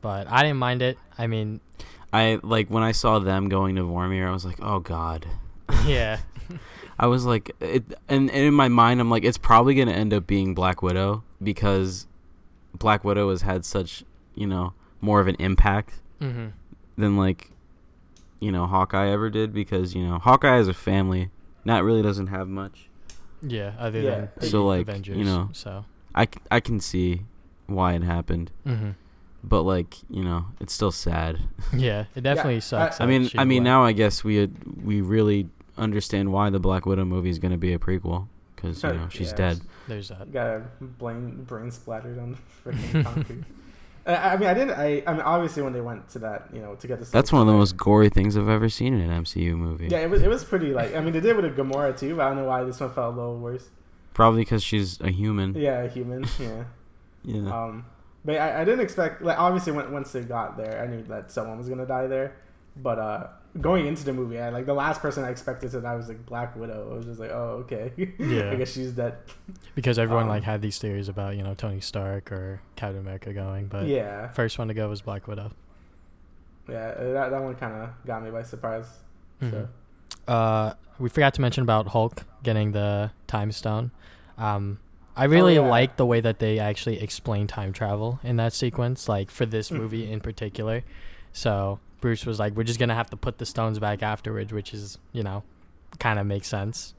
But 0.00 0.26
I 0.30 0.42
didn't 0.42 0.58
mind 0.58 0.82
it. 0.82 0.98
I 1.16 1.26
mean, 1.26 1.60
I 2.14 2.38
like 2.42 2.68
when 2.68 2.82
I 2.82 2.92
saw 2.92 3.18
them 3.18 3.48
going 3.48 3.74
to 3.76 3.82
Vormir, 3.82 4.26
I 4.28 4.30
was 4.32 4.44
like, 4.44 4.58
oh 4.62 4.78
god. 4.78 5.26
yeah, 5.86 6.20
I 6.98 7.06
was 7.06 7.24
like, 7.24 7.50
it, 7.60 7.82
and, 8.08 8.30
and 8.30 8.44
in 8.46 8.54
my 8.54 8.68
mind, 8.68 9.00
I'm 9.00 9.10
like, 9.10 9.24
it's 9.24 9.38
probably 9.38 9.74
gonna 9.74 9.92
end 9.92 10.12
up 10.14 10.26
being 10.26 10.54
Black 10.54 10.82
Widow 10.82 11.24
because 11.42 12.06
Black 12.78 13.02
Widow 13.04 13.30
has 13.30 13.42
had 13.42 13.64
such, 13.64 14.04
you 14.34 14.46
know, 14.46 14.74
more 15.00 15.20
of 15.20 15.26
an 15.28 15.36
impact 15.38 15.94
hmm 16.20 16.48
than 16.96 17.16
like, 17.16 17.50
you 18.40 18.52
know, 18.52 18.66
Hawkeye 18.66 19.08
ever 19.08 19.28
did 19.30 19.52
because 19.52 19.94
you 19.94 20.06
know 20.06 20.18
Hawkeye 20.18 20.56
as 20.56 20.68
a 20.68 20.74
family, 20.74 21.30
not 21.64 21.82
really 21.82 22.02
doesn't 22.02 22.28
have 22.28 22.46
much. 22.48 22.88
yeah. 23.42 23.72
Other 23.78 24.00
Yeah. 24.02 24.10
than 24.16 24.30
the 24.38 24.46
So, 24.46 24.64
like, 24.66 24.86
you 25.08 25.24
know, 25.24 25.48
so. 25.52 25.84
I, 26.14 26.28
I 26.50 26.60
can 26.60 26.78
see 26.78 27.22
why 27.66 27.94
it 27.94 28.02
happened, 28.04 28.52
hmm 28.64 28.90
but 29.48 29.62
like, 29.62 29.96
you 30.10 30.24
know, 30.24 30.46
it's 30.60 30.72
still 30.72 30.92
sad. 30.92 31.38
Yeah, 31.76 32.04
it 32.14 32.22
definitely 32.22 32.60
sucks. 32.60 33.00
I 33.00 33.06
that 33.06 33.10
mean, 33.10 33.30
I 33.36 33.44
mean, 33.44 33.58
went. 33.58 33.64
now 33.64 33.84
I 33.84 33.92
guess 33.92 34.22
we 34.24 34.36
had, 34.36 34.52
we 34.84 35.00
really 35.00 35.48
understand 35.76 36.32
why 36.32 36.50
the 36.50 36.60
Black 36.60 36.86
Widow 36.86 37.04
movie 37.04 37.30
is 37.30 37.38
gonna 37.38 37.58
be 37.58 37.72
a 37.72 37.78
prequel 37.78 38.28
because 38.54 38.82
you 38.82 38.90
know 38.92 39.08
she's 39.10 39.30
Yeah. 39.30 39.36
dead. 39.36 39.60
there's 39.88 40.08
that. 40.08 40.32
got 40.32 40.46
a 40.46 40.62
brain 40.80 41.44
brain 41.44 41.70
splattered 41.70 42.18
on 42.18 42.32
the 42.32 42.38
freaking 42.70 43.04
concrete. 43.04 43.44
I, 44.06 44.34
I 44.34 44.36
mean, 44.36 44.48
I 44.48 44.54
didn't. 44.54 44.78
I, 44.78 45.02
I 45.06 45.12
mean, 45.12 45.22
obviously, 45.22 45.62
when 45.62 45.72
they 45.72 45.80
went 45.80 46.08
to 46.10 46.18
that, 46.20 46.48
you 46.52 46.60
know, 46.60 46.74
to 46.74 46.86
get 46.86 47.00
the. 47.00 47.06
That's 47.06 47.32
one 47.32 47.40
of 47.40 47.46
the 47.46 47.54
most 47.54 47.76
gory 47.76 48.10
things 48.10 48.36
I've 48.36 48.48
ever 48.50 48.68
seen 48.68 48.92
in 48.94 49.10
an 49.10 49.24
MCU 49.24 49.56
movie. 49.56 49.88
Yeah, 49.90 50.00
it 50.00 50.10
was. 50.10 50.22
It 50.22 50.28
was 50.28 50.44
pretty 50.44 50.72
like. 50.74 50.94
I 50.94 51.00
mean, 51.00 51.12
they 51.14 51.20
did 51.20 51.34
with 51.36 51.46
a 51.46 51.50
Gamora 51.50 51.98
too, 51.98 52.14
but 52.16 52.24
I 52.26 52.28
don't 52.28 52.36
know 52.38 52.44
why 52.44 52.62
this 52.64 52.78
one 52.80 52.92
felt 52.92 53.14
a 53.14 53.16
little 53.16 53.38
worse. 53.38 53.68
Probably 54.12 54.42
because 54.42 54.62
she's 54.62 55.00
a 55.00 55.10
human. 55.10 55.54
Yeah, 55.54 55.82
a 55.82 55.88
human. 55.88 56.24
Yeah. 56.38 56.64
Yeah. 57.26 57.50
Um, 57.50 57.86
but 58.24 58.36
I, 58.36 58.62
I 58.62 58.64
didn't 58.64 58.80
expect. 58.80 59.22
Like, 59.22 59.38
obviously, 59.38 59.72
when, 59.72 59.92
once 59.92 60.12
they 60.12 60.22
got 60.22 60.56
there, 60.56 60.82
I 60.82 60.86
knew 60.86 61.02
that 61.04 61.30
someone 61.30 61.58
was 61.58 61.68
gonna 61.68 61.86
die 61.86 62.06
there. 62.06 62.36
But 62.76 62.98
uh, 62.98 63.26
going 63.60 63.86
into 63.86 64.04
the 64.04 64.12
movie, 64.12 64.40
I 64.40 64.48
like 64.48 64.66
the 64.66 64.74
last 64.74 65.00
person 65.00 65.24
I 65.24 65.30
expected 65.30 65.70
to 65.70 65.80
die 65.80 65.94
was 65.94 66.08
like 66.08 66.26
Black 66.26 66.56
Widow. 66.56 66.90
I 66.90 66.96
was 66.96 67.04
just 67.06 67.20
like, 67.20 67.30
oh, 67.30 67.64
okay. 67.64 67.92
Yeah. 68.18 68.50
I 68.50 68.56
guess 68.56 68.72
she's 68.72 68.90
dead. 68.92 69.16
Because 69.76 69.96
everyone 69.98 70.24
Um, 70.24 70.30
like 70.30 70.42
had 70.42 70.60
these 70.60 70.78
theories 70.78 71.08
about 71.08 71.36
you 71.36 71.42
know 71.44 71.54
Tony 71.54 71.80
Stark 71.80 72.32
or 72.32 72.60
Captain 72.74 72.98
America 73.00 73.32
going, 73.32 73.68
but 73.68 73.86
yeah. 73.86 74.28
first 74.30 74.58
one 74.58 74.66
to 74.68 74.74
go 74.74 74.88
was 74.88 75.02
Black 75.02 75.28
Widow. 75.28 75.52
Yeah. 76.68 76.94
That 76.94 77.30
that 77.30 77.42
one 77.42 77.54
kind 77.54 77.74
of 77.74 77.90
got 78.06 78.22
me 78.24 78.30
by 78.30 78.42
surprise. 78.42 78.86
So. 79.40 79.46
Mhm. 79.46 79.68
Uh, 80.26 80.74
we 80.98 81.08
forgot 81.08 81.34
to 81.34 81.40
mention 81.40 81.62
about 81.62 81.88
Hulk 81.88 82.22
getting 82.42 82.72
the 82.72 83.10
time 83.26 83.52
stone. 83.52 83.90
Um, 84.38 84.78
I 85.16 85.24
really 85.24 85.58
Oh, 85.58 85.64
yeah. 85.64 85.70
like 85.70 85.96
the 85.96 86.06
way 86.06 86.20
that 86.20 86.38
they 86.40 86.58
actually 86.58 87.00
explain 87.00 87.46
time 87.46 87.72
travel 87.72 88.18
in 88.24 88.36
that 88.36 88.52
sequence, 88.52 89.08
like 89.08 89.30
for 89.30 89.46
this 89.46 89.70
movie 89.70 90.10
in 90.10 90.20
particular. 90.20 90.82
So 91.32 91.78
Bruce 92.00 92.26
was 92.26 92.38
like, 92.38 92.54
"We're 92.56 92.64
just 92.64 92.78
gonna 92.80 92.94
have 92.94 93.10
to 93.10 93.16
put 93.16 93.38
the 93.38 93.46
stones 93.46 93.78
back 93.78 94.02
afterwards," 94.02 94.52
which 94.52 94.74
is, 94.74 94.98
you 95.12 95.22
know, 95.22 95.42
kind 95.98 96.18
of 96.18 96.26
makes 96.26 96.48
sense. 96.48 96.94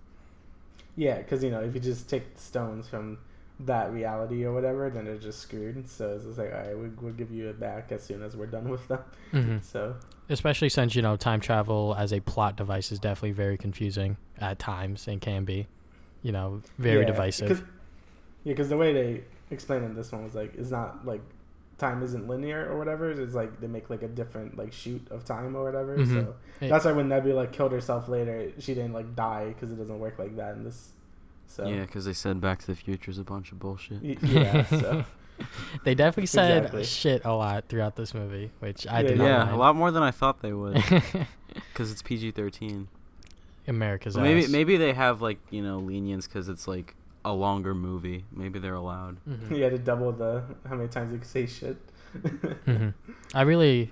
Yeah, 0.95 1.18
because 1.18 1.43
you 1.43 1.51
know, 1.51 1.59
if 1.61 1.74
you 1.74 1.82
just 1.82 2.09
take 2.09 2.36
the 2.36 2.41
stones 2.41 2.88
from 2.88 3.18
that 3.59 3.91
reality 3.91 4.43
or 4.45 4.53
whatever, 4.53 4.89
then 4.89 5.05
they're 5.05 5.18
just 5.18 5.39
screwed. 5.39 5.88
So 5.89 6.16
it's 6.16 6.26
just 6.26 6.38
like, 6.38 6.53
all 6.53 6.59
right, 6.59 6.78
we, 6.78 6.89
we'll 6.89 7.13
give 7.13 7.32
you 7.32 7.49
it 7.49 7.59
back 7.59 7.91
as 7.91 8.03
soon 8.03 8.22
as 8.24 8.36
we're 8.36 8.47
done 8.47 8.70
with 8.70 8.88
them. 8.88 8.99
hmm 9.32 9.57
So 9.61 9.95
Especially 10.30 10.70
since 10.70 10.95
you 10.95 11.01
know 11.01 11.18
time 11.18 11.39
travel 11.39 11.93
as 11.97 12.11
a 12.13 12.20
plot 12.22 12.55
device 12.55 12.91
is 12.91 12.99
definitely 12.99 13.32
very 13.34 13.57
confusing 13.57 14.18
at 14.39 14.57
times 14.57 15.07
and 15.07 15.22
can 15.22 15.43
be, 15.45 15.68
you 16.24 16.32
know, 16.32 16.61
very 16.78 17.01
yeah, 17.01 17.07
divisive. 17.07 17.63
'Cause- 18.46 18.48
yeah, 18.48 18.54
because 18.54 18.70
the 18.70 18.78
way 18.78 18.93
they 18.93 19.24
explained 19.52 19.86
in 19.86 19.96
this 19.96 20.12
one 20.12 20.24
was 20.24 20.36
like, 20.36 20.56
it's 20.56 20.72
not 20.72 21.06
like 21.06 21.22
time 21.78 22.02
isn't 22.04 22.28
linear 22.28 22.72
or 22.72 22.78
whatever. 22.78 23.12
It's 23.12 23.34
like 23.36 23.60
they 23.60 23.68
make 23.68 23.89
like 23.89 24.02
a 24.02 24.08
different 24.08 24.58
like 24.58 24.72
shoot 24.72 25.06
of 25.12 25.26
time 25.26 25.56
or 25.56 25.64
whatever. 25.64 25.98
Mhm. 25.98 26.08
So 26.14 26.36
It- 26.62 26.70
that's 26.70 26.86
why 26.86 26.93
when 26.93 27.10
Nebula 27.10 27.48
killed 27.48 27.72
herself 27.74 28.08
later, 28.08 28.52
she 28.60 28.74
didn't 28.74 28.93
like 28.93 29.16
die 29.16 29.50
because 29.50 29.72
it 29.72 29.76
doesn't 29.76 30.00
work 30.00 30.18
like 30.18 30.36
that 30.38 30.56
in 30.56 30.64
this. 30.64 30.93
So 31.48 31.68
Yeah, 31.68 31.82
because 31.82 32.06
they 32.06 32.14
said 32.14 32.39
Back 32.41 32.60
to 32.60 32.68
the 32.68 32.76
Future 32.76 33.12
is 33.12 33.18
a 33.20 33.24
bunch 33.24 33.52
of 33.52 33.60
bullshit. 33.60 34.02
y- 34.02 34.18
yeah, 34.22 34.64
so 34.66 35.04
They 35.84 35.93
definitely 35.96 36.28
said 36.28 36.58
Exactly. 36.60 36.84
shit 36.86 37.26
a 37.26 37.34
lot 37.34 37.66
throughout 37.68 37.98
this 37.98 38.14
movie, 38.14 38.52
which 38.60 38.88
I 38.88 39.02
Yeah, 39.02 39.08
did 39.10 39.18
yeah. 39.18 39.24
not 39.39 39.48
Yeah, 39.50 39.56
a 39.56 39.58
lot 39.58 39.76
more 39.76 39.91
than 39.91 40.02
I 40.02 40.12
thought 40.12 40.41
they 40.41 40.54
would. 40.54 40.82
Because 41.74 41.91
it's 41.91 42.02
PG 42.02 42.32
thirteen. 42.32 42.88
America's 43.68 44.16
maybe 44.18 44.48
maybe 44.48 44.78
they 44.78 44.93
have 44.93 45.22
like 45.22 45.39
you 45.50 45.62
know 45.64 45.80
lenience 45.80 46.28
because 46.28 46.48
it's 46.50 46.68
like 46.68 46.96
a 47.26 47.34
longer 47.34 47.74
movie. 47.76 48.24
Maybe 48.32 48.60
they're 48.60 48.74
allowed. 48.76 49.18
Mhm. 49.28 49.52
you 49.58 49.64
had 49.64 49.72
to 49.74 49.78
double 49.80 50.12
the 50.14 50.44
how 50.70 50.76
many 50.76 50.88
times 50.88 51.12
you 51.12 51.18
can 51.18 51.28
say 51.28 51.46
shit. 51.48 51.78
Mhm. 52.66 52.94
I 53.34 53.42
really, 53.42 53.92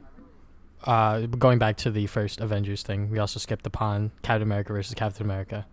uh, 0.85 1.21
going 1.25 1.59
back 1.59 1.75
to 1.77 1.91
the 1.91 2.07
first 2.07 2.39
Avengers 2.39 2.83
thing, 2.83 3.09
we 3.09 3.19
also 3.19 3.39
skipped 3.39 3.67
upon 3.67 4.11
Captain 4.21 4.43
America 4.43 4.71
versus 4.73 4.93
Captain 4.93 5.25
America. 5.25 5.65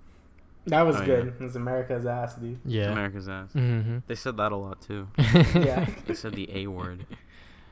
That 0.67 0.83
was 0.83 0.97
Oh, 0.97 1.05
good. 1.05 1.25
yeah. 1.27 1.33
It 1.33 1.41
was 1.41 1.57
America's 1.57 2.07
ass, 2.07 2.35
dude. 2.37 2.59
Yeah. 2.65 2.91
America's 2.93 3.29
ass. 3.29 3.53
hmm 3.53 3.99
They 4.07 4.15
said 4.15 4.37
that 4.37 4.53
a 4.53 4.57
lot 4.57 4.81
too. 4.83 5.09
Yeah. 5.55 5.87
They 6.07 6.15
said 6.15 6.35
the 6.35 6.49
A 6.55 6.67
word. 6.67 7.07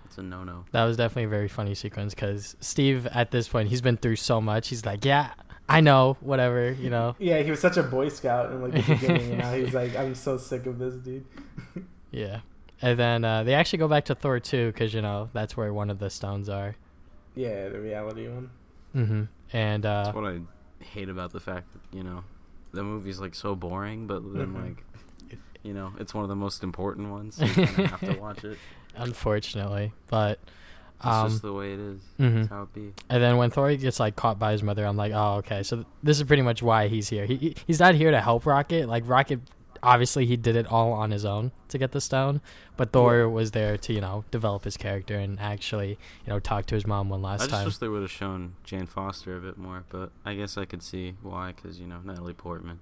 It's 0.06 0.16
a 0.18 0.22
no 0.22 0.42
no. 0.44 0.64
That 0.72 0.84
was 0.84 0.96
definitely 0.96 1.24
a 1.24 1.28
very 1.28 1.48
funny 1.48 1.74
sequence 1.74 2.14
because 2.14 2.56
Steve, 2.60 3.06
at 3.08 3.30
this 3.30 3.46
point, 3.48 3.68
he's 3.68 3.82
been 3.82 3.96
through 3.98 4.16
so 4.16 4.40
much. 4.40 4.68
He's 4.68 4.86
like, 4.86 5.04
yeah, 5.04 5.32
I 5.68 5.80
know, 5.80 6.16
whatever, 6.20 6.72
you 6.72 6.88
know. 6.90 7.14
Yeah, 7.18 7.40
he 7.42 7.50
was 7.50 7.60
such 7.60 7.76
a 7.76 7.82
boy 7.82 8.08
scout 8.08 8.50
in 8.52 8.62
like 8.62 8.72
the 8.72 8.82
beginning, 8.94 9.30
and 9.30 9.38
now 9.38 9.52
he's 9.52 9.74
like, 9.74 9.96
I'm 9.96 10.14
so 10.14 10.36
sick 10.38 10.66
of 10.66 10.78
this, 10.78 10.94
dude. 10.94 11.24
Yeah. 12.10 12.40
And 12.80 12.98
then 12.98 13.22
uh, 13.24 13.42
they 13.42 13.52
actually 13.52 13.80
go 13.80 13.88
back 13.88 14.06
to 14.06 14.14
Thor 14.14 14.40
2 14.40 14.68
because, 14.72 14.94
you 14.94 15.02
know, 15.02 15.28
that's 15.34 15.56
where 15.58 15.74
one 15.74 15.90
of 15.90 15.98
the 15.98 16.08
stones 16.08 16.48
are. 16.48 16.74
Yeah, 17.34 17.68
the 17.68 17.80
reality 17.80 18.28
one. 18.28 18.50
Mm 18.96 19.06
hmm 19.08 19.22
And 19.52 19.84
uh, 19.84 20.04
That's 20.04 20.16
what 20.16 20.24
I 20.32 20.40
hate 20.82 21.10
about 21.10 21.32
the 21.32 21.40
fact 21.40 21.66
that 21.74 21.96
you 21.96 22.02
know 22.02 22.24
the 22.72 22.82
movie's 22.82 23.20
like 23.20 23.34
so 23.34 23.54
boring, 23.54 24.06
but 24.06 24.20
then 24.34 24.54
Mhm. 24.54 24.64
like 24.64 24.84
you 25.62 25.74
know 25.74 25.92
it's 25.98 26.14
one 26.14 26.22
of 26.24 26.28
the 26.30 26.36
most 26.36 26.62
important 26.62 27.10
ones. 27.10 27.36
So 27.36 27.44
you 27.46 27.52
kind 27.66 27.78
of 27.80 27.86
have 27.90 28.00
to 28.14 28.18
watch 28.18 28.44
it. 28.44 28.56
unfortunately, 28.96 29.92
but. 30.08 30.38
It's 30.98 31.06
Um, 31.06 31.28
just 31.30 31.42
the 31.42 31.52
way 31.52 31.72
it 31.74 31.78
is. 31.80 32.00
mhm. 32.18 32.34
That's 32.34 32.48
how 32.48 32.62
it 32.64 32.74
be. 32.74 32.92
And 33.08 33.22
then 33.22 33.36
when 33.36 33.50
Thor 33.50 33.74
gets 33.76 34.00
like 34.00 34.16
caught 34.16 34.38
by 34.38 34.52
his 34.52 34.62
mother, 34.62 34.84
I'm 34.84 34.96
like, 34.96 35.12
oh, 35.14 35.34
okay. 35.36 35.62
So 35.62 35.76
th- 35.76 35.86
this 36.02 36.18
is 36.18 36.24
pretty 36.24 36.42
much 36.42 36.62
why 36.62 36.88
he's 36.88 37.08
here. 37.08 37.24
He 37.26 37.36
he- 37.36 37.56
he's 37.66 37.78
not 37.80 37.94
here 37.94 38.10
to 38.10 38.20
help 38.20 38.44
Rocket. 38.46 38.88
Like 38.88 39.04
Rocket, 39.08 39.40
obviously 39.80 40.26
he 40.26 40.36
did 40.36 40.56
it 40.56 40.66
all 40.66 40.92
on 40.92 41.12
his 41.12 41.24
own 41.24 41.52
to 41.68 41.78
get 41.78 41.92
the 41.92 42.00
stone, 42.00 42.40
but 42.76 42.90
Thor 42.90 43.18
Yeah. 43.20 43.24
was 43.26 43.52
there 43.52 43.76
to 43.76 43.92
you 43.92 44.00
know 44.00 44.24
develop 44.32 44.64
his 44.64 44.76
character 44.76 45.14
and 45.16 45.38
actually 45.38 45.90
you 45.90 46.30
know 46.32 46.40
talk 46.40 46.66
to 46.66 46.74
his 46.74 46.84
mom 46.84 47.08
one 47.10 47.22
last 47.22 47.42
I 47.42 47.44
last 47.44 47.50
just 47.50 47.52
time. 47.60 47.64
wish 47.66 47.76
they 47.78 47.88
would 47.88 48.02
have 48.02 48.10
shown 48.10 48.54
Jane 48.64 48.86
Foster 48.86 49.36
a 49.36 49.40
bit 49.40 49.56
more, 49.56 49.84
but 49.90 50.10
I 50.24 50.34
guess 50.34 50.58
I 50.58 50.64
could 50.64 50.82
see 50.82 51.14
why, 51.22 51.52
because 51.52 51.78
you 51.78 51.86
know 51.86 52.00
Natalie 52.04 52.34
Portman. 52.34 52.80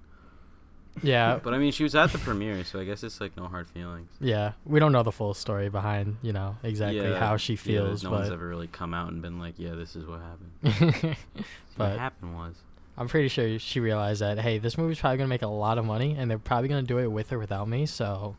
Yeah, 1.03 1.39
But 1.43 1.55
I 1.55 1.59
mean, 1.59 1.73
she 1.73 1.83
was 1.83 1.95
at 1.95 2.11
the 2.13 2.19
premiere, 2.19 2.65
so 2.65 2.81
I 2.81 2.85
guess 2.85 3.03
it's 3.03 3.21
like 3.21 3.37
no 3.37 3.45
hard 3.47 3.69
feelings. 3.69 4.11
yeah. 4.21 4.53
We 4.65 4.81
don't 4.81 4.93
know 4.93 5.03
the 5.03 5.13
full 5.13 5.35
story 5.35 5.69
behind 5.69 6.17
you 6.23 6.33
know 6.33 6.57
exactly 6.63 7.01
Yeah, 7.01 7.19
how 7.19 7.37
she 7.37 7.53
yeah, 7.55 7.59
feels, 7.59 8.03
no 8.05 8.11
one's 8.11 8.31
ever 8.31 8.47
really 8.49 8.69
come 8.69 8.95
out 8.95 9.11
and 9.13 9.21
been 9.23 9.39
like, 9.39 9.55
"Yeah, 9.59 9.75
this 9.75 9.95
is 9.97 10.05
what 10.07 10.21
happened." 10.21 11.17
But- 11.77 11.91
what 11.91 11.99
happened 11.99 12.35
was, 12.37 12.55
I'm 12.99 13.09
pretty 13.09 13.29
sure 13.29 13.59
she 13.59 13.81
realized 13.81 14.23
that 14.23 14.39
hey, 14.39 14.59
this 14.59 14.79
movie's 14.79 14.99
probably 15.01 15.19
gonna 15.19 15.29
make 15.29 15.43
a 15.43 15.47
lot 15.49 15.77
of 15.79 15.85
money, 15.85 16.17
and 16.19 16.31
they're 16.31 16.39
probably 16.39 16.69
gonna 16.69 16.83
do 16.83 16.99
it 16.99 17.09
with 17.09 17.33
or 17.33 17.39
without 17.39 17.69
me, 17.69 17.85
so 17.87 18.37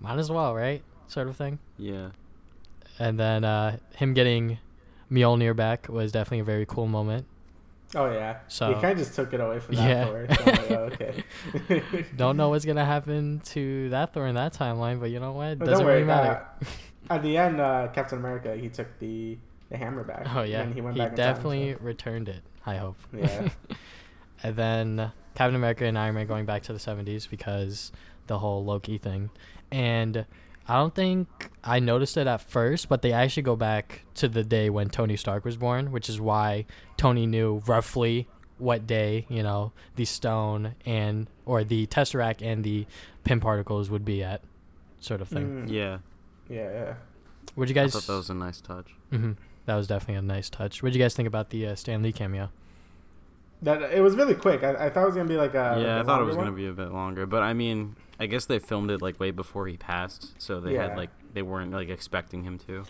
might 0.00 0.18
as 0.18 0.30
well, 0.30 0.54
right? 0.54 0.82
Sort 1.08 1.26
of 1.28 1.36
thing. 1.36 1.58
yeah, 1.76 2.10
And 3.00 3.18
then 3.18 3.42
uh, 3.44 3.78
him 3.96 4.14
getting 4.14 4.58
Mjolnir 5.10 5.56
back 5.56 5.88
was 5.88 6.12
definitely 6.12 6.38
a 6.38 6.44
very 6.44 6.64
cool 6.66 6.86
moment. 6.86 7.26
Oh 7.94 8.10
yeah. 8.12 8.38
So- 8.48 8.68
he 8.68 8.74
kind 8.74 8.92
of 8.92 8.98
just 8.98 9.14
took 9.14 9.32
it 9.34 9.40
away 9.40 9.58
from 9.60 9.74
that 9.76 9.88
Yeah. 9.88 10.04
Thor. 10.06 10.26
So 10.36 10.44
like, 10.44 10.70
oh, 10.70 10.74
okay. 10.92 11.24
Don't 12.16 12.36
know 12.36 12.48
what's 12.50 12.64
gonna 12.64 12.84
happen 12.84 13.40
to 13.46 13.88
that 13.90 14.12
Thor 14.14 14.26
in 14.26 14.34
that 14.36 14.52
timeline, 14.54 15.00
but 15.00 15.10
you 15.10 15.18
know 15.20 15.32
what? 15.32 15.58
But 15.58 15.64
Doesn't 15.66 15.78
don't 15.80 15.86
worry, 15.86 16.02
really 16.02 16.06
matter. 16.06 16.46
uh, 16.62 16.64
At 17.14 17.22
the 17.22 17.36
end, 17.36 17.60
uh, 17.60 17.88
Captain 17.92 18.18
America 18.18 18.56
he 18.56 18.68
took 18.68 18.98
the 19.00 19.38
the 19.70 19.76
hammer 19.76 20.04
back. 20.04 20.26
Oh 20.34 20.42
yeah, 20.42 20.62
and 20.62 20.74
he, 20.74 20.80
went 20.80 20.96
back 20.96 21.10
in 21.10 21.16
time, 21.16 21.34
definitely 21.34 21.72
so- 21.74 21.78
returned 21.80 22.28
it. 22.28 22.42
I 22.66 22.76
hope. 22.76 22.96
Yeah. 23.12 23.48
and 24.42 24.54
then 24.56 25.12
Captain 25.34 25.54
America 25.56 25.84
and 25.84 25.98
Iron 25.98 26.14
Man 26.14 26.26
going 26.26 26.44
back 26.44 26.62
to 26.64 26.72
the 26.72 26.78
70s 26.78 27.28
because 27.28 27.90
the 28.26 28.38
whole 28.38 28.64
Loki 28.64 28.98
thing. 28.98 29.30
And 29.72 30.26
I 30.70 30.74
don't 30.76 30.94
think 30.94 31.26
I 31.64 31.80
noticed 31.80 32.16
it 32.16 32.26
at 32.28 32.40
first, 32.40 32.88
but 32.88 33.02
they 33.02 33.12
actually 33.12 33.42
go 33.42 33.56
back 33.56 34.02
to 34.14 34.28
the 34.28 34.44
day 34.44 34.70
when 34.70 34.88
Tony 34.88 35.16
Stark 35.16 35.44
was 35.44 35.56
born, 35.56 35.90
which 35.90 36.08
is 36.08 36.20
why 36.20 36.66
Tony 36.96 37.26
knew 37.26 37.60
roughly 37.66 38.28
what 38.58 38.86
day, 38.86 39.26
you 39.28 39.42
know, 39.42 39.72
the 39.96 40.04
stone 40.04 40.74
and 40.86 41.26
or 41.44 41.64
the 41.64 41.86
tesseract 41.88 42.40
and 42.40 42.62
the 42.62 42.86
Pym 43.24 43.40
particles 43.40 43.90
would 43.90 44.04
be 44.04 44.22
at 44.22 44.42
sort 45.00 45.20
of 45.20 45.28
thing. 45.28 45.66
Mm, 45.66 45.70
Yeah, 45.72 45.98
yeah, 46.48 46.70
yeah. 46.70 46.94
Would 47.56 47.68
you 47.68 47.74
I 47.74 47.82
guys 47.82 47.92
thought 47.92 48.06
that 48.06 48.16
was 48.16 48.30
a 48.30 48.34
nice 48.34 48.60
touch. 48.60 48.94
Mhm. 49.12 49.36
That 49.66 49.74
was 49.76 49.86
definitely 49.88 50.16
a 50.16 50.22
nice 50.22 50.48
touch. 50.50 50.82
What 50.82 50.92
did 50.92 50.98
you 50.98 51.04
guys 51.04 51.14
think 51.14 51.26
about 51.26 51.50
the 51.50 51.66
uh, 51.68 51.74
Stan 51.74 52.02
Lee 52.02 52.12
cameo? 52.12 52.50
That 53.62 53.82
it 53.92 54.00
was 54.00 54.16
really 54.16 54.34
quick. 54.34 54.62
I, 54.62 54.86
I 54.86 54.90
thought 54.90 55.02
it 55.02 55.06
was 55.06 55.14
gonna 55.16 55.28
be 55.28 55.36
like 55.36 55.54
a 55.54 55.76
yeah, 55.76 55.76
like 55.76 55.86
I 55.86 56.00
a 56.00 56.04
thought 56.04 56.22
it 56.22 56.24
was 56.24 56.36
one. 56.36 56.46
gonna 56.46 56.56
be 56.56 56.66
a 56.66 56.72
bit 56.72 56.92
longer, 56.92 57.26
but 57.26 57.42
I 57.42 57.52
mean, 57.52 57.96
I 58.18 58.26
guess 58.26 58.46
they 58.46 58.58
filmed 58.58 58.90
it 58.90 59.02
like 59.02 59.20
way 59.20 59.30
before 59.32 59.66
he 59.66 59.76
passed, 59.76 60.40
so 60.40 60.60
they 60.60 60.74
Yeah. 60.74 60.88
had 60.88 60.96
like 60.96 61.10
they 61.34 61.42
weren't 61.42 61.70
like 61.72 61.88
expecting 61.90 62.42
him 62.44 62.58
to. 62.66 62.84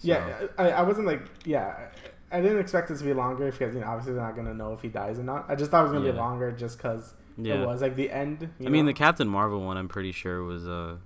Yeah, 0.00 0.46
I, 0.56 0.70
I 0.70 0.82
wasn't 0.82 1.06
like 1.06 1.22
yeah. 1.44 1.88
I 2.30 2.40
didn't 2.40 2.58
expect 2.58 2.90
it 2.90 2.98
to 2.98 3.04
be 3.04 3.12
longer 3.14 3.50
because 3.50 3.74
you 3.74 3.80
know 3.80 3.86
obviously 3.86 4.12
they're 4.12 4.22
not 4.22 4.36
gonna 4.36 4.54
know 4.54 4.72
if 4.72 4.82
he 4.82 4.88
dies 4.88 5.18
or 5.18 5.24
not. 5.24 5.46
I 5.48 5.54
just 5.56 5.70
thought 5.70 5.80
it 5.80 5.84
was 5.84 5.92
gonna 5.92 6.12
be 6.12 6.16
longer 6.16 6.52
just 6.52 6.76
because 6.78 7.14
yeah. 7.36 7.54
it 7.62 7.66
was 7.66 7.80
like 7.82 7.96
the 7.96 8.10
end. 8.10 8.50
you 8.60 8.66
I 8.66 8.70
mean, 8.70 8.86
the 8.86 8.92
Captain 8.92 9.26
Marvel 9.26 9.60
one, 9.60 9.76
I'm 9.76 9.88
pretty 9.88 10.12
sure 10.12 10.44
was 10.44 10.68
uh 10.68 10.96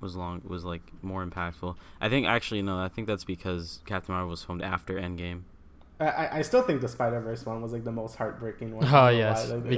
was 0.00 0.16
long 0.16 0.40
was 0.46 0.64
like 0.64 0.82
more 1.02 1.24
impactful. 1.26 1.76
I 2.00 2.08
think 2.08 2.26
actually 2.26 2.62
no, 2.62 2.78
I 2.78 2.88
think 2.88 3.06
that's 3.06 3.24
because 3.24 3.80
Captain 3.86 4.14
Marvel 4.14 4.30
was 4.30 4.42
filmed 4.42 4.62
after 4.62 4.94
Endgame. 4.94 5.42
I- 6.00 6.38
I, 6.38 6.42
still 6.42 6.62
think 6.62 6.80
the 6.80 6.88
Spider 6.88 7.20
Verse 7.20 7.46
one 7.46 7.62
was 7.62 7.72
like 7.72 7.84
the 7.84 7.92
most 7.92 8.16
heartbreaking 8.16 8.74
one. 8.74 8.84
Oh, 8.84 8.88
I 8.88 9.10
don't 9.12 9.20
know 9.20 9.26
yes. 9.28 9.50
Like, 9.50 9.58
watch 9.64 9.64
it 9.64 9.68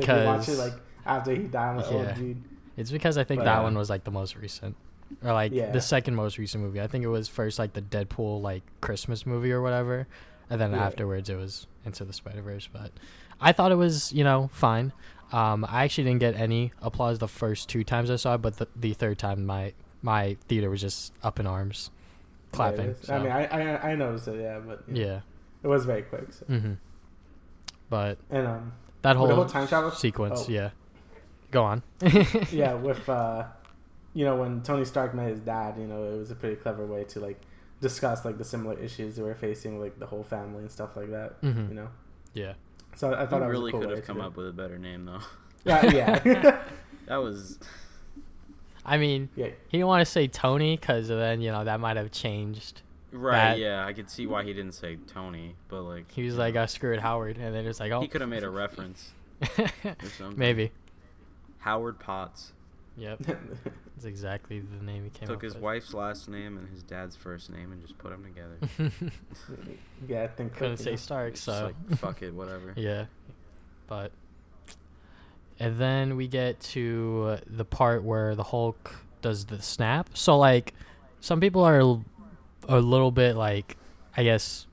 because- 0.47 0.59
like 0.59 0.73
after 1.05 1.35
he 1.35 1.43
died, 1.45 1.77
like, 1.77 1.87
Yeah. 1.91 2.13
oh 2.17 2.19
dude. 2.19 2.43
It's 2.77 2.91
because 2.91 3.17
I 3.19 3.25
think 3.25 3.41
But, 3.41 3.45
that 3.45 3.59
uh, 3.59 3.63
one 3.65 3.77
was 3.77 3.89
like 3.91 4.05
the 4.05 4.11
most 4.11 4.37
recent, 4.37 4.77
or 5.25 5.33
like 5.33 5.53
Yeah. 5.53 5.71
the 5.71 5.81
second 5.81 6.15
most 6.15 6.37
recent 6.39 6.63
movie. 6.65 6.81
I 6.81 6.87
think 6.87 7.05
it 7.05 7.09
was 7.09 7.29
first 7.29 7.59
like 7.59 7.73
the 7.75 7.83
Deadpool 7.83 8.43
like 8.43 8.63
Christmas 8.81 9.25
movie 9.27 9.53
or 9.53 9.63
whatever, 9.63 10.07
and 10.51 10.61
then 10.61 10.73
Yeah. 10.73 10.85
afterwards 10.87 11.29
it 11.31 11.37
was 11.37 11.67
Into 11.85 12.05
the 12.05 12.13
Spider 12.13 12.43
Verse. 12.43 12.69
But 12.73 12.93
I 13.41 13.53
thought 13.53 13.71
it 13.73 13.77
was 13.77 14.13
you 14.13 14.25
know 14.25 14.51
fine. 14.53 14.93
Um, 15.33 15.65
I 15.69 15.85
actually 15.85 16.05
didn't 16.05 16.21
get 16.21 16.35
any 16.37 16.73
applause 16.81 17.19
the 17.19 17.29
first 17.29 17.69
two 17.69 17.83
times 17.83 18.11
I 18.11 18.17
saw 18.17 18.35
it, 18.37 18.43
but 18.43 18.57
the, 18.59 18.69
the 18.77 18.93
third 18.95 19.19
time 19.19 19.45
my 19.45 19.73
my 20.03 20.37
theater 20.49 20.71
was 20.71 20.81
just 20.81 21.13
up 21.23 21.41
in 21.41 21.47
arms, 21.47 21.91
Yeah, 21.91 22.49
it 22.49 22.53
clapping. 22.57 22.95
I 23.09 23.19
mean, 23.19 23.33
I, 23.33 23.45
I 23.47 23.91
I 23.93 23.95
noticed 23.97 24.29
it, 24.29 24.41
yeah, 24.41 24.59
but 24.65 24.89
know, 24.89 25.01
yeah. 25.01 25.21
It 25.67 25.69
was 25.69 25.85
very 25.85 26.03
quick. 26.03 26.33
So. 26.33 26.47
hmm 26.47 26.75
But 27.91 28.19
And 28.31 28.47
um, 28.47 28.73
that 29.03 29.17
whole, 29.17 29.29
whole 29.35 29.45
time 29.47 29.67
travel- 29.67 29.91
sequence, 29.91 30.45
oh. 30.49 30.53
yeah. 30.53 30.71
Go 31.51 31.63
on. 31.65 31.83
yeah, 32.53 32.75
with 32.89 33.09
uh, 33.09 33.45
you 34.15 34.25
know, 34.25 34.37
when 34.37 34.63
Tony 34.63 34.85
Stark 34.85 35.15
met 35.15 35.29
his 35.29 35.41
dad, 35.41 35.75
you 35.79 35.87
know, 35.87 36.05
it 36.05 36.17
was 36.19 36.31
a 36.31 36.35
pretty 36.35 36.57
clever 36.57 36.87
way 36.87 37.05
to 37.05 37.21
like 37.21 37.41
discuss 37.81 38.25
like 38.25 38.39
the 38.39 38.45
similar 38.45 38.79
issues 38.79 39.17
they 39.17 39.23
were 39.23 39.35
facing, 39.35 39.81
like 39.81 39.99
the 39.99 40.07
whole 40.07 40.23
family 40.25 40.61
and 40.63 40.71
stuff 40.71 40.97
like 40.97 41.11
that. 41.11 41.41
Mhm. 41.43 41.69
You 41.69 41.75
know, 41.75 41.89
Yeah. 42.35 42.55
so 42.95 43.13
I 43.13 43.23
I 43.23 43.27
thought 43.27 43.43
I 43.43 43.47
really 43.47 43.65
was 43.65 43.69
a 43.71 43.73
cool 43.73 43.81
could 43.83 43.91
have 43.99 44.07
come 44.07 44.21
up 44.21 44.37
with 44.37 44.49
a 44.49 44.53
better 44.53 44.79
name 44.79 45.05
though. 45.07 45.21
Yeah, 45.65 45.85
yeah, 46.25 46.63
that 47.07 47.17
was 47.17 47.59
I 48.85 48.99
mean, 48.99 49.29
yeah. 49.35 49.49
he 49.69 49.79
didn't 49.79 49.89
want 49.89 50.07
to 50.07 50.11
say 50.11 50.29
Tony 50.29 50.77
because 50.77 51.09
then 51.09 51.41
you 51.41 51.51
know 51.51 51.65
that 51.65 51.81
might 51.81 51.97
have 51.97 52.13
changed. 52.13 52.83
Right. 53.17 53.55
That- 53.55 53.59
yeah, 53.59 53.85
I 53.87 53.93
could 53.93 54.09
see 54.11 54.27
why 54.27 54.45
he 54.45 54.53
didn't 54.53 54.73
say 54.75 54.97
Tony, 55.07 55.57
but 55.69 55.83
like 55.83 56.11
He 56.13 56.25
was 56.25 56.37
like, 56.37 56.55
know, 56.55 56.63
uh, 56.63 56.67
"Screw 56.67 56.99
Howard," 56.99 57.39
and 57.39 57.55
then 57.55 57.67
it's 57.67 57.81
like, 57.81 57.93
"Oh, 57.93 58.01
he 58.01 58.09
could 58.09 58.21
have 58.21 58.31
made 58.31 58.45
a 58.45 58.51
reference 58.51 59.11
or 59.59 59.69
something. 60.19 60.39
maybe." 60.39 60.73
Howard 61.59 61.99
Potts 61.99 62.53
Yep, 62.99 63.19
that's 63.27 64.05
exactly 64.07 64.61
the 64.61 64.83
name 64.83 65.05
he 65.05 65.11
came 65.11 65.27
took 65.29 65.37
up 65.39 65.43
his 65.43 65.53
with. 65.55 65.63
wife's 65.63 65.93
last 65.93 66.29
name 66.31 66.57
and 66.57 66.67
his 66.71 66.83
dad's 66.83 67.15
first 67.15 67.51
name 67.51 67.71
and 67.73 67.83
just 67.83 67.99
put 67.99 68.11
them 68.11 68.25
together. 68.25 68.91
yeah, 70.09 70.23
I 70.23 70.29
think 70.29 70.55
Couldn't 70.57 70.79
say 70.79 70.91
know. 70.93 70.97
Stark, 70.97 71.33
Just 71.35 71.45
so 71.45 71.73
like 71.91 71.99
fuck 71.99 72.23
it, 72.23 72.33
whatever. 72.33 72.73
yeah. 72.77 73.05
But 73.87 74.13
and 75.61 75.77
then 75.79 76.17
we 76.17 76.27
get 76.29 76.59
to 76.61 77.39
the 77.47 77.65
part 77.67 78.03
where 78.03 78.35
the 78.35 78.45
Hulk 78.45 78.95
does 79.23 79.45
the 79.47 79.61
snap. 79.61 80.11
So 80.15 80.39
like, 80.39 80.73
some 81.21 81.41
people 81.41 81.63
are 81.65 81.81
l- 81.81 82.05
a 82.69 82.79
little 82.81 83.11
bit 83.11 83.37
like, 83.37 83.77
I 84.17 84.23
guess, 84.25 84.67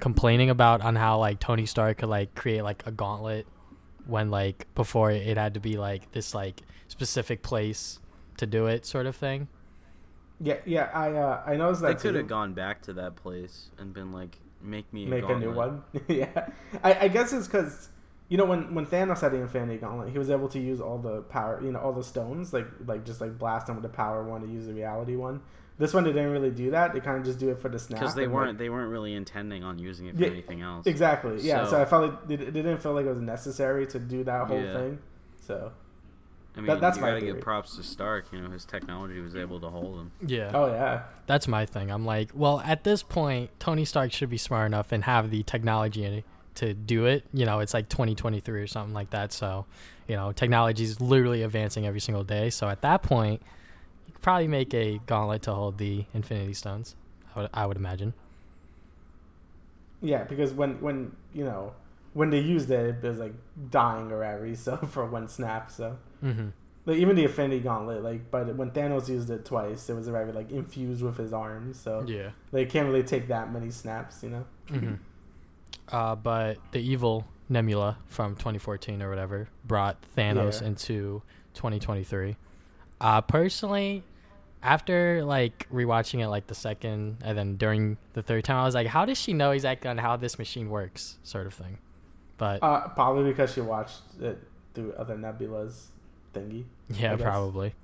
complaining 0.00 0.50
about 0.50 0.80
on 0.80 0.96
how 0.96 1.18
like 1.18 1.40
Tony 1.40 1.66
Stark 1.66 1.98
could 1.98 2.08
like 2.08 2.34
create 2.34 2.62
like 2.62 2.86
a 2.86 2.90
gauntlet 2.90 3.46
when 4.06 4.30
like 4.30 4.66
before 4.74 5.10
it 5.10 5.36
had 5.36 5.54
to 5.54 5.60
be 5.60 5.76
like 5.76 6.10
this 6.12 6.34
like 6.34 6.62
specific 6.88 7.42
place 7.42 8.00
to 8.38 8.46
do 8.46 8.66
it 8.66 8.86
sort 8.86 9.06
of 9.06 9.14
thing. 9.14 9.48
Yeah, 10.40 10.58
yeah. 10.64 10.90
I 10.94 11.12
uh, 11.12 11.42
I 11.46 11.56
noticed 11.56 11.82
They 11.82 11.88
that 11.88 12.00
could 12.00 12.14
have 12.14 12.28
gone 12.28 12.54
back 12.54 12.82
to 12.82 12.92
that 12.94 13.16
place 13.16 13.70
and 13.78 13.92
been 13.92 14.12
like, 14.12 14.38
make 14.62 14.92
me 14.92 15.04
a 15.04 15.08
make 15.08 15.28
a 15.28 15.36
new 15.36 15.52
one. 15.52 15.82
yeah, 16.08 16.48
I, 16.82 16.94
I 16.94 17.08
guess 17.08 17.32
it's 17.32 17.46
because 17.46 17.88
you 18.28 18.36
know 18.38 18.44
when 18.44 18.74
when 18.74 18.86
Thanos 18.86 19.20
had 19.20 19.32
the 19.32 19.38
Infinity 19.38 19.78
Gauntlet, 19.78 20.10
he 20.10 20.18
was 20.18 20.30
able 20.30 20.48
to 20.50 20.60
use 20.60 20.80
all 20.80 20.98
the 20.98 21.22
power, 21.22 21.60
you 21.62 21.72
know, 21.72 21.80
all 21.80 21.92
the 21.92 22.04
stones, 22.04 22.52
like 22.52 22.66
like 22.86 23.04
just 23.04 23.20
like 23.20 23.36
blast 23.38 23.66
them 23.66 23.76
with 23.76 23.82
the 23.82 23.88
power 23.88 24.22
one 24.22 24.42
to 24.42 24.46
use 24.46 24.66
the 24.66 24.74
reality 24.74 25.16
one. 25.16 25.40
This 25.78 25.94
one 25.94 26.02
they 26.04 26.12
didn't 26.12 26.32
really 26.32 26.50
do 26.50 26.72
that. 26.72 26.92
They 26.92 27.00
kind 27.00 27.18
of 27.18 27.24
just 27.24 27.38
do 27.38 27.50
it 27.50 27.58
for 27.58 27.68
the 27.68 27.78
snap. 27.78 28.00
Because 28.00 28.14
they 28.16 28.26
weren't 28.26 28.48
like- 28.50 28.58
they 28.58 28.68
weren't 28.68 28.90
really 28.90 29.14
intending 29.14 29.62
on 29.62 29.78
using 29.78 30.06
it 30.06 30.16
for 30.16 30.22
Yeah, 30.22 30.30
anything 30.30 30.60
else. 30.60 30.86
exactly. 30.86 31.40
Yeah. 31.40 31.64
So, 31.64 31.70
So- 31.72 31.82
I 31.82 31.84
felt 31.84 32.02
like 32.02 32.26
they, 32.28 32.36
they 32.36 32.46
didn't 32.50 32.78
feel 32.78 32.92
like 32.94 33.06
it 33.06 33.10
was 33.10 33.20
necessary 33.20 33.86
to 33.88 33.98
do 33.98 34.24
that 34.24 34.48
whole 34.48 34.60
Yeah. 34.60 34.72
thing. 34.76 34.98
So 35.40 35.72
I 36.56 36.60
mean, 36.60 36.66
That- 36.66 36.80
that's 36.80 36.96
you 36.96 37.02
my 37.02 37.10
gotta 37.10 37.20
theory. 37.20 37.32
give 37.34 37.40
props 37.42 37.76
to 37.76 37.84
Stark. 37.84 38.32
You 38.32 38.40
know, 38.40 38.50
his 38.50 38.64
technology 38.64 39.20
was 39.20 39.36
able 39.36 39.60
to 39.60 39.68
hold 39.68 40.00
him. 40.00 40.10
Yeah. 40.26 40.50
oh 40.52 40.66
yeah, 40.66 41.02
That's 41.28 41.46
my 41.46 41.64
thing. 41.64 41.92
I'm 41.92 42.04
like, 42.04 42.30
well, 42.34 42.60
at 42.64 42.82
this 42.82 43.04
point, 43.04 43.50
Tony 43.60 43.84
Stark 43.84 44.10
should 44.10 44.30
be 44.30 44.38
smart 44.38 44.66
enough 44.66 44.90
and 44.90 45.04
have 45.04 45.30
the 45.30 45.44
technology 45.44 46.24
to 46.56 46.74
do 46.74 47.06
it. 47.06 47.24
You 47.32 47.46
know, 47.46 47.60
it's 47.60 47.72
like 47.74 47.88
2023 47.88 48.60
or 48.60 48.66
something 48.66 48.92
like 48.94 49.10
that. 49.10 49.32
So, 49.32 49.66
you 50.08 50.16
know, 50.16 50.32
technology 50.32 50.82
is 50.82 51.00
literally 51.00 51.44
advancing 51.44 51.86
every 51.86 52.00
single 52.00 52.24
day. 52.24 52.50
So 52.50 52.68
at 52.68 52.80
that 52.82 53.04
point, 53.04 53.40
you 53.42 53.48
could 54.18 54.22
probably 54.22 54.48
make 54.48 54.74
a 54.74 55.00
gauntlet 55.06 55.42
to 55.42 55.52
hold 55.54 55.78
the 55.78 56.04
Infinity 56.12 56.54
Stones. 56.54 56.96
I 57.34 57.40
would, 57.40 57.50
I 57.54 57.66
would 57.66 57.76
imagine. 57.76 58.14
yeah. 60.00 60.24
Because 60.24 60.52
when 60.52 60.80
when 60.80 61.12
you 61.32 61.44
know 61.44 61.72
when 62.14 62.30
they 62.30 62.40
used 62.40 62.70
it, 62.70 62.96
it 62.96 63.02
was 63.02 63.18
like 63.18 63.34
dying 63.70 64.10
already. 64.12 64.54
So 64.56 64.76
for 64.76 65.06
one 65.06 65.28
snap, 65.28 65.70
so. 65.70 65.98
Mm-hmm. 66.24 66.48
Like 66.86 66.96
even 66.96 67.16
the 67.16 67.24
Infinity 67.24 67.60
Gauntlet, 67.60 68.02
like 68.02 68.30
but 68.30 68.54
when 68.56 68.70
Thanos 68.70 69.10
used 69.10 69.28
it 69.28 69.44
twice, 69.44 69.90
it 69.90 69.94
was 69.94 70.08
already 70.08 70.32
like 70.32 70.50
infused 70.50 71.02
with 71.02 71.18
his 71.18 71.34
arms, 71.34 71.78
so 71.78 72.02
Yeah. 72.06 72.30
they 72.50 72.64
can't 72.64 72.88
really 72.88 73.02
take 73.02 73.28
that 73.28 73.52
many 73.52 73.70
snaps, 73.70 74.22
you 74.22 74.30
know. 74.30 74.46
Mm-hmm. 74.68 74.94
Uh, 75.94 76.14
but 76.16 76.56
the 76.72 76.78
evil 76.80 77.26
Nebula 77.50 77.98
from 78.06 78.36
2014 78.36 79.02
or 79.02 79.10
whatever 79.10 79.48
brought 79.66 79.98
Thanos 80.16 80.62
Yeah. 80.62 80.68
into 80.68 81.22
2023. 81.52 82.36
Uh, 83.02 83.20
personally, 83.20 84.02
after 84.62 85.24
like 85.24 85.66
rewatching 85.72 86.20
it 86.20 86.28
like 86.28 86.46
the 86.48 86.54
second 86.54 87.18
and 87.22 87.36
then 87.38 87.56
during 87.56 87.96
the 88.14 88.22
third 88.22 88.44
time, 88.44 88.56
I 88.56 88.64
was 88.64 88.74
like, 88.74 88.86
how 88.88 89.04
does 89.04 89.18
she 89.18 89.32
know 89.32 89.52
exactly 89.52 89.88
on 89.90 89.98
how 89.98 90.16
this 90.16 90.38
machine 90.38 90.68
works, 90.70 91.18
sort 91.22 91.46
of 91.46 91.54
thing. 91.54 91.78
But 92.36 92.62
Uh, 92.62 92.88
probably 92.88 93.30
because 93.30 93.52
she 93.52 93.60
watched 93.60 94.00
it 94.20 94.38
through 94.74 94.92
other 94.94 95.16
Nebulas 95.16 95.86
thingy. 96.34 96.64
yeah, 96.90 97.12
I 97.14 97.16
probably. 97.16 97.74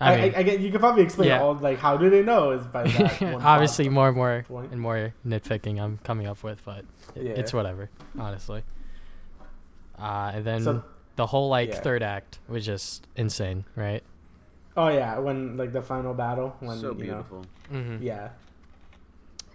I, 0.00 0.12
I 0.12 0.12
I, 0.16 0.20
mean, 0.22 0.34
I, 0.36 0.42
get 0.44 0.60
you 0.60 0.70
could 0.70 0.80
probably 0.80 1.02
explain 1.02 1.28
Yeah. 1.28 1.42
all 1.42 1.54
like 1.54 1.78
how 1.78 1.96
do 1.96 2.08
they 2.10 2.22
know 2.22 2.52
is 2.52 2.62
by 2.66 2.84
that. 2.84 3.22
obviously 3.42 3.88
more 3.88 4.08
and 4.08 4.16
more 4.16 4.44
point. 4.48 4.72
and 4.72 4.80
more 4.80 5.12
nitpicking 5.26 5.78
I'm 5.80 5.98
coming 5.98 6.26
up 6.26 6.42
with, 6.42 6.64
but 6.64 6.84
it- 7.14 7.22
Yeah. 7.24 7.30
it's 7.32 7.52
whatever, 7.52 7.90
honestly. 8.18 8.62
Uh, 9.98 10.32
and 10.34 10.44
then 10.44 10.62
So- 10.62 10.84
the 11.16 11.26
whole 11.26 11.48
like 11.50 11.68
yeah. 11.68 11.80
third 11.80 12.02
act 12.02 12.38
was 12.48 12.64
just 12.64 13.06
insane, 13.16 13.64
right? 13.76 14.02
Oh 14.76 14.88
yeah, 14.88 15.18
when 15.18 15.56
like 15.56 15.72
the 15.72 15.82
final 15.82 16.14
battle 16.14 16.56
when 16.60 16.78
so 16.78 16.88
you 16.88 16.94
beautiful. 16.94 17.44
Mm-hmm. 17.72 17.92
know 17.96 17.98
yeah 18.00 18.28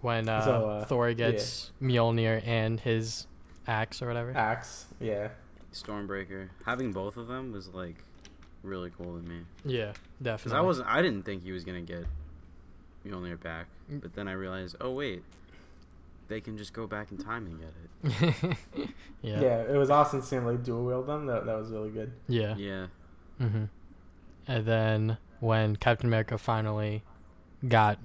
When 0.01 0.27
uh, 0.29 0.41
So, 0.43 0.69
uh, 0.69 0.85
Thor 0.85 1.13
gets 1.13 1.71
Mjolnir 1.81 2.45
and 2.45 2.79
his 2.79 3.27
axe 3.67 4.01
or 4.01 4.07
whatever. 4.07 4.35
axe 4.35 4.85
yeah 4.99 5.29
Stormbreaker. 5.73 6.49
Having 6.65 6.93
both 6.93 7.17
of 7.17 7.27
them 7.27 7.51
was 7.51 7.67
like 7.69 7.95
really 8.63 8.91
cool 8.97 9.17
to 9.17 9.21
me. 9.27 9.41
Yeah, 9.65 9.87
Because 9.91 10.01
definitely. 10.21 10.57
I 10.57 10.61
wasn't, 10.61 10.87
I 10.89 11.01
didn't 11.01 11.23
think 11.23 11.43
he 11.43 11.51
was 11.51 11.63
gonna 11.63 11.81
get 11.81 12.05
Mjolnir 13.05 13.39
back, 13.41 13.67
Mm. 13.91 14.01
but 14.01 14.15
then 14.15 14.27
I 14.27 14.31
realized, 14.31 14.75
oh 14.81 14.91
wait, 14.91 15.23
they 16.27 16.41
can 16.41 16.57
just 16.57 16.73
go 16.73 16.87
back 16.87 17.11
in 17.11 17.17
time 17.17 17.45
and 17.45 17.59
get 17.59 17.73
it. 18.33 18.57
yeah. 19.21 19.39
yeah, 19.41 19.61
it 19.61 19.77
was 19.77 19.89
awesome 19.91 20.21
seeing 20.23 20.43
like 20.45 20.63
dual 20.63 20.83
wield 20.85 21.05
them 21.07 21.25
that 21.27 21.45
that 21.45 21.55
was 21.57 21.69
really 21.71 21.89
good 21.91 22.11
Yeah. 22.27 22.55
Yeah, 22.57 22.87
Mm-hmm. 23.39 23.65
And 24.47 24.65
then 24.65 25.17
when 25.39 25.75
Captain 25.75 26.07
America 26.07 26.37
finally 26.37 27.03
got 27.67 27.99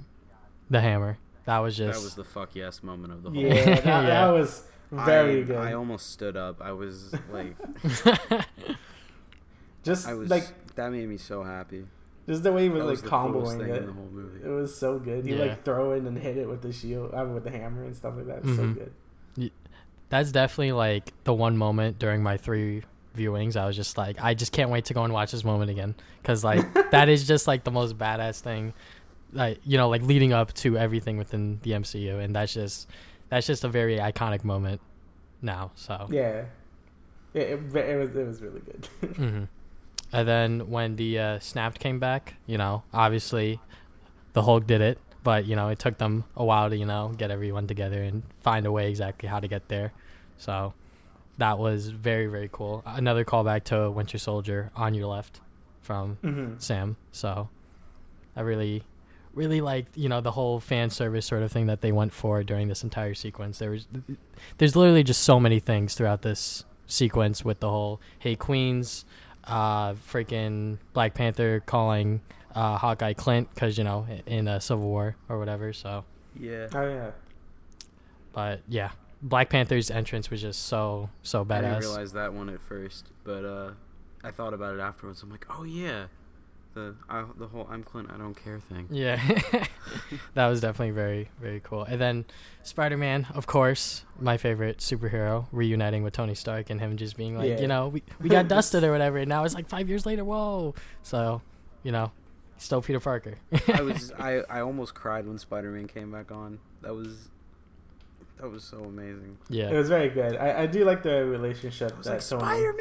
the 0.69 0.81
hammer. 0.81 1.19
That 1.47 1.59
was 1.59 1.77
just 1.77 1.99
That 1.99 2.05
was 2.05 2.15
the 2.15 2.25
fuck 2.25 2.55
yes 2.55 2.83
moment 2.83 3.13
of 3.13 3.23
the 3.23 3.31
whole. 3.31 3.43
Yeah, 3.43 3.65
that, 3.65 3.85
Yeah. 3.85 4.03
that 4.03 4.29
was 4.31 4.63
very 4.91 5.41
I, 5.41 5.43
good. 5.45 5.57
I 5.57 5.73
almost 5.73 6.11
stood 6.11 6.37
up. 6.37 6.61
I 6.63 6.73
was 6.73 7.15
like, 7.33 7.57
just 9.83 10.07
I 10.07 10.15
was 10.15 10.31
like 10.31 10.75
that 10.75 10.91
made 10.93 11.09
me 11.09 11.17
so 11.17 11.43
happy. 11.43 11.87
just 12.29 12.43
the 12.43 12.53
way 12.53 12.65
he 12.65 12.69
was 12.69 12.81
That 12.81 12.87
like 12.87 12.93
was 12.93 13.03
the 13.03 13.09
comboing 13.09 13.59
thing 13.59 13.61
in 13.63 13.69
the 13.69 13.75
it. 13.91 13.95
whole 13.95 14.09
movie. 14.13 14.45
It 14.45 14.49
was 14.49 14.77
so 14.77 14.99
good. 14.99 15.25
He 15.25 15.35
Yeah. 15.35 15.45
like 15.47 15.65
throw 15.65 15.93
it 15.93 16.03
and 16.03 16.17
hit 16.19 16.37
it 16.37 16.49
with 16.49 16.63
the 16.63 16.73
shield, 16.73 17.15
I 17.15 17.25
mean, 17.25 17.35
with 17.35 17.45
the 17.45 17.51
hammer 17.51 17.85
and 17.85 17.97
stuff 17.97 18.15
like 18.17 18.27
that. 18.27 18.39
It's 18.45 18.57
So 18.57 18.63
Mhm. 18.65 18.75
good. 19.37 19.51
that's 20.09 20.33
definitely 20.33 20.73
like 20.73 21.13
the 21.25 21.33
one 21.35 21.57
moment 21.57 21.99
during 21.99 22.23
my 22.23 22.37
three 22.37 22.83
viewings 23.17 23.57
I 23.57 23.67
was 23.67 23.77
just 23.77 23.99
like 23.99 24.23
I 24.23 24.35
just 24.35 24.53
can't 24.53 24.71
wait 24.71 24.85
to 24.87 24.95
go 24.95 25.03
and 25.05 25.13
watch 25.13 25.33
this 25.33 25.45
moment 25.45 25.71
again 25.71 25.95
cuz 26.23 26.45
like 26.45 26.65
that 26.91 27.09
is 27.09 27.27
just 27.27 27.47
like 27.47 27.65
the 27.65 27.71
most 27.71 27.99
badass 27.99 28.41
thing 28.41 28.73
like 29.33 29.61
you 29.65 29.77
know 29.77 29.89
like 29.89 30.03
leading 30.03 30.33
up 30.33 30.53
to 30.55 30.77
everything 30.79 31.17
within 31.17 31.59
the 31.63 31.73
MCU 31.73 32.23
and 32.23 32.35
that's 32.35 32.55
just 32.55 32.89
that's 33.29 33.47
just 33.47 33.65
a 33.65 33.69
very 33.69 33.97
iconic 33.97 34.45
moment 34.45 34.81
now 35.43 35.71
so 35.75 36.07
Yeah, 36.11 36.45
yeah. 37.35 37.43
It, 37.43 37.61
it 37.75 37.99
was 37.99 38.17
it 38.17 38.27
was 38.27 38.43
really 38.43 38.61
good. 38.61 38.87
hmm 39.17 39.45
And 40.13 40.27
then 40.29 40.71
when 40.71 40.97
the 40.97 41.19
uh, 41.19 41.39
snapped 41.39 41.79
came 41.79 42.01
back, 42.01 42.35
you 42.47 42.59
know, 42.59 42.83
obviously 42.93 43.61
the 44.33 44.43
Hulk 44.43 44.67
did 44.67 44.81
it, 44.81 44.99
but 45.23 45.47
you 45.47 45.55
know, 45.55 45.69
it 45.69 45.79
took 45.79 45.99
them 45.99 46.25
a 46.37 46.45
while 46.45 46.69
to 46.71 46.77
you 46.77 46.87
know 46.87 47.13
get 47.17 47.31
everyone 47.31 47.67
together 47.67 48.03
and 48.03 48.23
find 48.43 48.67
a 48.67 48.73
way 48.73 48.89
exactly 48.91 49.29
how 49.29 49.39
to 49.39 49.47
get 49.49 49.69
there. 49.69 49.93
So 50.39 50.75
that 51.41 51.59
was 51.59 51.89
very 51.89 52.27
very 52.27 52.49
cool. 52.53 52.83
Another 52.87 53.25
callback 53.25 53.65
to 53.65 53.91
Winter 53.91 54.19
Soldier 54.19 54.71
on 54.77 54.95
your 54.95 55.07
left 55.09 55.41
from 55.83 56.17
hmm 56.23 56.55
Sam. 56.59 56.97
So 57.13 57.49
I 58.37 58.41
really 58.43 58.85
really 59.35 59.61
liked 59.61 59.97
you 59.97 60.09
know 60.09 60.21
the 60.21 60.33
whole 60.33 60.59
fan 60.61 60.91
service 60.91 61.25
sort 61.27 61.43
of 61.43 61.53
thing 61.53 61.67
that 61.67 61.81
they 61.83 61.93
went 61.93 62.13
for 62.13 62.43
during 62.43 62.69
this 62.69 62.83
entire 62.83 63.15
sequence. 63.15 63.59
There 63.59 63.71
was 63.71 63.87
there's 64.59 64.75
literally 64.77 65.03
just 65.05 65.23
so 65.23 65.39
many 65.41 65.61
things 65.61 65.95
throughout 65.95 66.23
this 66.23 66.65
sequence 66.87 67.45
with 67.45 67.61
the 67.61 67.69
whole 67.71 68.01
hey 68.19 68.35
queens, 68.37 69.05
uh, 69.45 69.93
freaking 69.95 70.79
Black 70.93 71.15
Panther 71.15 71.61
calling 71.65 72.21
uh, 72.55 72.77
Hawkeye 72.79 73.13
Clint 73.15 73.49
because 73.55 73.79
you 73.79 73.85
know 73.85 74.07
in 74.27 74.49
a 74.49 74.61
Civil 74.61 74.87
War 74.89 75.17
or 75.29 75.39
whatever. 75.39 75.73
So 75.73 76.05
Yeah. 76.39 76.67
Oh 76.75 76.89
yeah. 76.89 77.11
but 78.33 78.61
yeah. 78.69 78.91
Black 79.23 79.51
Panther's 79.51 79.91
entrance 79.91 80.31
was 80.31 80.41
just 80.41 80.67
so 80.67 81.11
so 81.23 81.45
badass. 81.45 81.57
I 81.57 81.61
didn't 81.61 81.81
realize 81.81 82.13
that 82.13 82.33
one 82.33 82.49
at 82.49 82.61
first, 82.61 83.09
but 83.25 83.45
uh, 83.45 83.71
I 84.25 84.31
thought 84.31 84.55
about 84.55 84.75
it 84.75 84.81
afterwards. 84.81 85.23
I'm 85.23 85.31
like, 85.31 85.47
oh 85.51 85.65
yeah, 85.65 86.07
the 86.75 86.95
I, 87.09 87.25
the 87.37 87.47
whole 87.49 87.67
I'm 87.71 87.83
Clint, 87.83 88.11
I 88.11 88.17
don't 88.17 88.35
care 88.35 88.61
thing. 88.61 88.89
Yeah, 88.91 89.21
that 90.35 90.47
was 90.49 90.61
definitely 90.61 90.93
very, 90.93 91.29
very 91.41 91.61
cool. 91.61 91.83
And 91.85 92.01
then 92.01 92.25
Spider 92.63 92.97
Man, 92.97 93.27
of 93.35 93.47
course, 93.47 94.05
my 94.19 94.37
favorite 94.37 94.79
superhero, 94.79 95.47
reuniting 95.53 96.03
with 96.03 96.13
Tony 96.15 96.35
Stark 96.35 96.71
and 96.71 96.81
him 96.81 96.97
just 96.97 97.17
being 97.17 97.37
like, 97.37 97.49
Yeah. 97.49 97.61
you 97.61 97.67
know, 97.67 97.89
we, 97.89 98.03
we 98.21 98.29
got 98.29 98.49
dusted 98.49 98.85
or 98.85 98.93
whatever. 98.93 99.19
And 99.19 99.29
now 99.29 99.45
it's 99.45 99.55
like 99.55 99.69
five 99.69 99.89
years 99.89 100.07
later. 100.07 100.25
Whoa. 100.25 100.75
So, 101.03 101.43
you 101.83 101.93
know, 101.93 102.13
still 102.57 102.83
Peter 102.83 103.01
Parker. 103.01 103.35
I 103.73 103.83
was 103.83 104.13
I, 104.19 104.43
I 104.49 104.61
almost 104.61 104.95
cried 104.95 105.27
when 105.27 105.39
Spider 105.39 105.71
Man 105.71 105.89
came 105.89 106.11
back 106.11 106.31
on. 106.31 106.59
That 106.83 106.95
was 106.95 107.29
that 108.41 108.51
was 108.51 108.65
so 108.65 108.79
amazing. 108.85 109.39
Yeah, 109.49 109.71
it 109.71 109.75
was 109.77 109.89
very 109.89 110.09
good. 110.09 110.37
I, 110.37 110.63
I 110.63 110.67
do 110.67 110.85
like 110.85 111.03
the 111.03 111.25
relationship 111.27 111.93
I 111.93 111.97
was 111.99 112.07
that 112.07 112.13
like 112.13 112.29
Tony. 112.29 112.43
Spider 112.43 112.75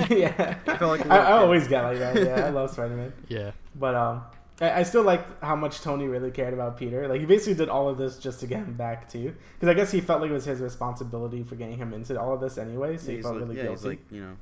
Man. 0.00 0.08
yeah. 0.18 0.58
I 0.66 0.76
felt 0.76 0.98
like 0.98 1.04
a 1.04 1.08
I, 1.12 1.18
little 1.18 1.26
I 1.26 1.38
always 1.38 1.68
get 1.68 1.82
like 1.82 1.98
that. 1.98 2.16
Yeah, 2.16 2.46
I 2.46 2.50
love 2.50 2.70
Spider 2.70 2.96
Man. 2.96 3.12
yeah. 3.28 3.50
But 3.74 3.94
um, 3.94 4.22
I, 4.60 4.80
I 4.80 4.82
still 4.84 5.02
like 5.02 5.42
how 5.42 5.56
much 5.56 5.80
Tony 5.80 6.06
really 6.06 6.30
cared 6.30 6.54
about 6.54 6.76
Peter. 6.76 7.06
Like 7.08 7.20
he 7.20 7.26
basically 7.26 7.54
did 7.54 7.68
all 7.68 7.88
of 7.88 7.98
this 7.98 8.18
just 8.18 8.40
to 8.40 8.46
get 8.46 8.58
him 8.58 8.74
back 8.74 9.08
too, 9.10 9.34
because 9.54 9.68
I 9.68 9.74
guess 9.74 9.90
he 9.90 10.00
felt 10.00 10.20
like 10.20 10.30
it 10.30 10.34
was 10.34 10.44
his 10.44 10.60
responsibility 10.60 11.42
for 11.42 11.54
getting 11.56 11.78
him 11.78 11.92
into 11.92 12.18
all 12.20 12.34
of 12.34 12.40
this 12.40 12.58
anyway. 12.58 12.96
So 12.96 13.10
Yeah, 13.10 13.16
he 13.16 13.22
felt 13.22 13.34
like, 13.34 13.42
really 13.44 13.56
yeah, 13.56 13.62
guilty. 13.64 13.76
he's 13.78 13.84
like 13.84 14.00
you 14.10 14.20
know 14.22 14.36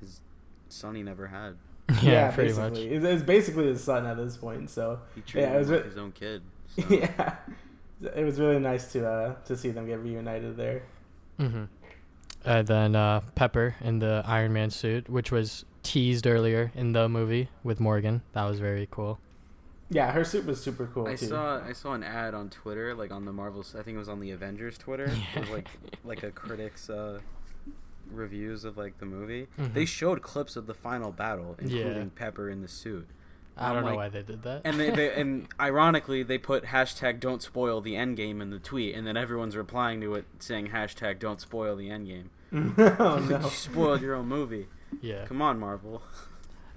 his 0.00 0.20
son 0.68 0.94
he 0.94 1.02
never 1.02 1.26
had. 1.26 1.56
Yeah, 2.02 2.30
pretty 2.30 2.52
much. 2.52 2.74
basically, 2.74 2.94
It's, 2.96 3.04
it's 3.04 3.22
basically 3.24 3.64
his 3.66 3.82
son 3.82 4.06
at 4.06 4.16
this 4.16 4.36
point. 4.36 4.70
So 4.70 5.00
He 5.16 5.22
treated 5.22 5.48
Yeah, 5.48 5.52
it 5.52 5.54
him 5.54 5.58
was 5.58 5.70
like 5.70 5.82
re- 5.82 5.88
his 5.88 5.98
own 5.98 6.12
kid. 6.12 6.42
So. 6.68 6.82
yeah, 6.88 7.36
it 8.02 8.24
was 8.24 8.38
really 8.40 8.58
nice 8.58 8.90
to 8.92 9.06
uh 9.08 9.34
to 9.46 9.56
see 9.56 9.70
them 9.70 9.86
get 9.86 9.98
reunited 10.00 10.56
there. 10.56 10.82
Mm-hmm. 11.38 11.64
And 12.44 12.66
then 12.66 12.96
uh, 12.96 13.20
Pepper 13.34 13.74
in 13.82 13.98
the 13.98 14.22
Iron 14.26 14.52
Man 14.54 14.70
suit, 14.70 15.08
which 15.10 15.30
was 15.30 15.64
teased 15.82 16.26
earlier 16.26 16.72
in 16.74 16.92
the 16.92 17.08
movie 17.08 17.48
with 17.62 17.80
Morgan. 17.80 18.22
That 18.32 18.44
was 18.44 18.58
very 18.60 18.88
cool. 18.90 19.18
Yeah, 19.90 20.12
her 20.12 20.24
suit 20.24 20.46
was 20.46 20.62
super 20.62 20.86
cool 20.86 21.06
I 21.08 21.16
too. 21.16 21.26
saw 21.26 21.60
I 21.62 21.72
saw 21.72 21.92
an 21.94 22.02
ad 22.04 22.32
on 22.32 22.48
Twitter, 22.48 22.94
like 22.94 23.10
on 23.10 23.24
the 23.24 23.32
Marvels. 23.32 23.74
I 23.78 23.82
think 23.82 23.96
it 23.96 23.98
was 23.98 24.08
on 24.08 24.20
the 24.20 24.30
Avengers 24.30 24.78
Twitter. 24.78 25.10
It 25.34 25.40
was 25.40 25.50
like 25.50 25.68
like 26.04 26.22
a 26.22 26.30
critic's 26.30 26.88
uh, 26.88 27.20
reviews 28.10 28.64
of 28.64 28.76
like 28.76 28.98
the 28.98 29.06
movie. 29.06 29.48
Mhm. 29.58 29.74
They 29.74 29.84
showed 29.84 30.22
clips 30.22 30.56
of 30.56 30.66
the 30.66 30.74
final 30.74 31.12
battle, 31.12 31.56
including 31.58 31.96
Yeah. 31.96 32.04
Pepper 32.14 32.48
in 32.48 32.62
the 32.62 32.68
suit. 32.68 33.08
I 33.60 33.72
don't 33.74 33.84
know 33.84 33.94
why 33.94 34.08
they 34.08 34.22
did 34.22 34.42
that. 34.42 34.62
And 34.64 34.80
they, 34.80 34.90
they 34.90 35.12
and 35.20 35.48
ironically 35.60 36.22
they 36.22 36.38
put 36.38 36.64
hashtag 36.64 37.20
Don't 37.20 37.42
spoil 37.42 37.80
the 37.80 37.96
end 37.96 38.16
game 38.16 38.40
in 38.40 38.50
the 38.50 38.58
tweet, 38.58 38.94
and 38.94 39.06
then 39.06 39.16
everyone's 39.16 39.56
replying 39.56 40.00
to 40.00 40.14
it 40.14 40.24
saying 40.38 40.68
hashtag 40.68 41.18
Don't 41.18 41.40
spoil 41.40 41.76
the 41.76 41.90
end 41.90 42.06
game. 42.06 42.30
oh 42.98 43.28
you 43.42 43.50
spoiled 43.50 44.00
your 44.02 44.14
own 44.14 44.26
movie. 44.26 44.66
yeah. 45.00 45.26
Come 45.26 45.42
on, 45.42 45.58
Marvel. 45.58 46.02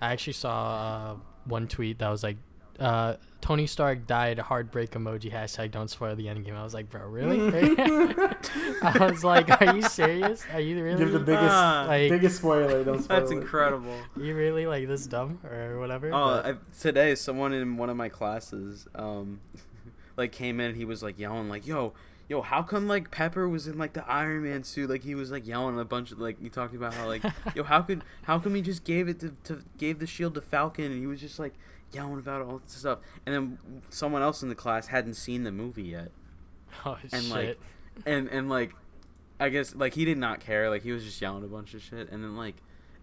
I 0.02 0.12
actually 0.12 0.34
saw 0.34 1.14
uh, 1.14 1.16
one 1.46 1.68
tweet 1.68 2.00
that 2.00 2.10
was 2.10 2.24
like, 2.24 2.38
uh, 2.84 3.16
Tony 3.42 3.68
Stark 3.68 4.08
died, 4.08 4.40
heartbreak 4.40 4.92
emoji, 4.92 5.32
hashtag 5.32 5.72
don't 5.72 5.90
spoil 5.90 6.16
the 6.16 6.28
endgame. 6.28 6.56
I 6.56 6.64
was 6.64 6.74
like, 6.74 6.90
bro, 6.90 7.06
really? 7.08 7.40
I 8.82 9.10
was 9.12 9.24
like, 9.24 9.62
are 9.62 9.76
you 9.76 9.82
serious? 9.82 10.44
Are 10.54 10.60
you 10.60 10.84
really? 10.84 10.98
Give 10.98 11.12
the 11.12 11.20
biggest 11.20 11.52
Ah, 11.54 11.86
like, 11.88 12.10
biggest 12.10 12.38
spoiler. 12.38 12.84
Don't 12.84 13.02
spoil 13.04 13.18
it. 13.18 13.20
That's 13.22 13.32
it. 13.32 13.38
incredible. 13.38 13.96
you 14.18 14.36
really 14.36 14.66
like 14.66 14.88
this 14.88 15.08
dumb 15.08 15.40
or 15.44 15.80
whatever? 15.80 16.10
Oh, 16.14 16.42
But- 16.42 16.46
I, 16.46 16.54
today 16.80 17.16
someone 17.16 17.54
in 17.54 17.78
one 17.78 17.90
of 17.90 17.98
my 17.98 18.10
classes, 18.10 18.88
um, 18.96 19.40
like 20.18 20.32
came 20.32 20.60
in 20.60 20.68
and 20.68 20.78
he 20.78 20.86
was 20.86 21.02
like 21.04 21.18
yelling 21.20 21.50
like, 21.50 21.66
"Yo, 21.68 21.94
yo, 22.30 22.42
how 22.42 22.62
come 22.64 22.88
like 22.88 23.12
Pepper 23.12 23.48
was 23.50 23.68
in 23.68 23.78
like 23.78 23.94
the 23.94 24.08
Iron 24.10 24.44
Man 24.44 24.64
suit? 24.64 24.90
Like 24.90 25.04
he 25.04 25.16
was 25.16 25.32
like 25.32 25.46
yelling 25.48 25.80
a 25.80 25.86
bunch 25.86 26.12
of 26.12 26.20
like 26.20 26.40
he 26.42 26.50
talked 26.50 26.76
about 26.76 26.94
how 26.94 27.08
like, 27.08 27.24
yo, 27.56 27.64
how 27.64 27.82
could 27.82 28.04
how 28.24 28.40
come 28.40 28.56
he 28.56 28.62
just 28.62 28.84
gave 28.84 29.08
it 29.08 29.20
to, 29.20 29.36
to 29.46 29.64
gave 29.78 30.00
the 30.00 30.08
shield 30.08 30.34
to 30.36 30.42
Falcon 30.42 30.86
and 30.86 31.00
he 31.00 31.08
was 31.08 31.20
just 31.20 31.40
like 31.40 31.54
yelling 31.94 32.20
about 32.20 32.41
all 32.41 32.60
this 32.60 32.74
stuff. 32.74 33.00
And 33.26 33.34
then 33.36 33.82
someone 33.89 34.22
else 34.22 34.41
in 34.44 34.50
the 34.50 34.56
class 34.56 34.88
hadn't 34.88 35.14
seen 35.16 35.44
the 35.44 35.52
movie 35.52 35.84
yet, 35.84 36.12
oh 36.86 36.98
and, 37.12 37.24
shit. 37.24 37.32
like, 37.32 37.60
and 38.06 38.28
and 38.30 38.50
like, 38.50 38.74
I 39.39 39.50
guess 39.50 39.76
like 39.76 39.94
he 39.94 40.06
did 40.06 40.18
not 40.18 40.39
care. 40.39 40.70
Like 40.70 40.84
he 40.84 40.91
was 40.91 41.04
just 41.04 41.22
yelling 41.22 41.44
a 41.44 41.48
bunch 41.48 41.74
of 41.74 41.82
shit, 41.82 42.10
and 42.12 42.24
then 42.24 42.36
like. 42.38 42.56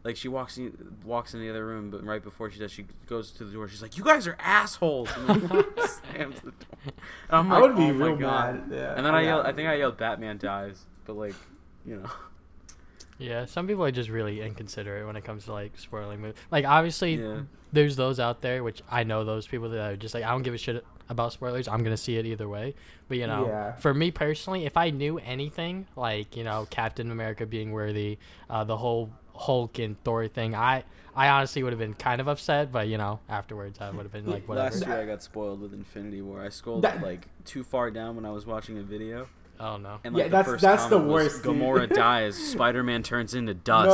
Like 0.03 0.16
she 0.16 0.28
walks 0.28 0.57
in, 0.57 0.97
walks 1.05 1.34
in 1.34 1.41
the 1.43 1.51
other 1.51 1.66
room, 1.66 1.91
but 1.91 2.03
right 2.03 2.22
before 2.24 2.51
she 2.51 2.59
does, 2.59 2.72
she 2.72 2.86
goes 3.05 3.32
to 3.32 3.45
the 3.45 3.53
door. 3.53 3.68
She's 3.68 3.82
like, 3.82 3.99
"You 3.99 4.03
guys 4.03 4.26
are 4.26 4.34
assholes!" 4.41 5.11
And 5.14 5.28
then 5.28 5.38
slams 5.76 6.36
the 6.41 6.53
door. 6.53 6.55
And 6.86 6.93
I'm 7.28 7.53
I 7.53 7.61
would 7.61 7.76
be 7.76 7.82
"Oh 7.82 7.93
real 7.93 8.16
mad. 8.16 8.62
Yeah. 8.70 8.95
And 8.97 9.05
then 9.05 9.14
I 9.14 9.20
Yeah. 9.20 9.26
yelled. 9.28 9.45
I 9.45 9.53
think 9.53 9.68
I 9.68 9.74
yelled, 9.74 9.99
"Batman 9.99 10.38
dies!" 10.38 10.86
But 11.05 11.16
like, 11.16 11.34
you 11.84 11.97
know, 11.97 12.09
yeah, 13.21 13.45
some 13.45 13.66
people 13.66 13.85
are 13.85 13.91
just 13.93 14.09
really 14.11 14.41
inconsiderate 14.41 15.07
when 15.07 15.16
it 15.16 15.25
comes 15.25 15.45
to 15.45 15.53
like 15.53 15.79
spoiling 15.79 16.21
movies. 16.21 16.37
Like 16.51 16.64
obviously, 16.64 17.14
yeah, 17.16 17.43
there's 17.73 17.97
those 17.97 18.18
out 18.18 18.41
there 18.43 18.64
which 18.64 18.83
I 18.91 19.05
know 19.05 19.25
those 19.25 19.47
people 19.47 19.68
that 19.71 19.92
are 19.92 19.97
just 19.97 20.14
like 20.14 20.25
I 20.25 20.30
don't 20.30 20.42
give 20.42 20.55
a 20.55 20.59
shit 20.59 20.84
about 21.09 21.33
spoilers. 21.33 21.68
I'm 21.68 21.83
gonna 21.83 21.97
see 21.97 22.17
it 22.17 22.26
either 22.26 22.49
way. 22.49 22.75
But 23.09 23.18
you 23.18 23.26
know, 23.26 23.47
Yeah. 23.47 23.72
for 23.76 23.92
me 23.92 24.11
personally, 24.11 24.64
if 24.67 24.76
I 24.76 24.91
knew 24.91 25.18
anything 25.18 25.87
like 25.97 26.37
you 26.37 26.45
know 26.45 26.67
Captain 26.71 27.11
America 27.11 27.47
being 27.47 27.72
worthy, 27.72 28.18
uh, 28.49 28.64
the 28.64 28.76
whole 28.76 29.11
Hulk 29.34 29.79
and 29.79 30.03
Thor 30.05 30.26
thing, 30.29 30.55
I 30.55 30.84
I 31.14 31.29
honestly 31.29 31.63
would 31.64 31.72
have 31.72 31.80
been 31.80 31.95
kind 31.95 32.21
of 32.21 32.29
upset. 32.29 32.71
But 32.72 32.88
you 32.88 32.97
know, 32.99 33.21
afterwards 33.29 33.80
I 33.80 33.91
would 33.91 34.03
have 34.05 34.13
been 34.13 34.26
like 34.26 34.49
whatever. 34.49 34.71
last 34.75 34.87
year 34.87 35.01
I 35.01 35.07
got 35.07 35.22
spoiled 35.22 35.61
with 35.61 35.72
Infinity 35.75 36.22
War. 36.22 36.41
I 36.42 36.49
scrolled 36.49 36.83
That- 36.83 37.03
like 37.03 37.26
too 37.45 37.64
far 37.64 37.91
down 37.91 38.14
when 38.17 38.25
I 38.25 38.30
was 38.30 38.47
watching 38.47 38.79
a 38.79 38.83
video, 38.83 39.29
Oh 39.61 39.76
no. 39.76 39.99
and 40.04 40.16
Yeah, 40.16 40.22
like 40.24 40.30
that's- 40.32 40.46
the 40.46 40.53
first 40.53 40.62
that's 40.62 40.84
the 40.84 40.91
comment 40.96 41.08
was, 41.12 41.24
worst, 41.24 41.42
dude. 41.45 41.57
Gamora 41.57 41.88
dies. 41.95 42.37
Spider 42.37 42.82
Man 42.82 43.03
turns 43.03 43.34
into 43.34 43.53
dust, 43.54 43.88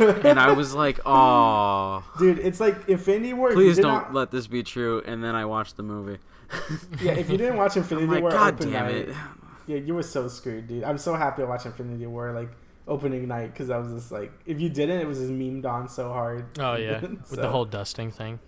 No. 0.00 0.10
and 0.24 0.38
I 0.38 0.52
was 0.52 0.74
like, 0.74 1.00
"Oh, 1.06 2.04
Dude, 2.18 2.38
it's 2.38 2.60
like 2.60 2.88
Infinity 2.88 3.32
War. 3.34 3.52
please 3.52 3.76
don't 3.76 3.92
not- 3.92 4.14
let 4.14 4.30
this 4.30 4.46
be 4.46 4.62
true." 4.62 5.02
And 5.04 5.22
then 5.24 5.34
I 5.34 5.44
watched 5.44 5.76
the 5.76 5.82
movie. 5.82 6.18
Yeah, 7.02 7.12
if 7.12 7.28
you 7.30 7.36
didn't 7.36 7.56
watch 7.56 7.76
Infinity 7.76 8.06
like, 8.06 8.22
War 8.22 8.30
God 8.30 8.54
open 8.54 8.70
damn 8.72 8.86
night, 8.86 8.94
it. 9.08 9.14
yeah, 9.66 9.76
you 9.76 9.94
were 9.94 10.02
so 10.02 10.28
screwed, 10.28 10.66
dude. 10.68 10.82
I'm 10.84 10.96
so 10.98 11.14
happy 11.14 11.42
I 11.42 11.46
watched 11.46 11.66
Infinity 11.66 12.06
War 12.06 12.32
like 12.32 12.50
opening 12.86 13.28
night 13.28 13.52
because 13.52 13.68
I 13.70 13.76
was 13.76 13.92
just 13.92 14.10
like, 14.10 14.32
if 14.46 14.58
you 14.60 14.68
didn't, 14.70 15.00
it 15.00 15.06
was 15.06 15.18
just 15.18 15.30
memed 15.30 15.66
on 15.66 15.88
so 15.88 16.08
hard. 16.10 16.58
Oh 16.58 16.76
yeah, 16.76 17.00
with 17.00 17.28
the 17.30 17.48
whole 17.50 17.64
dusting 17.66 18.10
thing, 18.10 18.38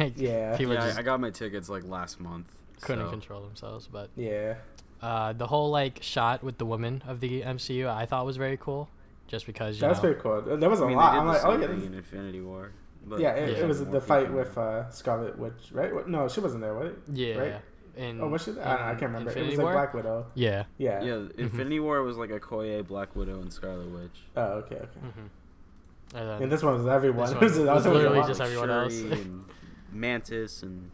like 0.00 0.14
Yeah. 0.16 0.56
Yeah, 0.58 0.74
just 0.76 0.98
I 0.98 1.02
got 1.02 1.20
my 1.20 1.30
tickets 1.30 1.68
like 1.68 1.84
last 1.84 2.18
month. 2.20 2.46
couldn't 2.80 3.06
so- 3.06 3.10
control 3.10 3.42
themselves. 3.42 3.86
But 3.90 4.08
Yeah. 4.16 4.54
Uh, 5.02 5.32
the 5.32 5.46
whole 5.46 5.70
like 5.70 5.98
shot 6.02 6.42
with 6.42 6.58
the 6.58 6.66
woman 6.66 7.02
of 7.06 7.20
the 7.20 7.42
MCU, 7.42 7.88
I 7.88 8.06
thought 8.06 8.24
was 8.26 8.36
very 8.36 8.56
cool, 8.56 8.88
just 9.28 9.46
because 9.46 9.76
you 9.76 9.80
That's 9.82 9.98
know, 9.98 10.10
very 10.10 10.20
cool. 10.20 10.42
There 10.56 10.68
was 10.70 10.80
a 10.80 10.84
I 10.84 10.88
mean, 10.88 10.96
lot. 10.96 11.10
they 11.12 11.16
did 11.16 11.20
I'm 11.20 11.26
the 11.26 11.32
like, 11.32 11.40
same 11.42 11.50
oh 11.50 11.80
yeah. 11.80 11.86
in 11.86 11.94
Infinity 11.94 12.40
War. 12.40 12.72
But 13.06 13.20
Yeah, 13.20 13.30
it, 13.34 13.56
Yeah. 13.56 13.64
it 13.64 13.68
was 13.68 13.84
the 13.84 14.00
fight 14.00 14.30
with 14.32 14.56
uh, 14.58 14.90
Scarlet 14.90 15.38
Witch, 15.38 15.70
right? 15.72 16.06
No, 16.06 16.28
she 16.28 16.40
wasn't 16.40 16.62
there, 16.62 16.74
was 16.74 16.90
it? 16.92 16.98
yeah, 17.12 17.34
right? 17.36 17.54
In 17.96 18.20
Oh, 18.20 18.28
was 18.28 18.42
she? 18.44 18.50
I, 18.52 18.54
don't 18.54 18.64
know, 18.64 18.70
I 18.70 18.76
can't 18.90 19.02
remember. 19.02 19.30
Infinity 19.30 19.54
it 19.54 19.56
was 19.56 19.58
like 19.58 19.64
War? 19.64 19.72
Black 19.72 19.94
Widow. 19.94 20.26
Yeah. 20.34 20.64
Yeah. 20.78 21.02
Yeah, 21.02 21.22
Infinity 21.38 21.80
War 21.80 22.02
was 22.02 22.16
like 22.16 22.30
Okoye, 22.30 22.86
Black 22.86 23.16
Widow, 23.16 23.40
and 23.40 23.52
Scarlet 23.52 23.88
Witch. 23.90 24.20
Oh, 24.36 24.42
okay, 24.42 24.76
okay. 24.76 25.00
Mm-hmm. 25.04 26.16
And 26.16 26.28
then, 26.28 26.42
And 26.42 26.52
this 26.52 26.62
one 26.62 26.74
was 26.74 26.86
everyone. 26.86 27.26
This 27.26 27.32
It 27.32 27.36
one 27.36 27.44
was, 27.44 27.56
was 27.58 27.64
that 27.66 27.74
was 27.74 27.86
a 27.86 27.90
literally 27.92 28.26
just 28.28 28.40
everyone 28.40 28.70
else. 28.70 28.98
And 29.00 29.44
Mantis 29.92 30.62
and, 30.62 30.72
and 30.72 30.92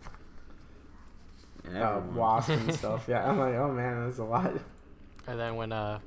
uh. 1.74 2.00
Wasp 2.14 2.50
and 2.50 2.74
stuff. 2.78 3.06
Yeah, 3.08 3.28
I'm 3.28 3.38
like, 3.38 3.54
oh 3.54 3.72
man, 3.72 4.04
that's 4.06 4.18
a 4.18 4.24
lot. 4.24 4.52
and 5.26 5.38
then 5.40 5.56
when 5.56 5.72
uh, 5.72 5.98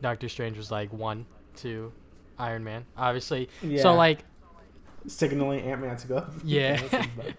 Doctor 0.00 0.28
Strange 0.28 0.56
was 0.56 0.70
like 0.70 0.92
one 0.92 1.26
two, 1.54 1.92
Iron 2.38 2.64
Man, 2.64 2.84
obviously. 2.96 3.48
Yeah. 3.62 3.82
So 3.82 3.94
like 3.94 4.24
signaling 5.06 5.60
Ant 5.60 5.80
Man 5.80 5.96
to 5.96 6.06
go. 6.06 6.26
Yeah. 6.44 6.76
this 6.80 6.84
is 6.92 7.06
bad. 7.16 7.36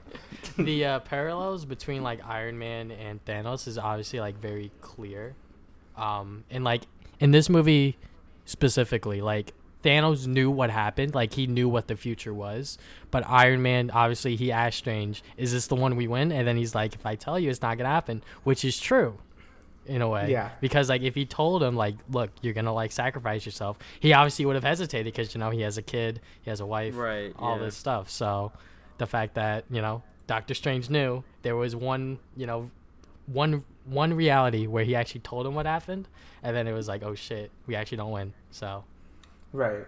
the 0.58 0.86
uh, 0.86 1.00
parallels 1.02 1.66
between 1.66 2.02
like 2.04 2.26
Iron 2.26 2.58
Man 2.58 2.92
and 2.92 3.24
Thanos 3.26 3.68
is 3.68 3.78
obviously 3.78 4.20
like 4.20 4.40
very 4.40 4.72
clear. 4.82 5.36
Um, 5.96 6.44
and 6.50 6.64
like 6.64 6.84
in 7.20 7.32
this 7.32 7.50
movie 7.50 7.98
specifically, 8.46 9.22
like 9.22 9.54
Thanos 9.84 10.26
knew 10.28 10.50
what 10.50 10.70
happened, 10.70 11.14
like 11.16 11.34
he 11.34 11.48
knew 11.48 11.70
what 11.70 11.88
the 11.88 11.96
future 11.96 12.34
was. 12.34 12.78
But 13.12 13.24
Iron 13.28 13.62
Man, 13.62 13.92
obviously, 13.92 14.36
he 14.36 14.52
asked 14.52 14.78
Strange, 14.80 15.24
"Is 15.38 15.52
this 15.54 15.68
the 15.68 15.76
one 15.76 15.96
we 15.96 16.08
win?" 16.08 16.32
And 16.32 16.48
then 16.48 16.58
he's 16.58 16.74
like, 16.76 16.96
"If 16.96 17.06
I 17.06 17.16
tell 17.16 17.40
you, 17.40 17.50
it's 17.50 17.62
not 17.62 17.78
gonna 17.78 17.90
happen," 17.90 18.24
which 18.44 18.66
is 18.66 18.80
true. 18.80 19.20
In 19.86 20.02
a 20.02 20.10
way, 20.10 20.30
Yeah. 20.32 20.50
Because 20.60 20.90
like 20.90 21.02
if 21.02 21.16
he 21.16 21.26
told 21.26 21.64
him 21.64 21.78
like, 21.78 21.96
look, 22.10 22.32
you're 22.42 22.54
gonna 22.54 22.74
like 22.74 22.92
sacrifice 22.92 23.46
yourself, 23.46 23.78
he 24.02 24.12
obviously 24.12 24.46
would 24.46 24.56
have 24.56 24.64
hesitated 24.66 25.06
because 25.06 25.34
you 25.34 25.40
know 25.40 25.50
he 25.50 25.62
has 25.62 25.78
a 25.78 25.82
kid, 25.82 26.20
he 26.42 26.50
has 26.50 26.60
a 26.60 26.66
wife, 26.66 26.98
Right, 26.98 27.34
all 27.40 27.56
yeah. 27.58 27.64
this 27.64 27.78
stuff. 27.78 28.10
So 28.10 28.52
the 28.98 29.06
fact 29.08 29.36
that 29.36 29.64
you 29.70 29.82
know 29.82 30.04
Doctor 30.26 30.54
Strange 30.54 30.90
knew 30.90 31.24
there 31.44 31.56
was 31.56 31.74
one, 31.74 32.20
you 32.36 32.46
know, 32.46 32.70
one 33.28 33.64
one 33.86 34.14
reality 34.14 34.68
where 34.68 34.84
he 34.84 34.94
actually 34.94 35.22
told 35.22 35.48
him 35.48 35.56
what 35.56 35.66
happened, 35.66 36.10
and 36.44 36.54
then 36.54 36.68
it 36.68 36.74
was 36.74 36.90
like, 36.90 37.02
oh 37.04 37.16
shit, 37.16 37.50
we 37.66 37.74
actually 37.76 37.98
don't 38.00 38.12
win. 38.12 38.34
So, 38.52 38.84
Right. 39.54 39.86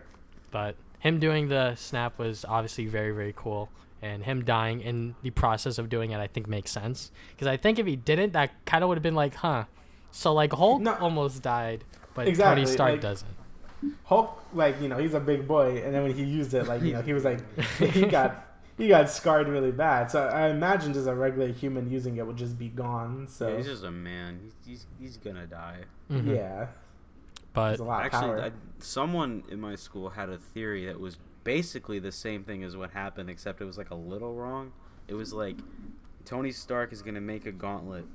but 0.52 0.76
him 0.99 1.19
doing 1.19 1.48
the 1.49 1.76
snap 1.76 2.18
was 2.19 2.44
obviously 2.45 2.86
very 2.88 3.11
very 3.11 3.34
cool, 3.36 3.69
and 4.02 4.23
him 4.23 4.44
dying 4.44 4.81
in 4.81 5.15
the 5.22 5.30
process 5.30 5.77
of 5.77 5.90
doing 5.90 6.11
it, 6.11 6.19
I 6.19 6.27
think 6.27 6.48
makes 6.48 6.72
sense 6.72 7.11
because 7.31 7.48
I 7.48 7.57
think 7.57 7.80
if 7.80 7.86
he 7.86 7.95
didn't, 7.95 8.34
that 8.34 8.52
kind 8.65 8.84
of 8.84 8.88
would 8.90 8.98
have 8.98 9.03
been 9.03 9.15
like, 9.15 9.36
huh. 9.36 9.65
So 10.11 10.34
like 10.34 10.52
Hulk 10.53 10.81
No. 10.81 10.95
almost 10.95 11.41
died, 11.44 11.84
but 12.15 12.27
Exactly, 12.27 12.64
Tony 12.64 12.73
Stark 12.73 12.91
like- 12.94 13.02
doesn't. 13.02 13.36
Hulk, 14.03 14.44
like 14.53 14.81
you 14.81 14.90
know, 14.90 14.98
he's 14.98 15.14
a 15.14 15.19
big 15.22 15.48
boy, 15.48 15.81
and 15.86 15.94
then 15.94 16.03
when 16.03 16.14
he 16.14 16.23
used 16.23 16.53
it, 16.53 16.68
like 16.68 16.81
you 16.81 16.94
know, 16.94 17.02
he 17.02 17.14
was 17.14 17.23
like, 17.23 17.40
he 17.77 18.06
got 18.07 18.45
he 18.77 18.88
got 18.90 19.10
scarred 19.10 19.48
really 19.48 19.72
bad. 19.72 20.10
So 20.11 20.23
I 20.27 20.49
imagine 20.49 20.94
just 20.94 21.07
a 21.07 21.14
regular 21.15 21.48
human 21.49 21.90
using 21.90 22.18
it 22.18 22.26
would 22.27 22.36
just 22.38 22.57
be 22.57 22.68
gone. 22.69 23.27
So 23.30 23.48
Yeah, 23.49 23.57
he's 23.57 23.65
just 23.68 23.84
a 23.84 23.91
man. 23.91 24.40
He's, 24.44 24.53
he's, 24.65 24.86
he's 24.99 25.18
gonna 25.18 25.48
die. 25.48 25.81
Mhm. 26.11 26.36
yeah, 26.36 26.68
but 27.54 27.80
a 27.80 27.84
lot 27.84 28.06
Actually, 28.06 28.20
power. 28.20 28.42
I, 28.44 28.52
someone 28.80 29.44
in 29.50 29.60
my 29.60 29.76
school 29.76 30.12
had 30.12 30.30
a 30.30 30.38
theory 30.38 30.86
that 30.86 31.00
was 31.00 31.18
basically 31.44 32.00
the 32.00 32.12
same 32.12 32.44
thing 32.44 32.64
as 32.64 32.76
what 32.78 32.92
happened, 32.92 33.30
except 33.30 33.62
it 33.62 33.66
was 33.66 33.78
like 33.78 33.90
a 33.90 33.96
little 33.96 34.34
wrong. 34.36 34.72
It 35.08 35.16
was 35.16 35.34
like 35.34 35.58
Tony 36.26 36.52
Stark 36.52 36.94
is 36.94 37.02
gonna 37.02 37.22
make 37.22 37.46
a 37.46 37.52
gauntlet 37.52 38.06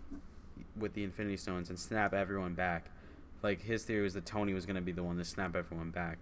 with 0.77 0.95
the 0.95 1.05
Infinity 1.05 1.37
Stones 1.37 1.69
and 1.69 1.79
snap 1.79 2.15
everyone 2.15 2.55
back. 2.55 2.91
Like 3.43 3.63
his 3.63 3.85
theory 3.85 4.03
was 4.03 4.15
that 4.15 4.27
Tony 4.27 4.55
was 4.55 4.67
gonna 4.67 4.81
be 4.81 4.93
the 4.93 5.03
one 5.03 5.17
to 5.19 5.25
snap 5.25 5.57
everyone 5.57 5.91
back, 5.91 6.19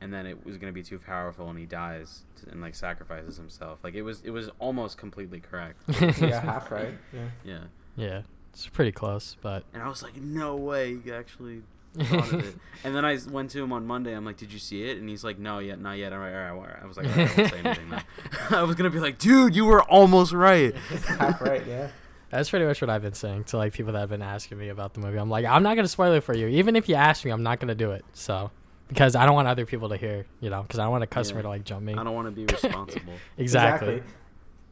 and 0.00 0.12
then 0.12 0.26
it 0.26 0.44
was 0.44 0.56
gonna 0.56 0.72
be 0.72 0.82
too 0.82 0.98
powerful 0.98 1.48
and 1.48 1.58
he 1.58 1.66
dies 1.66 2.24
t- 2.40 2.50
and 2.50 2.60
like 2.60 2.74
sacrifices 2.74 3.36
himself. 3.36 3.78
Like 3.82 3.94
it 3.94 4.02
was 4.02 4.22
it 4.24 4.30
was 4.30 4.50
almost 4.58 4.98
completely 4.98 5.40
correct. 5.40 5.82
yeah, 6.20 6.40
half 6.40 6.70
right. 6.70 6.94
Yeah. 7.12 7.28
Yeah, 7.44 7.60
yeah, 7.96 8.22
it's 8.52 8.66
pretty 8.66 8.92
close, 8.92 9.36
but 9.40 9.64
and 9.72 9.82
I 9.82 9.88
was 9.88 10.02
like, 10.02 10.16
no 10.16 10.56
way, 10.56 10.98
he 10.98 11.12
actually 11.12 11.62
thought 11.62 11.62
of 11.62 11.62
it. 11.62 11.77
And 12.84 12.94
then 12.94 13.04
I 13.04 13.18
went 13.28 13.50
to 13.50 13.62
him 13.62 13.72
on 13.72 13.86
Monday. 13.88 14.14
I'm 14.14 14.24
like, 14.24 14.36
"Did 14.36 14.52
you 14.52 14.60
see 14.60 14.84
it?" 14.84 14.98
And 14.98 15.08
he's 15.08 15.24
like, 15.24 15.36
"No, 15.36 15.58
yet, 15.58 15.80
not 15.80 15.98
yet." 15.98 16.12
All 16.12 16.20
right, 16.20 16.32
all 16.32 16.38
right, 16.38 16.50
all 16.50 16.60
right. 16.60 16.76
I 16.80 16.86
was 16.86 16.96
like, 16.96 17.06
all 17.06 17.12
right, 17.12 17.28
I 17.30 17.36
won't 17.40 17.50
say 17.50 17.58
anything 17.58 17.88
now. 17.90 18.02
I 18.50 18.62
was 18.62 18.76
gonna 18.76 18.88
be 18.90 19.00
like, 19.00 19.18
"Dude, 19.18 19.56
you 19.56 19.64
were 19.64 19.82
almost 19.82 20.32
right." 20.32 20.72
half 21.18 21.40
right. 21.40 21.66
Yeah. 21.66 21.88
That's 22.30 22.50
pretty 22.50 22.66
much 22.66 22.80
what 22.80 22.88
I've 22.88 23.02
been 23.02 23.14
saying 23.14 23.44
to 23.44 23.56
like 23.56 23.72
people 23.72 23.92
that 23.94 23.98
have 23.98 24.10
been 24.10 24.22
asking 24.22 24.58
me 24.58 24.68
about 24.68 24.94
the 24.94 25.00
movie. 25.00 25.18
I'm 25.18 25.28
like, 25.28 25.44
I'm 25.44 25.64
not 25.64 25.74
gonna 25.74 25.88
spoil 25.88 26.12
it 26.12 26.20
for 26.22 26.36
you. 26.36 26.46
Even 26.46 26.76
if 26.76 26.88
you 26.88 26.94
ask 26.94 27.24
me, 27.24 27.32
I'm 27.32 27.42
not 27.42 27.58
gonna 27.58 27.74
do 27.74 27.90
it. 27.90 28.04
So 28.12 28.52
because 28.86 29.16
I 29.16 29.26
don't 29.26 29.34
want 29.34 29.48
other 29.48 29.66
people 29.66 29.88
to 29.88 29.96
hear, 29.96 30.24
you 30.40 30.48
know, 30.48 30.62
because 30.62 30.78
I 30.78 30.84
don't 30.84 30.92
want 30.92 31.02
a 31.02 31.08
customer 31.08 31.40
Yeah. 31.40 31.42
to 31.44 31.48
like 31.48 31.64
jump 31.64 31.82
me. 31.82 31.94
I 31.94 32.04
don't 32.04 32.14
want 32.14 32.28
to 32.28 32.32
be 32.32 32.46
responsible. 32.46 33.14
Exactly. 33.38 34.02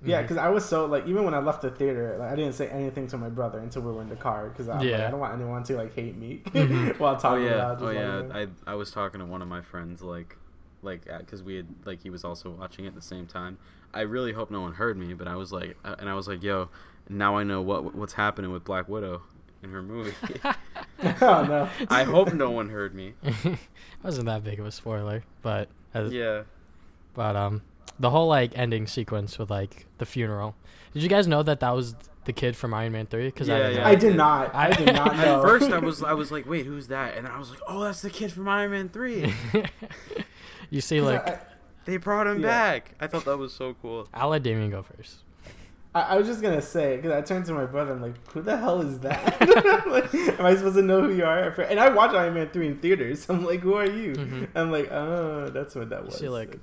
Yeah, 0.04 0.22
because 0.22 0.36
I 0.36 0.48
was 0.50 0.64
so 0.64 0.86
like 0.86 1.06
even 1.06 1.24
when 1.24 1.34
I 1.34 1.38
left 1.38 1.62
the 1.62 1.70
theater, 1.70 2.16
like, 2.18 2.30
I 2.30 2.36
didn't 2.36 2.52
say 2.54 2.68
anything 2.68 3.08
to 3.08 3.16
my 3.18 3.28
brother 3.28 3.58
until 3.58 3.82
we 3.82 3.92
were 3.92 4.02
in 4.02 4.08
the 4.08 4.16
car 4.16 4.48
because 4.50 4.68
I, 4.68 4.82
Yeah. 4.82 5.08
I 5.08 5.10
don't 5.10 5.18
want 5.20 5.34
anyone 5.34 5.62
to 5.64 5.76
like 5.76 5.94
hate 5.94 6.16
me 6.16 6.42
Mhm. 6.46 6.98
while 7.00 7.14
oh 7.14 7.18
talking 7.18 7.44
yeah, 7.44 7.72
about. 7.72 7.82
oh 7.82 7.90
yeah. 7.90 8.16
like, 8.16 8.48
I 8.66 8.72
I 8.72 8.74
was 8.74 8.90
talking 8.90 9.20
to 9.20 9.26
one 9.26 9.42
of 9.42 9.48
my 9.48 9.62
friends 9.62 10.02
like, 10.02 10.36
like 10.82 11.06
because 11.18 11.42
we 11.42 11.56
had 11.56 11.66
like 11.84 12.02
he 12.02 12.10
was 12.10 12.24
also 12.24 12.50
watching 12.50 12.84
it 12.84 12.88
at 12.88 12.94
the 12.94 13.02
same 13.02 13.26
time. 13.26 13.58
I 13.94 14.02
really 14.02 14.32
hope 14.32 14.50
no 14.50 14.60
one 14.60 14.74
heard 14.74 14.96
me, 14.98 15.14
but 15.14 15.26
I 15.26 15.36
was 15.36 15.50
like, 15.52 15.76
uh, 15.84 15.96
and 15.98 16.10
I 16.10 16.14
was 16.14 16.28
like, 16.28 16.42
"Yo, 16.42 16.68
now 17.08 17.36
I 17.38 17.44
know 17.44 17.62
what 17.62 17.94
what's 17.94 18.12
happening 18.12 18.52
with 18.52 18.62
Black 18.64 18.88
Widow 18.90 19.22
in 19.62 19.70
her 19.70 19.82
movie." 19.82 20.12
oh 20.44 21.44
no. 21.44 21.68
I 21.88 22.02
hope 22.04 22.34
no 22.34 22.50
one 22.50 22.68
heard 22.68 22.94
me. 22.94 23.14
it 23.22 23.58
wasn't 24.02 24.26
that 24.26 24.44
big 24.44 24.60
of 24.60 24.66
a 24.66 24.70
spoiler, 24.72 25.22
but 25.40 25.68
as, 25.94 26.12
Yeah. 26.12 26.42
but 27.14 27.36
um, 27.36 27.62
the 27.98 28.10
whole 28.10 28.28
like 28.28 28.52
ending 28.56 28.86
sequence 28.86 29.38
with 29.38 29.50
like 29.50 29.86
the 29.98 30.06
funeral. 30.06 30.54
Did 30.92 31.02
you 31.02 31.08
guys 31.08 31.26
know 31.26 31.42
that 31.42 31.60
that 31.60 31.70
was 31.70 31.94
the 32.24 32.32
kid 32.32 32.56
from 32.56 32.74
Iron 32.74 32.92
Man 32.92 33.06
Three? 33.06 33.26
Because 33.26 33.48
Yeah, 33.48 33.56
I, 33.56 33.58
didn't 33.58 33.74
yeah. 33.74 33.80
know. 33.82 33.86
I 33.88 33.94
did 33.94 34.16
not. 34.16 34.54
I 34.54 34.70
did 34.70 34.86
not 34.94 35.14
At 35.14 35.24
know. 35.24 35.36
At 35.40 35.42
first, 35.42 35.70
I 35.70 35.78
was 35.78 36.02
I 36.02 36.12
was 36.14 36.30
like, 36.32 36.46
"Wait, 36.48 36.66
who's 36.66 36.88
that?" 36.88 37.16
And 37.16 37.26
I 37.26 37.38
was 37.38 37.50
like, 37.50 37.60
"Oh, 37.68 37.80
that's 37.84 38.02
the 38.02 38.10
kid 38.10 38.32
from 38.32 38.48
Iron 38.48 38.70
Man 38.70 38.88
3. 38.88 39.32
you 40.70 40.80
see, 40.80 41.00
like, 41.00 41.26
I, 41.28 41.38
They 41.84 41.96
brought 41.98 42.26
him 42.26 42.40
Yeah. 42.40 42.48
back. 42.48 42.94
I 43.00 43.06
thought 43.06 43.24
that 43.26 43.36
was 43.38 43.52
so 43.52 43.74
cool. 43.80 44.08
I'll 44.12 44.28
let 44.30 44.42
Damien 44.42 44.70
go 44.70 44.82
first. 44.82 45.18
I, 45.94 46.00
I 46.00 46.16
was 46.16 46.26
just 46.26 46.42
gonna 46.42 46.60
say 46.62 46.96
because 46.96 47.12
I 47.12 47.20
turned 47.22 47.46
to 47.46 47.54
my 47.54 47.64
brother. 47.64 47.92
I'm 47.92 48.02
like, 48.02 48.14
"Who 48.32 48.42
the 48.42 48.56
hell 48.56 48.80
is 48.82 48.98
that? 49.00 49.40
like, 49.86 50.12
am 50.38 50.44
I 50.44 50.54
supposed 50.56 50.76
to 50.76 50.82
know 50.82 51.02
who 51.02 51.14
you 51.14 51.24
are?" 51.24 51.48
And 51.62 51.78
I 51.80 51.88
watched 51.90 52.14
Iron 52.14 52.34
Man 52.34 52.48
three 52.50 52.66
in 52.66 52.78
theaters. 52.78 53.26
I'm 53.30 53.44
like, 53.44 53.60
"Who 53.60 53.74
are 53.74 53.86
you?" 53.88 54.12
Mhm. 54.14 54.48
I'm 54.54 54.70
like, 54.72 54.90
"Oh, 54.90 55.48
that's 55.52 55.74
what 55.74 55.88
that 55.90 56.00
You 56.00 56.06
was." 56.06 56.18
see, 56.18 56.28
like, 56.28 56.58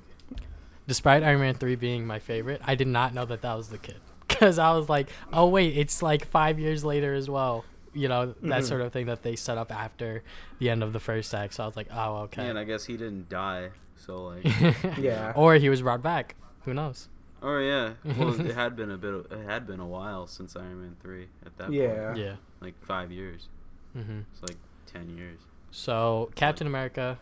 Despite 0.86 1.22
Iron 1.22 1.40
Man 1.40 1.54
3 1.54 1.76
being 1.76 2.06
my 2.06 2.18
favorite, 2.18 2.60
I 2.64 2.74
did 2.74 2.88
not 2.88 3.14
know 3.14 3.24
that 3.24 3.42
that 3.42 3.54
was 3.54 3.68
the 3.68 3.78
kid. 3.78 3.96
Because 4.34 4.58
I 4.58 4.72
was 4.76 4.88
like, 4.88 5.10
oh, 5.32 5.46
wait, 5.46 5.76
it's 5.76 6.02
like 6.02 6.26
five 6.26 6.58
years 6.58 6.84
later 6.84 7.14
as 7.14 7.30
well. 7.30 7.64
You 7.92 8.08
know, 8.08 8.34
that 8.42 8.62
Mhm. 8.62 8.64
sort 8.64 8.80
of 8.80 8.92
thing 8.92 9.06
that 9.06 9.22
they 9.22 9.36
set 9.36 9.58
up 9.58 9.70
after 9.70 10.24
the 10.58 10.70
end 10.70 10.82
of 10.82 10.92
the 10.92 10.98
first 10.98 11.32
act. 11.32 11.54
So 11.54 11.62
I 11.62 11.66
was 11.66 11.76
like, 11.76 11.86
oh, 11.92 12.16
okay. 12.22 12.42
Yeah, 12.42 12.50
and 12.50 12.58
I 12.58 12.64
guess 12.64 12.84
he 12.84 12.96
didn't 12.96 13.28
die. 13.28 13.70
So 13.96 14.24
like, 14.24 14.44
Yeah. 14.98 15.32
or 15.36 15.54
he 15.54 15.68
was 15.68 15.82
brought 15.82 16.02
back. 16.02 16.34
Who 16.64 16.74
knows? 16.74 17.08
oh 17.42 17.58
yeah. 17.58 17.92
Well, 18.18 18.40
it 18.50 18.54
had 18.56 18.74
been 18.74 18.90
a 18.90 18.96
bit. 18.96 19.14
Of, 19.14 19.30
it 19.30 19.44
had 19.48 19.66
been 19.68 19.78
a 19.78 19.86
while 19.86 20.26
since 20.26 20.56
Iron 20.56 20.80
Man 20.80 20.96
3 21.00 21.28
at 21.46 21.56
that 21.58 21.72
Yeah. 21.72 22.06
point. 22.08 22.18
Yeah. 22.18 22.36
Like 22.60 22.74
five 22.84 23.12
years. 23.12 23.48
hmm 23.92 24.20
It's 24.32 24.42
like 24.42 24.58
ten 24.86 25.16
years. 25.16 25.38
So 25.70 26.30
Captain 26.34 26.66
America 26.66 27.18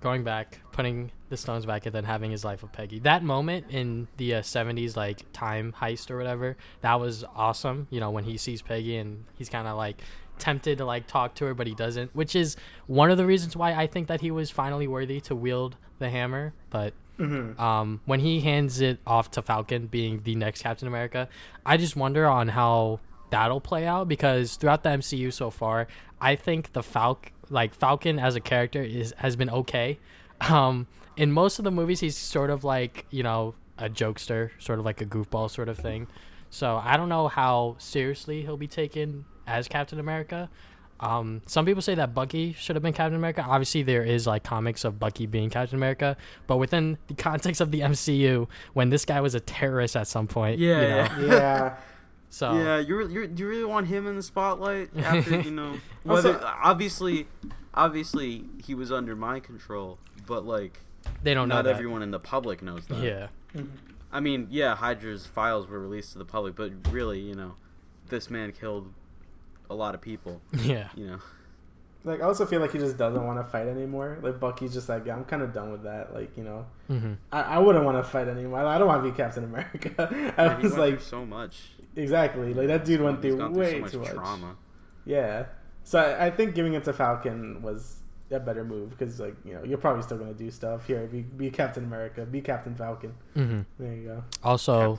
going 0.00 0.24
back, 0.24 0.60
putting 0.72 1.10
the 1.28 1.36
stones 1.36 1.66
back, 1.66 1.86
and 1.86 1.94
then 1.94 2.04
having 2.04 2.30
his 2.30 2.44
life 2.44 2.62
with 2.62 2.72
Peggy. 2.72 2.98
That 3.00 3.22
moment 3.24 3.66
in 3.70 4.08
the 4.16 4.36
uh, 4.36 4.42
70s, 4.42 4.96
like 4.96 5.22
time 5.32 5.74
heist 5.80 6.10
or 6.10 6.16
whatever, 6.18 6.56
that 6.82 7.00
was 7.00 7.24
awesome. 7.34 7.88
You 7.90 8.00
know, 8.00 8.10
when 8.10 8.24
he 8.24 8.36
sees 8.36 8.62
Peggy 8.62 8.96
and 8.96 9.24
he's 9.36 9.48
kind 9.48 9.66
of 9.66 9.76
like 9.76 10.00
tempted 10.38 10.78
to 10.78 10.84
like 10.84 11.06
talk 11.06 11.34
to 11.36 11.46
her, 11.46 11.54
but 11.54 11.66
he 11.66 11.74
doesn't, 11.74 12.14
which 12.14 12.36
is 12.36 12.56
one 12.86 13.10
of 13.10 13.16
the 13.16 13.24
reasons 13.26 13.56
why 13.56 13.72
I 13.72 13.86
think 13.86 14.06
that 14.08 14.20
he 14.20 14.30
was 14.30 14.50
finally 14.50 14.86
worthy 14.86 15.20
to 15.22 15.34
wield 15.34 15.76
the 15.98 16.10
hammer. 16.10 16.52
But 16.70 16.92
Mhm. 17.18 17.58
um, 17.58 18.00
when 18.04 18.20
he 18.20 18.40
hands 18.40 18.82
it 18.82 18.98
off 19.06 19.30
to 19.32 19.42
Falcon, 19.42 19.86
being 19.86 20.20
the 20.24 20.34
next 20.34 20.60
Captain 20.62 20.86
America, 20.86 21.28
I 21.64 21.78
just 21.78 21.96
wonder 21.96 22.26
on 22.26 22.48
how 22.48 23.00
that'll 23.30 23.60
play 23.60 23.86
out 23.86 24.08
because 24.08 24.56
throughout 24.56 24.82
the 24.82 24.90
MCU 24.90 25.32
so 25.32 25.50
far, 25.50 25.86
I 26.20 26.36
think 26.36 26.72
the 26.72 26.80
Falc 26.82 27.16
like 27.48 27.74
Falcon 27.74 28.18
as 28.18 28.34
a 28.36 28.40
character 28.40 28.82
is 28.82 29.14
has 29.18 29.36
been 29.36 29.50
okay. 29.50 29.98
Um, 30.48 30.86
in 31.16 31.32
most 31.32 31.58
of 31.58 31.64
the 31.64 31.70
movies, 31.70 32.00
he's 32.00 32.16
sort 32.16 32.50
of 32.50 32.64
like 32.64 33.06
you 33.10 33.22
know 33.22 33.54
a 33.78 33.88
jokester, 33.88 34.50
sort 34.58 34.78
of 34.78 34.84
like 34.84 35.00
a 35.00 35.06
goofball 35.06 35.50
sort 35.50 35.68
of 35.68 35.78
thing. 35.78 36.06
So 36.50 36.76
I 36.82 36.96
don't 36.96 37.08
know 37.08 37.28
how 37.28 37.76
seriously 37.78 38.42
he'll 38.42 38.56
be 38.56 38.68
taken 38.68 39.24
as 39.46 39.68
Captain 39.68 39.98
America. 39.98 40.48
Um, 40.98 41.42
some 41.44 41.66
people 41.66 41.82
say 41.82 41.94
that 41.96 42.14
Bucky 42.14 42.54
should 42.54 42.74
have 42.74 42.82
been 42.82 42.94
Captain 42.94 43.16
America. 43.16 43.44
Obviously, 43.46 43.82
there 43.82 44.02
is 44.02 44.26
like 44.26 44.44
comics 44.44 44.82
of 44.84 44.98
Bucky 44.98 45.26
being 45.26 45.50
Captain 45.50 45.76
America, 45.76 46.16
but 46.46 46.56
within 46.56 46.96
the 47.08 47.14
context 47.28 47.60
of 47.60 47.70
the 47.70 47.80
MCU, 47.80 48.48
when 48.72 48.88
this 48.88 49.04
guy 49.04 49.20
was 49.20 49.34
a 49.34 49.40
terrorist 49.40 49.94
at 49.96 50.06
some 50.06 50.26
point, 50.26 50.58
you 50.58 50.70
Yeah, 50.70 51.08
know, 51.18 51.26
yeah. 51.26 51.76
yeah. 52.28 52.30
So 52.30 52.54
Yeah, 52.58 52.78
you 52.78 52.96
re- 52.96 53.12
you 53.12 53.32
you 53.36 53.48
really 53.48 53.64
want 53.64 53.86
him 53.86 54.06
in 54.06 54.16
the 54.16 54.22
spotlight 54.22 54.90
after 54.98 55.40
you 55.40 55.50
know 55.50 55.76
Also- 56.08 56.38
obviously 56.62 57.26
obviously 57.74 58.44
he 58.64 58.74
was 58.74 58.90
under 58.92 59.14
my 59.16 59.40
control, 59.40 59.98
but 60.26 60.44
like 60.44 60.80
they 61.22 61.34
don't 61.34 61.48
know 61.48 61.56
not 61.56 61.66
everyone 61.66 62.02
in 62.02 62.10
the 62.10 62.18
public 62.20 62.62
knows 62.62 62.86
that. 62.86 63.02
Yeah, 63.02 63.28
Mhm. 63.54 63.68
I 64.12 64.20
mean, 64.20 64.46
yeah, 64.50 64.74
Hydra's 64.76 65.26
files 65.26 65.66
were 65.66 65.78
released 65.80 66.12
to 66.12 66.18
the 66.18 66.24
public, 66.24 66.54
but 66.56 66.70
really, 66.90 67.20
you 67.20 67.34
know, 67.34 67.54
this 68.08 68.30
man 68.30 68.52
killed 68.52 68.92
a 69.68 69.74
lot 69.74 69.94
of 69.94 70.00
people. 70.00 70.40
Yeah. 70.62 70.88
You 70.94 71.06
know. 71.06 71.18
Like 72.04 72.20
I 72.20 72.24
also 72.24 72.46
feel 72.46 72.60
like 72.60 72.70
he 72.70 72.78
just 72.78 72.96
doesn't 72.96 73.24
want 73.26 73.40
to 73.40 73.44
fight 73.44 73.66
anymore. 73.66 74.18
Like 74.22 74.38
Bucky's 74.38 74.72
just 74.72 74.88
like, 74.88 75.04
yeah, 75.06 75.16
I'm 75.16 75.24
kind 75.24 75.42
of 75.42 75.52
done 75.52 75.72
with 75.72 75.82
that. 75.82 76.14
Like 76.14 76.36
you 76.36 76.44
know, 76.44 76.66
hmm 76.86 77.14
I, 77.32 77.42
I 77.42 77.58
wouldn't 77.58 77.84
want 77.84 77.96
to 77.98 78.04
fight 78.08 78.28
anymore. 78.28 78.60
I 78.64 78.78
don't 78.78 78.86
want 78.86 79.02
to 79.04 79.10
be 79.10 79.16
Captain 79.16 79.42
America. 79.44 80.08
I 80.38 80.44
Yeah, 80.44 80.56
he 80.56 80.62
was 80.62 80.76
went 80.76 80.90
like, 80.92 81.00
so 81.00 81.26
much. 81.26 81.70
Exactly. 81.96 82.54
Like 82.54 82.68
that 82.68 82.84
dude 82.84 83.00
went 83.00 83.22
He's 83.24 83.34
through 83.34 83.50
way 83.50 83.72
so 83.72 83.78
much 83.80 83.92
too 83.92 83.98
much. 84.00 84.10
trauma. 84.10 84.56
Yeah. 85.04 85.46
So 85.84 85.98
I, 86.00 86.26
I 86.26 86.30
think 86.30 86.54
giving 86.54 86.74
it 86.74 86.84
to 86.84 86.92
Falcon 86.92 87.62
was 87.62 88.00
a 88.30 88.40
better 88.40 88.64
move 88.64 88.90
because 88.90 89.20
like 89.20 89.36
you 89.44 89.54
know 89.54 89.62
you're 89.62 89.78
probably 89.78 90.02
still 90.02 90.18
gonna 90.18 90.34
do 90.34 90.50
stuff 90.50 90.86
here. 90.86 91.06
Be, 91.06 91.22
be 91.22 91.50
Captain 91.50 91.84
America. 91.84 92.24
Be 92.26 92.40
Captain 92.40 92.74
Falcon. 92.74 93.14
hmm 93.34 93.60
There 93.78 93.94
you 93.94 94.04
go. 94.08 94.24
Also, 94.42 94.98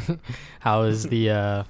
how 0.60 0.82
is 0.82 1.04
the 1.04 1.30
uh, 1.30 1.64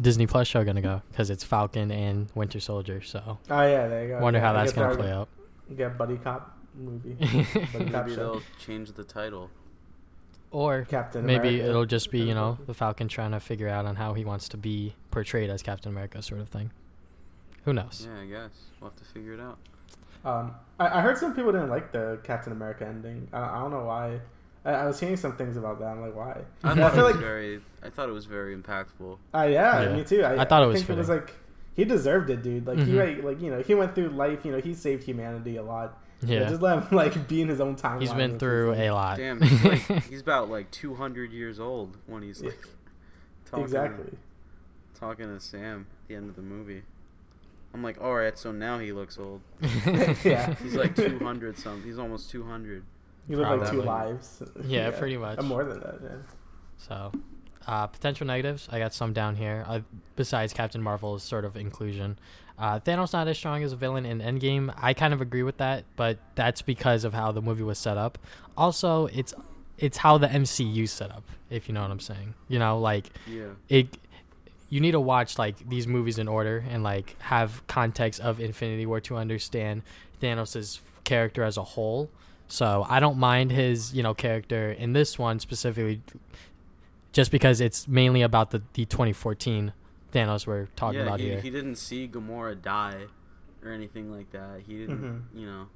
Disney 0.00 0.26
Plus 0.26 0.48
show 0.48 0.64
gonna 0.64 0.80
go? 0.80 1.02
Because 1.10 1.28
it's 1.30 1.44
Falcon 1.44 1.90
and 1.90 2.28
Winter 2.34 2.60
Soldier. 2.60 3.02
So 3.02 3.38
Oh 3.50 3.62
yeah, 3.62 3.88
there 3.88 4.02
you 4.04 4.08
go. 4.14 4.20
wonder 4.20 4.38
Yeah, 4.38 4.46
how 4.46 4.52
I 4.52 4.64
that's 4.64 4.72
gonna 4.72 4.96
play 4.96 5.10
out. 5.12 5.28
Get 5.76 5.98
buddy 5.98 6.16
cop 6.16 6.56
movie. 6.74 7.12
buddy 7.72 7.90
cop 7.90 8.06
Maybe 8.06 8.14
show. 8.16 8.32
they'll 8.32 8.42
change 8.58 8.92
the 8.92 9.04
title. 9.04 9.50
Or 10.50 10.84
Captain 10.84 11.24
maybe 11.26 11.48
America. 11.48 11.68
it'll 11.70 11.86
just 11.86 12.10
be 12.10 12.20
you 12.20 12.34
know 12.34 12.58
the 12.66 12.74
Falcon 12.74 13.08
trying 13.08 13.32
to 13.32 13.40
figure 13.40 13.68
out 13.68 13.84
on 13.86 13.96
how 13.96 14.14
he 14.14 14.24
wants 14.24 14.48
to 14.50 14.56
be 14.56 14.94
portrayed 15.10 15.50
as 15.50 15.62
Captain 15.62 15.90
America, 15.92 16.22
sort 16.22 16.40
of 16.40 16.48
thing. 16.48 16.70
Who 17.64 17.72
knows? 17.72 18.06
Yeah, 18.10 18.20
I 18.22 18.26
guess 18.26 18.50
we'll 18.80 18.90
have 18.90 18.98
to 18.98 19.04
figure 19.04 19.34
it 19.34 19.40
out. 19.40 19.58
Um, 20.24 20.54
I, 20.80 20.98
I 20.98 21.00
heard 21.00 21.18
some 21.18 21.34
people 21.34 21.52
didn't 21.52 21.70
like 21.70 21.92
the 21.92 22.18
Captain 22.24 22.52
America 22.52 22.86
ending. 22.86 23.28
I, 23.32 23.40
I 23.40 23.58
don't 23.60 23.70
know 23.70 23.84
why. 23.84 24.20
I, 24.64 24.72
I 24.72 24.86
was 24.86 24.98
hearing 24.98 25.16
some 25.16 25.36
things 25.36 25.56
about 25.56 25.78
that. 25.80 25.86
I'm 25.86 26.00
like, 26.00 26.14
why? 26.16 26.40
I 26.64 26.72
I 26.72 26.74
thought 26.74 26.92
feel 26.94 27.00
it 27.00 27.06
was 27.06 27.12
like, 27.14 27.24
very. 27.24 27.60
I 27.82 27.90
thought 27.90 28.08
it 28.08 28.12
was 28.12 28.24
very 28.24 28.56
impactful. 28.56 29.18
uh, 29.34 29.42
yeah, 29.50 29.82
Yeah. 29.82 29.96
me 29.96 30.04
too. 30.04 30.22
I, 30.24 30.42
I 30.42 30.44
thought 30.44 30.62
it 30.62 30.66
was 30.66 30.80
think 30.80 30.90
it 30.90 30.96
was 30.98 31.08
like 31.08 31.34
he 31.74 31.84
deserved 31.84 32.30
it, 32.30 32.42
dude. 32.42 32.66
Like 32.66 32.78
he, 32.78 32.92
Mhm. 32.92 33.16
like, 33.16 33.24
like 33.24 33.40
you 33.42 33.50
know, 33.50 33.62
he 33.62 33.74
went 33.74 33.94
through 33.94 34.08
life. 34.08 34.44
You 34.44 34.52
know, 34.52 34.60
he 34.60 34.74
saved 34.74 35.04
humanity 35.04 35.56
a 35.56 35.62
lot. 35.62 35.96
Yeah, 36.22 36.48
just 36.48 36.60
let 36.60 36.82
him 36.82 36.96
like 36.96 37.28
be 37.28 37.42
in 37.42 37.48
his 37.48 37.60
own 37.60 37.76
timeline. 37.76 38.00
he's 38.00 38.12
been 38.12 38.38
through 38.38 38.74
a 38.74 38.90
lot. 38.90 39.18
Damn, 39.18 39.40
he's, 39.40 39.64
like, 39.64 40.04
he's 40.10 40.20
about 40.20 40.50
like 40.50 40.70
200 40.70 41.32
years 41.32 41.60
old 41.60 41.96
when 42.06 42.22
he's 42.22 42.42
like 42.42 42.58
talking, 43.44 43.64
exactly. 43.64 44.18
talking 44.98 45.26
to 45.26 45.40
Sam 45.40 45.86
at 46.02 46.08
the 46.08 46.14
end 46.16 46.28
of 46.28 46.36
the 46.36 46.42
movie. 46.42 46.82
I'm 47.72 47.82
like, 47.82 48.00
all 48.00 48.14
right, 48.14 48.36
so 48.36 48.50
now 48.50 48.78
he 48.78 48.92
looks 48.92 49.18
old. 49.18 49.42
yeah, 50.24 50.54
He's 50.54 50.74
like 50.74 50.96
200 50.96 51.58
something. 51.58 51.82
He's 51.82 51.98
almost 51.98 52.30
200. 52.30 52.82
You 53.28 53.36
live 53.36 53.60
like 53.60 53.70
two 53.70 53.82
lives. 53.82 54.42
Yeah, 54.64 54.90
pretty 54.90 55.18
much. 55.18 55.38
Uh, 55.38 55.42
More 55.42 55.64
than 55.64 55.80
that. 55.80 55.98
Yeah. 56.02 56.08
So, 56.78 57.12
uh, 57.66 57.86
potential 57.88 58.26
negatives. 58.26 58.68
I 58.72 58.78
got 58.78 58.94
some 58.94 59.12
down 59.12 59.36
here. 59.36 59.64
Uh, 59.68 59.80
besides 60.16 60.54
Captain 60.54 60.82
Marvel's 60.82 61.22
sort 61.22 61.44
of 61.44 61.56
inclusion, 61.56 62.18
uh, 62.58 62.80
Thanos 62.80 63.12
not 63.12 63.28
as 63.28 63.36
strong 63.38 63.62
as 63.62 63.72
a 63.72 63.76
villain 63.76 64.04
in 64.04 64.18
Endgame. 64.20 64.72
I 64.76 64.92
kind 64.94 65.14
of 65.14 65.20
agree 65.20 65.42
with 65.42 65.58
that, 65.58 65.84
but 65.96 66.18
that's 66.34 66.60
because 66.62 67.04
of 67.04 67.14
how 67.14 67.30
the 67.32 67.40
movie 67.42 67.62
was 67.62 67.78
set 67.78 67.96
up. 67.96 68.18
Also, 68.56 69.06
it's 69.06 69.32
it's 69.78 69.98
how 69.98 70.18
the 70.18 70.26
MCU 70.26 70.88
set 70.88 71.10
up. 71.12 71.22
If 71.50 71.68
you 71.68 71.74
know 71.74 71.82
what 71.82 71.90
I'm 71.90 72.00
saying. 72.00 72.34
You 72.48 72.58
know, 72.58 72.78
like 72.78 73.10
Yeah. 73.26 73.50
it. 73.68 73.96
You 74.70 74.80
need 74.80 74.90
to 74.90 75.00
watch 75.00 75.38
like 75.38 75.66
these 75.68 75.86
movies 75.86 76.18
in 76.18 76.28
order 76.28 76.62
and 76.68 76.82
like 76.82 77.16
have 77.22 77.66
context 77.68 78.20
of 78.20 78.38
Infinity 78.38 78.84
War 78.84 79.00
to 79.00 79.16
understand 79.16 79.80
Thanos' 80.20 80.80
character 81.04 81.42
as 81.42 81.56
a 81.56 81.62
whole. 81.62 82.10
So 82.48 82.84
I 82.86 83.00
don't 83.00 83.16
mind 83.18 83.50
his, 83.50 83.94
you 83.94 84.02
know, 84.02 84.12
character 84.12 84.72
in 84.72 84.92
this 84.92 85.18
one 85.18 85.38
specifically, 85.38 86.02
just 87.12 87.30
because 87.30 87.60
it's 87.62 87.88
mainly 87.88 88.20
about 88.20 88.50
the, 88.50 88.60
the 88.74 88.84
2014 88.84 89.72
Thanos 90.12 90.46
we're 90.46 90.66
talking 90.76 91.00
yeah, 91.00 91.06
about 91.06 91.20
he, 91.20 91.26
here. 91.30 91.40
he 91.40 91.50
didn't 91.50 91.76
see 91.76 92.08
Gamora 92.08 92.60
die 92.60 93.04
or 93.64 93.70
anything 93.72 94.10
like 94.10 94.30
that. 94.32 94.62
He 94.66 94.78
didn't, 94.78 95.02
Mhm. 95.02 95.22
you 95.38 95.46
know. 95.46 95.66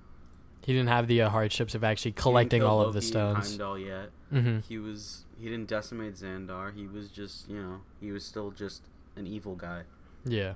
he 0.65 0.73
didn't 0.73 0.89
have 0.89 1.07
the 1.09 1.23
uh, 1.23 1.29
hardships 1.29 1.75
of 1.75 1.83
actually 1.85 2.11
he 2.11 2.15
didn't 2.15 2.23
collecting 2.23 2.61
kill 2.61 2.69
all 2.71 2.81
of 2.83 2.93
the 2.95 2.99
Loki, 3.01 3.07
stones. 3.07 3.49
Heimdall 3.51 3.79
yet. 3.79 4.11
hmm 4.31 4.59
He 4.61 4.79
was. 4.79 5.25
He 5.39 5.49
didn't 5.49 5.69
decimate 5.69 6.15
Xandar. 6.15 6.73
He 6.75 6.87
was 6.87 7.09
just, 7.09 7.49
you 7.49 7.61
know, 7.61 7.81
he 8.01 8.13
was 8.13 8.25
still 8.25 8.53
just 8.53 8.83
an 9.17 9.27
evil 9.27 9.57
guy. 9.57 9.83
Yeah. 10.25 10.55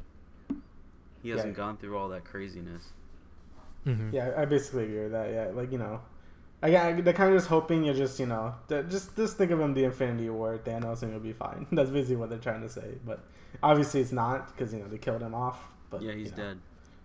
He 1.23 1.31
hasn't 1.31 1.49
Yeah. 1.55 1.57
gone 1.57 1.77
through 1.77 1.97
all 1.99 2.09
that 2.11 2.25
craziness. 2.25 2.93
hmm 3.85 4.11
Yeah, 4.13 4.33
I 4.37 4.45
basically 4.45 4.85
agree 4.85 5.03
with 5.05 5.13
that. 5.13 5.31
Yeah, 5.33 5.51
like 5.55 5.73
you 5.73 5.79
know, 5.79 6.01
I 6.63 6.71
got 6.71 7.05
they're 7.05 7.13
kind 7.13 7.33
of 7.33 7.37
just 7.37 7.49
hoping 7.49 7.85
you're 7.85 7.95
just 7.95 8.19
you 8.19 8.27
know 8.27 8.55
just 8.69 9.15
just 9.17 9.37
think 9.37 9.51
of 9.51 9.61
him 9.61 9.75
the 9.75 9.85
Infinity 9.85 10.31
War 10.31 10.59
Thanos 10.59 11.03
and 11.03 11.13
you'll 11.13 11.21
be 11.21 11.33
fine. 11.33 11.67
That's 11.73 11.91
basically 11.91 12.17
what 12.17 12.31
they're 12.31 12.39
trying 12.39 12.63
to 12.63 12.69
say. 12.69 12.95
But 13.05 13.21
obviously 13.63 14.01
it's 14.01 14.13
not 14.13 14.49
because 14.49 14.73
you 14.73 14.81
know 14.81 14.89
they 14.89 14.99
killed 14.99 15.23
him 15.23 15.35
off. 15.35 15.63
But 15.91 16.03
yeah, 16.03 16.13
he's 16.13 16.31
you 16.31 16.37
know, 16.37 16.43
dead. 16.43 16.59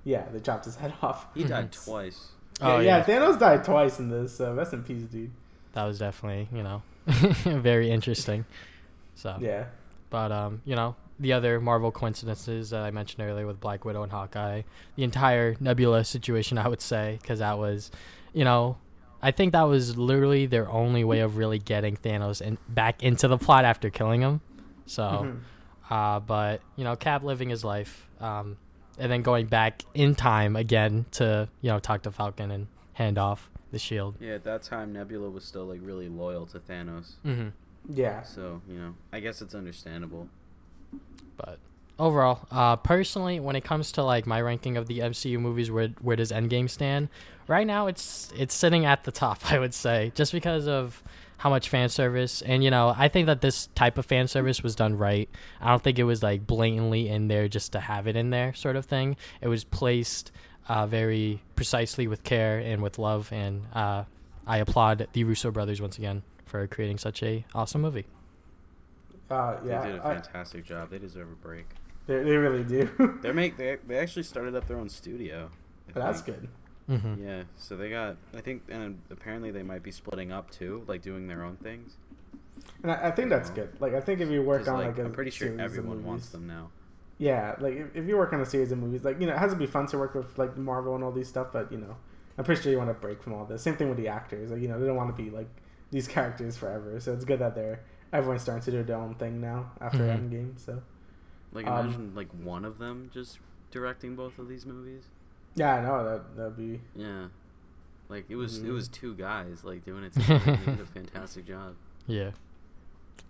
Yeah, 0.03 0.25
they 0.31 0.39
chopped 0.39 0.65
his 0.65 0.75
head 0.81 0.93
off. 1.01 1.27
He 1.35 1.43
died 1.43 1.71
twice. 1.71 2.29
Oh 2.61 2.79
yeah, 2.79 2.81
yeah, 2.81 2.97
yeah, 2.97 3.03
Thanos 3.03 3.39
died 3.39 3.63
twice 3.63 3.99
in 3.99 4.09
this. 4.09 4.37
So 4.37 4.53
rest 4.53 4.73
in 4.73 4.83
peace, 4.83 5.03
dude. 5.03 5.31
that 5.73 5.85
was 5.85 5.99
definitely 5.99 6.47
you 6.55 6.63
know 6.63 6.81
very 7.05 7.91
interesting. 7.91 8.45
So 9.15 9.37
Yeah, 9.39 9.65
But 10.09 10.31
um, 10.31 10.61
you 10.65 10.75
know, 10.75 10.95
the 11.19 11.33
other 11.33 11.59
Marvel 11.59 11.91
coincidences 11.91 12.71
that 12.71 12.81
I 12.81 12.91
mentioned 12.91 13.27
earlier 13.27 13.45
with 13.45 13.59
Black 13.59 13.85
Widow 13.85 14.03
and 14.03 14.11
Hawkeye, 14.11 14.63
the 14.95 15.03
entire 15.03 15.55
Nebula 15.59 16.03
situation, 16.03 16.57
I 16.57 16.67
would 16.67 16.81
say, 16.81 17.19
because 17.21 17.39
that 17.39 17.59
was, 17.59 17.91
you 18.33 18.43
know, 18.43 18.77
I 19.21 19.31
think 19.31 19.51
that 19.53 19.63
was 19.63 19.97
literally 19.97 20.45
their 20.47 20.69
only 20.69 21.03
way 21.03 21.19
of 21.19 21.37
really 21.37 21.59
getting 21.59 21.95
Thanos 21.95 22.41
in, 22.41 22.57
back 22.67 23.03
into 23.03 23.27
the 23.27 23.37
plot 23.37 23.65
after 23.65 23.89
killing 23.89 24.21
him. 24.21 24.41
So, 24.85 25.03
Mhm. 25.03 25.39
uh, 25.89 26.19
but 26.21 26.61
you 26.75 26.83
know, 26.83 26.95
Cap 26.95 27.23
living 27.23 27.49
his 27.49 27.63
life, 27.63 28.07
um, 28.19 28.57
and 28.97 29.11
then 29.11 29.21
going 29.21 29.45
back 29.47 29.83
in 29.93 30.15
time 30.15 30.55
again 30.55 31.05
to 31.11 31.47
you 31.61 31.69
know 31.69 31.79
talk 31.79 32.01
to 32.03 32.11
Falcon 32.11 32.51
and 32.51 32.67
hand 32.93 33.17
off 33.17 33.49
the 33.71 33.79
shield. 33.79 34.15
Yeah, 34.19 34.33
at 34.33 34.43
that 34.43 34.63
time 34.63 34.91
Nebula 34.91 35.29
was 35.29 35.45
still 35.45 35.65
like 35.65 35.79
really 35.83 36.09
loyal 36.09 36.45
to 36.47 36.59
Thanos. 36.59 37.15
hmm 37.23 37.49
yeah. 37.89 38.21
So 38.23 38.61
you 38.67 38.77
know, 38.77 38.95
I 39.13 39.19
guess 39.19 39.41
it's 39.41 39.55
understandable. 39.55 40.27
But 41.37 41.59
overall, 42.01 42.45
uh, 42.51 42.75
personally, 42.77 43.39
when 43.39 43.55
it 43.55 43.63
comes 43.63 43.91
to 43.93 44.03
like 44.03 44.25
my 44.25 44.41
ranking 44.41 44.75
of 44.75 44.87
the 44.87 44.99
MCU 44.99 45.39
movies, 45.39 45.71
where 45.71 45.89
where 46.01 46.15
does 46.15 46.31
Endgame 46.31 46.69
stand? 46.69 47.09
Right 47.47 47.67
now, 47.67 47.87
it's 47.87 48.31
it's 48.35 48.53
sitting 48.53 48.85
at 48.85 49.03
the 49.03 49.11
top. 49.11 49.39
I 49.51 49.59
would 49.59 49.73
say 49.73 50.11
just 50.15 50.33
because 50.33 50.67
of 50.67 51.01
how 51.37 51.49
much 51.49 51.69
fan 51.69 51.89
service, 51.89 52.41
and 52.41 52.63
you 52.63 52.71
know, 52.71 52.93
I 52.97 53.07
think 53.07 53.27
that 53.27 53.41
this 53.41 53.67
type 53.75 53.97
of 53.97 54.05
fan 54.05 54.27
service 54.27 54.61
was 54.61 54.75
done 54.75 54.97
right. 54.97 55.29
I 55.61 55.69
don't 55.69 55.81
think 55.81 55.99
it 55.99 56.03
was 56.03 56.21
like 56.21 56.45
blatantly 56.45 57.07
in 57.07 57.27
there 57.29 57.47
just 57.47 57.71
to 57.73 57.79
have 57.79 58.07
it 58.07 58.15
in 58.15 58.31
there, 58.31 58.53
sort 58.53 58.75
of 58.75 58.85
thing. 58.85 59.15
It 59.39 59.47
was 59.47 59.63
placed 59.63 60.31
uh, 60.67 60.87
very 60.87 61.41
precisely 61.55 62.07
with 62.07 62.23
care 62.23 62.57
and 62.59 62.81
with 62.81 62.99
love, 62.99 63.31
and 63.31 63.63
uh, 63.73 64.03
I 64.45 64.57
applaud 64.57 65.07
the 65.13 65.23
Russo 65.23 65.51
brothers 65.51 65.81
once 65.81 65.97
again 65.97 66.23
for 66.45 66.65
creating 66.67 66.97
such 66.97 67.23
a 67.23 67.45
awesome 67.55 67.81
movie. 67.81 68.05
Uh, 69.31 69.57
yeah, 69.65 69.81
They 69.81 69.91
did 69.91 69.99
a 69.99 70.01
fantastic 70.01 70.65
job. 70.65 70.89
They 70.89 70.99
deserve 70.99 71.31
a 71.31 71.35
break. 71.35 71.65
They, 72.07 72.23
they 72.23 72.37
really 72.37 72.63
do. 72.63 73.19
They 73.21 73.31
make 73.31 73.57
they 73.57 73.77
they 73.87 73.97
actually 73.97 74.23
started 74.23 74.55
up 74.55 74.67
their 74.67 74.77
own 74.77 74.89
studio. 74.89 75.49
That's 75.93 76.21
think. 76.21 76.39
good. 76.87 76.99
hmm 77.01 77.23
Yeah, 77.23 77.43
so 77.57 77.75
they 77.77 77.89
got 77.89 78.17
I 78.35 78.41
think 78.41 78.63
and 78.69 78.99
apparently 79.09 79.51
they 79.51 79.63
might 79.63 79.83
be 79.83 79.91
splitting 79.91 80.31
up 80.31 80.49
too, 80.51 80.83
like 80.87 81.01
doing 81.01 81.27
their 81.27 81.43
own 81.43 81.57
things. 81.57 81.95
And 82.83 82.91
I, 82.91 83.07
I 83.09 83.11
think 83.11 83.29
that's 83.29 83.49
Yeah. 83.49 83.55
good. 83.55 83.81
Like 83.81 83.93
I 83.93 84.01
think 84.01 84.19
if 84.21 84.29
you 84.29 84.41
work 84.41 84.67
on 84.67 84.75
like, 84.75 84.87
like, 84.87 84.97
a 84.99 85.03
I'm 85.05 85.11
pretty 85.13 85.31
sure 85.31 85.59
everyone 85.59 86.03
wants 86.03 86.29
them 86.29 86.47
now. 86.47 86.69
Yeah, 87.17 87.55
like 87.59 87.75
if, 87.75 87.95
if 87.95 88.07
you 88.07 88.17
work 88.17 88.33
on 88.33 88.41
a 88.41 88.45
series 88.45 88.71
of 88.71 88.79
movies, 88.79 89.03
like 89.03 89.19
you 89.21 89.27
know, 89.27 89.33
it 89.33 89.37
has 89.39 89.51
to 89.51 89.57
be 89.57 89.67
fun 89.67 89.85
to 89.87 89.97
work 89.97 90.15
with 90.15 90.37
like 90.39 90.57
Marvel 90.57 90.95
and 90.95 91.03
all 91.03 91.11
these 91.11 91.27
stuff. 91.27 91.47
But 91.53 91.71
you 91.71 91.77
know, 91.77 91.97
I'm 92.37 92.43
pretty 92.43 92.61
sure 92.63 92.71
you 92.71 92.79
want 92.79 92.89
to 92.89 92.95
break 92.95 93.21
from 93.21 93.33
all 93.33 93.45
this. 93.45 93.61
Same 93.61 93.75
thing 93.75 93.89
with 93.89 93.97
the 93.97 94.07
actors. 94.07 94.49
Like 94.51 94.61
you 94.61 94.67
know, 94.67 94.79
they 94.79 94.87
don't 94.87 94.95
want 94.95 95.15
to 95.15 95.23
be 95.23 95.29
like 95.29 95.47
these 95.91 96.07
characters 96.15 96.57
forever. 96.57 96.99
So 96.99 97.13
it's 97.13 97.25
good 97.25 97.39
that 97.39 97.53
they're 97.53 97.81
everyone's 98.11 98.41
starting 98.41 98.63
to 98.63 98.71
do 98.71 98.83
their 98.83 98.97
own 98.97 99.15
thing 99.15 99.39
now 99.39 99.71
after 99.79 99.99
Mhm. 99.99 100.29
Endgame. 100.31 100.59
So 100.59 100.81
Like 101.53 101.67
Um, 101.67 101.85
imagine 101.87 102.15
like 102.15 102.29
one 102.43 102.65
of 102.65 102.77
them 102.77 103.09
just 103.13 103.39
directing 103.71 104.15
both 104.15 104.37
of 104.39 104.47
these 104.47 104.65
movies. 104.65 105.03
yeah, 105.55 105.75
I 105.75 105.81
know 105.81 106.03
that 106.09 106.35
that'd 106.37 106.57
be 106.57 106.81
Yeah. 106.95 107.27
Like 108.09 108.25
it 108.29 108.35
was 108.35 108.57
it 108.59 108.65
Mhm. 108.65 108.73
was 108.73 108.87
two 108.87 109.13
guys 109.15 109.63
like 109.63 109.85
doing 109.85 110.03
it 110.03 110.13
together. 110.13 110.39
they 110.65 110.71
did 110.71 110.79
a 110.81 110.85
fantastic 110.97 111.45
job. 111.45 111.75
Yeah. 112.07 112.31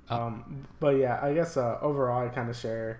Uh, 0.10 0.26
Um, 0.26 0.68
but 0.80 0.98
yeah, 0.98 1.20
I 1.22 1.34
guess 1.34 1.56
uh, 1.58 1.78
overall, 1.82 2.26
I 2.26 2.30
kind 2.30 2.50
of 2.50 2.56
share 2.56 3.00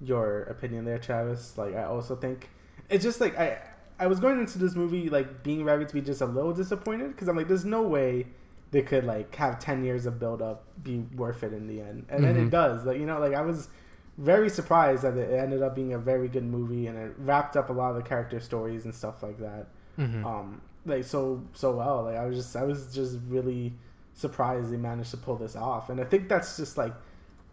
your 0.00 0.42
opinion 0.44 0.84
there, 0.84 0.98
Travis. 0.98 1.56
Like, 1.56 1.74
I 1.74 1.84
also 1.84 2.14
think 2.16 2.50
it's 2.90 3.02
just 3.04 3.20
like 3.20 3.38
I 3.38 3.58
I 3.98 4.06
was 4.06 4.18
going 4.20 4.38
into 4.40 4.58
this 4.58 4.74
movie 4.74 5.08
like 5.08 5.42
being 5.42 5.64
ready 5.64 5.84
to 5.84 5.94
be 5.94 6.00
just 6.00 6.20
a 6.20 6.26
little 6.26 6.52
disappointed 6.52 7.08
because 7.08 7.28
I'm 7.28 7.36
like, 7.36 7.48
there's 7.48 7.64
no 7.64 7.82
way 7.82 8.26
they 8.70 8.82
could 8.82 9.04
like 9.04 9.34
have 9.36 9.58
ten 9.58 9.84
years 9.84 10.04
of 10.04 10.18
build 10.18 10.42
up 10.42 10.64
be 10.82 10.98
worth 11.16 11.42
it 11.42 11.52
in 11.52 11.66
the 11.68 11.80
end, 11.80 12.06
and 12.08 12.22
then 12.24 12.34
Mhm. 12.36 12.46
it 12.46 12.50
does. 12.50 12.84
Like, 12.84 12.98
you 12.98 13.06
know, 13.06 13.18
like 13.20 13.34
I 13.34 13.40
was 13.42 13.68
very 14.16 14.48
surprised 14.48 15.02
that 15.02 15.16
it 15.16 15.32
ended 15.32 15.62
up 15.62 15.74
being 15.74 15.92
a 15.92 15.98
very 15.98 16.28
good 16.28 16.44
movie 16.44 16.86
and 16.86 16.96
it 16.96 17.14
wrapped 17.18 17.56
up 17.56 17.68
a 17.68 17.72
lot 17.72 17.90
of 17.90 17.96
the 17.96 18.02
character 18.02 18.38
stories 18.40 18.84
and 18.84 18.94
stuff 18.94 19.22
like 19.22 19.38
that 19.38 19.66
mhm. 19.98 20.24
um 20.24 20.60
like 20.86 21.04
so 21.04 21.42
so 21.52 21.72
well 21.76 22.04
like 22.04 22.16
i 22.16 22.24
was 22.24 22.36
just 22.36 22.54
i 22.54 22.62
was 22.62 22.94
just 22.94 23.18
really 23.28 23.72
surprised 24.12 24.72
they 24.72 24.76
managed 24.76 25.10
to 25.10 25.16
pull 25.16 25.36
this 25.36 25.56
off 25.56 25.90
and 25.90 26.00
i 26.00 26.04
think 26.04 26.28
that's 26.28 26.56
just 26.56 26.78
like 26.78 26.94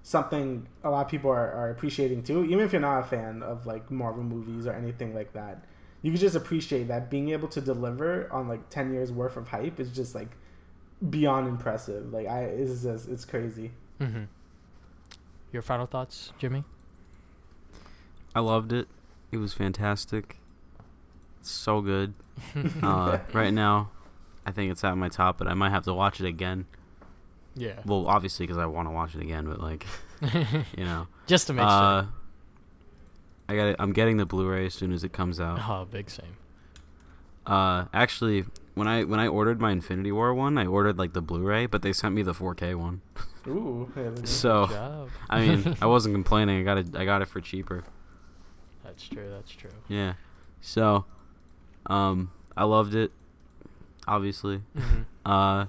something 0.03 0.67
a 0.83 0.89
lot 0.89 1.05
of 1.05 1.11
people 1.11 1.29
are, 1.29 1.51
are 1.51 1.69
appreciating 1.69 2.23
too. 2.23 2.43
Even 2.45 2.61
if 2.61 2.71
you're 2.71 2.81
not 2.81 2.99
a 2.99 3.03
fan 3.03 3.43
of 3.43 3.65
like 3.65 3.91
Marvel 3.91 4.23
movies 4.23 4.65
or 4.65 4.73
anything 4.73 5.13
like 5.13 5.33
that, 5.33 5.63
you 6.01 6.11
can 6.11 6.19
just 6.19 6.35
appreciate 6.35 6.87
that 6.87 7.09
being 7.09 7.29
able 7.29 7.47
to 7.49 7.61
deliver 7.61 8.31
on 8.31 8.47
like 8.47 8.69
ten 8.69 8.93
years 8.93 9.11
worth 9.11 9.37
of 9.37 9.49
hype 9.49 9.79
is 9.79 9.91
just 9.91 10.15
like 10.15 10.29
beyond 11.09 11.47
impressive. 11.47 12.11
Like 12.11 12.27
I, 12.27 12.43
it's 12.43 12.83
just 12.83 13.09
it's 13.09 13.25
crazy. 13.25 13.71
Mm-hmm. 13.99 14.23
Your 15.51 15.61
final 15.61 15.85
thoughts, 15.85 16.31
Jimmy? 16.37 16.63
I 18.33 18.39
loved 18.39 18.71
it. 18.71 18.87
It 19.31 19.37
was 19.37 19.53
fantastic. 19.53 20.37
It's 21.39 21.51
so 21.51 21.81
good. 21.81 22.13
Uh, 22.81 23.19
right 23.33 23.53
now, 23.53 23.91
I 24.45 24.51
think 24.51 24.71
it's 24.71 24.83
at 24.83 24.97
my 24.97 25.09
top, 25.09 25.37
but 25.37 25.47
I 25.47 25.53
might 25.53 25.69
have 25.69 25.83
to 25.83 25.93
watch 25.93 26.19
it 26.19 26.25
again. 26.25 26.65
yeah. 27.55 27.73
Well, 27.85 28.07
obviously, 28.07 28.47
because 28.47 28.57
I 28.57 28.65
want 28.65 28.87
to 28.87 28.91
watch 28.91 29.13
it 29.13 29.21
again, 29.21 29.45
but 29.45 29.59
like, 29.61 29.85
you 30.77 30.83
know, 30.85 31.07
Just 31.27 31.47
to 31.47 31.53
make 31.53 31.65
uh, 31.65 32.01
sure. 32.03 32.09
I 33.49 33.55
got 33.55 33.67
it. 33.67 33.75
I'm 33.79 33.93
getting 33.93 34.17
the 34.17 34.25
Blu-ray 34.25 34.65
as 34.65 34.73
soon 34.73 34.91
as 34.91 35.03
it 35.03 35.11
comes 35.13 35.39
out. 35.39 35.59
Oh, 35.67 35.85
big 35.85 36.09
same. 36.09 36.37
Uh, 37.45 37.85
actually, 37.93 38.45
when 38.75 38.87
I 38.87 39.03
when 39.03 39.19
I 39.19 39.27
ordered 39.27 39.59
my 39.59 39.71
Infinity 39.71 40.11
War 40.11 40.33
one, 40.33 40.57
I 40.57 40.65
ordered 40.65 40.97
like 40.97 41.13
the 41.13 41.21
Blu-ray, 41.21 41.65
but 41.65 41.81
they 41.81 41.93
sent 41.93 42.15
me 42.15 42.21
the 42.23 42.33
4K 42.33 42.75
one. 42.75 43.01
Ooh, 43.47 43.91
yeah, 43.95 44.11
So, 44.23 45.09
I 45.29 45.39
mean, 45.45 45.75
I 45.81 45.87
wasn't 45.87 46.13
complaining. 46.15 46.59
I 46.59 46.63
got 46.63 46.77
it. 46.77 46.95
I 46.95 47.05
got 47.05 47.21
it 47.21 47.27
for 47.27 47.41
cheaper. 47.41 47.83
That's 48.83 49.07
true. 49.07 49.29
That's 49.29 49.51
true. 49.51 49.71
Yeah. 49.87 50.13
So, 50.61 51.05
um, 51.87 52.31
I 52.55 52.65
loved 52.65 52.93
it. 52.95 53.11
Obviously, 54.07 54.61
Mhm. 54.77 55.05
uh, 55.25 55.65
I 55.65 55.67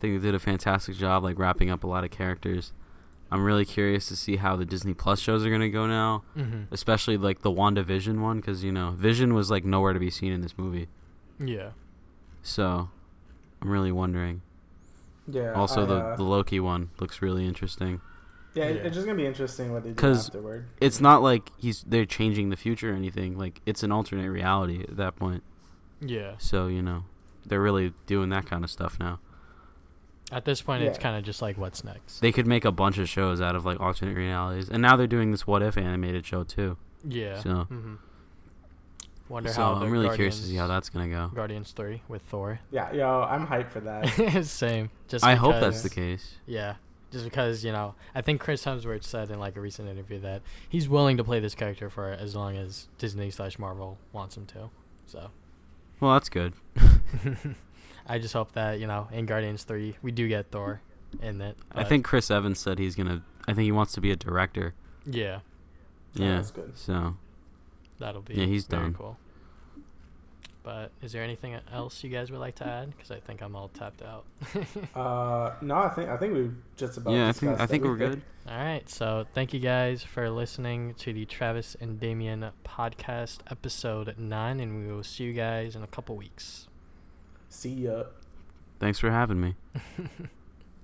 think 0.00 0.20
they 0.20 0.26
did 0.28 0.34
a 0.34 0.38
fantastic 0.38 0.94
job, 0.96 1.22
like 1.24 1.38
wrapping 1.38 1.70
up 1.70 1.84
a 1.84 1.86
lot 1.86 2.04
of 2.04 2.10
characters. 2.10 2.72
I'm 3.30 3.42
really 3.44 3.64
curious 3.64 4.06
to 4.08 4.16
see 4.16 4.36
how 4.36 4.54
the 4.56 4.64
Disney 4.64 4.94
Plus 4.94 5.18
shows 5.20 5.44
are 5.44 5.50
gonna 5.50 5.68
go 5.70 5.86
now, 5.86 6.22
Mhm. 6.36 6.66
especially 6.70 7.16
like 7.16 7.40
the 7.42 7.50
WandaVision 7.50 8.20
one, 8.20 8.36
because 8.36 8.62
you 8.62 8.70
know 8.72 8.90
Vision 8.92 9.34
was 9.34 9.50
like 9.50 9.64
nowhere 9.64 9.92
to 9.94 9.98
be 9.98 10.10
seen 10.10 10.32
in 10.32 10.42
this 10.42 10.56
movie. 10.56 10.88
Yeah. 11.40 11.70
So, 12.46 12.88
I'm 13.60 13.68
really 13.70 13.90
wondering. 13.92 14.42
yeah. 15.26 15.52
also, 15.54 15.82
I, 15.82 15.86
the 15.86 15.94
uh, 15.96 16.16
the 16.16 16.22
Loki 16.22 16.60
one 16.60 16.90
looks 17.00 17.20
really 17.20 17.44
interesting. 17.46 18.00
yeah, 18.54 18.64
it- 18.66 18.76
Yeah. 18.76 18.82
it's 18.82 18.94
just 18.94 19.06
gonna 19.06 19.16
be 19.18 19.26
interesting 19.26 19.72
what 19.72 19.82
they 19.82 19.90
do 19.90 19.94
'Cause- 19.96 20.28
afterward. 20.28 20.66
It's 20.80 21.00
not 21.00 21.22
like 21.22 21.50
he's 21.58 21.82
they're 21.82 22.06
changing 22.06 22.50
the 22.50 22.56
future 22.56 22.92
or 22.92 22.94
anything. 22.94 23.36
Like 23.36 23.60
it's 23.66 23.82
an 23.82 23.90
alternate 23.92 24.30
reality 24.30 24.82
at 24.82 24.96
that 24.96 25.16
point. 25.16 25.42
Yeah. 26.00 26.34
So 26.38 26.68
you 26.68 26.82
know, 26.82 27.04
they're 27.44 27.60
really 27.60 27.92
doing 28.06 28.28
that 28.30 28.46
kind 28.46 28.62
of 28.64 28.70
stuff 28.70 28.98
now. 29.00 29.18
At 30.32 30.44
this 30.44 30.60
point, 30.62 30.82
it's 30.82 30.98
kind 30.98 31.16
of 31.16 31.22
just 31.24 31.40
like, 31.42 31.56
what's 31.56 31.84
next? 31.84 32.18
They 32.20 32.32
could 32.32 32.46
make 32.48 32.64
a 32.64 32.72
bunch 32.72 32.98
of 32.98 33.08
shows 33.08 33.40
out 33.40 33.54
of 33.56 33.64
like 33.64 33.78
alternate 33.80 34.16
realities, 34.16 34.68
and 34.68 34.80
now 34.82 34.96
they're 34.96 35.06
doing 35.06 35.30
this 35.32 35.46
What 35.46 35.62
If 35.62 35.76
animated 35.76 36.24
show 36.26 36.42
too. 36.44 36.76
yeah. 37.04 37.38
So- 37.40 37.64
hmm 37.64 37.94
Wonder 39.28 39.48
so 39.50 39.62
how. 39.62 39.74
I'm 39.74 39.90
really 39.90 40.06
Guardians, 40.06 40.16
curious 40.16 40.40
to 40.40 40.46
see 40.46 40.54
how 40.56 40.66
that's 40.66 40.88
gonna 40.88 41.08
go. 41.08 41.30
Guardians 41.34 41.72
three 41.72 42.02
with 42.08 42.22
Thor. 42.22 42.60
Yeah, 42.70 42.92
yo, 42.92 43.22
I'm 43.22 43.46
hyped 43.46 43.70
for 43.70 43.80
that. 43.80 44.44
Same. 44.46 44.90
Just 45.08 45.24
I 45.24 45.34
hope 45.34 45.54
that's 45.60 45.82
the 45.82 45.90
case. 45.90 46.36
Yeah. 46.46 46.74
Just 47.10 47.24
because 47.24 47.64
you 47.64 47.72
know, 47.72 47.94
I 48.14 48.20
think 48.20 48.40
Chris 48.40 48.64
Hemsworth 48.64 49.04
said 49.04 49.30
in 49.30 49.38
like 49.38 49.56
a 49.56 49.60
recent 49.60 49.88
interview 49.88 50.20
that 50.20 50.42
he's 50.68 50.88
willing 50.88 51.16
to 51.16 51.24
play 51.24 51.40
this 51.40 51.54
character 51.54 51.88
for 51.88 52.10
as 52.10 52.34
long 52.34 52.56
as 52.56 52.88
Disney 52.98 53.30
slash 53.30 53.58
Marvel 53.58 53.98
wants 54.12 54.36
him 54.36 54.46
to. 54.46 54.70
So 55.06 55.30
Well, 56.00 56.12
that's 56.14 56.28
good. 56.28 56.52
I 58.06 58.18
just 58.18 58.34
hope 58.34 58.52
that 58.52 58.78
you 58.80 58.86
know 58.86 59.08
in 59.12 59.26
Guardians 59.26 59.64
three 59.64 59.96
we 60.02 60.12
do 60.12 60.28
get 60.28 60.50
Thor 60.50 60.80
in 61.22 61.40
it. 61.40 61.56
I 61.72 61.84
think 61.84 62.04
Chris 62.04 62.30
Evans 62.30 62.58
said 62.60 62.78
he's 62.78 62.94
gonna. 62.94 63.22
I 63.48 63.54
think 63.54 63.64
he 63.64 63.72
wants 63.72 63.92
to 63.94 64.00
be 64.00 64.10
a 64.10 64.16
director. 64.16 64.74
yeah, 65.04 65.40
Oh, 66.18 66.22
Yeah. 66.22 66.36
that's 66.36 66.50
good. 66.50 66.76
So 66.76 67.16
that'll 67.98 68.22
be 68.22 68.34
Yeah, 68.34 68.46
he's 68.46 68.66
very 68.66 68.82
done. 68.84 68.94
cool. 68.94 69.16
But 70.62 70.90
is 71.00 71.12
there 71.12 71.22
anything 71.22 71.56
else 71.72 72.02
you 72.02 72.10
guys 72.10 72.32
would 72.32 72.40
like 72.40 72.56
to 72.56 72.66
add? 72.66 72.90
Because 72.90 73.12
I 73.12 73.20
think 73.20 73.40
I'm 73.40 73.54
all 73.54 73.68
tapped 73.68 74.02
out. 74.02 74.24
Uh, 74.96 75.54
no, 75.60 75.76
I 75.76 75.88
think 75.90 76.08
I 76.08 76.16
think 76.16 76.34
we've 76.34 76.56
just 76.76 76.96
about. 76.98 77.12
yeah, 77.12 77.28
I 77.28 77.32
think 77.32 77.50
I 77.50 77.52
discussed 77.52 77.70
think 77.70 77.84
we're 77.84 77.96
good. 77.96 78.22
All 78.48 78.56
right. 78.56 78.88
So 78.90 79.26
thank 79.34 79.52
you 79.54 79.60
guys 79.60 80.02
for 80.02 80.28
listening 80.30 80.94
to 80.94 81.12
the 81.12 81.24
Travis 81.24 81.76
and 81.80 82.00
Damien 82.00 82.46
podcast 82.64 83.38
episode 83.50 84.14
nine, 84.18 84.58
and 84.58 84.84
we 84.86 84.92
will 84.92 85.04
see 85.04 85.24
you 85.24 85.32
guys 85.34 85.76
in 85.76 85.82
a 85.84 85.86
couple 85.86 86.16
weeks. 86.16 86.66
See 87.48 87.70
ya. 87.70 88.04
Thanks 88.80 88.98
for 88.98 89.10
having 89.10 89.40
me. 89.40 89.54